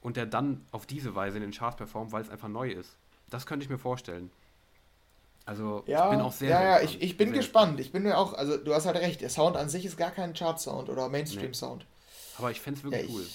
und 0.00 0.16
der 0.16 0.26
dann 0.26 0.64
auf 0.70 0.86
diese 0.86 1.14
Weise 1.14 1.38
in 1.38 1.42
den 1.42 1.52
Charts 1.52 1.76
performt, 1.76 2.12
weil 2.12 2.22
es 2.22 2.30
einfach 2.30 2.48
neu 2.48 2.70
ist. 2.70 2.96
Das 3.30 3.46
könnte 3.46 3.64
ich 3.64 3.70
mir 3.70 3.78
vorstellen. 3.78 4.30
Also 5.44 5.82
ja, 5.86 6.04
ich 6.04 6.10
bin 6.10 6.20
auch 6.20 6.32
sehr. 6.32 6.50
Ja, 6.50 6.58
sehr 6.58 6.68
ja, 6.68 6.80
ich, 6.82 7.00
ich 7.00 7.16
bin 7.16 7.32
gespannt. 7.32 7.80
Ich 7.80 7.90
bin 7.90 8.02
mir 8.02 8.18
auch, 8.18 8.34
also 8.34 8.58
du 8.58 8.74
hast 8.74 8.84
halt 8.84 8.96
recht, 8.96 9.22
der 9.22 9.30
Sound 9.30 9.56
an 9.56 9.70
sich 9.70 9.86
ist 9.86 9.96
gar 9.96 10.10
kein 10.10 10.34
Chart-Sound 10.34 10.90
oder 10.90 11.08
Mainstream-Sound. 11.08 11.86
Nee. 11.88 11.97
Aber 12.38 12.50
ich 12.50 12.60
fände 12.60 12.78
es 12.78 12.84
wirklich 12.84 13.08
ja, 13.08 13.14
cool. 13.14 13.26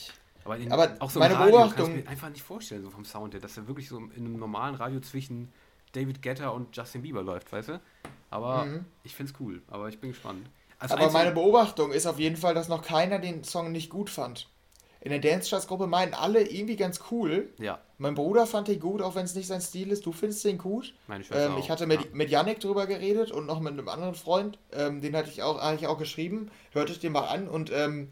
Aber, 0.45 0.57
in, 0.57 0.71
aber 0.71 0.95
auch 0.99 1.09
so 1.09 1.19
meine 1.19 1.35
Radio 1.35 1.57
Beobachtung. 1.57 1.87
Kann 1.87 1.99
ich 1.99 2.03
mir 2.05 2.09
einfach 2.09 2.29
nicht 2.29 2.43
vorstellen, 2.43 2.83
so 2.83 2.89
vom 2.89 3.05
Sound 3.05 3.33
her, 3.33 3.41
dass 3.41 3.55
er 3.57 3.67
wirklich 3.67 3.87
so 3.87 3.97
in 3.97 4.11
einem 4.15 4.37
normalen 4.37 4.75
Radio 4.75 4.99
zwischen 4.99 5.51
David 5.93 6.21
Guetta 6.21 6.49
und 6.49 6.75
Justin 6.75 7.03
Bieber 7.03 7.21
läuft, 7.21 7.51
weißt 7.51 7.69
du? 7.69 7.81
Aber 8.29 8.65
mhm. 8.65 8.85
ich 9.03 9.15
finde 9.15 9.31
es 9.31 9.39
cool, 9.39 9.61
aber 9.67 9.89
ich 9.89 9.99
bin 9.99 10.11
gespannt. 10.11 10.49
Als 10.79 10.91
aber 10.91 11.11
meine 11.11 11.31
Beobachtung 11.31 11.91
ist 11.91 12.05
auf 12.07 12.19
jeden 12.19 12.35
Fall, 12.35 12.53
dass 12.53 12.67
noch 12.67 12.81
keiner 12.81 13.19
den 13.19 13.43
Song 13.43 13.71
nicht 13.71 13.89
gut 13.89 14.09
fand. 14.09 14.49
In 14.99 15.11
der 15.11 15.19
Dance 15.19 15.49
Charts 15.49 15.67
Gruppe 15.67 15.85
meinen 15.85 16.13
alle 16.13 16.47
irgendwie 16.47 16.77
ganz 16.77 17.01
cool. 17.11 17.49
Ja. 17.57 17.79
Mein 17.97 18.15
Bruder 18.15 18.47
fand 18.47 18.69
den 18.69 18.79
gut, 18.79 19.01
auch 19.01 19.15
wenn 19.15 19.25
es 19.25 19.35
nicht 19.35 19.47
sein 19.47 19.59
Stil 19.59 19.91
ist. 19.91 20.05
Du 20.05 20.13
findest 20.13 20.45
den 20.45 20.57
gut. 20.57 20.93
Meine 21.07 21.25
ähm, 21.31 21.57
ich 21.59 21.69
hatte 21.69 21.87
mit, 21.87 22.01
ja. 22.01 22.07
mit 22.13 22.29
Yannick 22.29 22.61
drüber 22.61 22.87
geredet 22.87 23.29
und 23.31 23.45
noch 23.45 23.59
mit 23.59 23.73
einem 23.73 23.89
anderen 23.89 24.15
Freund. 24.15 24.59
Ähm, 24.71 25.01
den 25.01 25.13
hatte 25.15 25.29
ich 25.29 25.43
auch, 25.43 25.61
hatte 25.61 25.75
ich 25.75 25.87
auch 25.87 25.97
geschrieben. 25.97 26.49
Hörte 26.71 26.93
ich 26.93 26.99
den 26.99 27.11
mal 27.11 27.27
an 27.27 27.49
und 27.49 27.69
ähm, 27.73 28.09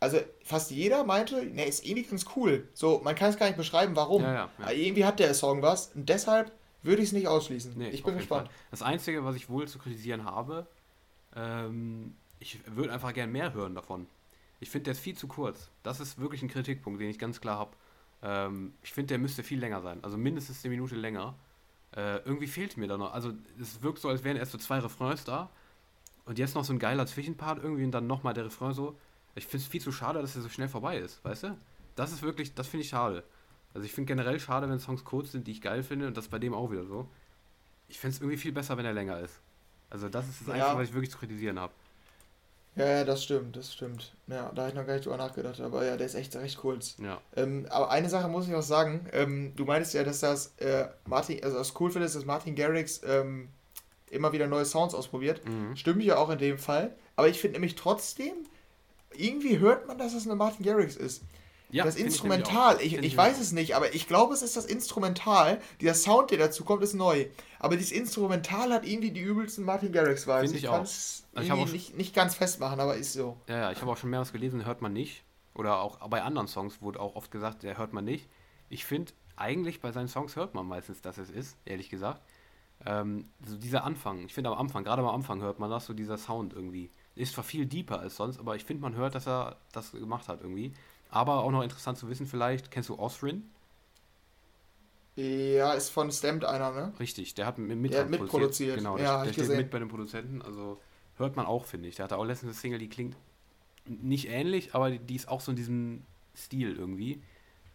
also 0.00 0.18
fast 0.42 0.70
jeder 0.70 1.04
meinte, 1.04 1.44
ne, 1.44 1.66
ist 1.66 1.84
irgendwie 1.84 2.04
ganz 2.04 2.24
cool. 2.34 2.66
So, 2.72 3.00
man 3.04 3.14
kann 3.14 3.30
es 3.30 3.36
gar 3.36 3.46
nicht 3.46 3.58
beschreiben, 3.58 3.94
warum. 3.94 4.22
Ja, 4.22 4.32
ja, 4.32 4.50
ja. 4.58 4.70
irgendwie 4.70 5.04
hat 5.04 5.18
der 5.18 5.34
Song 5.34 5.62
was 5.62 5.92
und 5.94 6.08
deshalb 6.08 6.50
würde 6.82 7.02
ich 7.02 7.08
es 7.08 7.12
nicht 7.12 7.28
ausschließen. 7.28 7.74
Nee, 7.76 7.90
ich 7.90 8.02
bin 8.02 8.16
gespannt. 8.16 8.48
Fall. 8.48 8.56
Das 8.70 8.80
Einzige, 8.82 9.24
was 9.24 9.36
ich 9.36 9.50
wohl 9.50 9.68
zu 9.68 9.78
kritisieren 9.78 10.24
habe, 10.24 10.66
ähm, 11.36 12.14
ich 12.38 12.58
würde 12.66 12.92
einfach 12.92 13.12
gern 13.12 13.30
mehr 13.30 13.52
hören 13.52 13.74
davon. 13.74 14.06
Ich 14.60 14.70
finde, 14.70 14.84
der 14.84 14.92
ist 14.92 15.00
viel 15.00 15.16
zu 15.16 15.28
kurz. 15.28 15.70
Das 15.82 16.00
ist 16.00 16.18
wirklich 16.18 16.42
ein 16.42 16.48
Kritikpunkt, 16.48 17.00
den 17.00 17.10
ich 17.10 17.18
ganz 17.18 17.40
klar 17.40 17.58
habe. 17.58 17.70
Ähm, 18.22 18.72
ich 18.82 18.92
finde, 18.92 19.08
der 19.08 19.18
müsste 19.18 19.42
viel 19.42 19.58
länger 19.58 19.82
sein. 19.82 19.98
Also 20.02 20.16
mindestens 20.16 20.64
eine 20.64 20.70
Minute 20.70 20.94
länger. 20.94 21.34
Äh, 21.94 22.18
irgendwie 22.24 22.46
fehlt 22.46 22.76
mir 22.76 22.86
da 22.86 22.96
noch. 22.96 23.12
Also 23.12 23.32
es 23.60 23.82
wirkt 23.82 23.98
so, 23.98 24.08
als 24.08 24.24
wären 24.24 24.36
erst 24.36 24.52
so 24.52 24.58
zwei 24.58 24.78
Refrains 24.78 25.24
da. 25.24 25.50
Und 26.24 26.38
jetzt 26.38 26.54
noch 26.54 26.64
so 26.64 26.72
ein 26.72 26.78
geiler 26.78 27.06
Zwischenpart 27.06 27.62
irgendwie 27.62 27.84
und 27.84 27.92
dann 27.92 28.06
nochmal 28.06 28.32
der 28.32 28.46
Refrain 28.46 28.72
so. 28.72 28.96
Ich 29.34 29.46
finde 29.46 29.64
es 29.64 29.70
viel 29.70 29.80
zu 29.80 29.92
schade, 29.92 30.20
dass 30.20 30.36
er 30.36 30.42
so 30.42 30.48
schnell 30.48 30.68
vorbei 30.68 30.98
ist, 30.98 31.24
weißt 31.24 31.44
du? 31.44 31.56
Das 31.96 32.12
ist 32.12 32.22
wirklich, 32.22 32.54
das 32.54 32.66
finde 32.66 32.84
ich 32.84 32.90
schade. 32.90 33.24
Also 33.74 33.84
ich 33.84 33.92
finde 33.92 34.08
generell 34.08 34.40
schade, 34.40 34.68
wenn 34.68 34.80
Songs 34.80 35.04
kurz 35.04 35.32
sind, 35.32 35.46
die 35.46 35.52
ich 35.52 35.60
geil 35.60 35.82
finde 35.82 36.08
und 36.08 36.16
das 36.16 36.28
bei 36.28 36.38
dem 36.38 36.54
auch 36.54 36.70
wieder 36.70 36.84
so. 36.84 37.08
Ich 37.88 37.98
finde 37.98 38.16
es 38.16 38.20
irgendwie 38.20 38.38
viel 38.38 38.52
besser, 38.52 38.76
wenn 38.76 38.84
er 38.84 38.92
länger 38.92 39.20
ist. 39.20 39.40
Also 39.90 40.08
das 40.08 40.28
ist 40.28 40.40
das 40.40 40.48
ja. 40.48 40.54
Einzige, 40.54 40.78
was 40.78 40.88
ich 40.88 40.94
wirklich 40.94 41.10
zu 41.10 41.18
kritisieren 41.18 41.58
habe. 41.58 41.72
Ja, 42.76 42.86
ja, 42.86 43.04
das 43.04 43.24
stimmt, 43.24 43.56
das 43.56 43.72
stimmt. 43.72 44.14
Ja, 44.28 44.50
da 44.54 44.62
habe 44.62 44.70
ich 44.70 44.74
noch 44.76 44.86
gar 44.86 44.94
nicht 44.94 45.04
drüber 45.04 45.16
nachgedacht, 45.16 45.60
aber 45.60 45.84
ja, 45.84 45.96
der 45.96 46.06
ist 46.06 46.14
echt 46.14 46.34
recht 46.36 46.56
kurz. 46.56 46.96
Ja. 46.98 47.20
Ähm, 47.34 47.66
aber 47.68 47.90
eine 47.90 48.08
Sache 48.08 48.28
muss 48.28 48.46
ich 48.46 48.52
noch 48.52 48.62
sagen, 48.62 49.06
ähm, 49.12 49.52
du 49.56 49.64
meintest 49.64 49.94
ja, 49.94 50.04
dass 50.04 50.20
das 50.20 50.54
äh, 50.58 50.86
Martin, 51.06 51.42
also 51.42 51.58
das 51.58 51.78
cool 51.80 51.90
findest, 51.90 52.14
dass 52.14 52.24
Martin 52.24 52.54
Garrix 52.54 53.00
ähm, 53.04 53.48
immer 54.08 54.32
wieder 54.32 54.46
neue 54.46 54.64
Sounds 54.64 54.94
ausprobiert. 54.94 55.44
Mhm. 55.44 55.74
Stimmt 55.76 56.02
ja 56.04 56.16
auch 56.16 56.30
in 56.30 56.38
dem 56.38 56.58
Fall. 56.58 56.94
Aber 57.16 57.28
ich 57.28 57.40
finde 57.40 57.54
nämlich 57.54 57.74
trotzdem, 57.74 58.34
irgendwie 59.16 59.58
hört 59.58 59.86
man, 59.86 59.98
dass 59.98 60.14
es 60.14 60.26
eine 60.26 60.36
Martin 60.36 60.64
Garrix 60.64 60.96
ist. 60.96 61.22
Ja, 61.72 61.84
das 61.84 61.96
Instrumental, 61.96 62.80
ich, 62.80 62.94
ich, 62.94 63.02
ich 63.04 63.16
weiß 63.16 63.40
es 63.40 63.52
nicht, 63.52 63.76
aber 63.76 63.94
ich 63.94 64.08
glaube, 64.08 64.34
es 64.34 64.42
ist 64.42 64.56
das 64.56 64.66
Instrumental. 64.66 65.60
Dieser 65.80 65.94
Sound, 65.94 66.32
der 66.32 66.38
dazu 66.38 66.64
kommt, 66.64 66.82
ist 66.82 66.94
neu. 66.94 67.26
Aber 67.60 67.76
dieses 67.76 67.92
Instrumental 67.92 68.72
hat 68.72 68.84
irgendwie 68.84 69.12
die 69.12 69.20
übelsten 69.20 69.64
Martin 69.64 69.92
Garrix-Vibes. 69.92 70.50
Finde 70.50 70.56
ich, 70.56 70.64
ich 70.64 70.68
auch. 70.68 70.84
Ich 71.40 71.52
auch 71.52 71.72
nicht, 71.72 71.96
nicht 71.96 72.14
ganz 72.14 72.34
festmachen, 72.34 72.80
aber 72.80 72.96
ist 72.96 73.12
so. 73.12 73.36
Ja, 73.46 73.56
ja 73.56 73.72
ich 73.72 73.80
habe 73.80 73.92
auch 73.92 73.96
schon 73.96 74.10
mehrmals 74.10 74.32
gelesen, 74.32 74.66
hört 74.66 74.82
man 74.82 74.92
nicht. 74.92 75.22
Oder 75.54 75.80
auch 75.80 75.98
bei 76.08 76.22
anderen 76.22 76.48
Songs 76.48 76.82
wurde 76.82 76.98
auch 76.98 77.14
oft 77.14 77.30
gesagt, 77.30 77.62
der 77.62 77.78
hört 77.78 77.92
man 77.92 78.04
nicht. 78.04 78.28
Ich 78.68 78.84
finde, 78.84 79.12
eigentlich 79.36 79.80
bei 79.80 79.92
seinen 79.92 80.08
Songs 80.08 80.36
hört 80.36 80.54
man 80.54 80.66
meistens, 80.66 81.02
dass 81.02 81.18
es 81.18 81.30
ist, 81.30 81.56
ehrlich 81.64 81.88
gesagt. 81.88 82.20
Ähm, 82.84 83.28
so 83.46 83.56
dieser 83.56 83.84
Anfang, 83.84 84.24
ich 84.24 84.34
finde 84.34 84.50
am 84.50 84.58
Anfang, 84.58 84.84
gerade 84.84 85.02
am 85.02 85.08
Anfang 85.08 85.40
hört 85.40 85.58
man 85.58 85.70
das, 85.70 85.86
so 85.86 85.92
dieser 85.92 86.18
Sound 86.18 86.52
irgendwie. 86.52 86.90
Ist 87.20 87.34
zwar 87.34 87.44
viel 87.44 87.66
deeper 87.66 88.00
als 88.00 88.16
sonst, 88.16 88.38
aber 88.38 88.56
ich 88.56 88.64
finde, 88.64 88.82
man 88.82 88.94
hört, 88.94 89.14
dass 89.14 89.26
er 89.26 89.56
das 89.72 89.92
gemacht 89.92 90.28
hat 90.28 90.40
irgendwie. 90.40 90.72
Aber 91.10 91.42
auch 91.42 91.50
noch 91.50 91.62
interessant 91.62 91.98
zu 91.98 92.08
wissen 92.08 92.26
vielleicht, 92.26 92.70
kennst 92.70 92.88
du 92.88 92.98
Osrin? 92.98 93.50
Ja, 95.16 95.72
ist 95.72 95.90
von 95.90 96.10
Stamped 96.10 96.44
einer, 96.44 96.70
ne? 96.70 96.92
Richtig, 96.98 97.34
der 97.34 97.46
hat 97.46 97.58
mit, 97.58 97.92
der 97.92 98.02
hat 98.02 98.10
mitproduziert. 98.10 98.76
Genau, 98.78 98.96
ja, 98.96 99.16
der, 99.16 99.24
der 99.24 99.32
steht 99.32 99.44
gesehen. 99.44 99.56
mit 99.58 99.70
bei 99.70 99.78
den 99.78 99.88
Produzenten, 99.88 100.40
also 100.40 100.80
hört 101.16 101.36
man 101.36 101.46
auch, 101.46 101.66
finde 101.66 101.88
ich. 101.88 101.96
Der 101.96 102.04
hatte 102.04 102.16
auch 102.16 102.24
letztens 102.24 102.52
eine 102.52 102.60
Single, 102.60 102.78
die 102.78 102.88
klingt 102.88 103.16
nicht 103.86 104.28
ähnlich, 104.28 104.74
aber 104.74 104.90
die 104.90 105.16
ist 105.16 105.28
auch 105.28 105.40
so 105.40 105.50
in 105.50 105.56
diesem 105.56 106.04
Stil 106.36 106.76
irgendwie. 106.76 107.20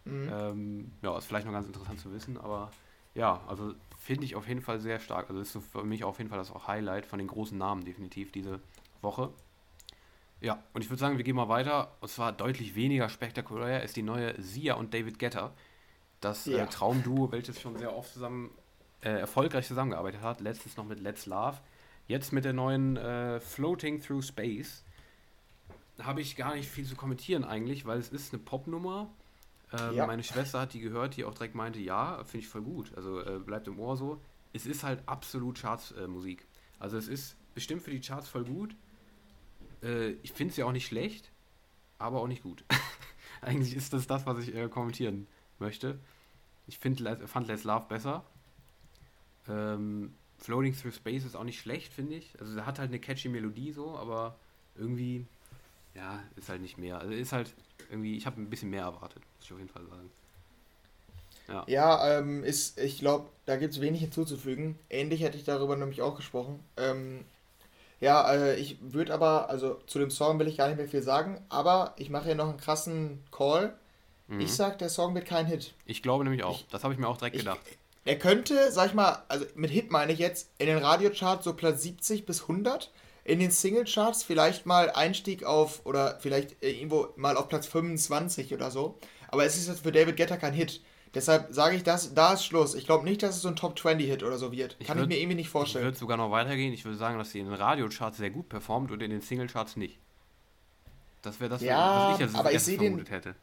Mhm. 0.04 0.30
Ähm, 0.32 0.92
ja, 1.02 1.16
ist 1.16 1.26
vielleicht 1.26 1.46
noch 1.46 1.52
ganz 1.52 1.66
interessant 1.66 2.00
zu 2.00 2.12
wissen, 2.12 2.38
aber 2.38 2.70
ja, 3.14 3.40
also 3.46 3.74
finde 3.98 4.24
ich 4.24 4.34
auf 4.34 4.48
jeden 4.48 4.60
Fall 4.60 4.80
sehr 4.80 4.98
stark. 4.98 5.28
Also 5.28 5.40
ist 5.40 5.58
für 5.72 5.84
mich 5.84 6.04
auf 6.04 6.18
jeden 6.18 6.30
Fall 6.30 6.38
das 6.38 6.50
auch 6.50 6.68
Highlight 6.68 7.06
von 7.06 7.18
den 7.18 7.28
großen 7.28 7.56
Namen 7.56 7.84
definitiv 7.84 8.32
diese 8.32 8.60
Woche. 9.06 9.32
Ja, 10.40 10.62
und 10.74 10.82
ich 10.82 10.90
würde 10.90 11.00
sagen, 11.00 11.16
wir 11.16 11.24
gehen 11.24 11.36
mal 11.36 11.48
weiter. 11.48 11.96
Und 12.00 12.08
zwar 12.08 12.32
deutlich 12.32 12.74
weniger 12.74 13.08
spektakulär 13.08 13.82
ist 13.82 13.96
die 13.96 14.02
neue 14.02 14.40
Sia 14.40 14.74
und 14.74 14.92
David 14.92 15.18
Getter. 15.18 15.54
Das 16.20 16.46
äh, 16.46 16.58
ja. 16.58 16.64
äh, 16.64 16.66
Traumduo, 16.66 17.32
welches 17.32 17.60
schon 17.60 17.78
sehr 17.78 17.96
oft 17.96 18.12
zusammen 18.12 18.50
äh, 19.00 19.10
erfolgreich 19.10 19.66
zusammengearbeitet 19.66 20.20
hat. 20.20 20.40
Letztens 20.40 20.76
noch 20.76 20.84
mit 20.84 21.00
Let's 21.00 21.26
Love. 21.26 21.58
Jetzt 22.06 22.32
mit 22.32 22.44
der 22.44 22.52
neuen 22.52 22.96
äh, 22.96 23.40
Floating 23.40 24.00
Through 24.00 24.22
Space. 24.22 24.84
Habe 26.00 26.20
ich 26.20 26.36
gar 26.36 26.54
nicht 26.54 26.68
viel 26.68 26.84
zu 26.84 26.94
kommentieren 26.94 27.44
eigentlich, 27.44 27.86
weil 27.86 27.98
es 27.98 28.10
ist 28.10 28.34
eine 28.34 28.42
Popnummer. 28.42 29.08
Ähm, 29.72 29.94
ja. 29.94 30.06
Meine 30.06 30.22
Schwester 30.22 30.60
hat 30.60 30.74
die 30.74 30.80
gehört, 30.80 31.16
die 31.16 31.24
auch 31.24 31.34
direkt 31.34 31.54
meinte, 31.54 31.80
ja, 31.80 32.22
finde 32.24 32.38
ich 32.44 32.48
voll 32.48 32.62
gut. 32.62 32.92
Also 32.94 33.20
äh, 33.20 33.38
bleibt 33.38 33.66
im 33.66 33.80
Ohr 33.80 33.96
so. 33.96 34.20
Es 34.52 34.66
ist 34.66 34.84
halt 34.84 35.02
absolut 35.06 35.58
Charts-Musik. 35.60 36.46
also 36.78 36.96
es 36.98 37.08
ist 37.08 37.36
bestimmt 37.54 37.82
für 37.82 37.90
die 37.90 38.00
Charts 38.00 38.28
voll 38.28 38.44
gut 38.44 38.76
äh, 39.82 40.10
ich 40.22 40.32
finde 40.32 40.52
es 40.52 40.56
ja 40.56 40.64
auch 40.64 40.72
nicht 40.72 40.86
schlecht, 40.86 41.30
aber 41.98 42.20
auch 42.20 42.28
nicht 42.28 42.42
gut. 42.42 42.64
Eigentlich 43.40 43.74
ist 43.74 43.92
das 43.92 44.06
das, 44.06 44.26
was 44.26 44.38
ich 44.38 44.54
äh, 44.54 44.68
kommentieren 44.68 45.26
möchte. 45.58 45.98
Ich 46.66 46.78
find, 46.78 47.02
fand 47.26 47.46
Let's 47.46 47.64
Love 47.64 47.86
besser. 47.88 48.24
Ähm, 49.48 50.14
Floating 50.38 50.74
Through 50.74 50.92
Space 50.92 51.24
ist 51.24 51.36
auch 51.36 51.44
nicht 51.44 51.60
schlecht, 51.60 51.92
finde 51.92 52.16
ich. 52.16 52.38
Also 52.40 52.56
er 52.56 52.66
hat 52.66 52.78
halt 52.78 52.90
eine 52.90 52.98
catchy 52.98 53.28
Melodie 53.28 53.72
so, 53.72 53.96
aber 53.96 54.36
irgendwie, 54.76 55.24
ja, 55.94 56.22
ist 56.36 56.48
halt 56.48 56.60
nicht 56.60 56.78
mehr. 56.78 56.98
Also 56.98 57.12
ist 57.12 57.32
halt 57.32 57.54
irgendwie, 57.90 58.16
ich 58.16 58.26
habe 58.26 58.40
ein 58.40 58.50
bisschen 58.50 58.70
mehr 58.70 58.82
erwartet, 58.82 59.22
muss 59.36 59.46
ich 59.46 59.52
auf 59.52 59.58
jeden 59.58 59.70
Fall 59.70 59.86
sagen. 59.86 60.10
Ja, 61.48 61.64
ja 61.68 62.18
ähm, 62.18 62.44
ist, 62.44 62.78
ich 62.78 62.98
glaube, 62.98 63.28
da 63.46 63.56
gibt 63.56 63.74
es 63.74 63.80
wenig 63.80 64.00
hinzuzufügen. 64.00 64.78
Ähnlich 64.90 65.22
hätte 65.22 65.38
ich 65.38 65.44
darüber 65.44 65.76
nämlich 65.76 66.02
auch 66.02 66.16
gesprochen. 66.16 66.60
Ähm, 66.76 67.24
ja, 68.00 68.32
äh, 68.32 68.56
ich 68.56 68.78
würde 68.80 69.14
aber, 69.14 69.48
also 69.48 69.74
zu 69.86 69.98
dem 69.98 70.10
Song 70.10 70.38
will 70.38 70.48
ich 70.48 70.58
gar 70.58 70.68
nicht 70.68 70.76
mehr 70.76 70.88
viel 70.88 71.02
sagen, 71.02 71.40
aber 71.48 71.94
ich 71.96 72.10
mache 72.10 72.26
hier 72.26 72.34
noch 72.34 72.48
einen 72.48 72.58
krassen 72.58 73.24
Call. 73.30 73.76
Mhm. 74.28 74.40
Ich 74.40 74.52
sag, 74.54 74.78
der 74.78 74.88
Song 74.88 75.14
wird 75.14 75.26
kein 75.26 75.46
Hit. 75.46 75.74
Ich 75.86 76.02
glaube 76.02 76.24
nämlich 76.24 76.44
auch. 76.44 76.60
Ich, 76.60 76.66
das 76.68 76.84
habe 76.84 76.92
ich 76.92 77.00
mir 77.00 77.08
auch 77.08 77.16
direkt 77.16 77.36
ich, 77.36 77.42
gedacht. 77.42 77.60
Er 78.04 78.18
könnte, 78.18 78.70
sag 78.70 78.88
ich 78.88 78.94
mal, 78.94 79.24
also 79.28 79.46
mit 79.54 79.70
Hit 79.70 79.90
meine 79.90 80.12
ich 80.12 80.18
jetzt, 80.18 80.50
in 80.58 80.66
den 80.66 80.78
Radiocharts 80.78 81.44
so 81.44 81.54
Platz 81.54 81.82
70 81.82 82.26
bis 82.26 82.42
100. 82.42 82.92
In 83.24 83.40
den 83.40 83.50
Singlecharts 83.50 84.22
vielleicht 84.22 84.66
mal 84.66 84.90
Einstieg 84.90 85.42
auf, 85.42 85.84
oder 85.84 86.18
vielleicht 86.20 86.62
irgendwo 86.62 87.08
mal 87.16 87.36
auf 87.36 87.48
Platz 87.48 87.66
25 87.66 88.54
oder 88.54 88.70
so. 88.70 88.98
Aber 89.28 89.44
es 89.44 89.56
ist 89.56 89.66
jetzt 89.66 89.82
für 89.82 89.90
David 89.90 90.16
Guetta 90.16 90.36
kein 90.36 90.54
Hit. 90.54 90.80
Deshalb 91.16 91.46
sage 91.50 91.76
ich 91.76 91.82
das, 91.82 92.12
da 92.12 92.34
ist 92.34 92.44
Schluss. 92.44 92.74
Ich 92.74 92.84
glaube 92.84 93.04
nicht, 93.04 93.22
dass 93.22 93.36
es 93.36 93.42
so 93.42 93.48
ein 93.48 93.56
Top 93.56 93.78
20 93.78 94.06
Hit 94.06 94.22
oder 94.22 94.36
so 94.36 94.52
wird. 94.52 94.78
Kann 94.80 94.80
ich, 94.80 94.88
würd, 94.88 95.00
ich 95.00 95.08
mir 95.08 95.18
irgendwie 95.22 95.36
nicht 95.36 95.48
vorstellen. 95.48 95.84
Ich 95.84 95.86
würde 95.86 95.98
sogar 95.98 96.18
noch 96.18 96.30
weitergehen. 96.30 96.74
Ich 96.74 96.84
würde 96.84 96.98
sagen, 96.98 97.16
dass 97.16 97.30
sie 97.30 97.38
in 97.38 97.46
den 97.46 97.54
Radiocharts 97.54 98.18
sehr 98.18 98.28
gut 98.28 98.50
performt 98.50 98.90
und 98.90 99.02
in 99.02 99.10
den 99.10 99.22
Singlecharts 99.22 99.76
nicht. 99.76 99.98
Das 101.22 101.40
wäre 101.40 101.48
das, 101.48 101.62
ja, 101.62 102.10
was 102.10 102.16
ich 102.18 102.24
als 102.24 102.34
aber 102.34 102.52
ich 102.52 102.62
vermutet 102.62 103.08
den, 103.08 103.14
hätte. 103.14 103.34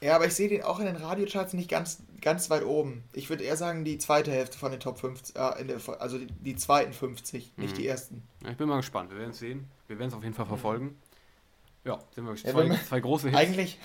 Ja, 0.00 0.16
aber 0.16 0.26
ich 0.26 0.34
sehe 0.34 0.48
den 0.48 0.64
auch 0.64 0.80
in 0.80 0.86
den 0.86 0.96
Radiocharts 0.96 1.52
nicht 1.52 1.70
ganz, 1.70 2.02
ganz 2.20 2.50
weit 2.50 2.64
oben. 2.64 3.04
Ich 3.12 3.30
würde 3.30 3.44
eher 3.44 3.56
sagen, 3.56 3.84
die 3.84 3.98
zweite 3.98 4.32
Hälfte 4.32 4.58
von 4.58 4.72
den 4.72 4.80
Top 4.80 4.98
50, 4.98 5.36
äh, 5.36 5.64
der, 5.64 5.78
also 6.00 6.18
die, 6.18 6.26
die, 6.26 6.56
zweiten 6.56 6.92
50, 6.92 7.52
nicht 7.58 7.74
mhm. 7.74 7.76
die 7.76 7.86
ersten. 7.86 8.22
Ja, 8.42 8.50
ich 8.50 8.56
bin 8.56 8.68
mal 8.68 8.78
gespannt. 8.78 9.10
Wir 9.10 9.18
werden 9.18 9.30
es 9.30 9.38
sehen. 9.38 9.68
Wir 9.86 10.00
werden 10.00 10.08
es 10.08 10.14
auf 10.14 10.24
jeden 10.24 10.34
Fall 10.34 10.46
verfolgen. 10.46 10.98
Ja, 11.84 12.00
sind 12.12 12.24
wir 12.24 12.32
gespannt. 12.32 12.56
Ja, 12.56 12.74
zwei, 12.74 12.84
zwei 12.86 13.00
große 13.00 13.28
Hits. 13.30 13.38
Eigentlich, 13.38 13.78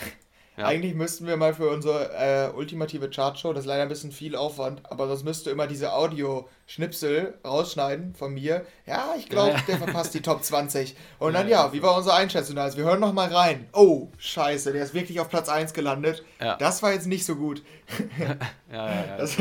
ja. 0.58 0.66
Eigentlich 0.68 0.96
müssten 0.96 1.28
wir 1.28 1.36
mal 1.36 1.54
für 1.54 1.70
unsere 1.70 2.12
äh, 2.14 2.56
ultimative 2.56 3.10
Chartshow, 3.10 3.52
das 3.52 3.66
ist 3.66 3.68
leider 3.68 3.84
ein 3.84 3.90
bisschen 3.90 4.14
viel 4.14 4.38
Aufwand, 4.38 4.82
aber 4.90 5.08
sonst 5.08 5.24
müsste 5.24 5.50
immer 5.50 5.68
diese 5.68 5.94
Audio-Schnipsel 5.94 7.34
rausschneiden 7.44 8.16
von 8.16 8.34
mir. 8.34 8.66
Ja, 8.86 9.16
ich 9.18 9.28
glaube, 9.28 9.52
ja. 9.52 9.62
der 9.68 9.78
verpasst 9.78 10.14
die 10.14 10.22
Top 10.22 10.44
20. 10.44 10.96
Und 11.20 11.34
dann, 11.34 11.50
ja, 11.50 11.74
wie 11.74 11.82
war 11.82 11.98
unsere 11.98 12.16
Einschätzung? 12.16 12.58
Also, 12.58 12.78
wir 12.78 12.86
hören 12.86 13.02
noch 13.02 13.12
mal 13.12 13.34
rein. 13.34 13.68
Oh, 13.74 14.08
scheiße, 14.18 14.72
der 14.72 14.84
ist 14.84 14.94
wirklich 14.94 15.20
auf 15.20 15.30
Platz 15.30 15.50
1 15.50 15.74
gelandet. 15.74 16.24
Das 16.40 16.82
war 16.82 16.94
jetzt 16.94 17.08
nicht 17.08 17.26
so 17.26 17.36
gut. 17.36 17.62
ja, 18.20 18.38
ja, 18.72 19.06
ja. 19.06 19.18
Das 19.18 19.38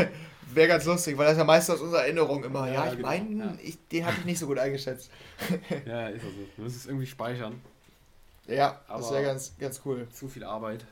wäre 0.55 0.69
ganz 0.69 0.85
lustig, 0.85 1.17
weil 1.17 1.27
das 1.27 1.35
ist 1.35 1.39
ja 1.39 1.45
meistens 1.45 1.77
aus 1.77 1.81
unserer 1.81 2.03
Erinnerung 2.03 2.43
immer. 2.43 2.71
Ja, 2.71 2.87
ich 2.87 2.97
genau. 2.97 3.09
meine, 3.09 3.59
den 3.93 4.07
hatte 4.07 4.17
ich 4.19 4.25
nicht 4.25 4.39
so 4.39 4.47
gut 4.47 4.59
eingeschätzt. 4.59 5.11
ja, 5.87 6.09
ist 6.09 6.25
also. 6.25 6.37
Du 6.57 6.63
musst 6.63 6.77
es 6.77 6.87
irgendwie 6.87 7.07
speichern. 7.07 7.61
Ja, 8.47 8.81
aber 8.89 9.01
das 9.01 9.13
wäre 9.13 9.23
ganz, 9.23 9.55
ganz 9.59 9.81
cool. 9.85 10.07
Zu 10.13 10.29
viel 10.29 10.45
Arbeit. 10.45 10.85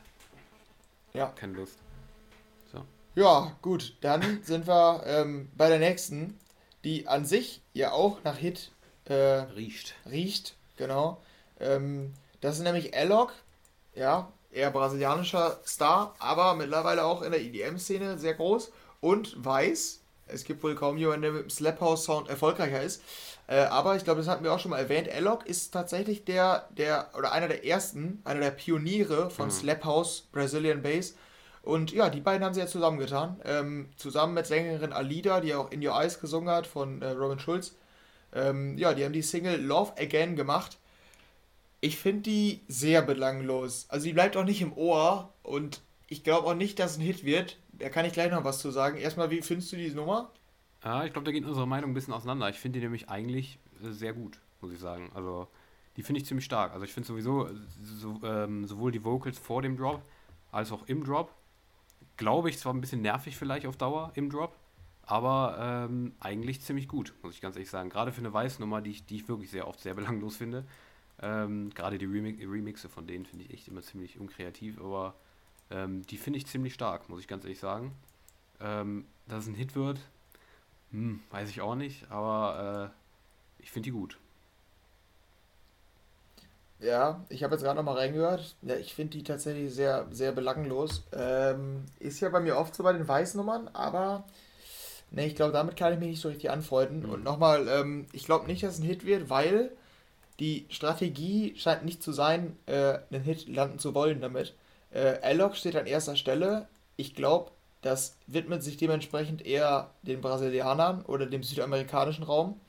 Ja. 1.15 1.33
Keine 1.37 1.55
Lust. 1.55 1.79
So. 2.73 2.85
Ja, 3.15 3.57
gut. 3.63 3.97
Dann 4.01 4.41
sind 4.45 4.67
wir 4.67 5.03
ähm, 5.07 5.51
bei 5.57 5.69
der 5.69 5.79
nächsten, 5.79 6.39
die 6.85 7.07
an 7.07 7.25
sich 7.25 7.63
ja 7.73 7.93
auch 7.93 8.23
nach 8.25 8.37
Hit 8.37 8.73
äh, 9.05 9.15
riecht. 9.15 9.95
Riecht, 10.11 10.57
genau. 10.77 11.21
Ähm, 11.61 12.13
das 12.41 12.57
ist 12.57 12.65
nämlich 12.65 12.97
Alok. 12.97 13.33
Ja, 13.95 14.33
eher 14.51 14.71
brasilianischer 14.71 15.61
Star, 15.67 16.15
aber 16.19 16.55
mittlerweile 16.55 17.05
auch 17.05 17.23
in 17.23 17.33
der 17.33 17.43
EDM-Szene 17.43 18.19
sehr 18.19 18.35
groß 18.35 18.73
und 19.01 19.45
weiß. 19.45 20.01
Es 20.27 20.45
gibt 20.45 20.63
wohl 20.63 20.75
kaum 20.75 20.97
jemanden, 20.97 21.23
der 21.23 21.33
mit 21.33 21.43
dem 21.43 21.51
Slap 21.51 21.81
House 21.81 22.05
Sound 22.05 22.29
erfolgreicher 22.29 22.83
ist. 22.83 23.03
Äh, 23.53 23.67
aber 23.67 23.97
ich 23.97 24.05
glaube, 24.05 24.21
das 24.21 24.29
hatten 24.29 24.45
wir 24.45 24.53
auch 24.55 24.59
schon 24.59 24.71
mal 24.71 24.79
erwähnt. 24.79 25.11
Alok 25.11 25.45
ist 25.45 25.73
tatsächlich 25.75 26.25
der, 26.25 26.69
der, 26.71 27.11
oder 27.19 27.33
einer 27.33 27.49
der 27.49 27.67
ersten, 27.67 28.23
einer 28.25 28.41
der 28.41 28.51
Pioniere 28.51 29.29
von 29.29 29.47
mhm. 29.47 29.51
Slap 29.51 29.85
House 29.85 30.27
Brazilian 30.33 30.81
Bass. 30.81 31.17
Und 31.63 31.93
ja, 31.93 32.09
die 32.09 32.23
beiden 32.23 32.43
haben 32.43 32.55
sie 32.55 32.61
ja 32.61 32.67
zusammengetan. 32.67 33.39
Ähm, 33.45 33.91
zusammen 33.97 34.33
mit 34.33 34.47
Sängerin 34.47 34.95
Alida, 34.95 35.43
die 35.43 35.55
auch 35.55 35.71
In 35.71 35.87
Your 35.87 35.95
Eyes 36.01 36.19
gesungen 36.19 36.49
hat 36.49 36.67
von 36.67 37.03
äh, 37.03 37.11
Robin 37.11 37.39
Schulz. 37.39 37.75
Ähm, 38.35 38.79
ja, 38.79 38.95
die 38.95 39.05
haben 39.05 39.13
die 39.13 39.21
Single 39.21 39.61
Love 39.61 39.93
Again 39.99 40.35
gemacht. 40.35 40.79
Ich 41.83 41.99
finde 41.99 42.23
die 42.23 42.63
sehr 42.69 43.03
belanglos. 43.03 43.85
Also 43.91 44.07
die 44.07 44.15
bleibt 44.15 44.35
auch 44.39 44.45
nicht 44.45 44.63
im 44.63 44.73
Ohr 44.73 45.31
und 45.43 45.83
ich 46.09 46.25
glaube 46.25 46.47
auch 46.47 46.55
nicht, 46.55 46.79
dass 46.79 46.93
es 46.93 46.97
ein 46.97 47.03
Hit 47.03 47.23
wird. 47.25 47.59
Da 47.73 47.91
kann 47.91 48.07
ich 48.07 48.15
gleich 48.15 48.31
noch 48.31 48.45
was 48.45 48.61
zu 48.61 48.71
sagen. 48.71 48.97
Erstmal, 48.97 49.29
wie 49.29 49.43
findest 49.43 49.73
du 49.73 49.77
diese 49.77 49.97
Nummer? 49.97 50.31
Ja, 50.85 51.05
ich 51.05 51.13
glaube, 51.13 51.25
da 51.25 51.33
geht 51.33 51.45
unsere 51.45 51.67
Meinung 51.67 51.91
ein 51.91 51.95
bisschen 51.95 52.15
auseinander. 52.15 52.49
Ich 52.49 52.59
finde 52.59 52.79
die 52.79 52.85
nämlich 52.85 53.09
eigentlich 53.09 53.59
äh, 53.83 53.91
sehr 53.91 54.13
gut, 54.13 54.41
muss 54.61 54.73
ich 54.73 54.81
sagen. 54.81 55.11
Also, 55.15 55.49
die 55.97 56.03
finde 56.03 56.21
ich 56.21 56.27
ziemlich 56.27 56.45
stark. 56.45 56.73
Also, 56.73 56.85
ich 56.85 56.93
finde 56.93 57.07
sowieso 57.07 57.47
äh, 57.47 57.55
so, 57.81 58.21
ähm, 58.25 58.67
sowohl 58.67 58.91
die 58.91 59.05
Vocals 59.05 59.39
vor 59.39 59.63
dem 59.63 59.77
Drop 59.77 60.03
als 60.51 60.73
auch 60.73 60.87
im 60.89 61.05
Drop. 61.05 61.33
Glaube 62.17 62.51
ich 62.51 62.59
zwar 62.59 62.75
ein 62.75 62.81
bisschen 62.81 63.03
nervig 63.03 63.37
vielleicht 63.37 63.67
auf 63.67 63.77
Dauer 63.77 64.13
im 64.15 64.29
Drop, 64.29 64.55
aber 65.07 65.87
ähm, 65.89 66.15
eigentlich 66.21 66.61
ziemlich 66.61 66.89
gut, 66.89 67.15
muss 67.23 67.35
ich 67.35 67.41
ganz 67.41 67.57
ehrlich 67.57 67.71
sagen. 67.71 67.89
Gerade 67.89 68.13
für 68.13 68.21
eine 68.21 68.33
Weißnummer, 68.33 68.81
die 68.81 68.91
ich, 68.91 69.07
die 69.07 69.17
ich 69.17 69.29
wirklich 69.29 69.51
sehr 69.51 69.67
oft 69.67 69.81
sehr 69.81 69.95
belanglos 69.95 70.37
finde. 70.37 70.65
Ähm, 71.21 71.71
gerade 71.71 71.99
die 71.99 72.05
Remix 72.05 72.43
Remixe 72.43 72.89
von 72.89 73.07
denen 73.07 73.25
finde 73.25 73.45
ich 73.45 73.53
echt 73.53 73.69
immer 73.69 73.83
ziemlich 73.83 74.19
unkreativ, 74.19 74.81
aber 74.81 75.15
ähm, 75.71 76.03
die 76.07 76.17
finde 76.17 76.39
ich 76.39 76.47
ziemlich 76.47 76.75
stark, 76.75 77.09
muss 77.09 77.21
ich 77.21 77.29
ganz 77.29 77.45
ehrlich 77.45 77.61
sagen. 77.61 77.93
Ähm, 78.61 79.07
dass 79.27 79.45
es 79.45 79.49
ein 79.49 79.55
Hit 79.55 79.75
wird, 79.75 80.01
hm, 80.93 81.21
weiß 81.31 81.51
ich 81.51 81.61
auch 81.61 81.75
nicht, 81.75 82.11
aber 82.11 82.93
äh, 82.93 83.63
ich 83.63 83.71
finde 83.71 83.87
die 83.87 83.93
gut. 83.93 84.19
Ja, 86.81 87.25
ich 87.29 87.45
habe 87.45 87.55
jetzt 87.55 87.63
gerade 87.63 87.77
noch 87.77 87.85
mal 87.85 87.97
reingehört. 87.97 88.57
Ja, 88.63 88.75
ich 88.75 88.95
finde 88.95 89.17
die 89.17 89.23
tatsächlich 89.23 89.73
sehr, 89.73 90.07
sehr 90.11 90.33
belanglos. 90.33 91.05
Ähm, 91.13 91.85
ist 92.01 92.21
ja 92.21 92.29
bei 92.29 92.41
mir 92.41 92.57
oft 92.57 92.75
so 92.75 92.83
bei 92.83 92.93
den 92.93 93.07
Weißnummern, 93.07 93.69
aber 93.73 94.25
ne, 95.13 95.27
ich 95.27 95.37
glaube, 95.37 95.53
damit 95.53 95.77
kann 95.77 95.93
ich 95.93 96.01
mich 96.01 96.09
nicht 96.09 96.21
so 96.21 96.29
richtig 96.29 96.51
anfreunden. 96.51 97.05
Mhm. 97.05 97.11
Und 97.11 97.25
nochmal, 97.25 97.69
ähm, 97.69 98.07
ich 98.13 98.25
glaube 98.25 98.47
nicht, 98.47 98.65
dass 98.65 98.75
es 98.75 98.81
ein 98.81 98.87
Hit 98.87 99.07
wird, 99.07 99.31
weil 99.31 99.71
die 100.41 100.67
Strategie 100.71 101.55
scheint 101.57 101.85
nicht 101.85 102.03
zu 102.03 102.11
sein, 102.13 102.57
äh, 102.67 102.99
einen 103.11 103.23
Hit 103.23 103.49
landen 103.49 103.79
zu 103.79 103.95
wollen 103.95 104.21
damit. 104.21 104.55
Äh, 104.91 105.19
Alok 105.23 105.57
steht 105.57 105.77
an 105.77 105.87
erster 105.87 106.17
Stelle. 106.17 106.67
Ich 106.97 107.15
glaube, 107.15 107.53
das 107.83 108.17
widmet 108.27 108.63
sich 108.63 108.77
dementsprechend 108.77 109.45
eher 109.45 109.91
den 110.03 110.21
Brasilianern 110.21 111.03
oder 111.03 111.27
dem 111.27 111.43
südamerikanischen 111.43 112.25
Raum. 112.25 112.61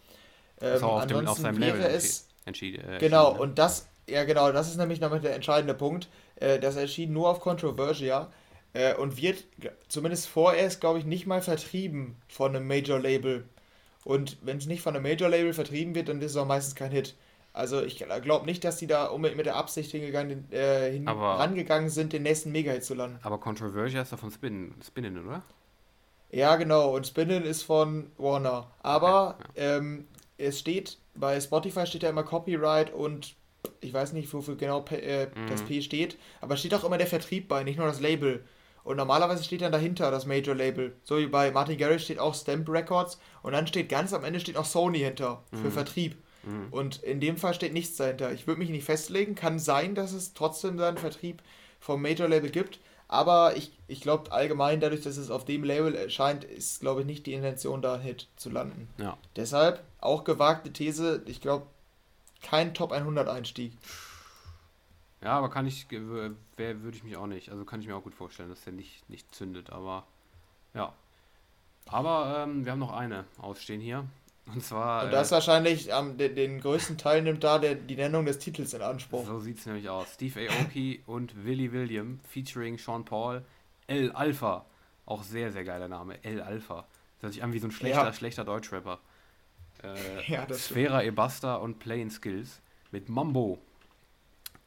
Ähm, 0.60 0.84
auf 0.84 1.06
dem, 1.08 1.28
auf 1.28 1.38
seinem 1.38 1.62
wäre 1.62 1.78
Level 1.78 1.92
es, 1.96 2.28
entschieden. 2.46 2.84
Äh, 2.88 2.98
genau, 3.00 3.34
ne? 3.34 3.40
und 3.40 3.60
das, 3.60 3.88
ja 4.10 4.24
genau, 4.24 4.52
das 4.52 4.70
ist 4.70 4.78
nämlich 4.78 5.00
noch 5.00 5.18
der 5.22 5.36
entscheidende 5.36 5.74
Punkt. 5.74 6.10
Äh, 6.36 6.60
das 6.60 6.76
erschien 6.76 7.14
nur 7.14 7.30
auf 7.30 7.40
Controversia 7.40 8.32
äh, 8.74 8.96
und 8.96 9.22
wird 9.22 9.44
zumindest 9.88 10.28
vorerst, 10.28 10.82
glaube 10.82 11.00
ich, 11.00 11.06
nicht 11.06 11.28
mal 11.28 11.42
vertrieben 11.42 12.18
von 12.28 12.56
einem 12.56 12.68
Major-Label. 12.68 13.46
Und 14.04 14.38
wenn 14.42 14.58
es 14.58 14.66
nicht 14.66 14.82
von 14.82 14.96
einem 14.96 15.04
Major-Label 15.04 15.54
vertrieben 15.54 15.96
wird, 15.96 16.10
dann 16.10 16.22
ist 16.22 16.32
es 16.32 16.38
auch 16.38 16.48
meistens 16.48 16.76
kein 16.76 16.92
Hit. 16.92 17.16
Also 17.54 17.84
ich 17.84 18.04
glaube 18.24 18.48
nicht, 18.48 18.64
dass 18.64 18.78
die 18.78 18.88
da 18.88 19.06
unbedingt 19.06 19.38
mit 19.38 19.46
der 19.46 19.56
Absicht 19.56 19.92
hingegangen, 19.92 20.52
äh, 20.52 20.92
hin, 20.92 21.08
aber, 21.08 21.40
rangegangen 21.40 21.90
sind, 21.90 22.12
den 22.12 22.24
nächsten 22.24 22.52
Mega-Hit 22.52 22.84
zu 22.84 22.96
landen. 22.96 23.20
Aber 23.22 23.40
Controversia 23.40 24.02
ist 24.02 24.12
doch 24.12 24.18
von 24.18 24.32
Spin, 24.32 24.74
Spinnin, 24.84 25.24
oder? 25.24 25.44
Ja, 26.32 26.56
genau. 26.56 26.96
Und 26.96 27.06
Spinnin 27.06 27.44
ist 27.44 27.62
von 27.62 28.12
Warner. 28.18 28.72
Aber 28.82 29.38
okay, 29.40 29.50
ja. 29.56 29.78
ähm, 29.78 30.08
es 30.40 30.60
steht, 30.60 30.98
bei 31.14 31.40
Spotify 31.40 31.86
steht 31.86 32.02
ja 32.02 32.10
immer 32.10 32.24
Copyright 32.24 32.92
und 32.92 33.36
ich 33.82 33.94
weiß 33.94 34.14
nicht, 34.14 34.34
wofür 34.34 34.56
genau 34.56 34.82
P, 34.82 34.96
äh, 34.96 35.28
mhm. 35.28 35.48
das 35.48 35.62
P 35.62 35.82
steht, 35.84 36.18
aber 36.42 36.58
steht 36.58 36.74
auch 36.74 36.84
immer 36.84 36.98
der 36.98 37.08
Vertrieb 37.08 37.48
bei, 37.48 37.64
nicht 37.64 37.78
nur 37.78 37.88
das 37.88 38.02
Label. 38.02 38.44
Und 38.84 38.98
normalerweise 38.98 39.44
steht 39.44 39.62
dann 39.62 39.72
dahinter 39.72 40.12
das 40.12 40.26
Major 40.26 40.56
Label. 40.56 40.94
So 41.04 41.18
wie 41.18 41.28
bei 41.28 41.52
Martin 41.52 41.78
Garrix 41.78 42.04
steht 42.04 42.20
auch 42.20 42.36
Stamp 42.36 42.68
Records 42.68 43.20
und 43.42 43.54
dann 43.54 43.68
steht 43.68 43.88
ganz 43.88 44.12
am 44.12 44.24
Ende 44.24 44.40
steht 44.40 44.58
auch 44.58 44.66
Sony 44.66 45.00
hinter 45.00 45.44
für 45.52 45.68
mhm. 45.68 45.72
Vertrieb. 45.72 46.18
Mhm. 46.44 46.68
Und 46.72 47.04
in 47.04 47.20
dem 47.20 47.38
Fall 47.38 47.54
steht 47.54 47.74
nichts 47.74 47.98
dahinter. 47.98 48.32
Ich 48.32 48.48
würde 48.48 48.60
mich 48.60 48.70
nicht 48.70 48.86
festlegen. 48.86 49.36
Kann 49.36 49.60
sein, 49.60 49.96
dass 49.96 50.12
es 50.12 50.34
trotzdem 50.34 50.78
seinen 50.78 50.98
Vertrieb 50.98 51.42
vom 51.80 52.02
Major-Label 52.02 52.50
gibt. 52.50 52.80
Aber 53.08 53.56
ich, 53.56 53.72
ich 53.88 54.02
glaube 54.02 54.32
allgemein, 54.32 54.80
dadurch, 54.80 55.02
dass 55.02 55.18
es 55.18 55.30
auf 55.30 55.46
dem 55.46 55.64
Label 55.64 55.94
erscheint, 55.94 56.44
ist, 56.44 56.80
glaube 56.80 57.02
ich, 57.02 57.06
nicht 57.06 57.26
die 57.26 57.34
Intention, 57.34 57.82
da 57.82 57.96
einen 57.96 58.04
Hit 58.04 58.28
zu 58.38 58.50
landen. 58.50 58.88
Ja. 58.98 59.18
Deshalb 59.36 59.84
auch 60.00 60.24
gewagte 60.24 60.74
These, 60.74 61.22
ich 61.28 61.40
glaube, 61.40 61.68
kein 62.42 62.74
Top 62.74 62.92
100 62.92 63.28
Einstieg. 63.28 63.74
Ja, 65.22 65.38
aber 65.38 65.50
kann 65.50 65.68
ich, 65.68 65.90
würde 65.92 66.36
ich 66.92 67.04
mich 67.04 67.16
auch 67.16 67.28
nicht. 67.28 67.50
Also 67.50 67.66
kann 67.66 67.82
ich 67.82 67.88
mir 67.88 67.96
auch 67.96 68.04
gut 68.04 68.16
vorstellen, 68.16 68.50
dass 68.50 68.64
der 68.64 68.74
nicht, 68.74 69.08
nicht 69.10 69.34
zündet. 69.34 69.70
Aber 69.70 70.06
ja. 70.74 70.94
Aber 71.86 72.44
ähm, 72.44 72.66
wir 72.66 72.72
haben 72.72 72.80
noch 72.80 72.94
eine 72.94 73.26
ausstehen 73.38 73.80
hier. 73.80 74.06
Und 74.46 74.64
zwar. 74.64 75.06
Und 75.06 75.12
das 75.12 75.32
äh, 75.32 75.36
wahrscheinlich 75.36 75.90
ähm, 75.90 76.18
den, 76.18 76.36
den, 76.36 76.60
größten 76.60 76.98
Teil 76.98 77.22
nimmt 77.22 77.44
da 77.44 77.60
der, 77.60 77.76
die 77.76 77.96
Nennung 77.96 78.26
des 78.26 78.40
Titels 78.40 78.74
in 78.74 78.82
Anspruch. 78.82 79.26
So 79.26 79.40
sieht 79.40 79.60
es 79.60 79.66
nämlich 79.66 79.90
aus. 79.90 80.14
Steve 80.14 80.50
Aoki 80.50 81.02
und 81.08 81.46
Willie 81.46 81.72
William 81.72 82.20
featuring 82.28 82.78
Sean 82.78 83.06
Paul. 83.06 83.44
El 83.88 84.12
Alpha. 84.12 84.66
Auch 85.06 85.24
sehr, 85.24 85.52
sehr 85.52 85.64
geiler 85.64 85.88
Name. 85.88 86.24
El 86.24 86.42
Alpha. 86.42 86.86
Das 87.16 87.24
hört 87.24 87.34
sich 87.34 87.44
an 87.44 87.54
wie 87.54 87.60
so 87.60 87.68
ein 87.68 87.72
schlechter, 87.72 88.06
ja. 88.06 88.14
schlechter 88.14 88.44
Deutschrapper. 88.44 89.00
Äh, 89.84 90.32
ja, 90.32 90.46
das 90.46 90.68
Sphera. 90.68 91.04
Ebasta 91.04 91.56
und 91.56 91.80
Playing 91.80 92.10
Skills 92.10 92.62
mit 92.92 93.10
Mambo. 93.10 93.60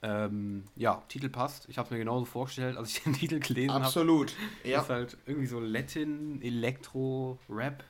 Ähm, 0.02 0.64
ja, 0.74 1.02
Titel 1.08 1.30
passt. 1.30 1.70
Ich 1.70 1.78
habe 1.78 1.86
es 1.86 1.90
mir 1.90 1.98
genauso 1.98 2.26
vorgestellt, 2.26 2.76
als 2.76 2.98
ich 2.98 3.02
den 3.04 3.14
Titel 3.14 3.40
gelesen 3.40 3.72
habe. 3.72 3.86
Absolut. 3.86 4.32
Hab. 4.32 4.66
Ja. 4.66 4.82
Ist 4.82 4.90
halt 4.90 5.16
irgendwie 5.24 5.46
so 5.46 5.58
Latin, 5.58 6.42
Elektro, 6.42 7.38
Rap 7.48 7.82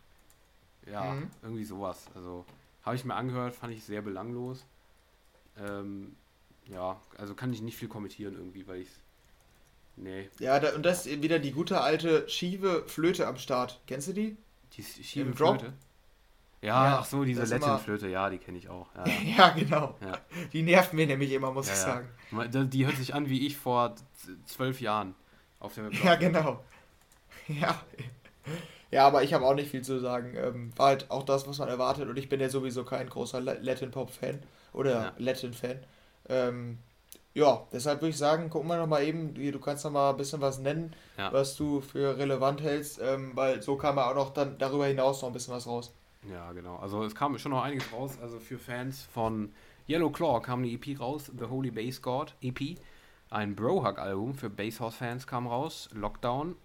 ja, 0.90 1.14
mhm. 1.14 1.30
irgendwie 1.42 1.64
sowas. 1.64 2.06
Also 2.14 2.44
habe 2.82 2.96
ich 2.96 3.04
mir 3.04 3.14
angehört, 3.14 3.54
fand 3.54 3.72
ich 3.72 3.84
sehr 3.84 4.02
belanglos. 4.02 4.64
Ähm, 5.58 6.14
ja, 6.66 7.00
also 7.16 7.34
kann 7.34 7.52
ich 7.52 7.62
nicht 7.62 7.76
viel 7.76 7.88
kommentieren 7.88 8.34
irgendwie, 8.34 8.66
weil 8.66 8.80
ich 8.80 8.88
Nee. 9.96 10.28
Ja, 10.38 10.60
da, 10.60 10.74
und 10.74 10.84
das 10.84 11.06
ist 11.06 11.22
wieder 11.22 11.38
die 11.38 11.52
gute 11.52 11.80
alte 11.80 12.28
schiefe 12.28 12.84
Flöte 12.86 13.26
am 13.26 13.38
Start. 13.38 13.80
Kennst 13.86 14.08
du 14.08 14.12
die? 14.12 14.36
Die 14.74 14.82
schiefe 14.82 15.32
Flöte? 15.32 15.72
Ja, 16.62 16.86
ja, 16.86 16.98
ach 16.98 17.04
so, 17.04 17.24
diese 17.24 17.44
Latin-Flöte, 17.44 18.08
ja, 18.08 18.28
die 18.28 18.38
kenne 18.38 18.58
ich 18.58 18.68
auch. 18.68 18.88
Ja, 18.94 19.04
ja 19.38 19.48
genau. 19.50 19.96
Ja. 20.00 20.18
Die 20.52 20.62
nervt 20.62 20.92
mir 20.92 21.06
nämlich 21.06 21.32
immer, 21.32 21.52
muss 21.52 21.68
ich 21.68 21.74
sagen. 21.74 22.08
Die 22.30 22.86
hört 22.86 22.96
sich 22.96 23.14
an 23.14 23.28
wie 23.28 23.46
ich 23.46 23.56
vor 23.56 23.94
zwölf 24.46 24.80
Jahren 24.80 25.14
auf 25.60 25.74
dem 25.74 25.90
Ja, 25.92 26.16
genau. 26.16 26.62
Ja. 27.48 27.80
Ja, 28.90 29.06
aber 29.06 29.22
ich 29.22 29.34
habe 29.34 29.44
auch 29.44 29.54
nicht 29.54 29.70
viel 29.70 29.82
zu 29.82 29.98
sagen. 29.98 30.34
Ähm, 30.36 30.70
war 30.76 30.88
halt 30.88 31.10
auch 31.10 31.24
das, 31.24 31.46
was 31.48 31.58
man 31.58 31.68
erwartet. 31.68 32.08
Und 32.08 32.18
ich 32.18 32.28
bin 32.28 32.40
ja 32.40 32.48
sowieso 32.48 32.84
kein 32.84 33.08
großer 33.08 33.40
Latin-Pop-Fan 33.40 34.38
oder 34.72 35.12
Latin-Fan. 35.18 35.80
Ähm, 36.28 36.78
ja, 37.34 37.66
deshalb 37.70 38.00
würde 38.00 38.10
ich 38.10 38.16
sagen, 38.16 38.48
gucken 38.48 38.68
wir 38.68 38.78
noch 38.78 38.86
mal 38.86 39.02
eben, 39.02 39.34
du 39.34 39.58
kannst 39.60 39.84
noch 39.84 39.90
mal 39.90 40.10
ein 40.10 40.16
bisschen 40.16 40.40
was 40.40 40.58
nennen, 40.58 40.94
ja. 41.18 41.30
was 41.32 41.54
du 41.54 41.82
für 41.82 42.16
relevant 42.16 42.62
hältst, 42.62 42.98
ähm, 43.02 43.32
weil 43.34 43.60
so 43.62 43.76
kam 43.76 43.96
ja 43.96 44.10
auch 44.10 44.14
noch 44.14 44.32
dann 44.32 44.56
darüber 44.56 44.86
hinaus 44.86 45.20
noch 45.20 45.28
ein 45.28 45.32
bisschen 45.34 45.52
was 45.52 45.66
raus. 45.66 45.92
Ja, 46.30 46.52
genau. 46.52 46.76
Also 46.76 47.04
es 47.04 47.14
kam 47.14 47.36
schon 47.38 47.52
noch 47.52 47.62
einiges 47.62 47.92
raus. 47.92 48.12
Also 48.22 48.38
für 48.38 48.58
Fans 48.58 49.06
von 49.12 49.52
Yellow 49.88 50.10
Claw 50.10 50.40
kam 50.40 50.62
eine 50.62 50.72
EP 50.72 50.98
raus, 50.98 51.30
The 51.38 51.44
Holy 51.44 51.70
Bass 51.70 52.00
God 52.00 52.34
EP. 52.40 52.78
Ein 53.28 53.54
Brohug-Album 53.54 54.34
für 54.34 54.48
Basshouse-Fans 54.48 55.26
kam 55.26 55.46
raus, 55.46 55.88
Lockdown. 55.92 56.56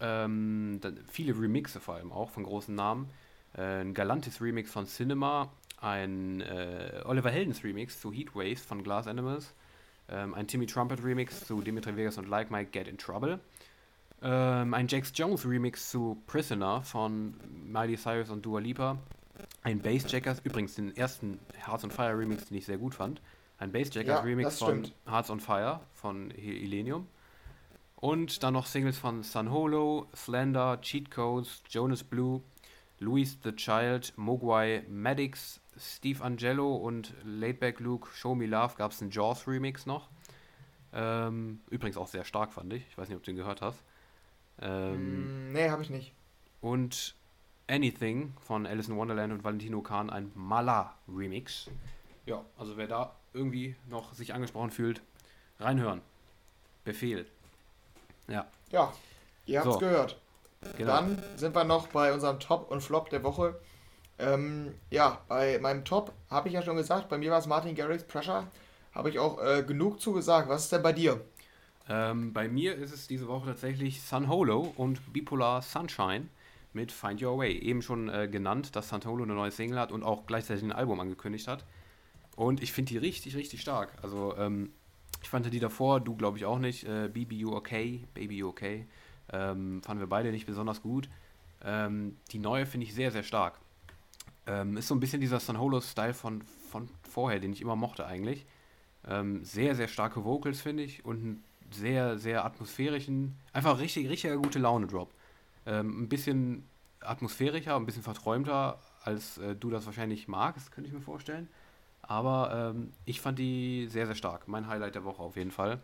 Ähm, 0.00 0.80
viele 1.10 1.38
Remixe 1.38 1.80
vor 1.80 1.96
allem 1.96 2.12
auch 2.12 2.30
von 2.30 2.44
großen 2.44 2.74
Namen. 2.74 3.10
Äh, 3.56 3.80
ein 3.80 3.94
galantes 3.94 4.40
Remix 4.40 4.70
von 4.70 4.86
Cinema, 4.86 5.50
ein 5.80 6.40
äh, 6.40 7.02
Oliver 7.04 7.30
Heldens 7.30 7.64
Remix 7.64 8.00
zu 8.00 8.12
Heatwaves 8.12 8.60
von 8.64 8.82
Glass 8.82 9.06
Animals, 9.06 9.54
ähm, 10.08 10.34
ein 10.34 10.46
Timmy 10.46 10.66
Trumpet 10.66 11.02
Remix 11.02 11.46
zu 11.46 11.60
Dimitri 11.60 11.96
Vegas 11.96 12.18
und 12.18 12.28
Like 12.28 12.50
Mike 12.50 12.70
Get 12.70 12.88
in 12.88 12.98
Trouble, 12.98 13.40
ähm, 14.22 14.74
ein 14.74 14.88
Jax 14.88 15.12
Jones 15.14 15.46
Remix 15.46 15.90
zu 15.90 16.22
Prisoner 16.26 16.82
von 16.82 17.34
Miley 17.64 17.96
Cyrus 17.96 18.30
und 18.30 18.44
Dua 18.44 18.60
Lipa, 18.60 18.98
ein 19.62 19.80
Bassjackers, 19.80 20.40
übrigens 20.44 20.74
den 20.74 20.96
ersten 20.96 21.38
Hearts 21.66 21.84
on 21.84 21.90
Fire 21.90 22.18
Remix, 22.18 22.46
den 22.46 22.58
ich 22.58 22.66
sehr 22.66 22.78
gut 22.78 22.94
fand, 22.94 23.20
ein 23.58 23.72
Bassjackers 23.72 24.18
ja, 24.18 24.20
Remix 24.20 24.58
von 24.58 24.90
Hearts 25.06 25.30
on 25.30 25.40
Fire 25.40 25.80
von 25.94 26.30
Illenium. 26.32 27.06
Und 28.00 28.42
dann 28.44 28.54
noch 28.54 28.66
Singles 28.66 28.96
von 28.96 29.24
Sun 29.24 29.50
Holo, 29.50 30.06
Slender, 30.14 30.80
Cheat 30.80 31.10
Codes, 31.10 31.62
Jonas 31.68 32.04
Blue, 32.04 32.42
Louis 33.00 33.38
the 33.42 33.52
Child, 33.52 34.12
Mogwai, 34.16 34.84
Maddox, 34.88 35.60
Steve 35.76 36.22
Angelo 36.22 36.76
und 36.76 37.12
Laidback 37.24 37.80
Luke, 37.80 38.08
Show 38.14 38.34
Me 38.34 38.46
Love 38.46 38.76
gab 38.76 38.92
es 38.92 39.02
einen 39.02 39.10
Jaws 39.10 39.48
Remix 39.48 39.84
noch. 39.84 40.08
Ähm, 40.92 41.60
übrigens 41.70 41.96
auch 41.96 42.06
sehr 42.06 42.24
stark, 42.24 42.52
fand 42.52 42.72
ich. 42.72 42.86
Ich 42.88 42.96
weiß 42.96 43.08
nicht, 43.08 43.16
ob 43.16 43.22
du 43.24 43.32
den 43.32 43.36
gehört 43.36 43.62
hast. 43.62 43.82
Ähm, 44.60 45.50
mm, 45.50 45.52
nee, 45.52 45.68
habe 45.68 45.82
ich 45.82 45.90
nicht. 45.90 46.12
Und 46.60 47.14
Anything 47.68 48.32
von 48.40 48.66
Alice 48.66 48.88
in 48.88 48.96
Wonderland 48.96 49.32
und 49.32 49.44
Valentino 49.44 49.82
Khan, 49.82 50.08
ein 50.08 50.30
Mala 50.34 50.94
Remix. 51.08 51.68
Ja, 52.26 52.44
also 52.56 52.76
wer 52.76 52.86
da 52.86 53.14
irgendwie 53.34 53.76
noch 53.88 54.14
sich 54.14 54.34
angesprochen 54.34 54.70
fühlt, 54.70 55.02
reinhören. 55.60 56.00
Befehl. 56.84 57.26
Ja. 58.28 58.46
Ja, 58.70 58.92
ihr 59.46 59.58
habt 59.60 59.68
es 59.68 59.74
so. 59.74 59.80
gehört. 59.80 60.20
Genau. 60.76 60.92
Dann 60.92 61.22
sind 61.36 61.54
wir 61.54 61.64
noch 61.64 61.88
bei 61.88 62.12
unserem 62.12 62.40
Top 62.40 62.70
und 62.70 62.80
Flop 62.80 63.10
der 63.10 63.22
Woche. 63.22 63.58
Ähm, 64.18 64.74
ja, 64.90 65.20
bei 65.28 65.58
meinem 65.60 65.84
Top 65.84 66.12
habe 66.30 66.48
ich 66.48 66.54
ja 66.54 66.62
schon 66.62 66.76
gesagt, 66.76 67.08
bei 67.08 67.18
mir 67.18 67.30
war 67.30 67.38
es 67.38 67.46
Martin 67.46 67.74
Garrix 67.74 68.04
Pressure. 68.04 68.46
Habe 68.92 69.10
ich 69.10 69.18
auch 69.18 69.40
äh, 69.40 69.62
genug 69.62 70.00
zugesagt. 70.00 70.48
Was 70.48 70.64
ist 70.64 70.72
denn 70.72 70.82
bei 70.82 70.92
dir? 70.92 71.20
Ähm, 71.88 72.32
bei 72.32 72.48
mir 72.48 72.74
ist 72.74 72.92
es 72.92 73.06
diese 73.06 73.28
Woche 73.28 73.46
tatsächlich 73.46 74.02
Sun 74.02 74.28
Holo 74.28 74.72
und 74.76 75.12
Bipolar 75.12 75.62
Sunshine 75.62 76.28
mit 76.72 76.92
Find 76.92 77.22
Your 77.22 77.38
Way. 77.38 77.58
Eben 77.58 77.80
schon 77.80 78.08
äh, 78.08 78.28
genannt, 78.28 78.74
dass 78.74 78.88
Sun 78.88 79.04
Holo 79.04 79.22
eine 79.22 79.34
neue 79.34 79.52
Single 79.52 79.78
hat 79.78 79.92
und 79.92 80.02
auch 80.02 80.26
gleichzeitig 80.26 80.64
ein 80.64 80.72
Album 80.72 81.00
angekündigt 81.00 81.46
hat. 81.46 81.64
Und 82.36 82.62
ich 82.62 82.72
finde 82.72 82.90
die 82.90 82.98
richtig, 82.98 83.36
richtig 83.36 83.60
stark. 83.60 83.92
Also, 84.02 84.36
ähm, 84.36 84.72
ich 85.22 85.28
fand 85.28 85.52
die 85.52 85.60
davor, 85.60 86.00
du 86.00 86.16
glaube 86.16 86.38
ich 86.38 86.44
auch 86.44 86.58
nicht, 86.58 86.84
äh, 86.84 87.08
BB 87.08 87.32
You 87.32 87.54
Okay, 87.54 88.04
Baby 88.14 88.44
Okay, 88.44 88.86
ähm, 89.32 89.82
fanden 89.82 90.00
wir 90.00 90.08
beide 90.08 90.30
nicht 90.30 90.46
besonders 90.46 90.82
gut. 90.82 91.08
Ähm, 91.64 92.16
die 92.30 92.38
neue 92.38 92.66
finde 92.66 92.86
ich 92.86 92.94
sehr, 92.94 93.10
sehr 93.10 93.22
stark. 93.22 93.58
Ähm, 94.46 94.76
ist 94.76 94.88
so 94.88 94.94
ein 94.94 95.00
bisschen 95.00 95.20
dieser 95.20 95.40
San 95.40 95.58
Holo-Style 95.58 96.14
von, 96.14 96.42
von 96.70 96.88
vorher, 97.02 97.40
den 97.40 97.52
ich 97.52 97.60
immer 97.60 97.76
mochte 97.76 98.06
eigentlich. 98.06 98.46
Ähm, 99.06 99.44
sehr, 99.44 99.74
sehr 99.74 99.88
starke 99.88 100.24
Vocals, 100.24 100.60
finde 100.60 100.84
ich, 100.84 101.04
und 101.04 101.16
einen 101.16 101.44
sehr, 101.70 102.18
sehr 102.18 102.44
atmosphärischen, 102.44 103.36
einfach 103.52 103.78
richtig, 103.78 104.08
richtig 104.08 104.34
gute 104.36 104.58
Laune-Drop. 104.58 105.12
Ähm, 105.66 106.02
ein 106.02 106.08
bisschen 106.08 106.64
atmosphärischer, 107.00 107.76
ein 107.76 107.86
bisschen 107.86 108.02
verträumter, 108.02 108.78
als 109.04 109.38
äh, 109.38 109.54
du 109.54 109.70
das 109.70 109.86
wahrscheinlich 109.86 110.28
magst, 110.28 110.72
könnte 110.72 110.88
ich 110.88 110.94
mir 110.94 111.00
vorstellen. 111.00 111.48
Aber 112.08 112.72
ähm, 112.74 112.92
ich 113.04 113.20
fand 113.20 113.38
die 113.38 113.86
sehr, 113.88 114.06
sehr 114.06 114.14
stark. 114.14 114.48
Mein 114.48 114.66
Highlight 114.66 114.94
der 114.94 115.04
Woche 115.04 115.22
auf 115.22 115.36
jeden 115.36 115.50
Fall. 115.50 115.78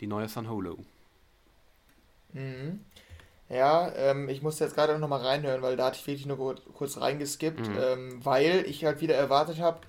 Die 0.00 0.08
neue 0.08 0.28
San 0.28 0.50
Holo. 0.50 0.78
Mhm. 2.32 2.80
Ja, 3.48 3.92
ähm, 3.94 4.28
ich 4.28 4.42
musste 4.42 4.64
jetzt 4.64 4.74
gerade 4.74 4.98
noch 4.98 5.08
mal 5.08 5.20
reinhören, 5.20 5.62
weil 5.62 5.76
da 5.76 5.86
hatte 5.86 5.98
ich 6.00 6.06
wirklich 6.06 6.26
nur 6.26 6.56
kurz 6.74 7.00
reingeskippt, 7.00 7.68
mhm. 7.68 7.78
ähm, 7.80 8.24
weil 8.24 8.64
ich 8.66 8.84
halt 8.84 9.00
wieder 9.00 9.14
erwartet 9.14 9.60
habe, 9.60 9.80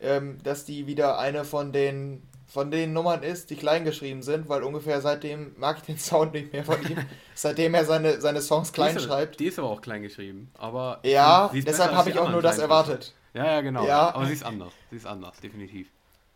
ähm, 0.00 0.38
dass 0.42 0.64
die 0.64 0.88
wieder 0.88 1.18
eine 1.18 1.44
von 1.44 1.72
den 1.72 2.22
von 2.48 2.70
den 2.70 2.92
Nummern 2.92 3.22
ist, 3.22 3.48
die 3.48 3.56
klein 3.56 3.82
geschrieben 3.84 4.22
sind, 4.22 4.46
weil 4.46 4.62
ungefähr 4.62 5.00
seitdem 5.00 5.54
mag 5.56 5.78
ich 5.78 5.84
den 5.84 5.98
Sound 5.98 6.34
nicht 6.34 6.52
mehr 6.52 6.64
von 6.64 6.82
ihm, 6.82 6.98
seitdem 7.34 7.72
er 7.74 7.84
seine, 7.84 8.20
seine 8.20 8.42
Songs 8.42 8.72
klein 8.72 8.90
die 8.90 8.98
ist, 8.98 9.04
schreibt. 9.04 9.40
Die 9.40 9.46
ist 9.46 9.58
aber 9.58 9.70
auch 9.70 9.80
klein 9.80 10.02
geschrieben, 10.02 10.50
aber 10.58 10.98
ja, 11.04 11.50
deshalb 11.54 11.92
habe 11.92 12.10
ich 12.10 12.18
auch 12.18 12.30
nur 12.30 12.42
das 12.42 12.58
erwartet. 12.58 13.14
Ja, 13.34 13.46
ja, 13.46 13.60
genau. 13.60 13.86
Ja. 13.86 14.14
Aber 14.14 14.26
sie 14.26 14.34
ist 14.34 14.44
anders, 14.44 14.72
sie 14.90 14.96
ist 14.96 15.06
anders, 15.06 15.40
definitiv. 15.40 15.88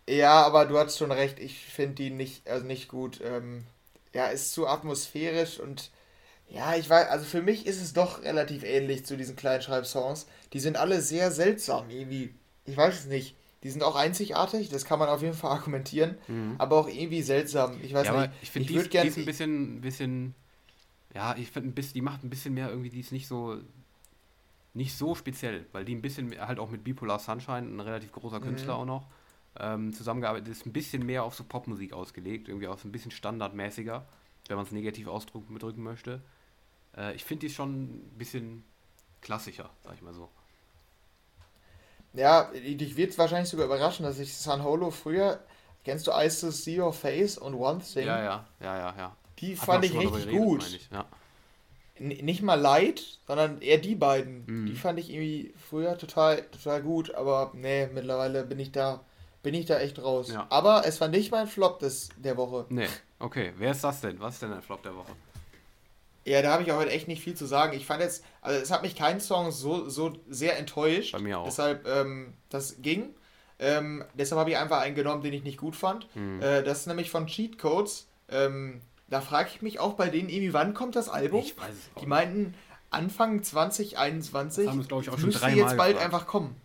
Ja, 0.09 0.44
aber 0.44 0.66
du 0.66 0.78
hast 0.78 0.99
schon 0.99 1.12
recht, 1.12 1.38
ich 1.38 1.64
finde 1.66 1.94
die 1.97 2.11
nicht, 2.11 2.49
also 2.49 2.64
nicht 2.64 2.88
gut. 2.88 3.20
Ähm, 3.22 3.64
ja, 4.14 4.28
ist 4.28 4.53
zu 4.55 4.66
atmosphärisch 4.66 5.59
und 5.61 5.90
ja, 6.49 6.76
ich 6.76 6.88
weiß, 6.88 7.09
also 7.09 7.24
für 7.24 7.42
mich 7.42 7.66
ist 7.66 7.82
es 7.82 7.92
doch 7.92 8.22
relativ 8.22 8.62
ähnlich 8.62 9.05
zu 9.05 9.16
diesen 9.16 9.36
Kleinschreibsongs. 9.36 10.26
Die 10.53 10.61
sind 10.61 10.76
alle 10.76 11.03
sehr 11.03 11.32
seltsam 11.32 11.90
irgendwie. 11.90 12.34
Ich 12.64 12.76
weiß 12.76 13.01
es 13.01 13.07
nicht. 13.07 13.36
Die 13.62 13.70
sind 13.70 13.82
auch 13.82 13.97
einzigartig, 13.97 14.68
das 14.68 14.84
kann 14.84 15.01
man 15.01 15.09
auf 15.09 15.22
jeden 15.22 15.34
Fall 15.34 15.51
argumentieren, 15.59 16.16
mhm. 16.28 16.55
aber 16.59 16.76
auch 16.76 16.88
irgendwie 16.88 17.22
seltsam. 17.22 17.80
Ich 17.82 17.92
weiß 17.92 18.07
ja, 18.07 18.20
nicht. 18.20 18.32
ich 18.42 18.51
finde, 18.51 18.68
die, 18.68 18.88
die 18.88 18.99
ist 19.09 19.18
ein 19.18 19.24
bisschen, 19.24 19.80
bisschen, 19.80 20.34
ja, 21.14 21.34
ich 21.36 21.51
finde, 21.51 21.82
die 21.82 22.01
macht 22.01 22.22
ein 22.22 22.30
bisschen 22.30 22.55
mehr 22.55 22.68
irgendwie, 22.68 22.90
die 22.90 23.01
ist 23.01 23.11
nicht 23.11 23.26
so, 23.26 23.57
nicht 24.77 24.95
so 24.97 25.14
speziell, 25.14 25.66
weil 25.72 25.85
die 25.85 25.95
ein 25.95 26.03
bisschen 26.03 26.39
halt 26.39 26.59
auch 26.59 26.70
mit 26.70 26.85
Bipolar 26.85 27.18
Sunshine, 27.18 27.66
ein 27.66 27.81
relativ 27.81 28.12
großer 28.12 28.41
Künstler 28.41 28.74
mhm. 28.74 28.81
auch 28.81 28.85
noch, 28.85 29.07
ähm, 29.59 29.93
zusammengearbeitet 29.95 30.49
ist, 30.49 30.66
ein 30.66 30.72
bisschen 30.72 31.05
mehr 31.05 31.24
auf 31.24 31.35
so 31.35 31.45
Popmusik 31.45 31.95
ausgelegt, 31.95 32.49
irgendwie 32.49 32.68
auch 32.68 32.79
so 32.79 32.87
ein 32.87 32.93
bisschen 32.93 33.11
standardmäßiger, 33.11 34.07
wenn 34.48 34.57
man 34.57 34.66
es 34.66 34.73
negativ 34.73 35.09
ausdrücken 35.09 35.82
möchte. 35.82 36.20
Äh, 36.94 37.15
ich 37.15 37.24
finde 37.24 37.47
die 37.47 37.53
schon 37.53 37.85
ein 37.85 38.19
bisschen 38.19 38.65
klassischer, 39.23 39.70
sag 39.82 39.94
ich 39.94 40.03
mal 40.03 40.12
so. 40.12 40.28
Ja, 42.12 42.51
dich 42.53 42.97
wird 42.97 43.12
es 43.12 43.19
wahrscheinlich 43.19 43.48
sogar 43.48 43.66
überraschen, 43.66 44.05
dass 44.05 44.19
ich 44.19 44.36
San 44.36 44.62
Holo 44.62 44.90
früher, 44.90 45.40
kennst 45.85 46.07
du 46.07 46.12
Ice 46.12 46.40
to 46.40 46.51
See 46.51 46.78
Your 46.78 46.93
Face 46.93 47.39
und 47.39 47.55
One 47.55 47.81
Thing? 47.81 48.07
Ja, 48.07 48.23
ja, 48.23 48.47
ja, 48.61 48.78
ja, 48.78 48.94
ja. 48.97 49.16
Die 49.39 49.57
Hat 49.57 49.65
fand 49.65 49.85
ich 49.86 49.93
richtig 49.94 50.27
geredet, 50.27 50.32
gut. 50.32 50.66
Ich, 50.66 50.90
ja. 50.90 51.07
Nicht 51.98 52.43
mal 52.43 52.60
Light, 52.60 53.18
sondern 53.27 53.60
eher 53.60 53.78
die 53.78 53.94
beiden. 53.94 54.44
Mhm. 54.47 54.66
Die 54.66 54.74
fand 54.74 54.98
ich 54.98 55.10
irgendwie 55.10 55.55
früher 55.68 55.97
total, 55.97 56.43
total 56.43 56.82
gut, 56.82 57.14
aber 57.14 57.52
nee, 57.55 57.89
mittlerweile 57.93 58.44
bin 58.44 58.59
ich 58.59 58.73
da, 58.73 59.01
bin 59.43 59.55
ich 59.55 59.66
da 59.66 59.78
echt 59.78 60.02
raus. 60.02 60.31
Ja. 60.31 60.47
Aber 60.51 60.85
es 60.86 61.01
war 61.01 61.09
nicht 61.09 61.31
mein 61.31 61.47
Flop 61.47 61.78
des, 61.78 62.10
der 62.16 62.36
Woche. 62.36 62.66
Nee, 62.68 62.89
okay. 63.18 63.52
Wer 63.56 63.70
ist 63.70 63.82
das 63.82 64.01
denn? 64.01 64.20
Was 64.20 64.35
ist 64.35 64.43
denn 64.43 64.51
der 64.51 64.62
Flop 64.62 64.82
der 64.82 64.94
Woche? 64.94 65.12
Ja, 66.27 66.43
da 66.43 66.52
habe 66.52 66.64
ich 66.64 66.73
auch 66.73 66.77
heute 66.77 66.90
echt 66.90 67.06
nicht 67.06 67.23
viel 67.23 67.35
zu 67.35 67.47
sagen. 67.47 67.77
Ich 67.77 67.86
fand 67.86 68.02
jetzt, 68.02 68.24
also 68.43 68.60
es 68.60 68.70
hat 68.73 68.82
mich 68.82 68.97
kein 68.97 69.20
Song 69.20 69.52
so, 69.52 69.89
so 69.89 70.12
sehr 70.28 70.59
enttäuscht. 70.59 71.12
Bei 71.12 71.20
mir 71.20 71.39
auch. 71.39 71.44
Deshalb, 71.44 71.86
ähm, 71.86 72.35
das 72.51 72.82
ging. 72.82 73.14
Ähm, 73.59 74.05
deshalb 74.14 74.40
habe 74.40 74.51
ich 74.51 74.59
einfach 74.59 74.81
einen 74.81 74.97
genommen, 74.97 75.23
den 75.23 75.32
ich 75.32 75.44
nicht 75.44 75.56
gut 75.56 75.77
fand. 75.77 76.14
Mhm. 76.16 76.43
Äh, 76.43 76.62
das 76.62 76.81
ist 76.81 76.86
nämlich 76.89 77.10
von 77.10 77.27
Cheat 77.28 77.59
Codes. 77.59 78.09
Ähm, 78.28 78.81
da 79.09 79.20
frage 79.20 79.51
ich 79.55 79.62
mich 79.62 79.78
auch 79.78 79.95
bei 79.95 80.09
denen 80.09 80.28
irgendwie, 80.28 80.53
wann 80.53 80.74
kommt 80.74 80.97
das 80.97 81.09
Album? 81.09 81.41
Ich 81.41 81.57
weiß 81.57 81.70
es 81.70 81.91
auch. 81.95 82.01
Die 82.01 82.07
meinten 82.07 82.55
Anfang 82.91 83.43
2021. 83.43 84.65
Das 84.65 84.73
haben 84.73 84.81
wir, 84.81 84.87
glaube 84.87 85.03
ich, 85.03 85.11
auch 85.11 85.19
schon 85.19 85.27
müsste 85.27 85.47
jetzt 85.49 85.77
bald 85.77 85.95
gefragt. 85.95 86.15
einfach 86.15 86.27
kommen. 86.27 86.57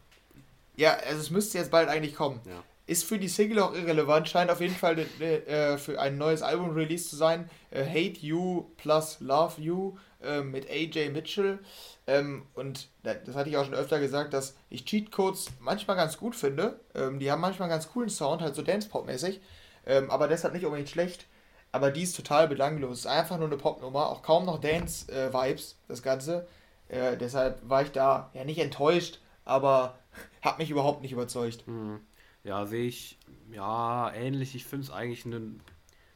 Ja, 0.76 0.94
also 0.94 1.20
es 1.20 1.30
müsste 1.30 1.58
jetzt 1.58 1.72
bald 1.72 1.90
eigentlich 1.90 2.16
kommen. 2.16 2.40
Ja. 2.46 2.64
Ist 2.88 3.04
für 3.04 3.20
die 3.20 3.28
Single 3.28 3.60
auch 3.60 3.74
irrelevant, 3.74 4.28
scheint 4.28 4.50
auf 4.50 4.60
jeden 4.60 4.76
Fall 4.76 4.98
äh, 5.00 5.78
für 5.78 6.00
ein 6.00 6.18
neues 6.18 6.42
Album 6.42 6.72
release 6.72 7.10
zu 7.10 7.16
sein. 7.16 7.50
Äh, 7.70 7.86
Hate 7.86 8.20
You 8.26 8.66
plus 8.78 9.20
Love 9.20 9.62
You 9.62 9.98
äh, 10.24 10.42
mit 10.42 10.70
AJ 10.70 11.10
Mitchell. 11.10 11.60
Ähm, 12.08 12.44
und 12.56 12.90
das 13.04 13.36
hatte 13.36 13.50
ich 13.50 13.58
auch 13.58 13.66
schon 13.66 13.76
öfter 13.76 14.00
gesagt, 14.00 14.34
dass 14.34 14.56
ich 14.70 14.86
Cheatcodes 14.86 15.52
manchmal 15.60 15.96
ganz 15.96 16.18
gut 16.18 16.36
finde. 16.36 16.80
Ähm, 16.96 17.20
die 17.20 17.32
haben 17.32 17.42
manchmal 17.42 17.70
einen 17.70 17.78
ganz 17.78 17.92
coolen 17.92 18.10
Sound, 18.10 18.42
halt 18.42 18.56
so 18.56 18.62
Dance-Pop-mäßig. 18.62 19.40
Ähm, 19.86 20.10
aber 20.10 20.28
deshalb 20.28 20.54
nicht 20.54 20.66
unbedingt 20.66 20.90
schlecht. 20.90 21.28
Aber 21.72 21.92
die 21.92 22.04
ist 22.04 22.16
total 22.16 22.48
belanglos. 22.48 23.00
Ist 23.00 23.08
einfach 23.08 23.38
nur 23.38 23.48
eine 23.48 23.58
Popnummer, 23.58 24.08
auch 24.08 24.22
kaum 24.22 24.46
noch 24.46 24.60
Dance-Vibes, 24.60 25.72
äh, 25.72 25.76
das 25.88 26.04
Ganze. 26.04 26.48
Äh, 26.90 27.18
deshalb 27.18 27.68
war 27.68 27.84
ich 27.84 27.92
da 27.92 28.30
ja 28.34 28.44
nicht 28.44 28.60
enttäuscht, 28.60 29.20
aber 29.46 29.98
hat 30.42 30.60
mich 30.60 30.70
überhaupt 30.70 31.02
nicht 31.02 31.14
überzeugt. 31.14 31.68
Mhm. 31.68 32.02
Ja, 32.44 32.66
sehe 32.66 32.88
ich, 32.88 33.18
ja, 33.52 34.12
ähnlich. 34.14 34.56
Ich 34.56 34.66
finde 34.66 34.86
es 34.86 34.92
eigentlich 34.92 35.26
eine, 35.26 35.42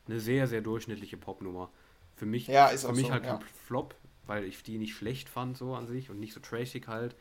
eine 0.07 0.19
sehr, 0.19 0.47
sehr 0.47 0.61
durchschnittliche 0.61 1.17
Popnummer. 1.17 1.69
Für 2.15 2.25
mich, 2.25 2.47
ja, 2.47 2.67
ist 2.67 2.85
für 2.85 2.93
mich 2.93 3.07
so, 3.07 3.13
halt 3.13 3.23
kein 3.23 3.39
ja. 3.39 3.45
Flop, 3.67 3.95
weil 4.25 4.43
ich 4.45 4.63
die 4.63 4.77
nicht 4.77 4.95
schlecht 4.95 5.29
fand 5.29 5.57
so 5.57 5.75
an 5.75 5.87
sich 5.87 6.09
und 6.09 6.19
nicht 6.19 6.33
so 6.33 6.39
trashig 6.39 6.87
halt. 6.87 7.15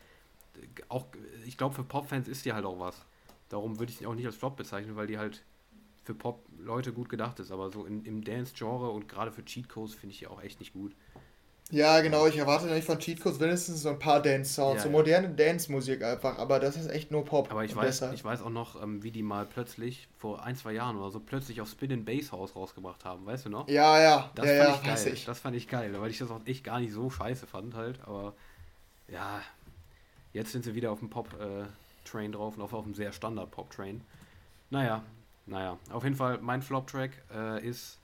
Auch, 0.88 1.06
ich 1.46 1.58
glaube, 1.58 1.74
für 1.74 1.84
Popfans 1.84 2.28
ist 2.28 2.44
die 2.44 2.52
halt 2.52 2.64
auch 2.64 2.78
was. 2.78 3.04
Darum 3.48 3.78
würde 3.78 3.92
ich 3.92 3.98
sie 3.98 4.06
auch 4.06 4.14
nicht 4.14 4.26
als 4.26 4.36
Flop 4.36 4.56
bezeichnen, 4.56 4.96
weil 4.96 5.06
die 5.06 5.18
halt 5.18 5.42
für 6.04 6.14
Pop-Leute 6.14 6.92
gut 6.92 7.08
gedacht 7.08 7.40
ist. 7.40 7.50
Aber 7.50 7.70
so 7.70 7.84
in, 7.84 8.04
im 8.04 8.22
Dance-Genre 8.22 8.90
und 8.90 9.08
gerade 9.08 9.32
für 9.32 9.44
Cheat 9.44 9.68
Codes 9.68 9.94
finde 9.94 10.12
ich 10.12 10.20
die 10.20 10.26
auch 10.26 10.42
echt 10.42 10.60
nicht 10.60 10.72
gut. 10.72 10.92
Ja, 11.70 12.02
genau, 12.02 12.26
ich 12.26 12.36
erwarte 12.36 12.66
nicht 12.66 12.84
von 12.84 12.98
Cheat 12.98 13.20
Codes 13.20 13.40
wenigstens 13.40 13.82
so 13.82 13.88
ein 13.88 13.98
paar 13.98 14.20
Dance-Sounds, 14.20 14.76
ja, 14.76 14.82
so 14.82 14.90
moderne 14.90 15.30
Dance-Musik 15.30 16.04
einfach, 16.04 16.38
aber 16.38 16.60
das 16.60 16.76
ist 16.76 16.90
echt 16.90 17.10
nur 17.10 17.24
Pop. 17.24 17.50
Aber 17.50 17.64
ich, 17.64 17.74
weiß, 17.74 18.02
ich 18.12 18.22
weiß 18.22 18.42
auch 18.42 18.50
noch, 18.50 18.80
ähm, 18.82 19.02
wie 19.02 19.10
die 19.10 19.22
mal 19.22 19.46
plötzlich, 19.46 20.06
vor 20.18 20.44
ein, 20.44 20.56
zwei 20.56 20.72
Jahren 20.72 20.96
oder 20.98 21.10
so, 21.10 21.20
plötzlich 21.20 21.62
auf 21.62 21.68
Spin 21.68 21.90
in 21.90 22.04
Bass 22.04 22.32
House 22.32 22.54
rausgebracht 22.54 23.06
haben, 23.06 23.24
weißt 23.24 23.46
du 23.46 23.48
noch? 23.48 23.66
Ja, 23.68 23.98
ja, 23.98 24.30
das 24.34 24.46
ja, 24.46 24.64
fand 24.64 24.68
ja, 24.68 24.94
ich 24.94 25.04
geil. 25.04 25.14
Ich. 25.14 25.24
Das 25.24 25.40
fand 25.40 25.56
ich 25.56 25.68
geil, 25.68 25.94
weil 25.98 26.10
ich 26.10 26.18
das 26.18 26.30
auch 26.30 26.40
echt 26.44 26.64
gar 26.64 26.80
nicht 26.80 26.92
so 26.92 27.08
scheiße 27.08 27.46
fand 27.46 27.74
halt, 27.74 27.98
aber 28.04 28.34
ja, 29.08 29.40
jetzt 30.34 30.52
sind 30.52 30.64
sie 30.64 30.74
wieder 30.74 30.92
auf 30.92 30.98
dem 30.98 31.08
Pop-Train 31.08 32.30
äh, 32.30 32.34
drauf 32.34 32.56
und 32.56 32.62
auf, 32.62 32.74
auf 32.74 32.84
einem 32.84 32.94
sehr 32.94 33.12
Standard-Pop-Train. 33.12 34.02
Naja, 34.68 35.02
naja, 35.46 35.78
auf 35.90 36.04
jeden 36.04 36.16
Fall, 36.16 36.38
mein 36.40 36.62
Flop-Track 36.62 37.22
äh, 37.34 37.66
ist 37.66 37.98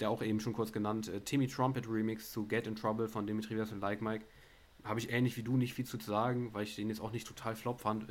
der 0.00 0.10
auch 0.10 0.22
eben 0.22 0.40
schon 0.40 0.52
kurz 0.52 0.72
genannt, 0.72 1.08
äh, 1.08 1.20
Timmy 1.20 1.46
Trumpet 1.46 1.88
Remix 1.88 2.32
zu 2.32 2.46
Get 2.46 2.66
in 2.66 2.74
Trouble 2.74 3.08
von 3.08 3.26
Dimitri 3.26 3.54
Vegas 3.54 3.72
und 3.72 3.80
Like 3.80 4.02
Mike. 4.02 4.24
Habe 4.82 4.98
ich 4.98 5.12
ähnlich 5.12 5.36
wie 5.36 5.42
du 5.42 5.58
nicht 5.58 5.74
viel 5.74 5.84
zu 5.84 5.98
sagen, 5.98 6.54
weil 6.54 6.62
ich 6.62 6.74
den 6.74 6.88
jetzt 6.88 7.02
auch 7.02 7.12
nicht 7.12 7.26
total 7.26 7.54
flop 7.54 7.80
fand. 7.80 8.06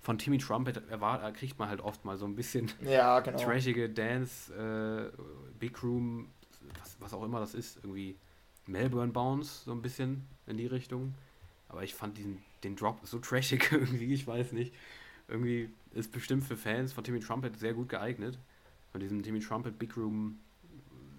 Von 0.00 0.18
Timmy 0.18 0.38
Trumpet 0.38 0.82
erwart, 0.90 1.32
kriegt 1.34 1.60
man 1.60 1.68
halt 1.68 1.80
oft 1.80 2.04
mal 2.04 2.16
so 2.16 2.26
ein 2.26 2.34
bisschen 2.34 2.72
ja, 2.82 3.20
genau. 3.20 3.38
trashige 3.38 3.88
Dance, 3.88 4.52
äh, 4.52 5.16
Big 5.60 5.80
Room, 5.80 6.28
was, 6.80 6.96
was 6.98 7.14
auch 7.14 7.22
immer 7.22 7.38
das 7.38 7.54
ist, 7.54 7.76
irgendwie 7.76 8.16
Melbourne 8.66 9.12
Bounce, 9.12 9.64
so 9.64 9.70
ein 9.70 9.80
bisschen 9.80 10.26
in 10.48 10.56
die 10.56 10.66
Richtung. 10.66 11.14
Aber 11.68 11.84
ich 11.84 11.94
fand 11.94 12.18
diesen, 12.18 12.42
den 12.64 12.74
Drop 12.74 12.98
so 13.04 13.20
trashig 13.20 13.68
irgendwie, 13.70 14.12
ich 14.12 14.26
weiß 14.26 14.52
nicht. 14.52 14.74
Irgendwie 15.28 15.70
ist 15.92 16.10
bestimmt 16.10 16.44
für 16.44 16.56
Fans 16.56 16.92
von 16.92 17.04
Timmy 17.04 17.20
Trumpet 17.20 17.58
sehr 17.58 17.74
gut 17.74 17.88
geeignet. 17.88 18.38
Von 18.92 19.00
diesem 19.00 19.22
Timmy 19.22 19.40
Trumpet 19.40 19.78
Big 19.78 19.96
Room 19.96 20.38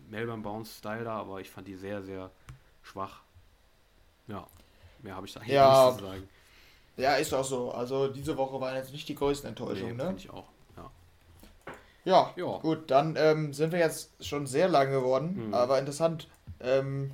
Melbourne 0.09 0.41
Bounce 0.41 0.77
Style 0.77 1.03
da, 1.03 1.13
aber 1.13 1.39
ich 1.39 1.49
fand 1.49 1.67
die 1.67 1.75
sehr, 1.75 2.01
sehr 2.01 2.31
schwach. 2.81 3.21
Ja, 4.27 4.47
mehr 5.03 5.15
habe 5.15 5.27
ich 5.27 5.33
da 5.33 5.39
eigentlich 5.39 5.53
ja, 5.53 5.87
nicht 5.87 5.99
zu 5.99 6.05
sagen. 6.05 6.29
Ja, 6.97 7.15
ist 7.15 7.33
auch 7.33 7.43
so. 7.43 7.71
Also 7.71 8.07
diese 8.07 8.35
Woche 8.37 8.59
waren 8.59 8.75
jetzt 8.75 8.91
nicht 8.91 9.07
die 9.07 9.15
größten 9.15 9.49
Enttäuschungen, 9.49 9.97
nee, 9.97 10.03
ne? 10.03 10.15
ich 10.17 10.29
auch, 10.29 10.49
ja. 10.75 10.91
Ja, 12.05 12.33
ja. 12.35 12.57
gut, 12.57 12.89
dann 12.91 13.15
ähm, 13.17 13.53
sind 13.53 13.71
wir 13.71 13.79
jetzt 13.79 14.25
schon 14.25 14.47
sehr 14.47 14.67
lang 14.67 14.91
geworden, 14.91 15.47
mhm. 15.47 15.53
aber 15.53 15.79
interessant. 15.79 16.27
Ähm, 16.59 17.11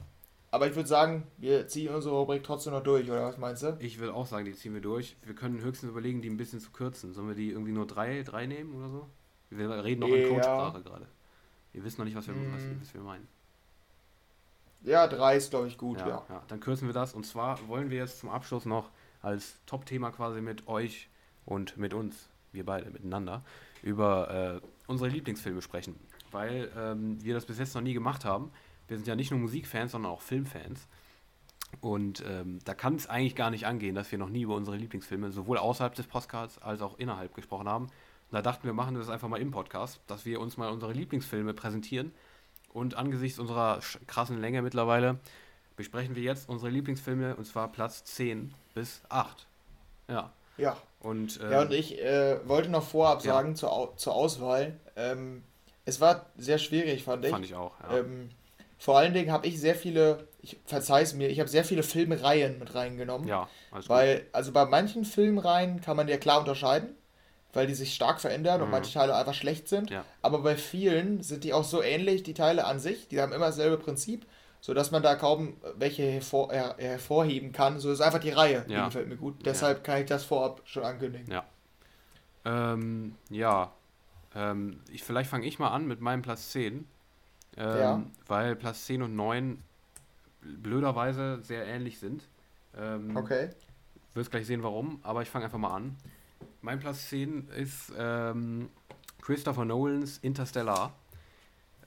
aber 0.55 0.67
ich 0.67 0.75
würde 0.75 0.87
sagen, 0.87 1.27
wir 1.37 1.67
ziehen 1.67 1.93
unsere 1.93 2.15
Rubrik 2.15 2.41
trotzdem 2.41 2.71
noch 2.71 2.81
durch, 2.81 3.11
oder 3.11 3.25
was 3.25 3.37
meinst 3.37 3.61
du? 3.61 3.75
Ich 3.79 3.99
würde 3.99 4.13
auch 4.13 4.25
sagen, 4.25 4.45
die 4.45 4.53
ziehen 4.53 4.73
wir 4.73 4.79
durch. 4.79 5.17
Wir 5.23 5.35
können 5.35 5.59
höchstens 5.59 5.89
überlegen, 5.89 6.21
die 6.21 6.29
ein 6.29 6.37
bisschen 6.37 6.61
zu 6.61 6.71
kürzen. 6.71 7.11
Sollen 7.11 7.27
wir 7.27 7.35
die 7.35 7.49
irgendwie 7.49 7.73
nur 7.73 7.85
drei, 7.85 8.23
drei 8.23 8.45
nehmen 8.45 8.73
oder 8.73 8.89
so? 8.89 9.09
Wir 9.49 9.83
reden 9.83 9.99
noch 9.99 10.07
in 10.07 10.29
Coachsprache 10.29 10.81
gerade. 10.81 11.07
Wir 11.73 11.83
wissen 11.83 11.99
noch 11.99 12.05
nicht, 12.05 12.15
was 12.15 12.25
wir, 12.27 12.33
mm. 12.33 12.53
was, 12.53 12.63
was 12.79 12.93
wir 12.93 13.01
meinen. 13.01 13.27
Ja, 14.83 15.07
drei 15.07 15.35
ist, 15.35 15.49
glaube 15.49 15.67
ich, 15.67 15.77
gut, 15.77 15.99
ja, 15.99 16.07
ja. 16.07 16.25
ja. 16.29 16.43
Dann 16.47 16.61
kürzen 16.61 16.87
wir 16.87 16.93
das. 16.93 17.13
Und 17.13 17.25
zwar 17.25 17.67
wollen 17.67 17.89
wir 17.89 17.97
jetzt 17.97 18.19
zum 18.19 18.29
Abschluss 18.29 18.63
noch 18.63 18.91
als 19.21 19.59
Top-Thema 19.65 20.11
quasi 20.11 20.39
mit 20.39 20.69
euch 20.69 21.09
und 21.45 21.75
mit 21.75 21.93
uns, 21.93 22.29
wir 22.53 22.65
beide 22.65 22.89
miteinander, 22.91 23.43
über 23.83 24.61
äh, 24.63 24.67
unsere 24.87 25.09
Lieblingsfilme 25.09 25.61
sprechen. 25.61 25.99
Weil 26.31 26.71
ähm, 26.77 27.21
wir 27.21 27.33
das 27.33 27.45
bis 27.45 27.59
jetzt 27.59 27.75
noch 27.75 27.81
nie 27.81 27.93
gemacht 27.93 28.23
haben. 28.23 28.51
Wir 28.87 28.97
sind 28.97 29.07
ja 29.07 29.15
nicht 29.15 29.31
nur 29.31 29.39
Musikfans, 29.39 29.91
sondern 29.91 30.11
auch 30.11 30.21
Filmfans. 30.21 30.87
Und 31.81 32.23
ähm, 32.27 32.59
da 32.63 32.73
kann 32.73 32.95
es 32.95 33.07
eigentlich 33.07 33.35
gar 33.35 33.49
nicht 33.49 33.65
angehen, 33.65 33.95
dass 33.95 34.11
wir 34.11 34.17
noch 34.17 34.29
nie 34.29 34.43
über 34.43 34.55
unsere 34.55 34.77
Lieblingsfilme 34.77 35.31
sowohl 35.31 35.57
außerhalb 35.57 35.93
des 35.95 36.07
Podcasts 36.07 36.61
als 36.61 36.81
auch 36.81 36.97
innerhalb 36.97 37.33
gesprochen 37.33 37.67
haben. 37.67 37.87
Da 38.31 38.41
dachten 38.41 38.65
wir, 38.65 38.73
machen 38.73 38.95
das 38.95 39.09
einfach 39.09 39.27
mal 39.27 39.41
im 39.41 39.51
Podcast, 39.51 39.99
dass 40.07 40.25
wir 40.25 40.39
uns 40.39 40.57
mal 40.57 40.69
unsere 40.69 40.93
Lieblingsfilme 40.93 41.53
präsentieren. 41.53 42.11
Und 42.73 42.95
angesichts 42.95 43.39
unserer 43.39 43.79
krassen 44.07 44.41
Länge 44.41 44.61
mittlerweile 44.61 45.19
besprechen 45.75 46.15
wir 46.15 46.23
jetzt 46.23 46.49
unsere 46.49 46.69
Lieblingsfilme 46.69 47.35
und 47.35 47.45
zwar 47.45 47.71
Platz 47.71 48.03
10 48.03 48.53
bis 48.73 49.01
8. 49.09 49.47
Ja. 50.09 50.33
Ja. 50.57 50.77
Und, 50.99 51.39
ähm, 51.41 51.51
ja, 51.51 51.61
und 51.61 51.73
ich 51.73 52.01
äh, 52.01 52.39
wollte 52.47 52.69
noch 52.69 52.83
vorab 52.83 53.23
ja. 53.23 53.33
sagen 53.33 53.55
zur, 53.55 53.93
zur 53.97 54.13
Auswahl. 54.13 54.77
Ähm, 54.95 55.43
es 55.85 56.01
war 56.01 56.25
sehr 56.37 56.57
schwierig, 56.57 57.03
fand 57.03 57.25
ich. 57.25 57.31
Fand 57.31 57.45
ich 57.45 57.55
auch, 57.55 57.73
ja. 57.81 57.99
Vor 58.77 58.97
allen 58.97 59.13
Dingen 59.13 59.31
habe 59.31 59.47
ich 59.47 59.59
sehr 59.59 59.75
viele, 59.75 60.27
ich 60.41 60.57
verzeih's 60.65 61.13
mir, 61.13 61.29
ich 61.29 61.39
habe 61.39 61.49
sehr 61.49 61.63
viele 61.63 61.83
Filmreihen 61.83 62.59
mit 62.59 62.75
reingenommen. 62.75 63.27
Ja, 63.27 63.47
Weil, 63.71 64.19
gut. 64.19 64.27
also 64.33 64.51
bei 64.51 64.65
manchen 64.65 65.05
Filmreihen 65.05 65.81
kann 65.81 65.95
man 65.95 66.07
ja 66.07 66.17
klar 66.17 66.39
unterscheiden 66.39 66.95
weil 67.55 67.67
die 67.67 67.73
sich 67.73 67.95
stark 67.95 68.19
verändern 68.19 68.57
mhm. 68.57 68.65
und 68.65 68.71
manche 68.71 68.93
Teile 68.93 69.15
einfach 69.15 69.33
schlecht 69.33 69.67
sind. 69.67 69.89
Ja. 69.89 70.03
Aber 70.21 70.39
bei 70.39 70.55
vielen 70.55 71.23
sind 71.23 71.43
die 71.43 71.53
auch 71.53 71.63
so 71.63 71.81
ähnlich, 71.81 72.21
die 72.23 72.33
Teile 72.33 72.65
an 72.65 72.79
sich, 72.79 73.07
die 73.07 73.21
haben 73.21 73.31
immer 73.31 73.47
dasselbe 73.47 73.77
Prinzip, 73.77 74.25
sodass 74.61 74.91
man 74.91 75.01
da 75.01 75.15
kaum 75.15 75.55
welche 75.75 76.03
hervor, 76.03 76.51
her, 76.51 76.75
hervorheben 76.77 77.53
kann. 77.53 77.79
So 77.79 77.91
ist 77.91 78.01
einfach 78.01 78.19
die 78.19 78.31
Reihe, 78.31 78.65
ja. 78.67 78.79
die 78.79 78.85
gefällt 78.85 79.07
mir 79.07 79.15
gut. 79.15 79.45
Deshalb 79.45 79.83
kann 79.83 80.01
ich 80.01 80.05
das 80.07 80.25
vorab 80.25 80.61
schon 80.65 80.83
ankündigen. 80.83 81.31
Ja. 81.31 81.45
Ähm, 82.43 83.15
ja. 83.29 83.71
Ähm, 84.35 84.81
ich, 84.91 85.03
vielleicht 85.03 85.29
fange 85.29 85.47
ich 85.47 85.57
mal 85.57 85.69
an 85.69 85.87
mit 85.87 86.01
meinem 86.01 86.21
Platz 86.21 86.51
10. 86.51 86.85
Ähm, 87.57 87.79
ja. 87.79 88.03
Weil 88.27 88.55
Platz 88.55 88.85
10 88.85 89.01
und 89.01 89.15
9 89.15 89.61
blöderweise 90.41 91.39
sehr 91.41 91.65
ähnlich 91.65 91.99
sind. 91.99 92.23
Ähm, 92.77 93.15
okay. 93.15 93.49
Wirst 94.13 94.31
gleich 94.31 94.45
sehen, 94.45 94.63
warum, 94.63 94.99
aber 95.03 95.21
ich 95.21 95.29
fange 95.29 95.45
einfach 95.45 95.57
mal 95.57 95.75
an. 95.75 95.95
Mein 96.61 96.79
Platz 96.79 97.09
10 97.09 97.49
ist 97.49 97.91
ähm, 97.97 98.69
Christopher 99.21 99.65
Nolans 99.65 100.17
Interstellar. 100.19 100.93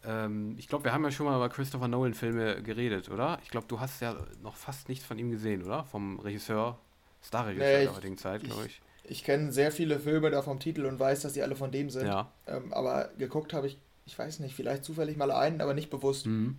Ähm, 0.05 0.55
ich 0.59 0.69
glaube, 0.69 0.85
wir 0.85 0.93
haben 0.93 1.05
ja 1.05 1.11
schon 1.11 1.27
mal 1.27 1.37
über 1.37 1.49
Christopher 1.49 1.89
Nolan-Filme 1.89 2.63
geredet, 2.63 3.11
oder? 3.11 3.39
Ich 3.43 3.51
glaube, 3.51 3.67
du 3.67 3.81
hast 3.81 4.01
ja 4.01 4.17
noch 4.43 4.57
fast 4.57 4.89
nichts 4.89 5.05
von 5.05 5.19
ihm 5.19 5.31
gesehen, 5.31 5.65
oder? 5.65 5.85
Vom 5.85 6.21
Regisseur, 6.21 6.79
Starregisseur 7.23 7.79
nee, 7.79 7.85
der 7.85 7.97
heutigen 7.97 8.19
Zeit, 8.19 8.45
glaube 8.45 8.67
ich. 8.67 8.81
Ich, 9.05 9.11
ich 9.11 9.25
kenne 9.25 9.53
sehr 9.53 9.73
viele 9.73 9.99
Filme 9.99 10.31
da 10.31 10.43
vom 10.43 10.61
Titel 10.61 10.87
und 10.87 10.99
weiß, 10.99 11.23
dass 11.23 11.33
die 11.33 11.43
alle 11.43 11.57
von 11.57 11.73
dem 11.73 11.91
sind. 11.91 12.07
Ja. 12.07 12.31
Ähm, 12.47 12.73
aber 12.73 13.11
geguckt 13.19 13.53
habe 13.53 13.67
ich, 13.67 13.79
ich 14.09 14.19
weiß 14.19 14.41
nicht, 14.41 14.57
vielleicht 14.57 14.85
zufällig 14.85 15.17
mal 15.17 15.31
einen, 15.31 15.61
aber 15.61 15.75
nicht 15.75 15.91
bewusst. 15.91 16.27
Mhm. 16.27 16.57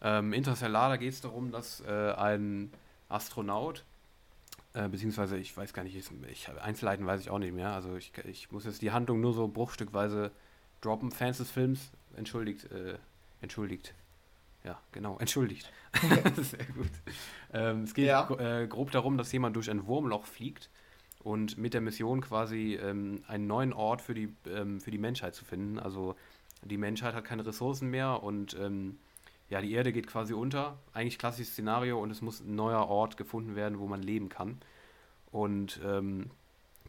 Ähm, 0.00 0.32
Interstellar, 0.32 0.88
da 0.88 0.96
geht 0.96 1.12
es 1.12 1.20
darum, 1.20 1.52
dass 1.52 1.82
äh, 1.86 2.12
ein 2.12 2.72
Astronaut 3.08 3.84
äh, 4.76 4.88
beziehungsweise 4.88 5.38
ich 5.38 5.56
weiß 5.56 5.72
gar 5.72 5.84
nicht, 5.84 5.96
ich, 5.96 6.10
ich, 6.30 6.48
Einzelheiten 6.60 7.06
weiß 7.06 7.20
ich 7.20 7.30
auch 7.30 7.38
nicht 7.38 7.54
mehr. 7.54 7.70
Also 7.70 7.96
ich, 7.96 8.12
ich 8.24 8.50
muss 8.52 8.64
jetzt 8.64 8.82
die 8.82 8.92
Handlung 8.92 9.20
nur 9.20 9.32
so 9.32 9.48
bruchstückweise 9.48 10.30
droppen. 10.82 11.10
Fans 11.10 11.38
des 11.38 11.50
Films, 11.50 11.90
entschuldigt, 12.16 12.70
äh, 12.70 12.98
entschuldigt. 13.40 13.94
Ja, 14.64 14.78
genau, 14.92 15.16
entschuldigt. 15.20 15.70
Sehr 16.36 16.66
gut. 16.74 16.90
Ähm, 17.52 17.84
es 17.84 17.94
geht 17.94 18.06
ja. 18.06 18.28
äh, 18.38 18.66
grob 18.66 18.90
darum, 18.90 19.16
dass 19.16 19.32
jemand 19.32 19.56
durch 19.56 19.70
ein 19.70 19.86
Wurmloch 19.86 20.26
fliegt 20.26 20.68
und 21.20 21.56
mit 21.56 21.72
der 21.72 21.80
Mission 21.80 22.20
quasi 22.20 22.74
ähm, 22.74 23.22
einen 23.28 23.46
neuen 23.46 23.72
Ort 23.72 24.02
für 24.02 24.14
die, 24.14 24.32
ähm, 24.46 24.80
für 24.80 24.90
die 24.90 24.98
Menschheit 24.98 25.34
zu 25.34 25.44
finden. 25.44 25.78
Also 25.78 26.16
die 26.62 26.78
Menschheit 26.78 27.14
hat 27.14 27.24
keine 27.24 27.46
Ressourcen 27.46 27.90
mehr 27.90 28.22
und 28.22 28.56
ähm, 28.58 28.98
ja, 29.48 29.60
die 29.60 29.72
Erde 29.72 29.92
geht 29.92 30.06
quasi 30.06 30.32
unter. 30.32 30.78
Eigentlich 30.92 31.18
klassisches 31.18 31.52
Szenario 31.52 32.00
und 32.02 32.10
es 32.10 32.20
muss 32.22 32.40
ein 32.40 32.54
neuer 32.54 32.88
Ort 32.88 33.16
gefunden 33.16 33.54
werden, 33.54 33.78
wo 33.78 33.86
man 33.86 34.02
leben 34.02 34.28
kann. 34.28 34.58
Und 35.30 35.80
ähm, 35.84 36.30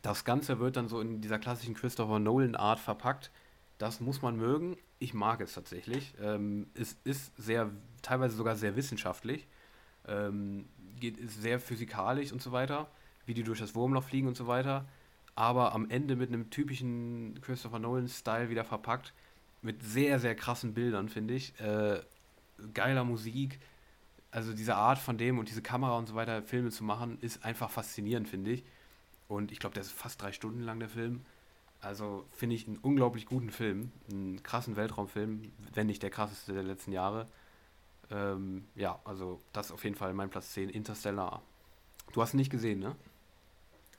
das 0.01 0.25
Ganze 0.25 0.59
wird 0.59 0.77
dann 0.77 0.87
so 0.87 0.99
in 0.99 1.21
dieser 1.21 1.39
klassischen 1.39 1.75
Christopher 1.75 2.19
Nolan-Art 2.19 2.79
verpackt. 2.79 3.31
Das 3.77 3.99
muss 3.99 4.21
man 4.21 4.37
mögen. 4.37 4.77
Ich 4.99 5.13
mag 5.13 5.41
es 5.41 5.53
tatsächlich. 5.53 6.15
Ähm, 6.19 6.67
es 6.73 6.97
ist 7.03 7.35
sehr, 7.37 7.69
teilweise 8.01 8.35
sogar 8.35 8.55
sehr 8.55 8.75
wissenschaftlich. 8.75 9.47
Ähm, 10.07 10.67
geht, 10.99 11.17
ist 11.17 11.41
sehr 11.41 11.59
physikalisch 11.59 12.31
und 12.31 12.41
so 12.41 12.51
weiter, 12.51 12.89
wie 13.25 13.33
die 13.33 13.43
durch 13.43 13.59
das 13.59 13.75
Wurmloch 13.75 14.03
fliegen 14.03 14.27
und 14.27 14.37
so 14.37 14.47
weiter. 14.47 14.85
Aber 15.35 15.75
am 15.75 15.89
Ende 15.89 16.15
mit 16.15 16.29
einem 16.29 16.49
typischen 16.49 17.39
Christopher 17.41 17.77
Nolan-Style 17.77 18.49
wieder 18.49 18.63
verpackt. 18.63 19.13
Mit 19.67 19.83
sehr, 19.83 20.17
sehr 20.21 20.33
krassen 20.33 20.73
Bildern, 20.73 21.09
finde 21.09 21.33
ich. 21.33 21.59
Äh, 21.59 21.99
geiler 22.73 23.03
Musik. 23.03 23.59
Also 24.31 24.53
diese 24.53 24.75
Art 24.75 24.97
von 24.97 25.17
dem 25.17 25.39
und 25.39 25.49
diese 25.49 25.61
Kamera 25.61 25.97
und 25.97 26.07
so 26.07 26.15
weiter, 26.15 26.41
Filme 26.41 26.71
zu 26.71 26.85
machen, 26.85 27.17
ist 27.19 27.43
einfach 27.43 27.69
faszinierend, 27.69 28.29
finde 28.29 28.51
ich. 28.51 28.63
Und 29.27 29.51
ich 29.51 29.59
glaube, 29.59 29.73
der 29.73 29.81
ist 29.81 29.91
fast 29.91 30.21
drei 30.21 30.31
Stunden 30.31 30.61
lang, 30.61 30.79
der 30.79 30.87
Film. 30.87 31.25
Also 31.81 32.25
finde 32.31 32.55
ich 32.55 32.65
einen 32.65 32.77
unglaublich 32.77 33.25
guten 33.25 33.51
Film, 33.51 33.91
einen 34.09 34.41
krassen 34.41 34.77
Weltraumfilm, 34.77 35.51
wenn 35.73 35.87
nicht 35.87 36.01
der 36.01 36.11
krasseste 36.11 36.53
der 36.53 36.63
letzten 36.63 36.93
Jahre. 36.93 37.25
Ähm, 38.09 38.69
ja, 38.73 39.01
also 39.03 39.41
das 39.51 39.65
ist 39.65 39.71
auf 39.73 39.83
jeden 39.83 39.97
Fall 39.97 40.13
mein 40.13 40.29
Platz 40.29 40.53
10, 40.53 40.69
Interstellar. 40.69 41.41
Du 42.13 42.21
hast 42.21 42.33
ihn 42.33 42.37
nicht 42.37 42.51
gesehen, 42.51 42.79
ne? 42.79 42.95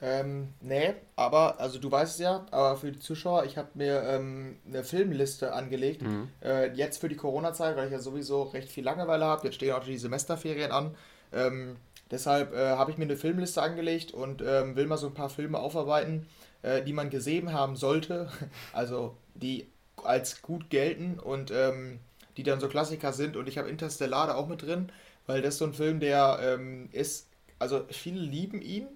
Ähm, 0.01 0.55
nee, 0.61 0.95
aber, 1.17 1.59
also 1.59 1.81
du 1.81 1.91
weißt 1.91 2.15
es 2.15 2.19
ja, 2.21 2.47
aber 2.53 2.77
für 2.77 2.93
die 2.93 3.01
Zuschauer, 3.01 3.45
ich 3.45 3.57
habe 3.57 3.71
mir 3.75 4.03
ähm, 4.05 4.57
eine 4.67 4.85
Filmliste 4.85 5.53
angelegt. 5.53 6.03
Mhm. 6.03 6.29
Äh, 6.41 6.73
jetzt 6.75 7.01
für 7.01 7.09
die 7.09 7.17
Corona-Zeit, 7.17 7.77
weil 7.77 7.87
ich 7.87 7.93
ja 7.93 7.99
sowieso 7.99 8.45
recht 8.45 8.71
viel 8.71 8.85
Langeweile 8.85 9.25
habe. 9.25 9.45
Jetzt 9.45 9.57
stehen 9.57 9.73
auch 9.73 9.83
die 9.83 9.99
Semesterferien 9.99 10.71
an. 10.71 10.95
Ähm, 11.33 11.77
deshalb 12.13 12.55
äh, 12.55 12.77
habe 12.77 12.93
ich 12.93 12.99
mir 12.99 13.05
eine 13.05 13.17
Filmliste 13.17 13.61
angelegt 13.61 14.13
und 14.13 14.41
ähm, 14.41 14.77
will 14.77 14.87
mal 14.87 14.99
so 14.99 15.09
ein 15.09 15.15
paar 15.15 15.31
Filme 15.31 15.59
aufarbeiten, 15.59 16.29
äh, 16.63 16.83
die 16.83 16.93
man 16.93 17.11
gesehen 17.11 17.53
haben 17.53 17.77
sollte. 17.77 18.31
Also 18.73 19.17
die 19.35 19.67
als 20.05 20.43
gut 20.43 20.71
gelten 20.71 21.19
und 21.19 21.51
ähm, 21.51 21.99
die 22.37 22.45
dann 22.45 22.61
so 22.61 22.69
Klassiker 22.69 23.13
sind. 23.13 23.37
Und 23.37 23.49
ich 23.49 23.59
habe 23.59 23.69
Interstellar 23.69 24.29
da 24.29 24.35
auch 24.37 24.47
mit 24.47 24.63
drin, 24.63 24.93
weil 25.27 25.43
das 25.43 25.55
ist 25.55 25.59
so 25.59 25.65
ein 25.65 25.75
Film, 25.75 25.99
der 25.99 26.39
ähm, 26.41 26.89
ist, 26.93 27.27
also 27.59 27.85
viele 27.91 28.21
lieben 28.21 28.63
ihn 28.63 28.87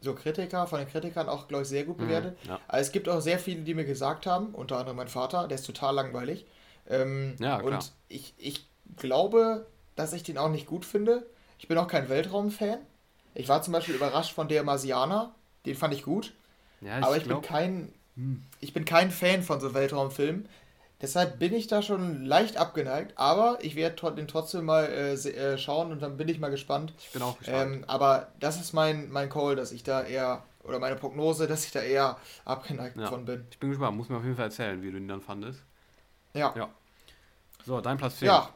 so 0.00 0.14
Kritiker, 0.14 0.66
von 0.66 0.78
den 0.78 0.88
Kritikern 0.88 1.28
auch, 1.28 1.48
glaube 1.48 1.62
ich, 1.62 1.68
sehr 1.68 1.84
gut 1.84 1.98
mhm, 1.98 2.02
bewertet. 2.04 2.38
Mhm, 2.44 2.50
ja. 2.50 2.60
Aber 2.68 2.78
es 2.78 2.92
gibt 2.92 3.08
auch 3.08 3.20
sehr 3.20 3.38
viele, 3.38 3.62
die 3.62 3.74
mir 3.74 3.84
gesagt 3.84 4.26
haben, 4.26 4.54
unter 4.54 4.78
anderem 4.78 4.96
mein 4.96 5.08
Vater, 5.08 5.46
der 5.48 5.56
ist 5.56 5.66
total 5.66 5.94
langweilig. 5.94 6.46
Ähm, 6.88 7.36
ja, 7.38 7.58
klar. 7.58 7.64
Und 7.64 7.92
ich, 8.08 8.34
ich 8.38 8.66
glaube, 8.96 9.66
dass 9.96 10.12
ich 10.12 10.22
den 10.22 10.38
auch 10.38 10.48
nicht 10.48 10.66
gut 10.66 10.84
finde. 10.84 11.26
Ich 11.58 11.68
bin 11.68 11.76
auch 11.78 11.88
kein 11.88 12.08
Weltraum-Fan. 12.08 12.78
Ich 13.34 13.48
war 13.48 13.62
zum 13.62 13.72
Beispiel 13.72 13.94
überrascht 13.94 14.32
von 14.32 14.48
der 14.48 14.62
Marsianer, 14.62 15.34
den 15.66 15.76
fand 15.76 15.94
ich 15.94 16.02
gut. 16.02 16.32
Ja, 16.80 16.98
ich 16.98 17.04
aber 17.04 17.16
ich 17.16 17.24
glaub... 17.24 17.42
bin 17.42 17.48
kein, 17.48 17.92
hm. 18.16 18.42
ich 18.60 18.72
bin 18.72 18.84
kein 18.84 19.10
Fan 19.10 19.42
von 19.42 19.60
so 19.60 19.74
Weltraumfilmen. 19.74 20.48
Deshalb 21.02 21.38
bin 21.38 21.54
ich 21.54 21.66
da 21.66 21.80
schon 21.80 22.26
leicht 22.26 22.58
abgeneigt, 22.58 23.16
aber 23.16 23.58
ich 23.62 23.74
werde 23.74 24.12
den 24.12 24.28
trotzdem 24.28 24.66
mal 24.66 24.84
äh, 24.84 25.14
äh, 25.14 25.56
schauen 25.56 25.92
und 25.92 26.02
dann 26.02 26.18
bin 26.18 26.28
ich 26.28 26.38
mal 26.38 26.50
gespannt. 26.50 26.92
Ich 26.98 27.12
bin 27.12 27.22
auch 27.22 27.38
gespannt. 27.38 27.76
Ähm, 27.76 27.84
aber 27.86 28.28
das 28.38 28.60
ist 28.60 28.74
mein, 28.74 29.10
mein 29.10 29.30
Call, 29.30 29.56
dass 29.56 29.72
ich 29.72 29.82
da 29.82 30.02
eher, 30.02 30.42
oder 30.62 30.78
meine 30.78 30.96
Prognose, 30.96 31.46
dass 31.46 31.64
ich 31.64 31.72
da 31.72 31.80
eher 31.80 32.18
abgeneigt 32.44 32.96
ja. 32.98 33.06
von 33.06 33.24
bin. 33.24 33.46
Ich 33.50 33.58
bin 33.58 33.70
gespannt, 33.70 33.96
muss 33.96 34.10
mir 34.10 34.18
auf 34.18 34.24
jeden 34.24 34.36
Fall 34.36 34.46
erzählen, 34.46 34.82
wie 34.82 34.90
du 34.90 34.98
ihn 34.98 35.08
dann 35.08 35.22
fandest. 35.22 35.60
Ja. 36.34 36.52
Ja. 36.54 36.68
So, 37.64 37.80
dein 37.80 37.96
Platz 37.96 38.18
10. 38.18 38.26
Ja. 38.26 38.50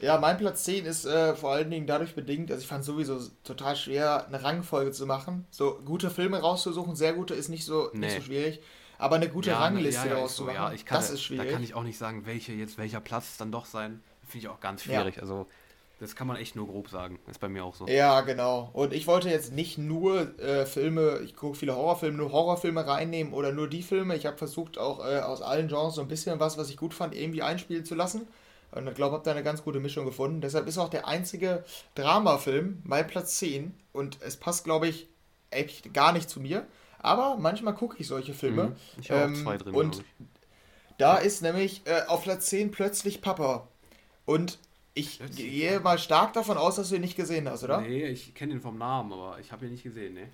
Ja, 0.00 0.18
mein 0.18 0.38
Platz 0.38 0.64
10 0.64 0.86
ist 0.86 1.04
äh, 1.04 1.34
vor 1.34 1.52
allen 1.52 1.70
Dingen 1.70 1.86
dadurch 1.86 2.14
bedingt, 2.14 2.50
also 2.50 2.62
ich 2.62 2.66
fand 2.66 2.80
es 2.80 2.86
sowieso 2.86 3.20
total 3.44 3.76
schwer, 3.76 4.26
eine 4.26 4.42
Rangfolge 4.42 4.92
zu 4.92 5.04
machen. 5.04 5.46
So 5.50 5.78
gute 5.84 6.10
Filme 6.10 6.38
rauszusuchen, 6.38 6.96
sehr 6.96 7.12
gute 7.12 7.34
ist 7.34 7.48
nicht 7.48 7.66
so, 7.66 7.90
nee. 7.92 8.06
nicht 8.06 8.16
so 8.16 8.22
schwierig. 8.22 8.60
Aber 9.00 9.16
eine 9.16 9.30
gute 9.30 9.50
ja, 9.50 9.58
Rangliste 9.58 10.02
ja, 10.02 10.08
ja, 10.08 10.14
daraus 10.14 10.36
zu 10.36 10.44
machen, 10.44 10.76
kann, 10.84 10.98
das 10.98 11.10
ist 11.10 11.22
schwierig. 11.22 11.46
Da 11.46 11.52
kann 11.52 11.62
ich 11.62 11.74
auch 11.74 11.82
nicht 11.82 11.96
sagen, 11.96 12.26
welche 12.26 12.52
jetzt, 12.52 12.76
welcher 12.76 13.00
Platz 13.00 13.38
dann 13.38 13.50
doch 13.50 13.64
sein. 13.64 14.02
Finde 14.28 14.46
ich 14.46 14.48
auch 14.48 14.60
ganz 14.60 14.84
schwierig. 14.84 15.22
Also 15.22 15.46
das 16.00 16.14
kann 16.14 16.26
man 16.26 16.36
echt 16.36 16.54
nur 16.54 16.66
grob 16.66 16.90
sagen. 16.90 17.18
Ist 17.30 17.40
bei 17.40 17.48
mir 17.48 17.64
auch 17.64 17.74
so. 17.74 17.86
Ja, 17.86 18.20
genau. 18.20 18.68
Und 18.74 18.92
ich 18.92 19.06
wollte 19.06 19.30
jetzt 19.30 19.52
nicht 19.52 19.78
nur 19.78 20.38
äh, 20.38 20.66
Filme, 20.66 21.20
ich 21.24 21.34
gucke 21.34 21.56
viele 21.56 21.74
Horrorfilme, 21.74 22.18
nur 22.18 22.30
Horrorfilme 22.30 22.86
reinnehmen 22.86 23.32
oder 23.32 23.52
nur 23.52 23.68
die 23.68 23.82
Filme. 23.82 24.16
Ich 24.16 24.26
habe 24.26 24.36
versucht, 24.36 24.76
auch 24.76 25.00
äh, 25.00 25.20
aus 25.20 25.40
allen 25.40 25.68
Genres 25.68 25.94
so 25.94 26.02
ein 26.02 26.08
bisschen 26.08 26.38
was, 26.38 26.58
was 26.58 26.68
ich 26.68 26.76
gut 26.76 26.92
fand, 26.92 27.14
irgendwie 27.14 27.42
einspielen 27.42 27.86
zu 27.86 27.94
lassen. 27.94 28.28
Und 28.72 28.86
ich 28.86 28.94
glaube, 28.94 29.14
habe 29.14 29.24
da 29.24 29.30
eine 29.30 29.42
ganz 29.42 29.64
gute 29.64 29.80
Mischung 29.80 30.04
gefunden. 30.04 30.42
Deshalb 30.42 30.68
ist 30.68 30.76
auch 30.76 30.90
der 30.90 31.08
einzige 31.08 31.64
Dramafilm 31.94 32.82
mein 32.84 33.06
Platz 33.06 33.38
10. 33.38 33.74
Und 33.92 34.18
es 34.20 34.36
passt, 34.36 34.64
glaube 34.64 34.88
ich, 34.88 35.08
echt 35.50 35.94
gar 35.94 36.12
nicht 36.12 36.28
zu 36.28 36.40
mir. 36.40 36.66
Aber 37.00 37.36
manchmal 37.36 37.74
gucke 37.74 37.96
ich 37.98 38.06
solche 38.06 38.34
Filme. 38.34 38.64
Mhm. 38.64 38.76
Ich 39.00 39.10
habe 39.10 39.22
ähm, 39.22 39.34
auch 39.34 39.42
zwei 39.42 39.56
drin. 39.56 39.74
Und 39.74 40.04
da 40.98 41.16
ist 41.16 41.42
nämlich 41.42 41.82
äh, 41.86 42.02
auf 42.06 42.22
Platz 42.22 42.46
10 42.46 42.70
plötzlich 42.70 43.22
Papa. 43.22 43.66
Und 44.26 44.58
ich 44.94 45.18
plötzlich. 45.18 45.50
gehe 45.50 45.80
mal 45.80 45.98
stark 45.98 46.34
davon 46.34 46.58
aus, 46.58 46.76
dass 46.76 46.90
du 46.90 46.96
ihn 46.96 47.00
nicht 47.00 47.16
gesehen 47.16 47.48
hast, 47.48 47.64
oder? 47.64 47.80
Nee, 47.80 48.06
ich 48.06 48.34
kenne 48.34 48.52
ihn 48.52 48.60
vom 48.60 48.76
Namen, 48.76 49.12
aber 49.12 49.38
ich 49.40 49.50
habe 49.50 49.64
ihn 49.64 49.72
nicht 49.72 49.82
gesehen, 49.82 50.14
nee. 50.14 50.28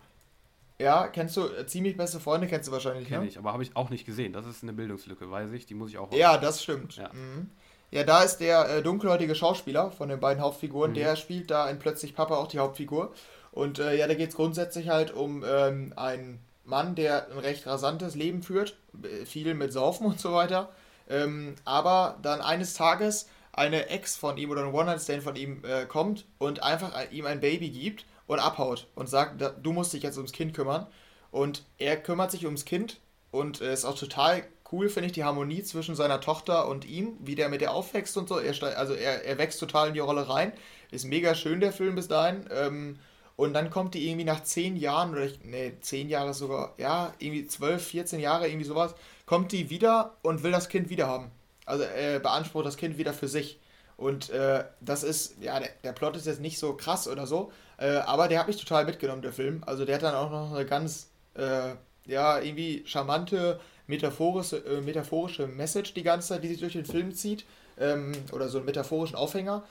Ja, 0.78 1.08
kennst 1.08 1.36
du 1.36 1.46
äh, 1.46 1.66
ziemlich 1.66 1.96
beste 1.96 2.20
Freunde, 2.20 2.46
kennst 2.46 2.68
du 2.68 2.72
wahrscheinlich, 2.72 3.08
Kenn 3.08 3.22
ne? 3.22 3.28
ich, 3.28 3.38
aber 3.38 3.52
habe 3.52 3.62
ich 3.62 3.74
auch 3.76 3.88
nicht 3.88 4.04
gesehen. 4.04 4.32
Das 4.32 4.44
ist 4.46 4.62
eine 4.62 4.72
Bildungslücke, 4.72 5.30
weiß 5.30 5.52
ich, 5.52 5.66
die 5.66 5.74
muss 5.74 5.90
ich 5.90 5.98
auch. 5.98 6.12
Ja, 6.12 6.36
das 6.36 6.62
stimmt. 6.62 6.96
Ja. 6.96 7.10
Mhm. 7.12 7.50
Ja, 7.90 8.02
da 8.02 8.22
ist 8.22 8.38
der 8.38 8.68
äh, 8.68 8.82
dunkelhäutige 8.82 9.34
Schauspieler 9.34 9.90
von 9.90 10.08
den 10.08 10.20
beiden 10.20 10.42
Hauptfiguren, 10.42 10.90
mhm. 10.90 10.96
der 10.96 11.16
spielt 11.16 11.50
da 11.50 11.70
in 11.70 11.78
Plötzlich 11.78 12.14
Papa 12.14 12.36
auch 12.36 12.48
die 12.48 12.58
Hauptfigur. 12.58 13.12
Und 13.52 13.78
äh, 13.78 13.96
ja, 13.96 14.06
da 14.06 14.14
geht 14.14 14.30
es 14.30 14.36
grundsätzlich 14.36 14.88
halt 14.88 15.12
um 15.12 15.42
ähm, 15.46 15.94
einen 15.96 16.40
Mann, 16.66 16.94
der 16.94 17.30
ein 17.30 17.38
recht 17.38 17.66
rasantes 17.66 18.14
Leben 18.14 18.42
führt, 18.42 18.76
viel 19.24 19.54
mit 19.54 19.72
Saufen 19.72 20.06
und 20.06 20.20
so 20.20 20.32
weiter, 20.32 20.70
ähm, 21.08 21.54
aber 21.64 22.18
dann 22.22 22.40
eines 22.40 22.74
Tages 22.74 23.28
eine 23.52 23.88
Ex 23.88 24.16
von 24.16 24.36
ihm 24.36 24.50
oder 24.50 24.64
ein 24.64 24.74
One-Night-Stand 24.74 25.22
von 25.22 25.34
ihm 25.36 25.62
äh, 25.64 25.86
kommt 25.86 26.26
und 26.38 26.62
einfach 26.62 26.92
ihm 27.10 27.26
ein 27.26 27.40
Baby 27.40 27.70
gibt 27.70 28.04
und 28.26 28.38
abhaut 28.38 28.86
und 28.94 29.08
sagt, 29.08 29.42
du 29.62 29.72
musst 29.72 29.92
dich 29.92 30.02
jetzt 30.02 30.18
ums 30.18 30.32
Kind 30.32 30.54
kümmern. 30.54 30.86
Und 31.30 31.64
er 31.78 31.96
kümmert 31.96 32.30
sich 32.30 32.44
ums 32.44 32.64
Kind 32.64 33.00
und 33.30 33.60
äh, 33.60 33.72
ist 33.72 33.84
auch 33.84 33.98
total 33.98 34.44
cool, 34.72 34.88
finde 34.88 35.08
ich, 35.08 35.12
die 35.12 35.24
Harmonie 35.24 35.62
zwischen 35.62 35.94
seiner 35.94 36.20
Tochter 36.20 36.68
und 36.68 36.84
ihm, 36.84 37.16
wie 37.20 37.34
der 37.34 37.48
mit 37.48 37.60
der 37.60 37.72
aufwächst 37.72 38.16
und 38.16 38.28
so. 38.28 38.38
Er, 38.38 38.54
also 38.78 38.94
er, 38.94 39.24
er 39.24 39.38
wächst 39.38 39.60
total 39.60 39.88
in 39.88 39.94
die 39.94 40.00
Rolle 40.00 40.28
rein. 40.28 40.52
Ist 40.90 41.04
mega 41.04 41.34
schön, 41.34 41.60
der 41.60 41.72
Film 41.72 41.94
bis 41.94 42.08
dahin. 42.08 42.46
Ähm, 42.50 42.98
und 43.36 43.52
dann 43.52 43.70
kommt 43.70 43.94
die 43.94 44.08
irgendwie 44.08 44.24
nach 44.24 44.42
zehn 44.42 44.76
Jahren, 44.76 45.12
oder 45.12 45.24
ich, 45.24 45.40
nee, 45.44 45.74
zehn 45.80 46.08
Jahre 46.08 46.32
sogar, 46.32 46.74
ja, 46.78 47.12
irgendwie 47.18 47.46
zwölf, 47.46 47.86
14 47.86 48.18
Jahre, 48.18 48.48
irgendwie 48.48 48.64
sowas, 48.64 48.94
kommt 49.26 49.52
die 49.52 49.68
wieder 49.68 50.14
und 50.22 50.42
will 50.42 50.52
das 50.52 50.68
Kind 50.68 50.88
wieder 50.88 51.06
haben. 51.06 51.30
Also 51.66 51.84
er 51.84 52.18
beansprucht 52.20 52.64
das 52.64 52.76
Kind 52.76 52.96
wieder 52.96 53.12
für 53.12 53.28
sich. 53.28 53.58
Und 53.98 54.30
äh, 54.30 54.64
das 54.80 55.02
ist, 55.02 55.36
ja, 55.40 55.58
der, 55.58 55.70
der, 55.82 55.92
Plot 55.92 56.16
ist 56.16 56.26
jetzt 56.26 56.40
nicht 56.40 56.58
so 56.58 56.74
krass 56.74 57.08
oder 57.08 57.26
so, 57.26 57.50
äh, 57.78 57.96
aber 57.96 58.28
der 58.28 58.38
hat 58.38 58.46
mich 58.46 58.56
total 58.56 58.84
mitgenommen, 58.84 59.22
der 59.22 59.32
Film. 59.32 59.62
Also 59.66 59.84
der 59.84 59.96
hat 59.96 60.02
dann 60.02 60.14
auch 60.14 60.30
noch 60.30 60.54
eine 60.54 60.66
ganz, 60.66 61.08
äh, 61.34 61.74
ja, 62.06 62.38
irgendwie 62.38 62.84
charmante, 62.86 63.58
metaphorische, 63.86 64.58
äh, 64.58 64.80
metaphorische 64.80 65.46
Message 65.46 65.94
die 65.94 66.02
ganze 66.02 66.28
Zeit, 66.28 66.44
die 66.44 66.48
sich 66.48 66.60
durch 66.60 66.74
den 66.74 66.84
Film 66.84 67.14
zieht. 67.14 67.44
Ähm, 67.78 68.12
oder 68.32 68.48
so 68.48 68.58
einen 68.58 68.66
metaphorischen 68.66 69.16
Aufhänger. 69.16 69.62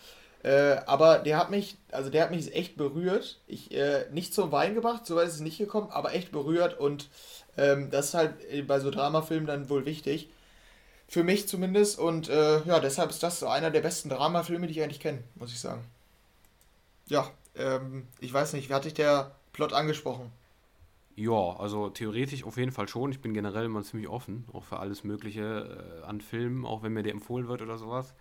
Äh, 0.46 0.84
aber 0.86 1.18
der 1.18 1.40
hat 1.40 1.50
mich, 1.50 1.76
also 1.92 2.12
der 2.12 2.22
hat 2.22 2.30
mich 2.30 2.54
echt 2.54 2.78
berührt. 2.78 3.40
Ich, 3.48 3.72
äh, 3.74 4.06
nicht 4.12 4.32
zum 4.32 4.52
Wein 4.52 4.76
gebracht, 4.76 5.04
so 5.08 5.16
weit 5.16 5.28
ist 5.28 5.34
es 5.36 5.40
nicht 5.40 5.58
gekommen, 5.58 5.90
aber 5.90 6.14
echt 6.14 6.32
berührt 6.32 6.80
und 6.80 7.10
ähm, 7.58 7.90
das 7.90 8.10
ist 8.10 8.14
halt 8.14 8.68
bei 8.68 8.80
so 8.80 8.92
Dramafilmen 8.92 9.48
dann 9.48 9.70
wohl 9.70 9.88
wichtig. 9.88 10.30
Für 11.08 11.24
mich 11.24 11.48
zumindest 11.48 11.98
und 11.98 12.30
äh, 12.30 12.62
ja, 12.66 12.80
deshalb 12.80 13.10
ist 13.10 13.24
das 13.24 13.40
so 13.40 13.48
einer 13.48 13.72
der 13.72 13.82
besten 13.82 14.10
Dramafilme, 14.10 14.68
die 14.68 14.74
ich 14.74 14.84
eigentlich 14.84 15.00
kenne, 15.00 15.24
muss 15.34 15.52
ich 15.52 15.60
sagen. 15.60 15.84
Ja, 17.08 17.32
ähm, 17.56 18.08
ich 18.20 18.32
weiß 18.32 18.54
nicht, 18.54 18.70
wie 18.70 18.74
hatte 18.76 18.88
ich 18.90 18.94
der 18.94 19.32
Plot 19.52 19.74
angesprochen? 19.74 20.32
Ja, 21.16 21.56
also 21.58 21.90
theoretisch 21.90 22.44
auf 22.44 22.58
jeden 22.58 22.72
Fall 22.72 22.88
schon. 22.88 23.12
Ich 23.12 23.22
bin 23.22 23.34
generell 23.34 23.66
immer 23.66 23.82
ziemlich 23.84 24.10
offen, 24.10 24.46
auch 24.54 24.64
für 24.64 24.78
alles 24.80 25.04
Mögliche 25.04 26.02
äh, 26.04 26.06
an 26.06 26.22
Filmen, 26.22 26.66
auch 26.66 26.84
wenn 26.84 26.94
mir 26.94 27.04
der 27.04 27.14
empfohlen 27.14 27.48
wird 27.48 27.64
oder 27.64 27.78
sowas. 27.80 28.14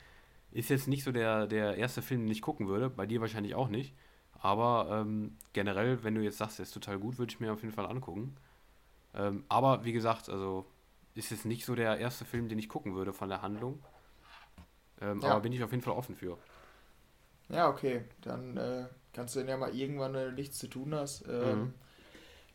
Ist 0.54 0.70
jetzt 0.70 0.86
nicht 0.86 1.02
so 1.02 1.10
der, 1.10 1.48
der 1.48 1.76
erste 1.76 2.00
Film, 2.00 2.22
den 2.22 2.30
ich 2.30 2.40
gucken 2.40 2.68
würde, 2.68 2.88
bei 2.88 3.06
dir 3.06 3.20
wahrscheinlich 3.20 3.56
auch 3.56 3.68
nicht. 3.68 3.92
Aber 4.38 4.88
ähm, 4.90 5.36
generell, 5.52 6.04
wenn 6.04 6.14
du 6.14 6.22
jetzt 6.22 6.38
sagst, 6.38 6.58
der 6.58 6.62
ist 6.62 6.72
total 6.72 6.98
gut, 6.98 7.18
würde 7.18 7.32
ich 7.32 7.40
mir 7.40 7.52
auf 7.52 7.62
jeden 7.62 7.74
Fall 7.74 7.86
angucken. 7.86 8.36
Ähm, 9.14 9.42
aber 9.48 9.84
wie 9.84 9.92
gesagt, 9.92 10.28
also 10.28 10.64
ist 11.16 11.30
jetzt 11.30 11.44
nicht 11.44 11.64
so 11.64 11.74
der 11.74 11.98
erste 11.98 12.24
Film, 12.24 12.48
den 12.48 12.60
ich 12.60 12.68
gucken 12.68 12.94
würde 12.94 13.12
von 13.12 13.28
der 13.28 13.42
Handlung. 13.42 13.82
Ähm, 15.00 15.20
ja. 15.22 15.30
Aber 15.30 15.40
bin 15.40 15.52
ich 15.52 15.62
auf 15.64 15.72
jeden 15.72 15.82
Fall 15.82 15.94
offen 15.94 16.14
für. 16.14 16.38
Ja, 17.48 17.68
okay. 17.68 18.04
Dann 18.20 18.56
äh, 18.56 18.84
kannst 19.12 19.34
du 19.34 19.40
den 19.40 19.48
ja 19.48 19.56
mal 19.56 19.74
irgendwann, 19.74 20.14
wenn 20.14 20.30
du 20.30 20.32
nichts 20.34 20.58
zu 20.58 20.68
tun 20.68 20.94
hast, 20.94 21.26
ähm, 21.28 21.58
mhm. 21.58 21.74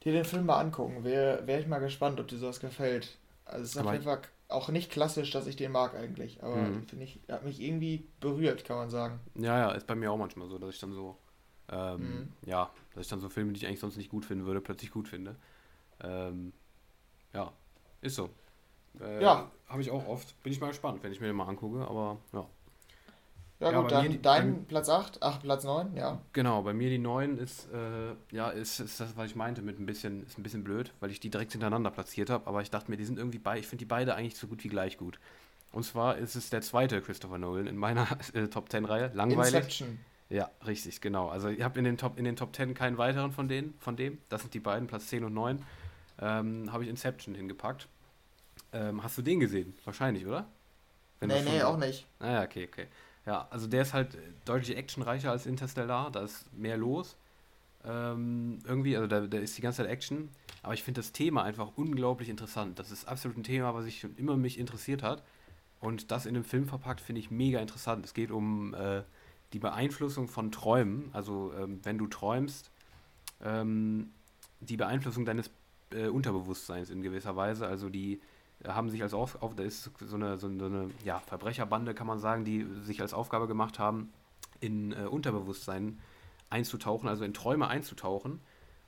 dir 0.05 0.13
den 0.13 0.25
Film 0.25 0.45
mal 0.45 0.61
angucken. 0.61 1.03
Wäre 1.03 1.45
wär 1.47 1.59
ich 1.59 1.67
mal 1.67 1.79
gespannt, 1.79 2.21
ob 2.21 2.29
dir 2.29 2.37
sowas 2.37 2.61
gefällt. 2.61 3.17
Also 3.43 3.63
es 3.63 3.75
ist 3.75 3.77
auf 3.77 3.91
jeden 3.91 4.05
Fall 4.05 4.21
auch 4.49 4.69
nicht 4.69 4.91
klassisch, 4.91 5.31
dass 5.31 5.47
ich 5.47 5.55
den 5.55 5.71
mag 5.71 5.95
eigentlich. 5.95 6.43
Aber 6.43 6.57
mhm. 6.57 6.83
finde 6.83 7.05
ich, 7.05 7.19
er 7.27 7.35
hat 7.35 7.45
mich 7.45 7.61
irgendwie 7.61 8.07
berührt, 8.19 8.65
kann 8.65 8.77
man 8.77 8.89
sagen. 8.89 9.19
Ja, 9.35 9.57
ja, 9.57 9.71
ist 9.71 9.87
bei 9.87 9.95
mir 9.95 10.11
auch 10.11 10.17
manchmal 10.17 10.47
so, 10.49 10.57
dass 10.57 10.73
ich 10.73 10.79
dann 10.81 10.91
so, 10.91 11.17
ähm, 11.71 12.01
mhm. 12.01 12.33
ja, 12.45 12.69
dass 12.93 13.05
ich 13.05 13.09
dann 13.09 13.19
so 13.19 13.29
Filme, 13.29 13.53
die 13.53 13.59
ich 13.59 13.67
eigentlich 13.67 13.79
sonst 13.79 13.97
nicht 13.97 14.09
gut 14.09 14.25
finden 14.25 14.45
würde, 14.45 14.59
plötzlich 14.59 14.91
gut 14.91 15.07
finde. 15.07 15.35
Ähm, 16.01 16.51
ja, 17.33 17.53
ist 18.01 18.15
so. 18.15 18.29
Äh, 18.99 19.21
ja. 19.23 19.51
Habe 19.67 19.81
ich 19.81 19.91
auch 19.91 20.07
oft. 20.07 20.41
Bin 20.41 20.51
ich 20.51 20.59
mal 20.59 20.69
gespannt, 20.69 21.03
wenn 21.03 21.11
ich 21.11 21.21
mir 21.21 21.27
den 21.27 21.35
mal 21.35 21.47
angucke, 21.47 21.87
aber 21.87 22.17
ja. 22.33 22.47
Ja, 23.59 23.71
ja 23.71 23.81
gut, 23.81 23.91
dann 23.91 24.07
mir, 24.07 24.17
dein 24.19 24.53
bei, 24.53 24.59
Platz 24.69 24.87
8, 24.87 25.17
ach, 25.21 25.41
Platz 25.41 25.65
9, 25.65 25.93
ja. 25.93 26.21
Genau, 26.31 26.61
bei 26.61 26.73
mir 26.73 26.89
die 26.89 26.97
9 26.97 27.37
ist, 27.37 27.67
äh, 27.73 28.15
ja, 28.33 28.49
ist, 28.49 28.79
ist 28.79 29.01
das, 29.01 29.17
was 29.17 29.29
ich 29.29 29.35
meinte, 29.35 29.61
mit 29.61 29.79
ein 29.79 29.85
bisschen, 29.85 30.25
ist 30.25 30.37
ein 30.37 30.43
bisschen 30.43 30.63
blöd, 30.63 30.93
weil 31.01 31.11
ich 31.11 31.19
die 31.19 31.29
direkt 31.29 31.51
hintereinander 31.51 31.91
platziert 31.91 32.29
habe, 32.29 32.47
aber 32.47 32.61
ich 32.61 32.71
dachte 32.71 32.89
mir, 32.89 32.95
die 32.95 33.03
sind 33.03 33.17
irgendwie 33.17 33.39
bei, 33.39 33.59
ich 33.59 33.67
finde 33.67 33.79
die 33.79 33.89
beide 33.89 34.15
eigentlich 34.15 34.37
so 34.37 34.47
gut 34.47 34.63
wie 34.63 34.69
gleich 34.69 34.97
gut. 34.97 35.19
Und 35.73 35.83
zwar 35.83 36.17
ist 36.17 36.35
es 36.35 36.49
der 36.49 36.61
zweite 36.61 37.01
Christopher 37.01 37.37
Nolan 37.37 37.67
in 37.67 37.75
meiner 37.75 38.07
äh, 38.33 38.47
Top 38.47 38.71
10 38.71 38.85
Reihe, 38.85 39.11
langweilig. 39.13 39.53
Inception. 39.53 39.99
Ja, 40.29 40.49
richtig, 40.65 41.01
genau. 41.01 41.27
Also 41.27 41.49
ich 41.49 41.61
habe 41.61 41.77
in 41.79 41.85
den 41.85 41.97
Top 41.97 42.17
in 42.17 42.23
den 42.23 42.35
Top 42.35 42.55
10 42.55 42.75
keinen 42.75 42.97
weiteren 42.97 43.31
von 43.31 43.47
denen, 43.47 43.73
von 43.79 43.95
dem. 43.95 44.19
Das 44.29 44.41
sind 44.41 44.53
die 44.53 44.59
beiden, 44.59 44.87
Platz 44.87 45.07
10 45.07 45.23
und 45.23 45.33
9. 45.33 45.65
ähm, 46.21 46.71
habe 46.71 46.83
ich 46.83 46.89
Inception 46.89 47.35
hingepackt. 47.35 47.87
Ähm, 48.71 49.03
hast 49.03 49.17
du 49.17 49.21
den 49.21 49.39
gesehen? 49.39 49.73
Wahrscheinlich, 49.85 50.25
oder? 50.25 50.45
Wenn 51.19 51.29
nee, 51.29 51.41
nee, 51.41 51.63
auch 51.63 51.77
nicht. 51.77 52.05
Naja, 52.19 52.41
ah, 52.41 52.43
okay, 52.43 52.69
okay. 52.71 52.87
Ja, 53.29 53.47
also 53.51 53.67
der 53.67 53.83
ist 53.83 53.93
halt 53.93 54.17
deutlich 54.45 54.75
actionreicher 54.75 55.29
als 55.29 55.45
Interstellar, 55.45 56.09
da 56.09 56.21
ist 56.21 56.51
mehr 56.51 56.77
los. 56.77 57.15
Ähm, 57.85 58.57
irgendwie, 58.65 58.97
also 58.97 59.05
da, 59.05 59.27
da 59.27 59.37
ist 59.37 59.55
die 59.55 59.61
ganze 59.61 59.83
Zeit 59.83 59.91
Action. 59.91 60.29
Aber 60.63 60.73
ich 60.73 60.81
finde 60.81 61.01
das 61.01 61.11
Thema 61.11 61.43
einfach 61.43 61.73
unglaublich 61.75 62.27
interessant. 62.27 62.79
Das 62.79 62.89
ist 62.89 63.07
absolut 63.07 63.37
ein 63.37 63.43
Thema, 63.43 63.75
was 63.75 63.85
ich 63.85 63.99
schon 63.99 64.15
immer 64.15 64.35
mich 64.35 64.57
interessiert 64.57 65.03
hat. 65.03 65.21
Und 65.79 66.09
das 66.09 66.25
in 66.25 66.33
einem 66.33 66.43
Film 66.43 66.65
verpackt, 66.65 67.01
finde 67.01 67.19
ich 67.21 67.29
mega 67.29 67.59
interessant. 67.59 68.03
Es 68.03 68.15
geht 68.15 68.31
um 68.31 68.73
äh, 68.73 69.03
die 69.53 69.59
Beeinflussung 69.59 70.27
von 70.27 70.51
Träumen. 70.51 71.11
Also, 71.13 71.53
ähm, 71.55 71.81
wenn 71.83 71.99
du 71.99 72.07
träumst, 72.07 72.71
ähm, 73.43 74.09
die 74.59 74.75
Beeinflussung 74.75 75.25
deines 75.25 75.51
äh, 75.91 76.07
Unterbewusstseins 76.07 76.89
in 76.89 77.03
gewisser 77.03 77.35
Weise. 77.35 77.67
Also, 77.67 77.89
die 77.89 78.21
haben 78.67 78.89
sich 78.89 79.01
als 79.01 79.13
auf, 79.13 79.41
auf 79.41 79.55
da 79.55 79.63
ist 79.63 79.89
so 79.99 80.15
eine, 80.15 80.37
so 80.37 80.47
eine 80.47 80.89
ja, 81.03 81.19
Verbrecherbande, 81.19 81.93
kann 81.93 82.07
man 82.07 82.19
sagen, 82.19 82.43
die 82.43 82.65
sich 82.83 83.01
als 83.01 83.13
Aufgabe 83.13 83.47
gemacht 83.47 83.79
haben, 83.79 84.11
in 84.59 84.91
äh, 84.91 85.05
Unterbewusstsein 85.05 85.99
einzutauchen, 86.49 87.07
also 87.07 87.23
in 87.23 87.33
Träume 87.33 87.67
einzutauchen 87.67 88.41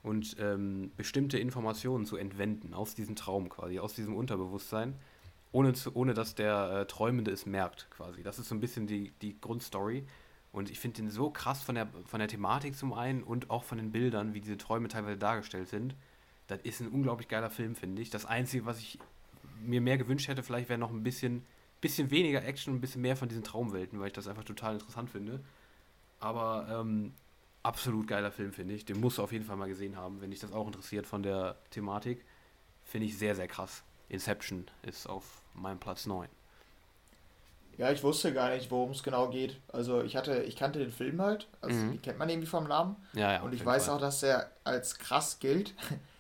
und 0.04 0.36
ähm, 0.40 0.92
bestimmte 0.98 1.38
Informationen 1.38 2.06
zu 2.06 2.18
entwenden 2.18 2.74
aus 2.74 2.96
diesem 2.96 3.16
Traum 3.16 3.50
quasi, 3.50 3.80
aus 3.80 3.94
diesem 3.94 4.16
Unterbewusstsein, 4.16 4.96
ohne, 5.52 5.74
zu, 5.74 5.96
ohne 5.96 6.14
dass 6.14 6.36
der 6.36 6.82
äh, 6.82 6.86
Träumende 6.86 7.32
es 7.32 7.46
merkt 7.46 7.88
quasi. 7.92 8.24
Das 8.24 8.40
ist 8.40 8.50
so 8.50 8.56
ein 8.56 8.60
bisschen 8.60 8.88
die, 8.88 9.12
die 9.22 9.40
Grundstory. 9.40 10.06
Und 10.52 10.70
ich 10.70 10.80
finde 10.80 11.02
den 11.02 11.10
so 11.10 11.30
krass 11.30 11.62
von 11.62 11.76
der, 11.76 11.88
von 12.06 12.20
der 12.20 12.28
Thematik 12.28 12.76
zum 12.76 12.94
einen 12.94 13.24
und 13.24 13.50
auch 13.50 13.64
von 13.64 13.78
den 13.78 13.92
Bildern, 13.92 14.34
wie 14.34 14.42
diese 14.42 14.58
Träume 14.58 14.90
teilweise 14.90 15.18
dargestellt 15.18 15.70
sind. 15.70 15.96
Das 16.48 16.60
ist 16.64 16.82
ein 16.82 16.90
unglaublich 16.90 17.30
geiler 17.30 17.50
Film, 17.50 17.76
finde 17.76 18.02
ich. 18.02 18.10
Das 18.10 18.26
Einzige, 18.26 18.66
was 18.66 18.80
ich 18.80 19.00
mir 19.62 19.82
mehr 19.82 19.98
gewünscht 19.98 20.28
hätte, 20.28 20.44
vielleicht 20.44 20.70
wäre 20.70 20.80
noch 20.80 20.92
ein 20.92 21.04
bisschen, 21.04 21.46
bisschen 21.80 22.12
weniger 22.12 22.44
Action 22.44 22.74
und 22.74 22.80
ein 22.80 22.82
bisschen 22.82 23.02
mehr 23.02 23.16
von 23.16 23.30
diesen 23.30 23.44
Traumwelten, 23.44 24.00
weil 24.00 24.08
ich 24.08 24.14
das 24.14 24.28
einfach 24.28 24.44
total 24.44 24.74
interessant 24.76 25.10
finde. 25.10 25.42
Aber 26.20 26.68
ähm, 26.70 27.14
absolut 27.64 28.08
geiler 28.08 28.32
Film, 28.32 28.54
finde 28.54 28.74
ich. 28.74 28.86
Den 28.86 29.00
musst 29.00 29.18
du 29.18 29.24
auf 29.24 29.32
jeden 29.32 29.46
Fall 29.46 29.58
mal 29.58 29.68
gesehen 29.68 29.98
haben, 29.98 30.22
wenn 30.22 30.32
dich 30.32 30.40
das 30.40 30.54
auch 30.54 30.68
interessiert 30.68 31.06
von 31.06 31.24
der 31.24 31.58
Thematik. 31.72 32.26
Finde 32.84 33.08
ich 33.08 33.18
sehr, 33.18 33.36
sehr 33.36 33.48
krass. 33.48 33.84
Inception 34.10 34.66
ist 34.84 35.08
auf 35.08 35.42
meinem 35.54 35.80
Platz 35.80 36.06
9. 36.06 36.28
Ja, 37.78 37.92
ich 37.92 38.04
wusste 38.04 38.34
gar 38.34 38.50
nicht, 38.50 38.70
worum 38.70 38.92
es 38.92 39.02
genau 39.02 39.30
geht. 39.30 39.58
Also 39.70 40.04
ich 40.04 40.16
hatte, 40.16 40.44
ich 40.44 40.56
kannte 40.56 40.80
den 40.80 40.92
Film 40.92 41.22
halt, 41.22 41.48
also 41.62 41.76
mhm. 41.76 42.02
kennt 42.02 42.20
man 42.20 42.30
irgendwie 42.30 42.48
vom 42.48 42.68
Namen. 42.68 42.96
Ja, 43.14 43.32
ja. 43.34 43.42
Und 43.42 43.54
ich 43.54 43.66
weiß 43.66 43.86
Fall. 43.86 43.96
auch, 43.96 44.02
dass 44.02 44.22
er 44.24 44.52
als 44.64 45.00
krass 45.00 45.40
gilt. 45.40 45.74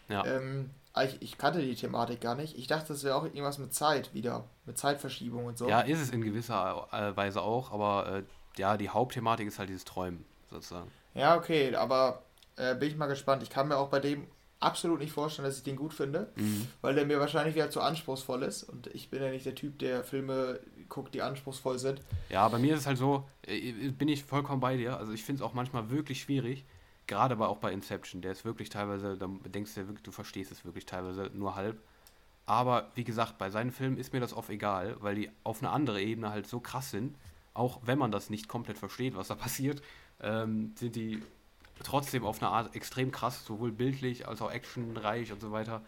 Ja. 0.07 0.25
ähm, 0.37 0.71
ich, 0.99 1.21
ich, 1.21 1.37
kannte 1.37 1.61
die 1.61 1.75
Thematik 1.75 2.21
gar 2.21 2.35
nicht. 2.35 2.57
Ich 2.57 2.67
dachte, 2.67 2.89
das 2.89 3.03
wäre 3.03 3.15
auch 3.15 3.23
irgendwas 3.23 3.57
mit 3.57 3.73
Zeit 3.73 4.13
wieder, 4.13 4.45
mit 4.65 4.77
Zeitverschiebung 4.77 5.45
und 5.45 5.57
so. 5.57 5.69
Ja, 5.69 5.81
ist 5.81 6.01
es 6.01 6.09
in 6.09 6.21
gewisser 6.21 6.87
äh, 6.91 7.15
Weise 7.15 7.41
auch, 7.41 7.71
aber 7.71 8.17
äh, 8.17 8.23
ja, 8.59 8.77
die 8.77 8.89
Hauptthematik 8.89 9.47
ist 9.47 9.59
halt 9.59 9.69
dieses 9.69 9.85
Träumen 9.85 10.25
sozusagen. 10.49 10.91
Ja, 11.13 11.37
okay, 11.37 11.73
aber 11.75 12.23
äh, 12.57 12.75
bin 12.75 12.89
ich 12.89 12.97
mal 12.97 13.07
gespannt. 13.07 13.43
Ich 13.43 13.49
kann 13.49 13.67
mir 13.67 13.77
auch 13.77 13.89
bei 13.89 13.99
dem 13.99 14.27
absolut 14.59 14.99
nicht 14.99 15.11
vorstellen, 15.11 15.47
dass 15.47 15.57
ich 15.57 15.63
den 15.63 15.75
gut 15.75 15.93
finde, 15.93 16.29
mhm. 16.35 16.67
weil 16.81 16.93
der 16.93 17.05
mir 17.05 17.19
wahrscheinlich 17.19 17.55
wieder 17.55 17.69
zu 17.69 17.81
anspruchsvoll 17.81 18.43
ist 18.43 18.63
und 18.63 18.87
ich 18.87 19.09
bin 19.09 19.21
ja 19.21 19.31
nicht 19.31 19.45
der 19.45 19.55
Typ, 19.55 19.79
der 19.79 20.03
Filme 20.03 20.59
guckt, 20.87 21.13
die 21.13 21.21
anspruchsvoll 21.21 21.79
sind. 21.79 22.01
Ja, 22.29 22.47
bei 22.47 22.59
mir 22.59 22.75
ist 22.75 22.81
es 22.81 22.87
halt 22.87 22.97
so, 22.97 23.27
äh, 23.47 23.71
bin 23.89 24.07
ich 24.07 24.23
vollkommen 24.23 24.59
bei 24.59 24.77
dir. 24.77 24.97
Also 24.97 25.13
ich 25.13 25.23
finde 25.23 25.41
es 25.41 25.49
auch 25.49 25.53
manchmal 25.53 25.89
wirklich 25.89 26.21
schwierig, 26.21 26.65
gerade 27.11 27.33
aber 27.33 27.49
auch 27.49 27.57
bei 27.57 27.73
Inception. 27.73 28.21
Der 28.21 28.31
ist 28.31 28.45
wirklich 28.45 28.69
teilweise, 28.69 29.17
da 29.17 29.27
denkst 29.49 29.75
du 29.75 29.87
wirklich, 29.87 30.03
du 30.03 30.11
verstehst 30.11 30.49
es 30.49 30.63
wirklich 30.63 30.85
teilweise 30.85 31.29
nur 31.33 31.55
halb. 31.55 31.77
Aber 32.45 32.89
wie 32.95 33.03
gesagt, 33.03 33.37
bei 33.37 33.49
seinen 33.49 33.71
Filmen 33.71 33.97
ist 33.97 34.13
mir 34.13 34.21
das 34.21 34.33
oft 34.33 34.49
egal, 34.49 34.95
weil 35.01 35.15
die 35.15 35.29
auf 35.43 35.61
eine 35.61 35.71
andere 35.71 36.01
Ebene 36.01 36.29
halt 36.29 36.47
so 36.47 36.61
krass 36.61 36.89
sind, 36.89 37.17
auch 37.53 37.81
wenn 37.83 37.99
man 37.99 38.11
das 38.11 38.29
nicht 38.29 38.47
komplett 38.47 38.77
versteht, 38.77 39.15
was 39.15 39.27
da 39.27 39.35
passiert, 39.47 39.81
ähm, 40.21 40.73
sind 40.77 40.95
die 40.95 41.21
trotzdem 41.83 42.23
auf 42.23 42.41
eine 42.41 42.49
Art 42.49 42.75
extrem 42.75 43.11
krass, 43.11 43.45
sowohl 43.45 43.73
bildlich 43.73 44.27
als 44.27 44.41
auch 44.41 44.51
actionreich 44.51 45.33
und 45.33 45.41
so 45.41 45.51
weiter. 45.51 45.81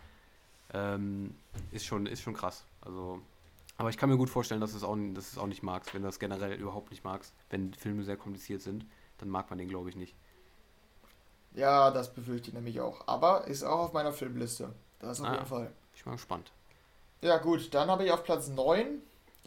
Ähm, 0.74 1.36
ist, 1.72 1.86
schon, 1.86 2.06
ist 2.06 2.22
schon 2.22 2.34
krass. 2.34 2.66
Also, 2.82 3.22
aber 3.78 3.90
ich 3.90 3.98
kann 3.98 4.10
mir 4.10 4.18
gut 4.18 4.30
vorstellen, 4.30 4.60
dass 4.60 4.72
du 4.72 4.78
es 4.78 4.84
auch, 4.84 4.98
dass 5.14 5.32
es 5.32 5.38
auch 5.38 5.48
nicht 5.48 5.64
magst, 5.64 5.94
wenn 5.94 6.02
du 6.02 6.08
das 6.10 6.20
generell 6.20 6.60
überhaupt 6.60 6.92
nicht 6.92 7.06
magst. 7.06 7.34
Wenn 7.50 7.74
Filme 7.74 8.04
sehr 8.04 8.18
kompliziert 8.18 8.62
sind, 8.62 8.86
dann 9.20 9.30
mag 9.30 9.50
man 9.50 9.58
den, 9.58 9.70
glaube 9.70 9.90
ich, 9.90 9.96
nicht. 9.96 10.16
Ja, 11.56 11.92
das 11.92 12.14
befürchte 12.14 12.50
ich 12.50 12.54
nämlich 12.54 12.82
auch. 12.82 13.08
Aber 13.08 13.46
ist 13.48 13.64
auch 13.64 13.80
auf 13.80 13.94
meiner 13.94 14.14
Filmliste. 14.14 14.70
Das 15.00 15.22
auf 15.22 15.28
ah, 15.28 15.34
jeden 15.34 15.46
Fall. 15.46 15.72
Ich 15.94 16.04
bin 16.04 16.14
gespannt. 16.14 16.52
Ja, 17.22 17.38
gut, 17.38 17.74
dann 17.74 17.90
habe 17.90 18.06
ich 18.06 18.12
auf 18.12 18.24
Platz 18.24 18.48
9 18.48 19.02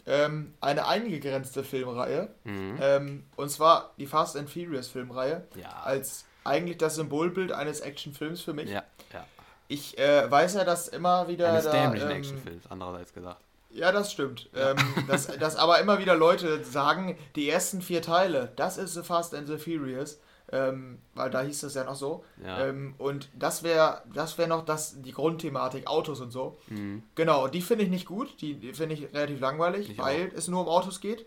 ähm, 0.05 0.53
eine 0.61 0.87
eingegrenzte 0.87 1.63
Filmreihe. 1.63 2.29
Mhm. 2.43 2.77
Ähm, 2.81 3.25
und 3.35 3.49
zwar 3.49 3.91
die 3.97 4.07
Fast 4.07 4.37
and 4.37 4.49
Furious 4.49 4.87
Filmreihe. 4.87 5.45
Ja. 5.55 5.69
Als 5.83 6.25
eigentlich 6.43 6.77
das 6.77 6.95
Symbolbild 6.95 7.51
eines 7.51 7.81
Actionfilms 7.81 8.41
für 8.41 8.53
mich. 8.53 8.69
Ja, 8.69 8.83
ja. 9.13 9.25
Ich 9.67 9.97
äh, 9.97 10.31
weiß 10.31 10.55
ja, 10.55 10.63
dass 10.63 10.87
immer 10.87 11.27
wieder. 11.27 11.49
Eines 11.49 11.65
da, 11.65 11.71
dämlichen 11.71 12.09
ähm, 12.09 12.17
Actionfilms, 12.17 12.63
andererseits 12.69 13.13
gesagt. 13.13 13.41
Ja, 13.69 13.91
das 13.91 14.11
stimmt. 14.11 14.49
Ja. 14.55 14.71
Ähm, 14.71 14.77
dass, 15.07 15.27
dass 15.27 15.55
aber 15.57 15.79
immer 15.79 15.99
wieder 15.99 16.15
Leute 16.15 16.63
sagen, 16.63 17.17
die 17.35 17.49
ersten 17.49 17.81
vier 17.81 18.01
Teile, 18.01 18.53
das 18.55 18.77
ist 18.77 18.93
The 18.93 19.03
Fast 19.03 19.35
and 19.35 19.47
the 19.47 19.57
Furious 19.57 20.19
ähm, 20.51 20.99
weil 21.13 21.29
da 21.29 21.41
hieß 21.41 21.63
es 21.63 21.73
ja 21.73 21.83
noch 21.83 21.95
so. 21.95 22.23
Ja. 22.43 22.67
Ähm, 22.67 22.95
und 22.97 23.29
das 23.37 23.63
wäre 23.63 24.01
das 24.13 24.37
wär 24.37 24.47
noch 24.47 24.63
das, 24.63 25.01
die 25.01 25.11
Grundthematik, 25.11 25.87
Autos 25.87 26.21
und 26.21 26.31
so. 26.31 26.57
Mhm. 26.67 27.03
Genau, 27.15 27.47
die 27.47 27.61
finde 27.61 27.83
ich 27.83 27.89
nicht 27.89 28.05
gut, 28.05 28.41
die, 28.41 28.55
die 28.55 28.73
finde 28.73 28.95
ich 28.95 29.13
relativ 29.13 29.39
langweilig, 29.39 29.89
ich 29.89 29.97
weil 29.97 30.29
auch. 30.29 30.37
es 30.37 30.47
nur 30.47 30.61
um 30.61 30.67
Autos 30.67 31.01
geht. 31.01 31.25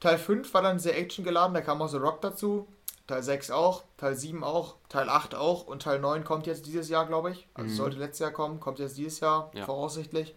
Teil 0.00 0.18
5 0.18 0.52
war 0.54 0.62
dann 0.62 0.78
sehr 0.78 0.98
actiongeladen, 0.98 1.54
da 1.54 1.60
kam 1.60 1.80
auch 1.80 1.88
The 1.88 1.96
Rock 1.96 2.20
dazu. 2.20 2.66
Teil 3.06 3.22
6 3.22 3.50
auch, 3.50 3.82
Teil 3.96 4.14
7 4.14 4.44
auch, 4.44 4.76
Teil 4.88 5.08
8 5.08 5.34
auch 5.34 5.66
und 5.66 5.82
Teil 5.82 5.98
9 5.98 6.22
kommt 6.24 6.46
jetzt 6.46 6.66
dieses 6.66 6.88
Jahr, 6.88 7.06
glaube 7.06 7.32
ich. 7.32 7.48
Also 7.54 7.70
mhm. 7.70 7.76
sollte 7.76 7.98
letztes 7.98 8.20
Jahr 8.20 8.30
kommen, 8.30 8.60
kommt 8.60 8.78
jetzt 8.78 8.96
dieses 8.96 9.20
Jahr, 9.20 9.50
ja. 9.54 9.64
voraussichtlich. 9.64 10.34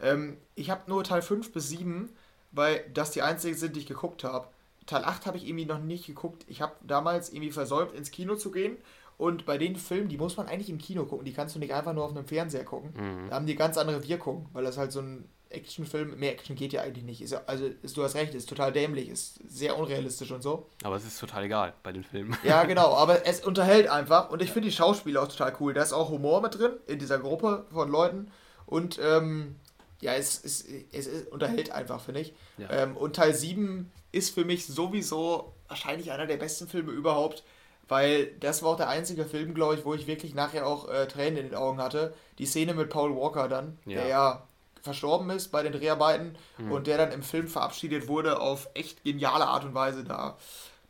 Ähm, 0.00 0.36
ich 0.54 0.70
habe 0.70 0.82
nur 0.88 1.04
Teil 1.04 1.22
5 1.22 1.52
bis 1.52 1.70
7, 1.70 2.10
weil 2.52 2.84
das 2.92 3.12
die 3.12 3.22
einzigen 3.22 3.56
sind, 3.56 3.76
die 3.76 3.80
ich 3.80 3.86
geguckt 3.86 4.24
habe. 4.24 4.46
Teil 4.86 5.04
8 5.04 5.26
habe 5.26 5.36
ich 5.36 5.46
irgendwie 5.46 5.66
noch 5.66 5.80
nicht 5.80 6.06
geguckt. 6.06 6.44
Ich 6.48 6.62
habe 6.62 6.74
damals 6.82 7.30
irgendwie 7.32 7.50
versäumt, 7.50 7.92
ins 7.92 8.10
Kino 8.10 8.36
zu 8.36 8.50
gehen. 8.50 8.76
Und 9.18 9.46
bei 9.46 9.56
den 9.56 9.76
Filmen, 9.76 10.08
die 10.08 10.18
muss 10.18 10.36
man 10.36 10.46
eigentlich 10.46 10.68
im 10.68 10.78
Kino 10.78 11.04
gucken. 11.04 11.24
Die 11.24 11.32
kannst 11.32 11.54
du 11.54 11.58
nicht 11.58 11.72
einfach 11.72 11.94
nur 11.94 12.04
auf 12.04 12.10
einem 12.10 12.26
Fernseher 12.26 12.64
gucken. 12.64 12.92
Mhm. 12.94 13.30
Da 13.30 13.36
haben 13.36 13.46
die 13.46 13.56
ganz 13.56 13.78
andere 13.78 14.06
Wirkung, 14.06 14.46
weil 14.52 14.64
das 14.64 14.76
halt 14.76 14.92
so 14.92 15.00
ein 15.00 15.28
Actionfilm, 15.48 16.18
mehr 16.18 16.32
Action 16.32 16.56
geht 16.56 16.72
ja 16.72 16.82
eigentlich 16.82 17.04
nicht. 17.04 17.22
Ist, 17.22 17.32
also 17.48 17.66
ist, 17.82 17.96
du 17.96 18.02
hast 18.02 18.14
recht, 18.14 18.34
ist 18.34 18.48
total 18.48 18.72
dämlich, 18.72 19.08
ist 19.08 19.40
sehr 19.48 19.78
unrealistisch 19.78 20.30
und 20.32 20.42
so. 20.42 20.68
Aber 20.82 20.96
es 20.96 21.06
ist 21.06 21.18
total 21.18 21.44
egal 21.44 21.72
bei 21.82 21.92
den 21.92 22.04
Filmen. 22.04 22.36
Ja, 22.42 22.64
genau, 22.64 22.94
aber 22.94 23.26
es 23.26 23.44
unterhält 23.44 23.88
einfach 23.88 24.30
und 24.30 24.42
ich 24.42 24.50
finde 24.50 24.68
die 24.68 24.74
Schauspieler 24.74 25.22
auch 25.22 25.28
total 25.28 25.54
cool. 25.60 25.72
Da 25.72 25.82
ist 25.82 25.92
auch 25.92 26.10
Humor 26.10 26.42
mit 26.42 26.58
drin 26.58 26.72
in 26.86 26.98
dieser 26.98 27.18
Gruppe 27.18 27.66
von 27.72 27.90
Leuten 27.90 28.30
und 28.66 28.98
ähm, 29.02 29.56
ja, 30.00 30.14
es, 30.14 30.44
es, 30.44 30.64
es, 30.92 31.06
es 31.06 31.28
unterhält 31.28 31.70
einfach, 31.70 32.00
finde 32.00 32.20
ich. 32.20 32.34
Ja. 32.58 32.70
Ähm, 32.70 32.96
und 32.96 33.16
Teil 33.16 33.34
7 33.34 33.90
ist 34.12 34.34
für 34.34 34.44
mich 34.44 34.66
sowieso 34.66 35.52
wahrscheinlich 35.68 36.12
einer 36.12 36.26
der 36.26 36.36
besten 36.36 36.68
Filme 36.68 36.92
überhaupt, 36.92 37.44
weil 37.88 38.32
das 38.40 38.62
war 38.62 38.70
auch 38.70 38.76
der 38.76 38.88
einzige 38.88 39.24
Film, 39.24 39.54
glaube 39.54 39.74
ich, 39.74 39.84
wo 39.84 39.94
ich 39.94 40.06
wirklich 40.06 40.34
nachher 40.34 40.66
auch 40.66 40.88
äh, 40.88 41.06
Tränen 41.06 41.38
in 41.38 41.46
den 41.46 41.54
Augen 41.54 41.78
hatte. 41.78 42.14
Die 42.38 42.46
Szene 42.46 42.74
mit 42.74 42.90
Paul 42.90 43.14
Walker 43.16 43.48
dann, 43.48 43.78
ja. 43.84 44.00
der 44.00 44.06
ja 44.08 44.46
verstorben 44.82 45.28
ist 45.30 45.48
bei 45.48 45.62
den 45.62 45.72
Dreharbeiten 45.72 46.36
mhm. 46.58 46.72
und 46.72 46.86
der 46.86 46.96
dann 46.96 47.12
im 47.12 47.22
Film 47.22 47.48
verabschiedet 47.48 48.08
wurde 48.08 48.40
auf 48.40 48.68
echt 48.74 49.04
geniale 49.04 49.46
Art 49.46 49.64
und 49.64 49.74
Weise. 49.74 50.04
Da 50.04 50.36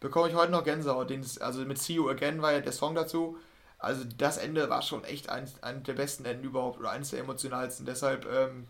bekomme 0.01 0.29
ich 0.29 0.35
heute 0.35 0.53
noch 0.53 0.65
Gänsehaut. 0.65 1.11
Den, 1.11 1.25
also 1.41 1.61
mit 1.65 1.79
See 1.79 1.95
You 1.95 2.09
Again 2.09 2.43
war 2.43 2.53
ja 2.53 2.61
der 2.61 2.73
Song 2.73 2.95
dazu. 2.95 3.37
Also 3.79 4.05
das 4.17 4.39
Ende 4.39 4.71
war 4.71 4.83
schon 4.83 5.05
echt 5.05 5.29
eines 5.29 5.63
ein 5.63 5.83
der 5.83 5.95
besten 5.95 6.25
Enden 6.25 6.45
überhaupt 6.45 6.79
oder 6.79 6.91
eines 6.91 7.11
der 7.11 7.21
emotionalsten. 7.21 7.85
Deshalb 7.85 8.27
ähm, 8.27 8.69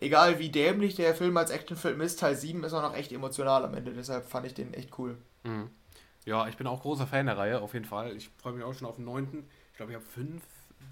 egal 0.00 0.38
wie 0.38 0.50
dämlich 0.50 0.96
der 0.96 1.14
Film 1.14 1.36
als 1.36 1.50
Actionfilm 1.50 2.00
ist, 2.00 2.18
Teil 2.18 2.34
7 2.34 2.64
ist 2.64 2.72
auch 2.72 2.82
noch 2.82 2.94
echt 2.94 3.12
emotional 3.12 3.64
am 3.64 3.74
Ende. 3.74 3.92
Deshalb 3.92 4.26
fand 4.26 4.46
ich 4.46 4.54
den 4.54 4.74
echt 4.74 4.98
cool. 4.98 5.16
Mhm. 5.44 5.70
Ja, 6.26 6.48
ich 6.48 6.56
bin 6.56 6.66
auch 6.66 6.82
großer 6.82 7.06
Fan 7.06 7.26
der 7.26 7.38
Reihe, 7.38 7.60
auf 7.60 7.74
jeden 7.74 7.86
Fall. 7.86 8.16
Ich 8.16 8.30
freue 8.36 8.52
mich 8.52 8.64
auch 8.64 8.74
schon 8.74 8.86
auf 8.86 8.96
den 8.96 9.04
9. 9.04 9.44
Ich 9.70 9.76
glaube, 9.76 9.92
ich 9.92 9.96
habe 9.96 10.06
5, 10.06 10.42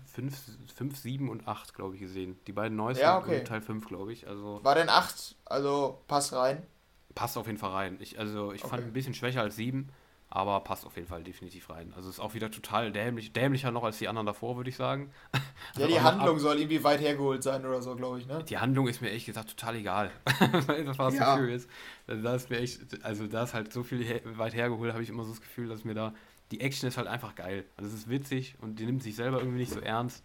5, 0.06 0.36
5, 0.74 0.97
7 0.97 1.28
und 1.28 1.47
8, 1.47 1.74
glaube 1.74 1.94
ich, 1.94 2.01
gesehen. 2.01 2.39
Die 2.47 2.52
beiden 2.52 2.76
neuesten 2.76 3.02
ja, 3.02 3.18
okay. 3.18 3.40
und 3.40 3.47
Teil 3.47 3.60
5, 3.60 3.86
glaube 3.86 4.12
ich. 4.12 4.26
Also, 4.26 4.60
War 4.62 4.74
denn 4.74 4.89
8? 4.89 5.36
Also 5.44 6.02
passt 6.06 6.32
rein? 6.32 6.66
Passt 7.14 7.36
auf 7.36 7.47
jeden 7.47 7.59
Fall 7.59 7.72
rein. 7.72 7.97
Ich, 8.01 8.18
also 8.18 8.52
ich 8.52 8.62
okay. 8.62 8.70
fand 8.70 8.85
ein 8.85 8.93
bisschen 8.93 9.14
schwächer 9.14 9.43
als 9.43 9.56
7, 9.56 9.90
aber 10.30 10.60
passt 10.60 10.84
auf 10.84 10.96
jeden 10.96 11.09
Fall 11.09 11.22
definitiv 11.22 11.70
rein. 11.70 11.92
Also 11.96 12.10
ist 12.10 12.20
auch 12.20 12.34
wieder 12.34 12.50
total 12.50 12.92
dämlich, 12.92 13.32
dämlicher 13.32 13.70
noch 13.70 13.82
als 13.82 13.98
die 13.98 14.09
anderen 14.09 14.26
davor, 14.26 14.56
würde 14.56 14.70
ich 14.70 14.76
sagen. 14.76 15.10
Ja, 15.76 15.86
die 15.86 16.00
Handlung 16.00 16.38
soll 16.38 16.59
irgendwie 16.59 16.82
weit 16.82 17.00
hergeholt 17.00 17.42
sein 17.42 17.66
oder 17.66 17.82
so, 17.82 17.94
glaube 17.94 18.18
ich, 18.18 18.26
ne? 18.26 18.42
Die 18.44 18.59
Handlung 18.59 18.88
ist 18.88 19.02
mir 19.02 19.10
echt 19.10 19.26
gesagt 19.26 19.50
total 19.50 19.76
egal. 19.76 20.10
das 20.52 20.98
war 20.98 21.12
ja. 21.12 21.36
Furious. 21.36 21.66
Da 22.06 22.34
ist 22.34 22.48
mir 22.48 22.59
echt, 22.59 23.05
also 23.05 23.26
da 23.26 23.42
ist 23.42 23.55
halt 23.55 23.72
so 23.72 23.82
viel 23.82 24.02
her, 24.02 24.20
weit 24.24 24.55
hergeholt, 24.55 24.92
habe 24.92 25.02
ich 25.02 25.09
immer 25.09 25.24
so 25.24 25.30
das 25.30 25.40
Gefühl, 25.40 25.68
dass 25.68 25.84
mir 25.84 25.94
da, 25.94 26.14
die 26.52 26.60
Action 26.60 26.88
ist 26.88 26.96
halt 26.96 27.09
einfach 27.09 27.34
geil. 27.34 27.64
Also 27.76 27.90
es 27.90 27.94
ist 27.94 28.09
witzig 28.09 28.55
und 28.60 28.78
die 28.78 28.86
nimmt 28.86 29.02
sich 29.02 29.16
selber 29.16 29.38
irgendwie 29.38 29.59
nicht 29.59 29.72
so 29.72 29.80
ernst. 29.80 30.24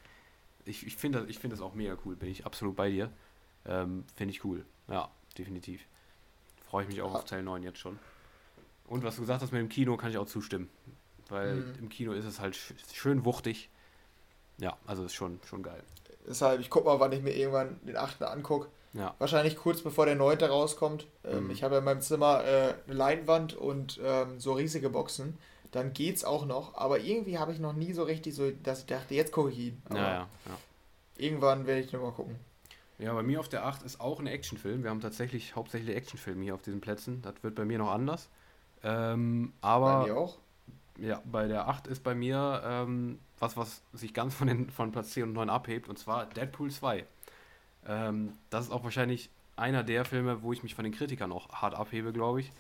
ich, 0.66 0.86
ich 0.86 0.96
finde 0.96 1.26
das, 1.26 1.36
find 1.36 1.52
das 1.52 1.62
auch 1.62 1.74
mega 1.74 1.98
cool. 2.06 2.16
Bin 2.16 2.30
ich 2.30 2.46
absolut 2.46 2.76
bei 2.76 2.90
dir. 2.90 3.12
Ähm, 3.66 4.06
finde 4.16 4.34
ich 4.34 4.46
cool. 4.46 4.66
Ja, 4.88 5.10
definitiv. 5.38 5.82
Freue 6.70 6.84
ich 6.84 6.90
mich 6.90 7.02
auch 7.02 7.14
auf 7.14 7.26
Teil 7.26 7.44
9 7.44 7.64
jetzt 7.64 7.80
schon. 7.80 8.00
Und 8.88 9.04
was 9.04 9.16
du 9.16 9.22
gesagt 9.22 9.42
hast 9.42 9.52
mit 9.52 9.62
dem 9.62 9.70
Kino, 9.70 9.98
kann 9.98 10.12
ich 10.12 10.18
auch 10.18 10.28
zustimmen. 10.28 10.70
Weil 11.30 11.56
mhm. 11.56 11.76
im 11.80 11.90
Kino 11.90 12.12
ist 12.14 12.26
es 12.26 12.40
halt 12.40 12.58
schön 12.94 13.26
wuchtig. 13.26 13.70
Ja, 14.58 14.78
also 14.86 15.06
ist 15.06 15.14
schon, 15.14 15.40
schon 15.48 15.64
geil. 15.64 15.82
Deshalb, 16.28 16.60
ich 16.60 16.70
guck 16.70 16.86
mal, 16.86 17.00
wann 17.00 17.12
ich 17.12 17.22
mir 17.22 17.36
irgendwann 17.36 17.80
den 17.86 17.98
8. 17.98 18.24
angucke. 18.24 18.68
Ja. 18.94 19.16
Wahrscheinlich 19.18 19.58
kurz 19.58 19.82
bevor 19.82 20.06
der 20.06 20.16
9. 20.16 20.38
rauskommt. 20.44 21.08
Ähm, 21.24 21.46
mhm. 21.46 21.52
Ich 21.52 21.64
habe 21.64 21.76
ja 21.76 21.80
in 21.80 21.86
meinem 21.86 22.02
Zimmer 22.02 22.44
äh, 22.46 22.76
eine 22.86 22.96
Leinwand 22.96 23.56
und 23.56 24.00
ähm, 24.04 24.40
so 24.40 24.54
riesige 24.54 24.90
Boxen. 24.90 25.38
Dann 25.72 25.94
geht's 25.94 26.24
auch 26.24 26.46
noch. 26.46 26.76
Aber 26.76 27.00
irgendwie 27.00 27.40
habe 27.40 27.52
ich 27.52 27.60
noch 27.60 27.74
nie 27.74 27.94
so 27.94 28.04
richtig 28.04 28.36
so, 28.36 28.52
dass 28.52 28.82
ich 28.82 28.86
dachte, 28.86 29.16
jetzt 29.16 29.32
gucke 29.32 29.50
ich 29.50 29.58
ihn. 29.58 29.82
Ja, 29.90 29.98
ja, 29.98 30.14
ja. 30.46 30.58
Irgendwann 31.18 31.66
werde 31.66 31.82
ich 31.82 31.92
nochmal 31.92 32.12
gucken. 32.12 32.36
Ja, 33.00 33.14
bei 33.14 33.24
mir 33.24 33.40
auf 33.40 33.50
der 33.50 33.66
8 33.66 33.82
ist 33.82 34.00
auch 34.00 34.20
ein 34.20 34.28
Actionfilm. 34.28 34.84
Wir 34.84 34.92
haben 34.92 35.02
tatsächlich 35.02 35.56
hauptsächlich 35.56 35.96
Actionfilme 35.96 36.44
hier 36.44 36.54
auf 36.54 36.62
diesen 36.62 36.80
Plätzen. 36.80 37.22
Das 37.24 37.34
wird 37.42 37.56
bei 37.56 37.66
mir 37.66 37.80
noch 37.80 37.92
anders. 37.92 38.30
Ähm, 38.84 39.54
aber. 39.62 40.02
Bei 40.02 40.08
mir 40.08 40.18
auch? 40.18 40.38
Ja, 40.98 41.22
bei 41.26 41.48
der 41.48 41.68
8 41.68 41.88
ist 41.88 42.04
bei 42.04 42.14
mir 42.14 42.62
ähm, 42.64 43.18
was, 43.40 43.58
was 43.58 43.82
sich 43.94 44.14
ganz 44.14 44.36
von, 44.36 44.48
den, 44.48 44.70
von 44.70 44.92
Platz 44.92 45.12
10 45.12 45.24
und 45.24 45.34
9 45.34 45.50
abhebt, 45.50 45.90
und 45.90 45.98
zwar 45.98 46.28
Deadpool 46.28 46.70
2. 46.70 47.06
Ähm, 47.88 48.34
das 48.52 48.66
ist 48.66 48.72
auch 48.72 48.84
wahrscheinlich 48.84 49.30
einer 49.56 49.84
der 49.84 50.06
Filme, 50.06 50.44
wo 50.44 50.54
ich 50.54 50.64
mich 50.64 50.76
von 50.76 50.84
den 50.84 50.94
Kritikern 50.94 51.32
auch 51.32 51.50
hart 51.50 51.74
abhebe, 51.74 52.14
glaube 52.14 52.42
ich, 52.42 52.52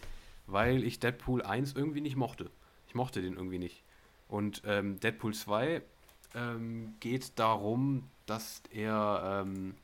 weil 0.47 0.83
ich 0.83 0.99
Deadpool 0.99 1.43
1 1.43 1.73
irgendwie 1.73 2.01
nicht 2.01 2.15
mochte. 2.15 2.49
Ich 2.87 2.95
mochte 2.95 3.21
den 3.21 3.35
irgendwie 3.35 3.59
nicht. 3.59 3.83
Und 4.27 4.63
ähm, 4.65 4.99
Deadpool 4.99 5.33
2 5.33 5.81
ähm, 6.35 6.95
geht 6.99 7.37
darum, 7.37 8.09
dass 8.25 8.61
er. 8.71 9.43
Ähm, 9.45 9.75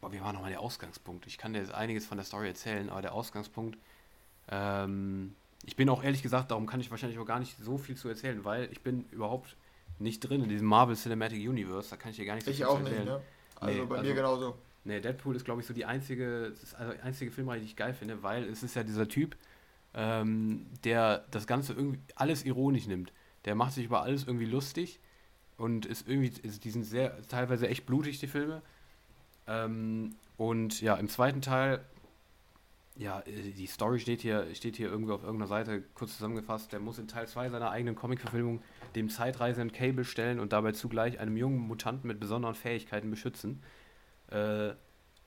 boah, 0.00 0.12
wie 0.12 0.20
war 0.20 0.32
nochmal 0.32 0.50
der 0.50 0.60
Ausgangspunkt? 0.60 1.26
Ich 1.26 1.38
kann 1.38 1.52
dir 1.52 1.60
jetzt 1.60 1.74
einiges 1.74 2.06
von 2.06 2.18
der 2.18 2.24
Story 2.24 2.48
erzählen, 2.48 2.90
aber 2.90 3.02
der 3.02 3.12
Ausgangspunkt. 3.12 3.78
Ähm, 4.50 5.34
ich 5.68 5.76
bin 5.76 5.90
auch 5.90 6.02
ehrlich 6.02 6.22
gesagt, 6.22 6.50
darum 6.50 6.64
kann 6.64 6.80
ich 6.80 6.90
wahrscheinlich 6.90 7.18
auch 7.18 7.26
gar 7.26 7.40
nicht 7.40 7.58
so 7.62 7.76
viel 7.76 7.94
zu 7.94 8.08
erzählen, 8.08 8.42
weil 8.42 8.70
ich 8.72 8.80
bin 8.80 9.04
überhaupt 9.10 9.54
nicht 9.98 10.20
drin 10.20 10.42
in 10.42 10.48
diesem 10.48 10.66
Marvel 10.66 10.96
Cinematic 10.96 11.46
Universe. 11.46 11.90
Da 11.90 11.96
kann 11.96 12.10
ich 12.10 12.16
dir 12.16 12.24
gar 12.24 12.36
nicht 12.36 12.46
so 12.46 12.50
ich 12.50 12.56
viel 12.56 12.66
auch 12.66 12.78
zu 12.78 12.86
erzählen. 12.86 13.04
Nicht, 13.04 13.12
ne? 13.12 13.20
Also 13.56 13.78
nee, 13.78 13.84
bei 13.84 13.96
also, 13.98 14.08
mir 14.08 14.14
genauso. 14.14 14.54
Nee, 14.84 15.00
Deadpool 15.00 15.36
ist, 15.36 15.44
glaube 15.44 15.60
ich, 15.60 15.66
so 15.66 15.74
die 15.74 15.84
einzige, 15.84 16.54
also 16.78 16.92
die 16.94 17.00
einzige 17.00 17.30
Filmreihe, 17.30 17.60
die 17.60 17.66
ich 17.66 17.76
geil 17.76 17.92
finde, 17.92 18.22
weil 18.22 18.44
es 18.44 18.62
ist 18.62 18.76
ja 18.76 18.82
dieser 18.82 19.08
Typ, 19.08 19.36
ähm, 19.92 20.64
der 20.84 21.26
das 21.32 21.46
Ganze 21.46 21.74
irgendwie 21.74 22.00
alles 22.14 22.46
ironisch 22.46 22.86
nimmt. 22.86 23.12
Der 23.44 23.54
macht 23.54 23.74
sich 23.74 23.84
über 23.84 24.00
alles 24.00 24.26
irgendwie 24.26 24.46
lustig 24.46 25.00
und 25.58 25.84
ist 25.84 26.08
irgendwie, 26.08 26.32
ist, 26.48 26.64
die 26.64 26.70
sind 26.70 26.84
sehr, 26.84 27.20
teilweise 27.28 27.68
echt 27.68 27.84
blutig, 27.84 28.20
die 28.20 28.26
Filme. 28.26 28.62
Ähm, 29.46 30.14
und 30.38 30.80
ja, 30.80 30.94
im 30.94 31.10
zweiten 31.10 31.42
Teil 31.42 31.84
ja, 32.98 33.20
äh, 33.20 33.52
die 33.52 33.66
Story 33.66 34.00
steht 34.00 34.20
hier, 34.20 34.54
steht 34.54 34.76
hier 34.76 34.90
irgendwo 34.90 35.14
auf 35.14 35.22
irgendeiner 35.22 35.48
Seite 35.48 35.82
kurz 35.94 36.14
zusammengefasst. 36.14 36.72
Der 36.72 36.80
muss 36.80 36.98
in 36.98 37.08
Teil 37.08 37.26
2 37.26 37.50
seiner 37.50 37.70
eigenen 37.70 37.94
Comic-Verfilmung 37.94 38.60
dem 38.94 39.08
zeitreisenden 39.08 39.72
Cable 39.72 40.04
stellen 40.04 40.40
und 40.40 40.52
dabei 40.52 40.72
zugleich 40.72 41.20
einem 41.20 41.36
jungen 41.36 41.60
Mutanten 41.60 42.08
mit 42.08 42.20
besonderen 42.20 42.54
Fähigkeiten 42.54 43.10
beschützen. 43.10 43.62
Äh, 44.30 44.72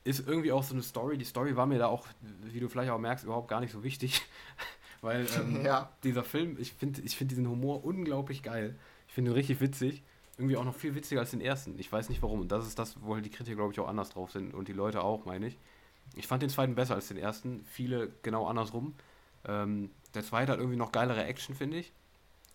ist 0.03 0.27
irgendwie 0.27 0.51
auch 0.51 0.63
so 0.63 0.73
eine 0.73 0.83
Story. 0.83 1.17
Die 1.17 1.25
Story 1.25 1.55
war 1.55 1.65
mir 1.65 1.79
da 1.79 1.87
auch, 1.87 2.07
wie 2.43 2.59
du 2.59 2.67
vielleicht 2.67 2.91
auch 2.91 2.99
merkst, 2.99 3.23
überhaupt 3.23 3.47
gar 3.47 3.61
nicht 3.61 3.71
so 3.71 3.83
wichtig. 3.83 4.21
Weil 5.01 5.25
ähm, 5.39 5.61
ja. 5.65 5.91
dieser 6.03 6.23
Film, 6.23 6.57
ich 6.59 6.73
finde 6.73 7.01
ich 7.01 7.15
find 7.15 7.31
diesen 7.31 7.47
Humor 7.47 7.85
unglaublich 7.85 8.43
geil. 8.43 8.77
Ich 9.07 9.13
finde 9.13 9.31
ihn 9.31 9.35
richtig 9.35 9.61
witzig. 9.61 10.03
Irgendwie 10.37 10.57
auch 10.57 10.65
noch 10.65 10.75
viel 10.75 10.95
witziger 10.95 11.21
als 11.21 11.31
den 11.31 11.41
ersten. 11.41 11.77
Ich 11.77 11.91
weiß 11.91 12.09
nicht 12.09 12.21
warum. 12.21 12.41
Und 12.41 12.51
das 12.51 12.67
ist 12.67 12.79
das, 12.79 13.01
wo 13.01 13.13
halt 13.13 13.25
die 13.25 13.29
Kritiker, 13.29 13.57
glaube 13.57 13.73
ich, 13.73 13.79
auch 13.79 13.87
anders 13.87 14.09
drauf 14.09 14.31
sind. 14.31 14.53
Und 14.53 14.67
die 14.67 14.73
Leute 14.73 15.03
auch, 15.03 15.25
meine 15.25 15.47
ich. 15.47 15.57
Ich 16.15 16.27
fand 16.27 16.41
den 16.41 16.49
zweiten 16.49 16.75
besser 16.75 16.95
als 16.95 17.07
den 17.07 17.17
ersten. 17.17 17.63
Viele 17.65 18.11
genau 18.21 18.47
andersrum. 18.47 18.95
Ähm, 19.45 19.91
der 20.13 20.23
zweite 20.23 20.51
hat 20.51 20.59
irgendwie 20.59 20.77
noch 20.77 20.91
geilere 20.91 21.23
Action, 21.23 21.55
finde 21.55 21.77
ich. 21.77 21.93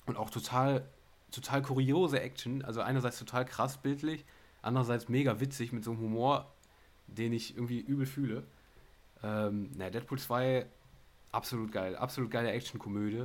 Und 0.07 0.17
auch 0.17 0.31
total, 0.31 0.87
total 1.31 1.63
kuriose 1.63 2.21
Action. 2.21 2.63
Also 2.63 2.81
einerseits 2.83 3.19
total 3.19 3.45
krass 3.45 3.79
bildlich, 3.79 4.25
andererseits 4.63 5.09
mega 5.09 5.41
witzig 5.41 5.73
mit 5.73 5.85
so 5.85 5.93
einem 5.93 6.01
Humor, 6.01 6.53
den 7.07 7.33
ich 7.33 7.57
irgendwie 7.57 7.81
übel 7.81 8.07
fühle. 8.07 8.45
Ähm, 9.23 9.71
na, 9.75 9.91
Deadpool 9.91 10.19
2, 10.19 10.67
absolut 11.33 11.73
geil. 11.73 11.97
Absolut 11.97 12.31
geile 12.31 12.51
Action-Komödie. 12.53 13.25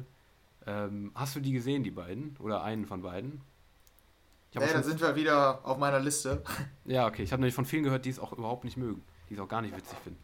Ähm, 0.66 1.12
hast 1.14 1.36
du 1.36 1.40
die 1.40 1.52
gesehen, 1.52 1.84
die 1.84 1.92
beiden? 1.92 2.38
Oder 2.40 2.64
einen 2.64 2.86
von 2.86 3.02
beiden? 3.02 3.42
Ja, 4.54 4.66
dann 4.66 4.84
sind 4.84 5.00
wir 5.00 5.16
wieder 5.16 5.66
auf 5.66 5.78
meiner 5.78 6.00
Liste. 6.00 6.44
Ja, 6.86 7.08
okay. 7.08 7.24
Ich 7.24 7.32
habe 7.32 7.42
nämlich 7.42 7.56
von 7.56 7.66
vielen 7.66 7.84
gehört, 7.84 8.06
die 8.06 8.10
es 8.10 8.20
auch 8.20 8.34
überhaupt 8.34 8.64
nicht 8.64 8.76
mögen 8.76 9.02
die 9.32 9.36
es 9.36 9.42
auch 9.42 9.48
gar 9.48 9.62
nicht 9.62 9.76
witzig 9.76 9.98
finden. 10.04 10.22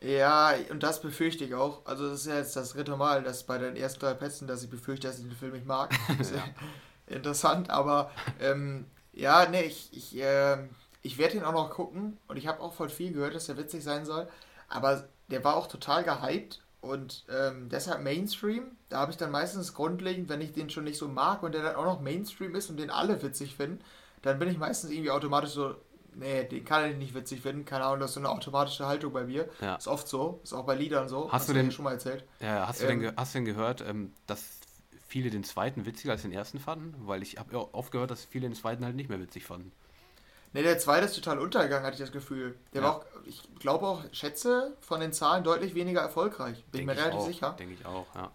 Ja, 0.00 0.52
und 0.70 0.82
das 0.82 1.00
befürchte 1.00 1.44
ich 1.44 1.54
auch. 1.54 1.86
Also 1.86 2.10
das 2.10 2.20
ist 2.20 2.26
ja 2.26 2.36
jetzt 2.36 2.54
das 2.56 2.74
dritte 2.74 2.94
Mal, 2.96 3.22
dass 3.22 3.44
bei 3.44 3.56
den 3.56 3.74
ersten 3.74 4.00
drei 4.00 4.12
Plätzen, 4.12 4.46
dass 4.46 4.62
ich 4.62 4.68
befürchte, 4.68 5.06
dass 5.06 5.18
ich 5.18 5.24
den 5.24 5.32
Film 5.32 5.52
nicht 5.52 5.66
mag. 5.66 5.94
ja. 6.08 6.44
interessant, 7.06 7.70
aber 7.70 8.10
ähm, 8.38 8.84
ja, 9.14 9.48
ne, 9.48 9.64
ich, 9.64 9.88
ich, 9.92 10.20
äh, 10.20 10.58
ich 11.00 11.16
werde 11.16 11.38
ihn 11.38 11.44
auch 11.44 11.52
noch 11.52 11.70
gucken 11.70 12.18
und 12.28 12.36
ich 12.36 12.46
habe 12.46 12.60
auch 12.60 12.74
voll 12.74 12.90
viel 12.90 13.12
gehört, 13.12 13.34
dass 13.34 13.46
der 13.46 13.56
witzig 13.56 13.82
sein 13.82 14.04
soll. 14.04 14.28
Aber 14.68 15.08
der 15.28 15.42
war 15.42 15.56
auch 15.56 15.68
total 15.68 16.04
gehypt 16.04 16.62
und 16.82 17.24
ähm, 17.30 17.70
deshalb 17.70 18.02
Mainstream. 18.02 18.72
Da 18.90 18.98
habe 18.98 19.10
ich 19.10 19.16
dann 19.16 19.30
meistens 19.30 19.72
grundlegend, 19.72 20.28
wenn 20.28 20.42
ich 20.42 20.52
den 20.52 20.68
schon 20.68 20.84
nicht 20.84 20.98
so 20.98 21.08
mag 21.08 21.42
und 21.42 21.54
der 21.54 21.62
dann 21.62 21.76
auch 21.76 21.84
noch 21.86 22.00
Mainstream 22.02 22.54
ist 22.54 22.68
und 22.68 22.76
den 22.76 22.90
alle 22.90 23.22
witzig 23.22 23.56
finden, 23.56 23.82
dann 24.20 24.38
bin 24.38 24.50
ich 24.50 24.58
meistens 24.58 24.90
irgendwie 24.90 25.10
automatisch 25.10 25.52
so, 25.52 25.76
nee, 26.16 26.44
den 26.44 26.64
kann 26.64 26.90
ich 26.90 26.96
nicht 26.96 27.14
witzig 27.14 27.40
finden. 27.40 27.64
Keine 27.64 27.84
Ahnung, 27.84 28.00
das 28.00 28.10
ist 28.10 28.14
so 28.14 28.20
eine 28.20 28.30
automatische 28.30 28.86
Haltung 28.86 29.12
bei 29.12 29.24
mir. 29.24 29.48
Ja. 29.60 29.76
Ist 29.76 29.88
oft 29.88 30.08
so, 30.08 30.40
ist 30.42 30.52
auch 30.52 30.64
bei 30.64 30.74
Liedern 30.74 31.08
so. 31.08 31.26
Hast, 31.26 31.32
hast 31.32 31.48
du 31.48 31.52
denn 31.52 31.70
schon 31.70 31.84
mal 31.84 31.92
erzählt? 31.92 32.24
Ja, 32.40 32.66
hast 32.66 32.80
du 32.80 32.86
ähm, 32.86 33.00
denn, 33.00 33.16
hast 33.16 33.34
du 33.34 33.38
denn 33.38 33.44
gehört, 33.44 33.80
ähm, 33.82 34.12
dass 34.26 34.42
viele 35.06 35.30
den 35.30 35.44
zweiten 35.44 35.86
witziger 35.86 36.12
als 36.12 36.22
den 36.22 36.32
ersten 36.32 36.58
fanden? 36.58 36.94
Weil 37.06 37.22
ich 37.22 37.38
habe 37.38 37.74
oft 37.74 37.92
gehört, 37.92 38.10
dass 38.10 38.24
viele 38.24 38.48
den 38.48 38.56
zweiten 38.56 38.84
halt 38.84 38.96
nicht 38.96 39.08
mehr 39.08 39.20
witzig 39.20 39.44
fanden. 39.44 39.72
Ne, 40.52 40.62
der 40.62 40.78
zweite 40.78 41.06
ist 41.06 41.16
total 41.16 41.40
untergegangen, 41.40 41.84
hatte 41.84 41.94
ich 41.94 42.00
das 42.00 42.12
Gefühl. 42.12 42.56
Der 42.72 42.82
ja. 42.82 42.88
war 42.88 42.96
auch, 42.96 43.04
ich 43.24 43.42
glaube 43.58 43.86
auch, 43.86 44.04
schätze 44.12 44.76
von 44.80 45.00
den 45.00 45.12
Zahlen 45.12 45.42
deutlich 45.42 45.74
weniger 45.74 46.00
erfolgreich. 46.00 46.64
Bin 46.66 46.86
Denk 46.86 46.90
ich 46.90 46.96
mir 46.96 47.02
relativ 47.02 47.20
auch, 47.20 47.26
sicher. 47.26 47.56
Denke 47.58 47.74
ich 47.74 47.84
auch, 47.84 48.06
ja. 48.14 48.30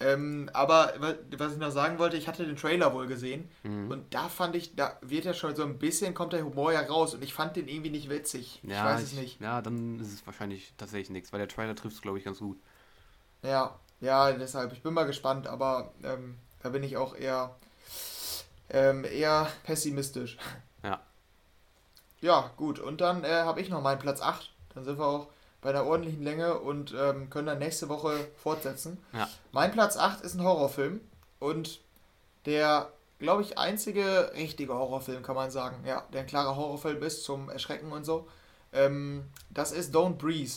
Ähm, 0.00 0.48
aber 0.52 0.94
was 1.36 1.52
ich 1.52 1.58
noch 1.58 1.72
sagen 1.72 1.98
wollte, 1.98 2.16
ich 2.16 2.28
hatte 2.28 2.46
den 2.46 2.54
Trailer 2.54 2.94
wohl 2.94 3.08
gesehen 3.08 3.50
mhm. 3.64 3.90
und 3.90 4.14
da 4.14 4.28
fand 4.28 4.54
ich, 4.54 4.76
da 4.76 4.96
wird 5.00 5.24
ja 5.24 5.34
schon 5.34 5.56
so 5.56 5.64
ein 5.64 5.78
bisschen, 5.78 6.14
kommt 6.14 6.32
der 6.32 6.44
Humor 6.44 6.72
ja 6.72 6.82
raus 6.82 7.14
und 7.14 7.24
ich 7.24 7.34
fand 7.34 7.56
den 7.56 7.66
irgendwie 7.66 7.90
nicht 7.90 8.08
witzig. 8.08 8.60
Ja, 8.62 8.76
ich 8.76 8.94
weiß 8.94 9.02
es 9.02 9.12
nicht. 9.14 9.40
Ja, 9.40 9.60
dann 9.60 9.98
ist 9.98 10.12
es 10.12 10.24
wahrscheinlich 10.24 10.72
tatsächlich 10.76 11.10
nichts, 11.10 11.32
weil 11.32 11.40
der 11.40 11.48
Trailer 11.48 11.74
trifft 11.74 11.96
es, 11.96 12.02
glaube 12.02 12.18
ich, 12.18 12.24
ganz 12.24 12.38
gut. 12.38 12.58
Ja, 13.42 13.74
ja, 14.00 14.30
deshalb, 14.30 14.72
ich 14.72 14.82
bin 14.82 14.94
mal 14.94 15.04
gespannt, 15.04 15.48
aber 15.48 15.92
ähm, 16.04 16.36
da 16.62 16.68
bin 16.68 16.84
ich 16.84 16.96
auch 16.96 17.16
eher, 17.16 17.56
ähm, 18.70 19.04
eher 19.04 19.48
pessimistisch. 19.64 20.38
Ja. 20.84 21.00
Ja, 22.20 22.52
gut, 22.56 22.78
und 22.78 23.00
dann 23.00 23.24
äh, 23.24 23.42
habe 23.42 23.60
ich 23.60 23.68
noch 23.68 23.82
meinen 23.82 23.98
Platz 23.98 24.20
8. 24.20 24.48
Dann 24.74 24.84
sind 24.84 24.98
wir 24.98 25.06
auch 25.06 25.26
bei 25.60 25.70
einer 25.70 25.84
ordentlichen 25.86 26.22
Länge 26.22 26.58
und 26.60 26.94
ähm, 26.98 27.30
können 27.30 27.46
dann 27.46 27.58
nächste 27.58 27.88
Woche 27.88 28.12
fortsetzen. 28.36 28.98
Ja. 29.12 29.28
Mein 29.52 29.72
Platz 29.72 29.96
8 29.96 30.20
ist 30.20 30.34
ein 30.34 30.44
Horrorfilm 30.44 31.00
und 31.40 31.80
der, 32.46 32.92
glaube 33.18 33.42
ich, 33.42 33.58
einzige 33.58 34.32
richtige 34.34 34.74
Horrorfilm, 34.74 35.22
kann 35.22 35.34
man 35.34 35.50
sagen. 35.50 35.84
Ja, 35.84 36.04
der 36.12 36.20
ein 36.20 36.26
klarer 36.26 36.56
Horrorfilm 36.56 37.02
ist 37.02 37.24
zum 37.24 37.50
Erschrecken 37.50 37.92
und 37.92 38.04
so. 38.04 38.28
Ähm, 38.72 39.24
das 39.50 39.72
ist 39.72 39.94
Don't 39.94 40.14
Breathe. 40.14 40.52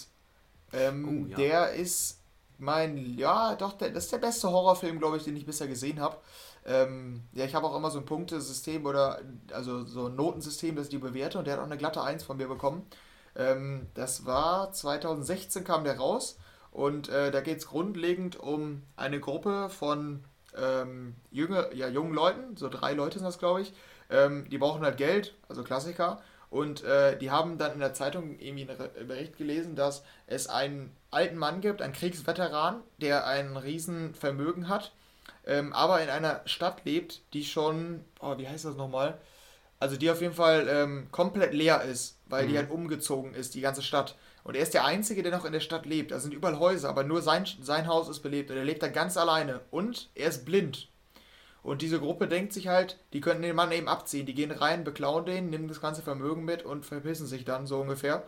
Ähm, 0.73 1.25
oh, 1.25 1.29
ja. 1.29 1.37
Der 1.37 1.73
ist 1.73 2.19
mein, 2.59 3.17
ja, 3.17 3.55
doch, 3.55 3.73
der, 3.73 3.89
das 3.89 4.05
ist 4.05 4.13
der 4.13 4.19
beste 4.19 4.51
Horrorfilm, 4.51 4.99
glaube 4.99 5.17
ich, 5.17 5.23
den 5.23 5.35
ich 5.35 5.45
bisher 5.45 5.67
gesehen 5.67 5.99
habe. 5.99 6.17
Ähm, 6.63 7.23
ja, 7.33 7.43
ich 7.45 7.55
habe 7.55 7.65
auch 7.65 7.75
immer 7.75 7.89
so 7.89 7.97
ein 7.97 8.05
Punktesystem 8.05 8.85
oder 8.85 9.19
also 9.51 9.83
so 9.85 10.05
ein 10.05 10.15
Notensystem, 10.15 10.75
das 10.75 10.85
ich 10.85 10.91
die 10.91 10.99
bewerte 10.99 11.39
und 11.39 11.47
der 11.47 11.55
hat 11.55 11.61
auch 11.61 11.65
eine 11.65 11.77
glatte 11.77 12.03
1 12.03 12.23
von 12.23 12.37
mir 12.37 12.47
bekommen. 12.47 12.85
Ähm, 13.35 13.87
das 13.93 14.25
war 14.25 14.71
2016 14.71 15.63
kam 15.63 15.83
der 15.83 15.97
raus 15.97 16.37
und 16.71 17.09
äh, 17.09 17.31
da 17.31 17.41
geht 17.41 17.59
es 17.59 17.67
grundlegend 17.67 18.37
um 18.37 18.83
eine 18.95 19.19
Gruppe 19.19 19.69
von 19.69 20.23
ähm, 20.57 21.15
junge, 21.31 21.69
ja, 21.73 21.87
jungen 21.87 22.13
Leuten, 22.13 22.57
so 22.57 22.69
drei 22.69 22.93
Leute 22.93 23.19
sind 23.19 23.25
das, 23.25 23.39
glaube 23.39 23.61
ich. 23.61 23.73
Ähm, 24.09 24.49
die 24.49 24.57
brauchen 24.57 24.83
halt 24.83 24.97
Geld, 24.97 25.35
also 25.47 25.63
Klassiker. 25.63 26.21
Und 26.49 26.83
äh, 26.83 27.17
die 27.17 27.31
haben 27.31 27.57
dann 27.57 27.73
in 27.73 27.79
der 27.79 27.93
Zeitung 27.93 28.37
irgendwie 28.37 28.69
einen 28.69 29.07
Bericht 29.07 29.37
gelesen, 29.37 29.77
dass 29.77 30.03
es 30.27 30.47
einen 30.47 30.93
alten 31.09 31.37
Mann 31.37 31.61
gibt, 31.61 31.81
einen 31.81 31.93
Kriegsveteran, 31.93 32.81
der 32.97 33.25
ein 33.25 33.55
Riesenvermögen 33.55 34.67
hat, 34.67 34.91
ähm, 35.45 35.71
aber 35.71 36.01
in 36.03 36.09
einer 36.09 36.41
Stadt 36.45 36.83
lebt, 36.83 37.21
die 37.33 37.45
schon, 37.45 38.03
oh, 38.19 38.37
wie 38.37 38.49
heißt 38.49 38.65
das 38.65 38.75
nochmal? 38.75 39.17
Also 39.81 39.97
die 39.97 40.11
auf 40.11 40.21
jeden 40.21 40.35
Fall 40.35 40.67
ähm, 40.69 41.07
komplett 41.09 41.55
leer 41.55 41.81
ist, 41.81 42.19
weil 42.27 42.45
mhm. 42.45 42.49
die 42.49 42.57
halt 42.59 42.69
umgezogen 42.69 43.33
ist, 43.33 43.55
die 43.55 43.61
ganze 43.61 43.81
Stadt. 43.81 44.15
Und 44.43 44.55
er 44.55 44.61
ist 44.61 44.75
der 44.75 44.85
Einzige, 44.85 45.23
der 45.23 45.31
noch 45.31 45.43
in 45.43 45.53
der 45.53 45.59
Stadt 45.59 45.87
lebt. 45.87 46.11
Da 46.11 46.19
sind 46.19 46.35
überall 46.35 46.59
Häuser, 46.59 46.87
aber 46.87 47.03
nur 47.03 47.23
sein, 47.23 47.47
sein 47.63 47.87
Haus 47.87 48.07
ist 48.07 48.19
belebt. 48.19 48.51
Und 48.51 48.57
er 48.57 48.63
lebt 48.63 48.83
da 48.83 48.89
ganz 48.89 49.17
alleine. 49.17 49.61
Und 49.71 50.11
er 50.13 50.29
ist 50.29 50.45
blind. 50.45 50.87
Und 51.63 51.81
diese 51.81 51.99
Gruppe 51.99 52.27
denkt 52.27 52.53
sich 52.53 52.67
halt, 52.67 52.99
die 53.13 53.21
können 53.21 53.41
den 53.41 53.55
Mann 53.55 53.71
eben 53.71 53.87
abziehen. 53.87 54.27
Die 54.27 54.35
gehen 54.35 54.51
rein, 54.51 54.83
beklauen 54.83 55.25
den, 55.25 55.49
nehmen 55.49 55.67
das 55.67 55.81
ganze 55.81 56.03
Vermögen 56.03 56.45
mit 56.45 56.61
und 56.63 56.85
verpissen 56.85 57.25
sich 57.25 57.43
dann 57.43 57.65
so 57.65 57.81
ungefähr. 57.81 58.23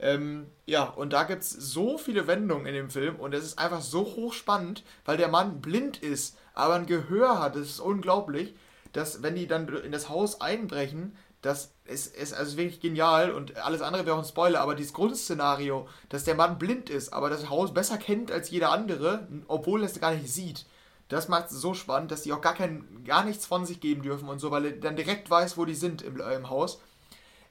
Ähm, 0.00 0.48
ja, 0.66 0.82
und 0.82 1.12
da 1.12 1.22
gibt 1.22 1.42
es 1.42 1.50
so 1.50 1.96
viele 1.96 2.26
Wendungen 2.26 2.66
in 2.66 2.74
dem 2.74 2.90
Film 2.90 3.16
und 3.16 3.34
es 3.34 3.44
ist 3.44 3.58
einfach 3.60 3.82
so 3.82 4.00
hochspannend, 4.00 4.82
weil 5.04 5.16
der 5.16 5.28
Mann 5.28 5.60
blind 5.60 6.02
ist, 6.02 6.36
aber 6.54 6.74
ein 6.74 6.86
Gehör 6.86 7.38
hat. 7.40 7.54
Das 7.54 7.62
ist 7.62 7.80
unglaublich, 7.80 8.54
dass 8.92 9.22
wenn 9.22 9.34
die 9.34 9.46
dann 9.46 9.68
in 9.68 9.92
das 9.92 10.08
Haus 10.08 10.40
einbrechen, 10.40 11.16
das 11.40 11.72
ist, 11.84 12.16
ist 12.16 12.34
also 12.34 12.56
wirklich 12.56 12.80
genial 12.80 13.30
und 13.30 13.56
alles 13.58 13.80
andere 13.80 14.04
wäre 14.04 14.16
auch 14.16 14.22
ein 14.22 14.28
Spoiler, 14.28 14.60
aber 14.60 14.74
dieses 14.74 14.92
Grundszenario, 14.92 15.88
dass 16.08 16.24
der 16.24 16.34
Mann 16.34 16.58
blind 16.58 16.90
ist, 16.90 17.12
aber 17.12 17.30
das 17.30 17.48
Haus 17.48 17.72
besser 17.72 17.96
kennt 17.96 18.32
als 18.32 18.50
jeder 18.50 18.72
andere, 18.72 19.28
obwohl 19.46 19.82
er 19.82 19.86
es 19.86 20.00
gar 20.00 20.12
nicht 20.12 20.28
sieht, 20.28 20.66
das 21.08 21.28
macht 21.28 21.46
es 21.46 21.60
so 21.60 21.74
spannend, 21.74 22.10
dass 22.10 22.22
die 22.22 22.32
auch 22.32 22.40
gar, 22.40 22.54
kein, 22.54 23.04
gar 23.04 23.24
nichts 23.24 23.46
von 23.46 23.64
sich 23.64 23.80
geben 23.80 24.02
dürfen 24.02 24.28
und 24.28 24.40
so, 24.40 24.50
weil 24.50 24.66
er 24.66 24.72
dann 24.72 24.96
direkt 24.96 25.30
weiß, 25.30 25.56
wo 25.56 25.64
die 25.64 25.74
sind 25.74 26.02
im, 26.02 26.20
im 26.20 26.50
Haus. 26.50 26.80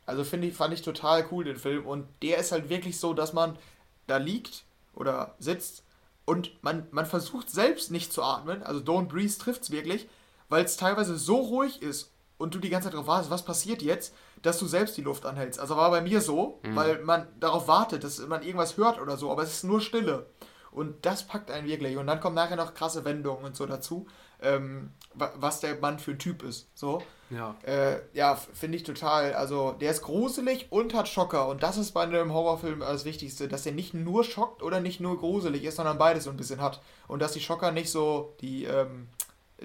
Also 0.05 0.23
finde 0.23 0.47
ich, 0.47 0.53
fand 0.53 0.73
ich 0.73 0.83
total 0.83 1.25
cool 1.31 1.43
den 1.43 1.57
Film. 1.57 1.85
Und 1.85 2.07
der 2.21 2.37
ist 2.37 2.51
halt 2.51 2.69
wirklich 2.69 2.99
so, 2.99 3.13
dass 3.13 3.33
man 3.33 3.57
da 4.05 4.17
liegt 4.17 4.63
oder 4.93 5.35
sitzt 5.39 5.83
und 6.25 6.51
man, 6.61 6.87
man 6.91 7.05
versucht 7.05 7.49
selbst 7.49 7.89
nicht 7.89 8.13
zu 8.13 8.21
atmen, 8.21 8.61
also 8.61 8.81
Don't 8.81 9.07
Breathe 9.07 9.37
trifft 9.37 9.63
es 9.63 9.71
wirklich, 9.71 10.07
weil 10.49 10.65
es 10.65 10.77
teilweise 10.77 11.17
so 11.17 11.37
ruhig 11.37 11.81
ist 11.81 12.13
und 12.37 12.53
du 12.53 12.59
die 12.59 12.69
ganze 12.69 12.87
Zeit 12.87 12.93
darauf 12.93 13.07
wartest, 13.07 13.31
was 13.31 13.45
passiert 13.45 13.81
jetzt, 13.81 14.13
dass 14.41 14.59
du 14.59 14.67
selbst 14.67 14.97
die 14.97 15.01
Luft 15.01 15.25
anhältst. 15.25 15.59
Also 15.59 15.75
war 15.75 15.89
bei 15.89 16.01
mir 16.01 16.21
so, 16.21 16.59
mhm. 16.63 16.75
weil 16.75 17.03
man 17.03 17.27
darauf 17.39 17.67
wartet, 17.67 18.03
dass 18.03 18.19
man 18.19 18.43
irgendwas 18.43 18.77
hört 18.77 19.01
oder 19.01 19.17
so, 19.17 19.31
aber 19.31 19.43
es 19.43 19.53
ist 19.53 19.63
nur 19.63 19.81
Stille. 19.81 20.27
Und 20.71 21.05
das 21.05 21.25
packt 21.25 21.49
einen 21.49 21.67
wirklich. 21.67 21.97
Und 21.97 22.05
dann 22.05 22.19
kommen 22.19 22.35
nachher 22.35 22.55
noch 22.55 22.75
krasse 22.75 23.03
Wendungen 23.03 23.43
und 23.43 23.55
so 23.55 23.65
dazu, 23.65 24.05
ähm, 24.41 24.91
was 25.15 25.59
der 25.59 25.79
Mann 25.79 25.97
für 25.97 26.11
ein 26.11 26.19
Typ 26.19 26.43
ist. 26.43 26.69
So. 26.75 27.01
Ja. 27.31 27.55
Äh, 27.63 28.01
ja, 28.13 28.35
finde 28.35 28.77
ich 28.77 28.83
total. 28.83 29.33
Also, 29.33 29.71
der 29.71 29.89
ist 29.89 30.03
gruselig 30.03 30.67
und 30.69 30.93
hat 30.93 31.07
Schocker. 31.07 31.47
Und 31.47 31.63
das 31.63 31.77
ist 31.77 31.93
bei 31.93 32.03
einem 32.03 32.31
Horrorfilm 32.31 32.81
das 32.81 33.05
Wichtigste, 33.05 33.47
dass 33.47 33.63
der 33.63 33.71
nicht 33.71 33.95
nur 33.95 34.23
schockt 34.23 34.61
oder 34.61 34.79
nicht 34.79 34.99
nur 34.99 35.17
gruselig 35.17 35.63
ist, 35.63 35.77
sondern 35.77 35.97
beides 35.97 36.25
so 36.25 36.29
ein 36.29 36.37
bisschen 36.37 36.61
hat. 36.61 36.81
Und 37.07 37.21
dass 37.21 37.31
die 37.31 37.41
Schocker 37.41 37.71
nicht 37.71 37.89
so, 37.89 38.35
die 38.41 38.65
ähm, 38.65 39.07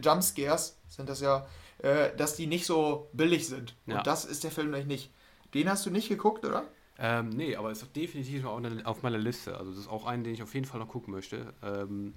Jumpscares 0.01 0.79
sind 0.89 1.09
das 1.09 1.21
ja, 1.21 1.47
äh, 1.79 2.15
dass 2.17 2.37
die 2.37 2.47
nicht 2.47 2.67
so 2.67 3.09
billig 3.13 3.47
sind. 3.47 3.77
Ja. 3.87 3.99
Und 3.99 4.07
das 4.07 4.25
ist 4.25 4.45
der 4.45 4.51
Film 4.51 4.71
nämlich 4.71 4.87
nicht. 4.87 5.11
Den 5.55 5.69
hast 5.69 5.85
du 5.87 5.91
nicht 5.91 6.09
geguckt, 6.09 6.45
oder? 6.45 6.65
Ähm, 6.99 7.31
nee, 7.31 7.57
aber 7.57 7.71
ist 7.71 7.85
definitiv 7.97 8.45
auf 8.45 9.03
meiner 9.03 9.19
Liste. 9.19 9.57
Also 9.57 9.71
das 9.71 9.81
ist 9.81 9.89
auch 9.89 10.07
einen, 10.07 10.25
den 10.25 10.35
ich 10.35 10.43
auf 10.43 10.55
jeden 10.55 10.67
Fall 10.67 10.81
noch 10.81 10.89
gucken 10.89 11.13
möchte. 11.13 11.53
Ähm, 11.63 12.15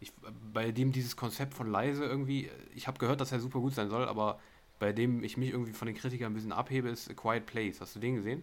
ich, 0.00 0.12
bei 0.52 0.70
dem 0.70 0.92
dieses 0.92 1.16
Konzept 1.16 1.54
von 1.54 1.70
leise 1.70 2.04
irgendwie, 2.04 2.50
ich 2.74 2.86
habe 2.86 2.98
gehört, 2.98 3.20
dass 3.20 3.32
er 3.32 3.40
super 3.40 3.58
gut 3.58 3.74
sein 3.74 3.88
soll, 3.88 4.06
aber 4.06 4.38
bei 4.78 4.92
dem 4.92 5.24
ich 5.24 5.36
mich 5.36 5.50
irgendwie 5.50 5.72
von 5.72 5.86
den 5.86 5.96
Kritikern 5.96 6.32
ein 6.32 6.34
bisschen 6.34 6.52
abhebe, 6.52 6.88
ist 6.88 7.10
A 7.10 7.14
Quiet 7.14 7.46
Place. 7.46 7.80
Hast 7.80 7.96
du 7.96 8.00
den 8.00 8.16
gesehen? 8.16 8.42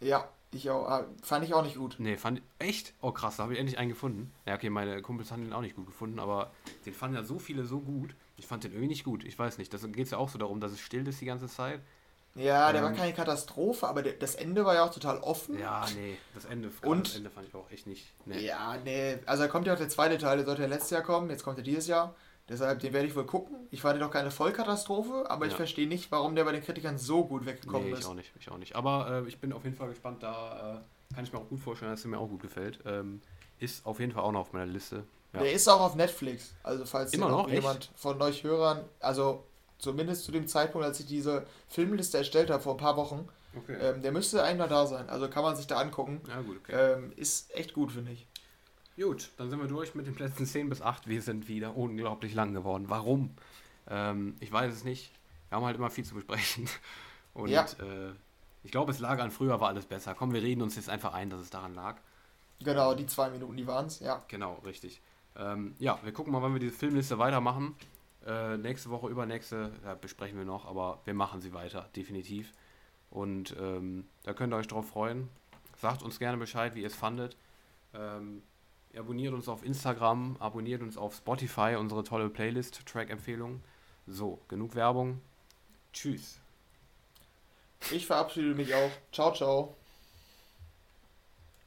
Ja, 0.00 0.28
ich 0.56 0.70
auch. 0.70 0.88
Ah, 0.88 1.06
fand 1.22 1.44
ich 1.44 1.54
auch 1.54 1.62
nicht 1.62 1.76
gut. 1.76 1.96
Nee, 1.98 2.16
fand 2.16 2.42
echt? 2.58 2.94
Oh 3.00 3.12
krass, 3.12 3.36
da 3.36 3.44
habe 3.44 3.54
ich 3.54 3.58
endlich 3.58 3.78
einen 3.78 3.90
gefunden. 3.90 4.32
Ja, 4.46 4.54
okay, 4.54 4.70
meine 4.70 5.02
Kumpels 5.02 5.30
haben 5.30 5.42
den 5.42 5.52
auch 5.52 5.60
nicht 5.60 5.76
gut 5.76 5.86
gefunden, 5.86 6.18
aber 6.18 6.50
den 6.86 6.94
fanden 6.94 7.16
ja 7.16 7.24
so 7.24 7.38
viele 7.38 7.64
so 7.64 7.80
gut. 7.80 8.14
Ich 8.36 8.46
fand 8.46 8.64
den 8.64 8.72
irgendwie 8.72 8.88
nicht 8.88 9.04
gut. 9.04 9.24
Ich 9.24 9.38
weiß 9.38 9.58
nicht. 9.58 9.72
Da 9.72 9.78
geht 9.78 10.06
es 10.06 10.10
ja 10.10 10.18
auch 10.18 10.28
so 10.28 10.38
darum, 10.38 10.60
dass 10.60 10.72
es 10.72 10.80
still 10.80 11.06
ist 11.06 11.20
die 11.20 11.26
ganze 11.26 11.48
Zeit. 11.48 11.80
Ja, 12.36 12.72
der 12.72 12.82
ähm, 12.82 12.88
war 12.88 12.94
keine 12.94 13.12
Katastrophe, 13.12 13.86
aber 13.86 14.02
das 14.02 14.34
Ende 14.34 14.64
war 14.64 14.74
ja 14.74 14.84
auch 14.84 14.92
total 14.92 15.18
offen. 15.18 15.58
Ja, 15.58 15.86
nee, 15.94 16.16
das 16.34 16.44
Ende, 16.44 16.70
und, 16.82 17.06
das 17.06 17.16
Ende 17.16 17.30
fand 17.30 17.46
ich 17.46 17.54
auch 17.54 17.70
echt 17.70 17.86
nicht. 17.86 18.12
Nee. 18.26 18.40
Ja, 18.40 18.76
nee, 18.84 19.18
also 19.24 19.44
da 19.44 19.48
kommt 19.48 19.68
ja 19.68 19.74
auch 19.74 19.78
der 19.78 19.88
zweite 19.88 20.18
Teil, 20.18 20.38
der 20.38 20.46
sollte 20.46 20.62
ja 20.62 20.68
letztes 20.68 20.90
Jahr 20.90 21.02
kommen, 21.02 21.30
jetzt 21.30 21.44
kommt 21.44 21.58
er 21.58 21.64
dieses 21.64 21.86
Jahr. 21.86 22.14
Deshalb, 22.48 22.80
den 22.80 22.92
werde 22.92 23.08
ich 23.08 23.16
wohl 23.16 23.24
gucken. 23.24 23.56
Ich 23.70 23.80
fand 23.80 23.96
den 23.96 24.02
auch 24.02 24.10
keine 24.10 24.30
Vollkatastrophe, 24.30 25.24
aber 25.30 25.46
ja. 25.46 25.50
ich 25.50 25.56
verstehe 25.56 25.88
nicht, 25.88 26.12
warum 26.12 26.34
der 26.34 26.44
bei 26.44 26.52
den 26.52 26.62
Kritikern 26.62 26.98
so 26.98 27.24
gut 27.24 27.46
weggekommen 27.46 27.86
nee, 27.86 27.92
ich 27.94 28.00
ist. 28.00 28.06
auch 28.06 28.14
nicht, 28.14 28.32
ich 28.38 28.50
auch 28.50 28.58
nicht. 28.58 28.76
Aber 28.76 29.24
äh, 29.24 29.28
ich 29.28 29.40
bin 29.40 29.52
auf 29.52 29.64
jeden 29.64 29.76
Fall 29.76 29.88
gespannt, 29.88 30.22
da 30.22 30.82
äh, 31.10 31.14
kann 31.14 31.24
ich 31.24 31.32
mir 31.32 31.38
auch 31.38 31.48
gut 31.48 31.60
vorstellen, 31.60 31.90
dass 31.90 32.04
er 32.04 32.10
mir 32.10 32.18
auch 32.18 32.28
gut 32.28 32.42
gefällt. 32.42 32.80
Ähm, 32.84 33.22
ist 33.58 33.86
auf 33.86 33.98
jeden 33.98 34.12
Fall 34.12 34.24
auch 34.24 34.32
noch 34.32 34.40
auf 34.40 34.52
meiner 34.52 34.66
Liste. 34.66 35.04
Ja. 35.32 35.40
Der 35.40 35.52
ist 35.52 35.68
auch 35.68 35.80
auf 35.80 35.94
Netflix. 35.94 36.54
Also 36.62 36.84
falls 36.84 37.12
Immer 37.14 37.28
noch 37.28 37.48
jemand 37.48 37.78
echt? 37.78 37.98
von 37.98 38.20
euch 38.20 38.44
Hörern, 38.44 38.84
also 39.00 39.44
zumindest 39.78 40.24
zu 40.24 40.32
dem 40.32 40.46
Zeitpunkt, 40.46 40.86
als 40.86 41.00
ich 41.00 41.06
diese 41.06 41.46
Filmliste 41.68 42.18
erstellt 42.18 42.50
habe, 42.50 42.62
vor 42.62 42.74
ein 42.74 42.78
paar 42.78 42.96
Wochen, 42.96 43.28
okay. 43.56 43.76
ähm, 43.80 44.02
der 44.02 44.12
müsste 44.12 44.42
eigentlich 44.42 44.68
da 44.68 44.86
sein. 44.86 45.08
Also 45.08 45.28
kann 45.28 45.42
man 45.42 45.56
sich 45.56 45.66
da 45.66 45.78
angucken. 45.78 46.20
Ja, 46.28 46.40
gut, 46.42 46.58
okay. 46.58 46.72
Ähm, 46.74 47.12
ist 47.16 47.54
echt 47.54 47.72
gut, 47.72 47.92
finde 47.92 48.12
ich. 48.12 48.26
Gut, 48.96 49.30
dann 49.38 49.50
sind 49.50 49.60
wir 49.60 49.66
durch 49.66 49.94
mit 49.94 50.06
den 50.06 50.14
Plätzen 50.14 50.46
10 50.46 50.68
bis 50.68 50.80
8. 50.80 51.08
Wir 51.08 51.20
sind 51.20 51.48
wieder 51.48 51.76
unglaublich 51.76 52.32
lang 52.34 52.54
geworden. 52.54 52.84
Warum? 52.88 53.34
Ähm, 53.88 54.36
ich 54.38 54.52
weiß 54.52 54.72
es 54.72 54.84
nicht. 54.84 55.10
Wir 55.48 55.56
haben 55.56 55.64
halt 55.64 55.76
immer 55.76 55.90
viel 55.90 56.04
zu 56.04 56.14
besprechen. 56.14 56.68
Und 57.34 57.48
ja. 57.48 57.64
äh, 57.64 58.12
ich 58.62 58.70
glaube, 58.70 58.92
es 58.92 59.00
lag 59.00 59.18
an 59.18 59.32
früher, 59.32 59.60
war 59.60 59.68
alles 59.68 59.86
besser. 59.86 60.14
Komm, 60.14 60.32
wir 60.32 60.42
reden 60.42 60.62
uns 60.62 60.76
jetzt 60.76 60.88
einfach 60.88 61.12
ein, 61.12 61.28
dass 61.28 61.40
es 61.40 61.50
daran 61.50 61.74
lag. 61.74 61.96
Genau, 62.60 62.94
die 62.94 63.06
zwei 63.06 63.30
Minuten, 63.30 63.56
die 63.56 63.66
waren 63.66 63.86
es, 63.86 63.98
ja. 63.98 64.22
Genau, 64.28 64.54
richtig. 64.64 65.00
Ähm, 65.36 65.74
ja, 65.80 65.98
wir 66.04 66.12
gucken 66.12 66.32
mal, 66.32 66.40
wann 66.40 66.52
wir 66.52 66.60
diese 66.60 66.76
Filmliste 66.76 67.18
weitermachen. 67.18 67.74
Äh, 68.24 68.56
nächste 68.58 68.90
Woche, 68.90 69.08
übernächste, 69.08 69.72
ja, 69.84 69.94
besprechen 69.94 70.38
wir 70.38 70.46
noch, 70.46 70.66
aber 70.66 71.00
wir 71.04 71.14
machen 71.14 71.40
sie 71.40 71.52
weiter, 71.52 71.90
definitiv. 71.96 72.52
Und 73.10 73.54
ähm, 73.60 74.06
da 74.22 74.32
könnt 74.32 74.54
ihr 74.54 74.56
euch 74.56 74.68
drauf 74.68 74.88
freuen. 74.88 75.28
Sagt 75.76 76.02
uns 76.02 76.18
gerne 76.20 76.38
Bescheid, 76.38 76.74
wie 76.74 76.80
ihr 76.82 76.86
es 76.86 76.94
fandet. 76.94 77.36
Ähm, 77.92 78.42
abonniert 78.98 79.34
uns 79.34 79.48
auf 79.48 79.64
Instagram, 79.64 80.36
abonniert 80.38 80.82
uns 80.82 80.96
auf 80.96 81.14
Spotify, 81.14 81.76
unsere 81.78 82.04
tolle 82.04 82.30
Playlist, 82.30 82.86
Track-Empfehlungen. 82.86 83.62
So, 84.06 84.40
genug 84.48 84.74
Werbung. 84.74 85.20
Tschüss. 85.92 86.40
Ich 87.90 88.06
verabschiede 88.06 88.54
mich 88.54 88.74
auch. 88.74 88.90
Ciao, 89.12 89.32
ciao. 89.32 89.74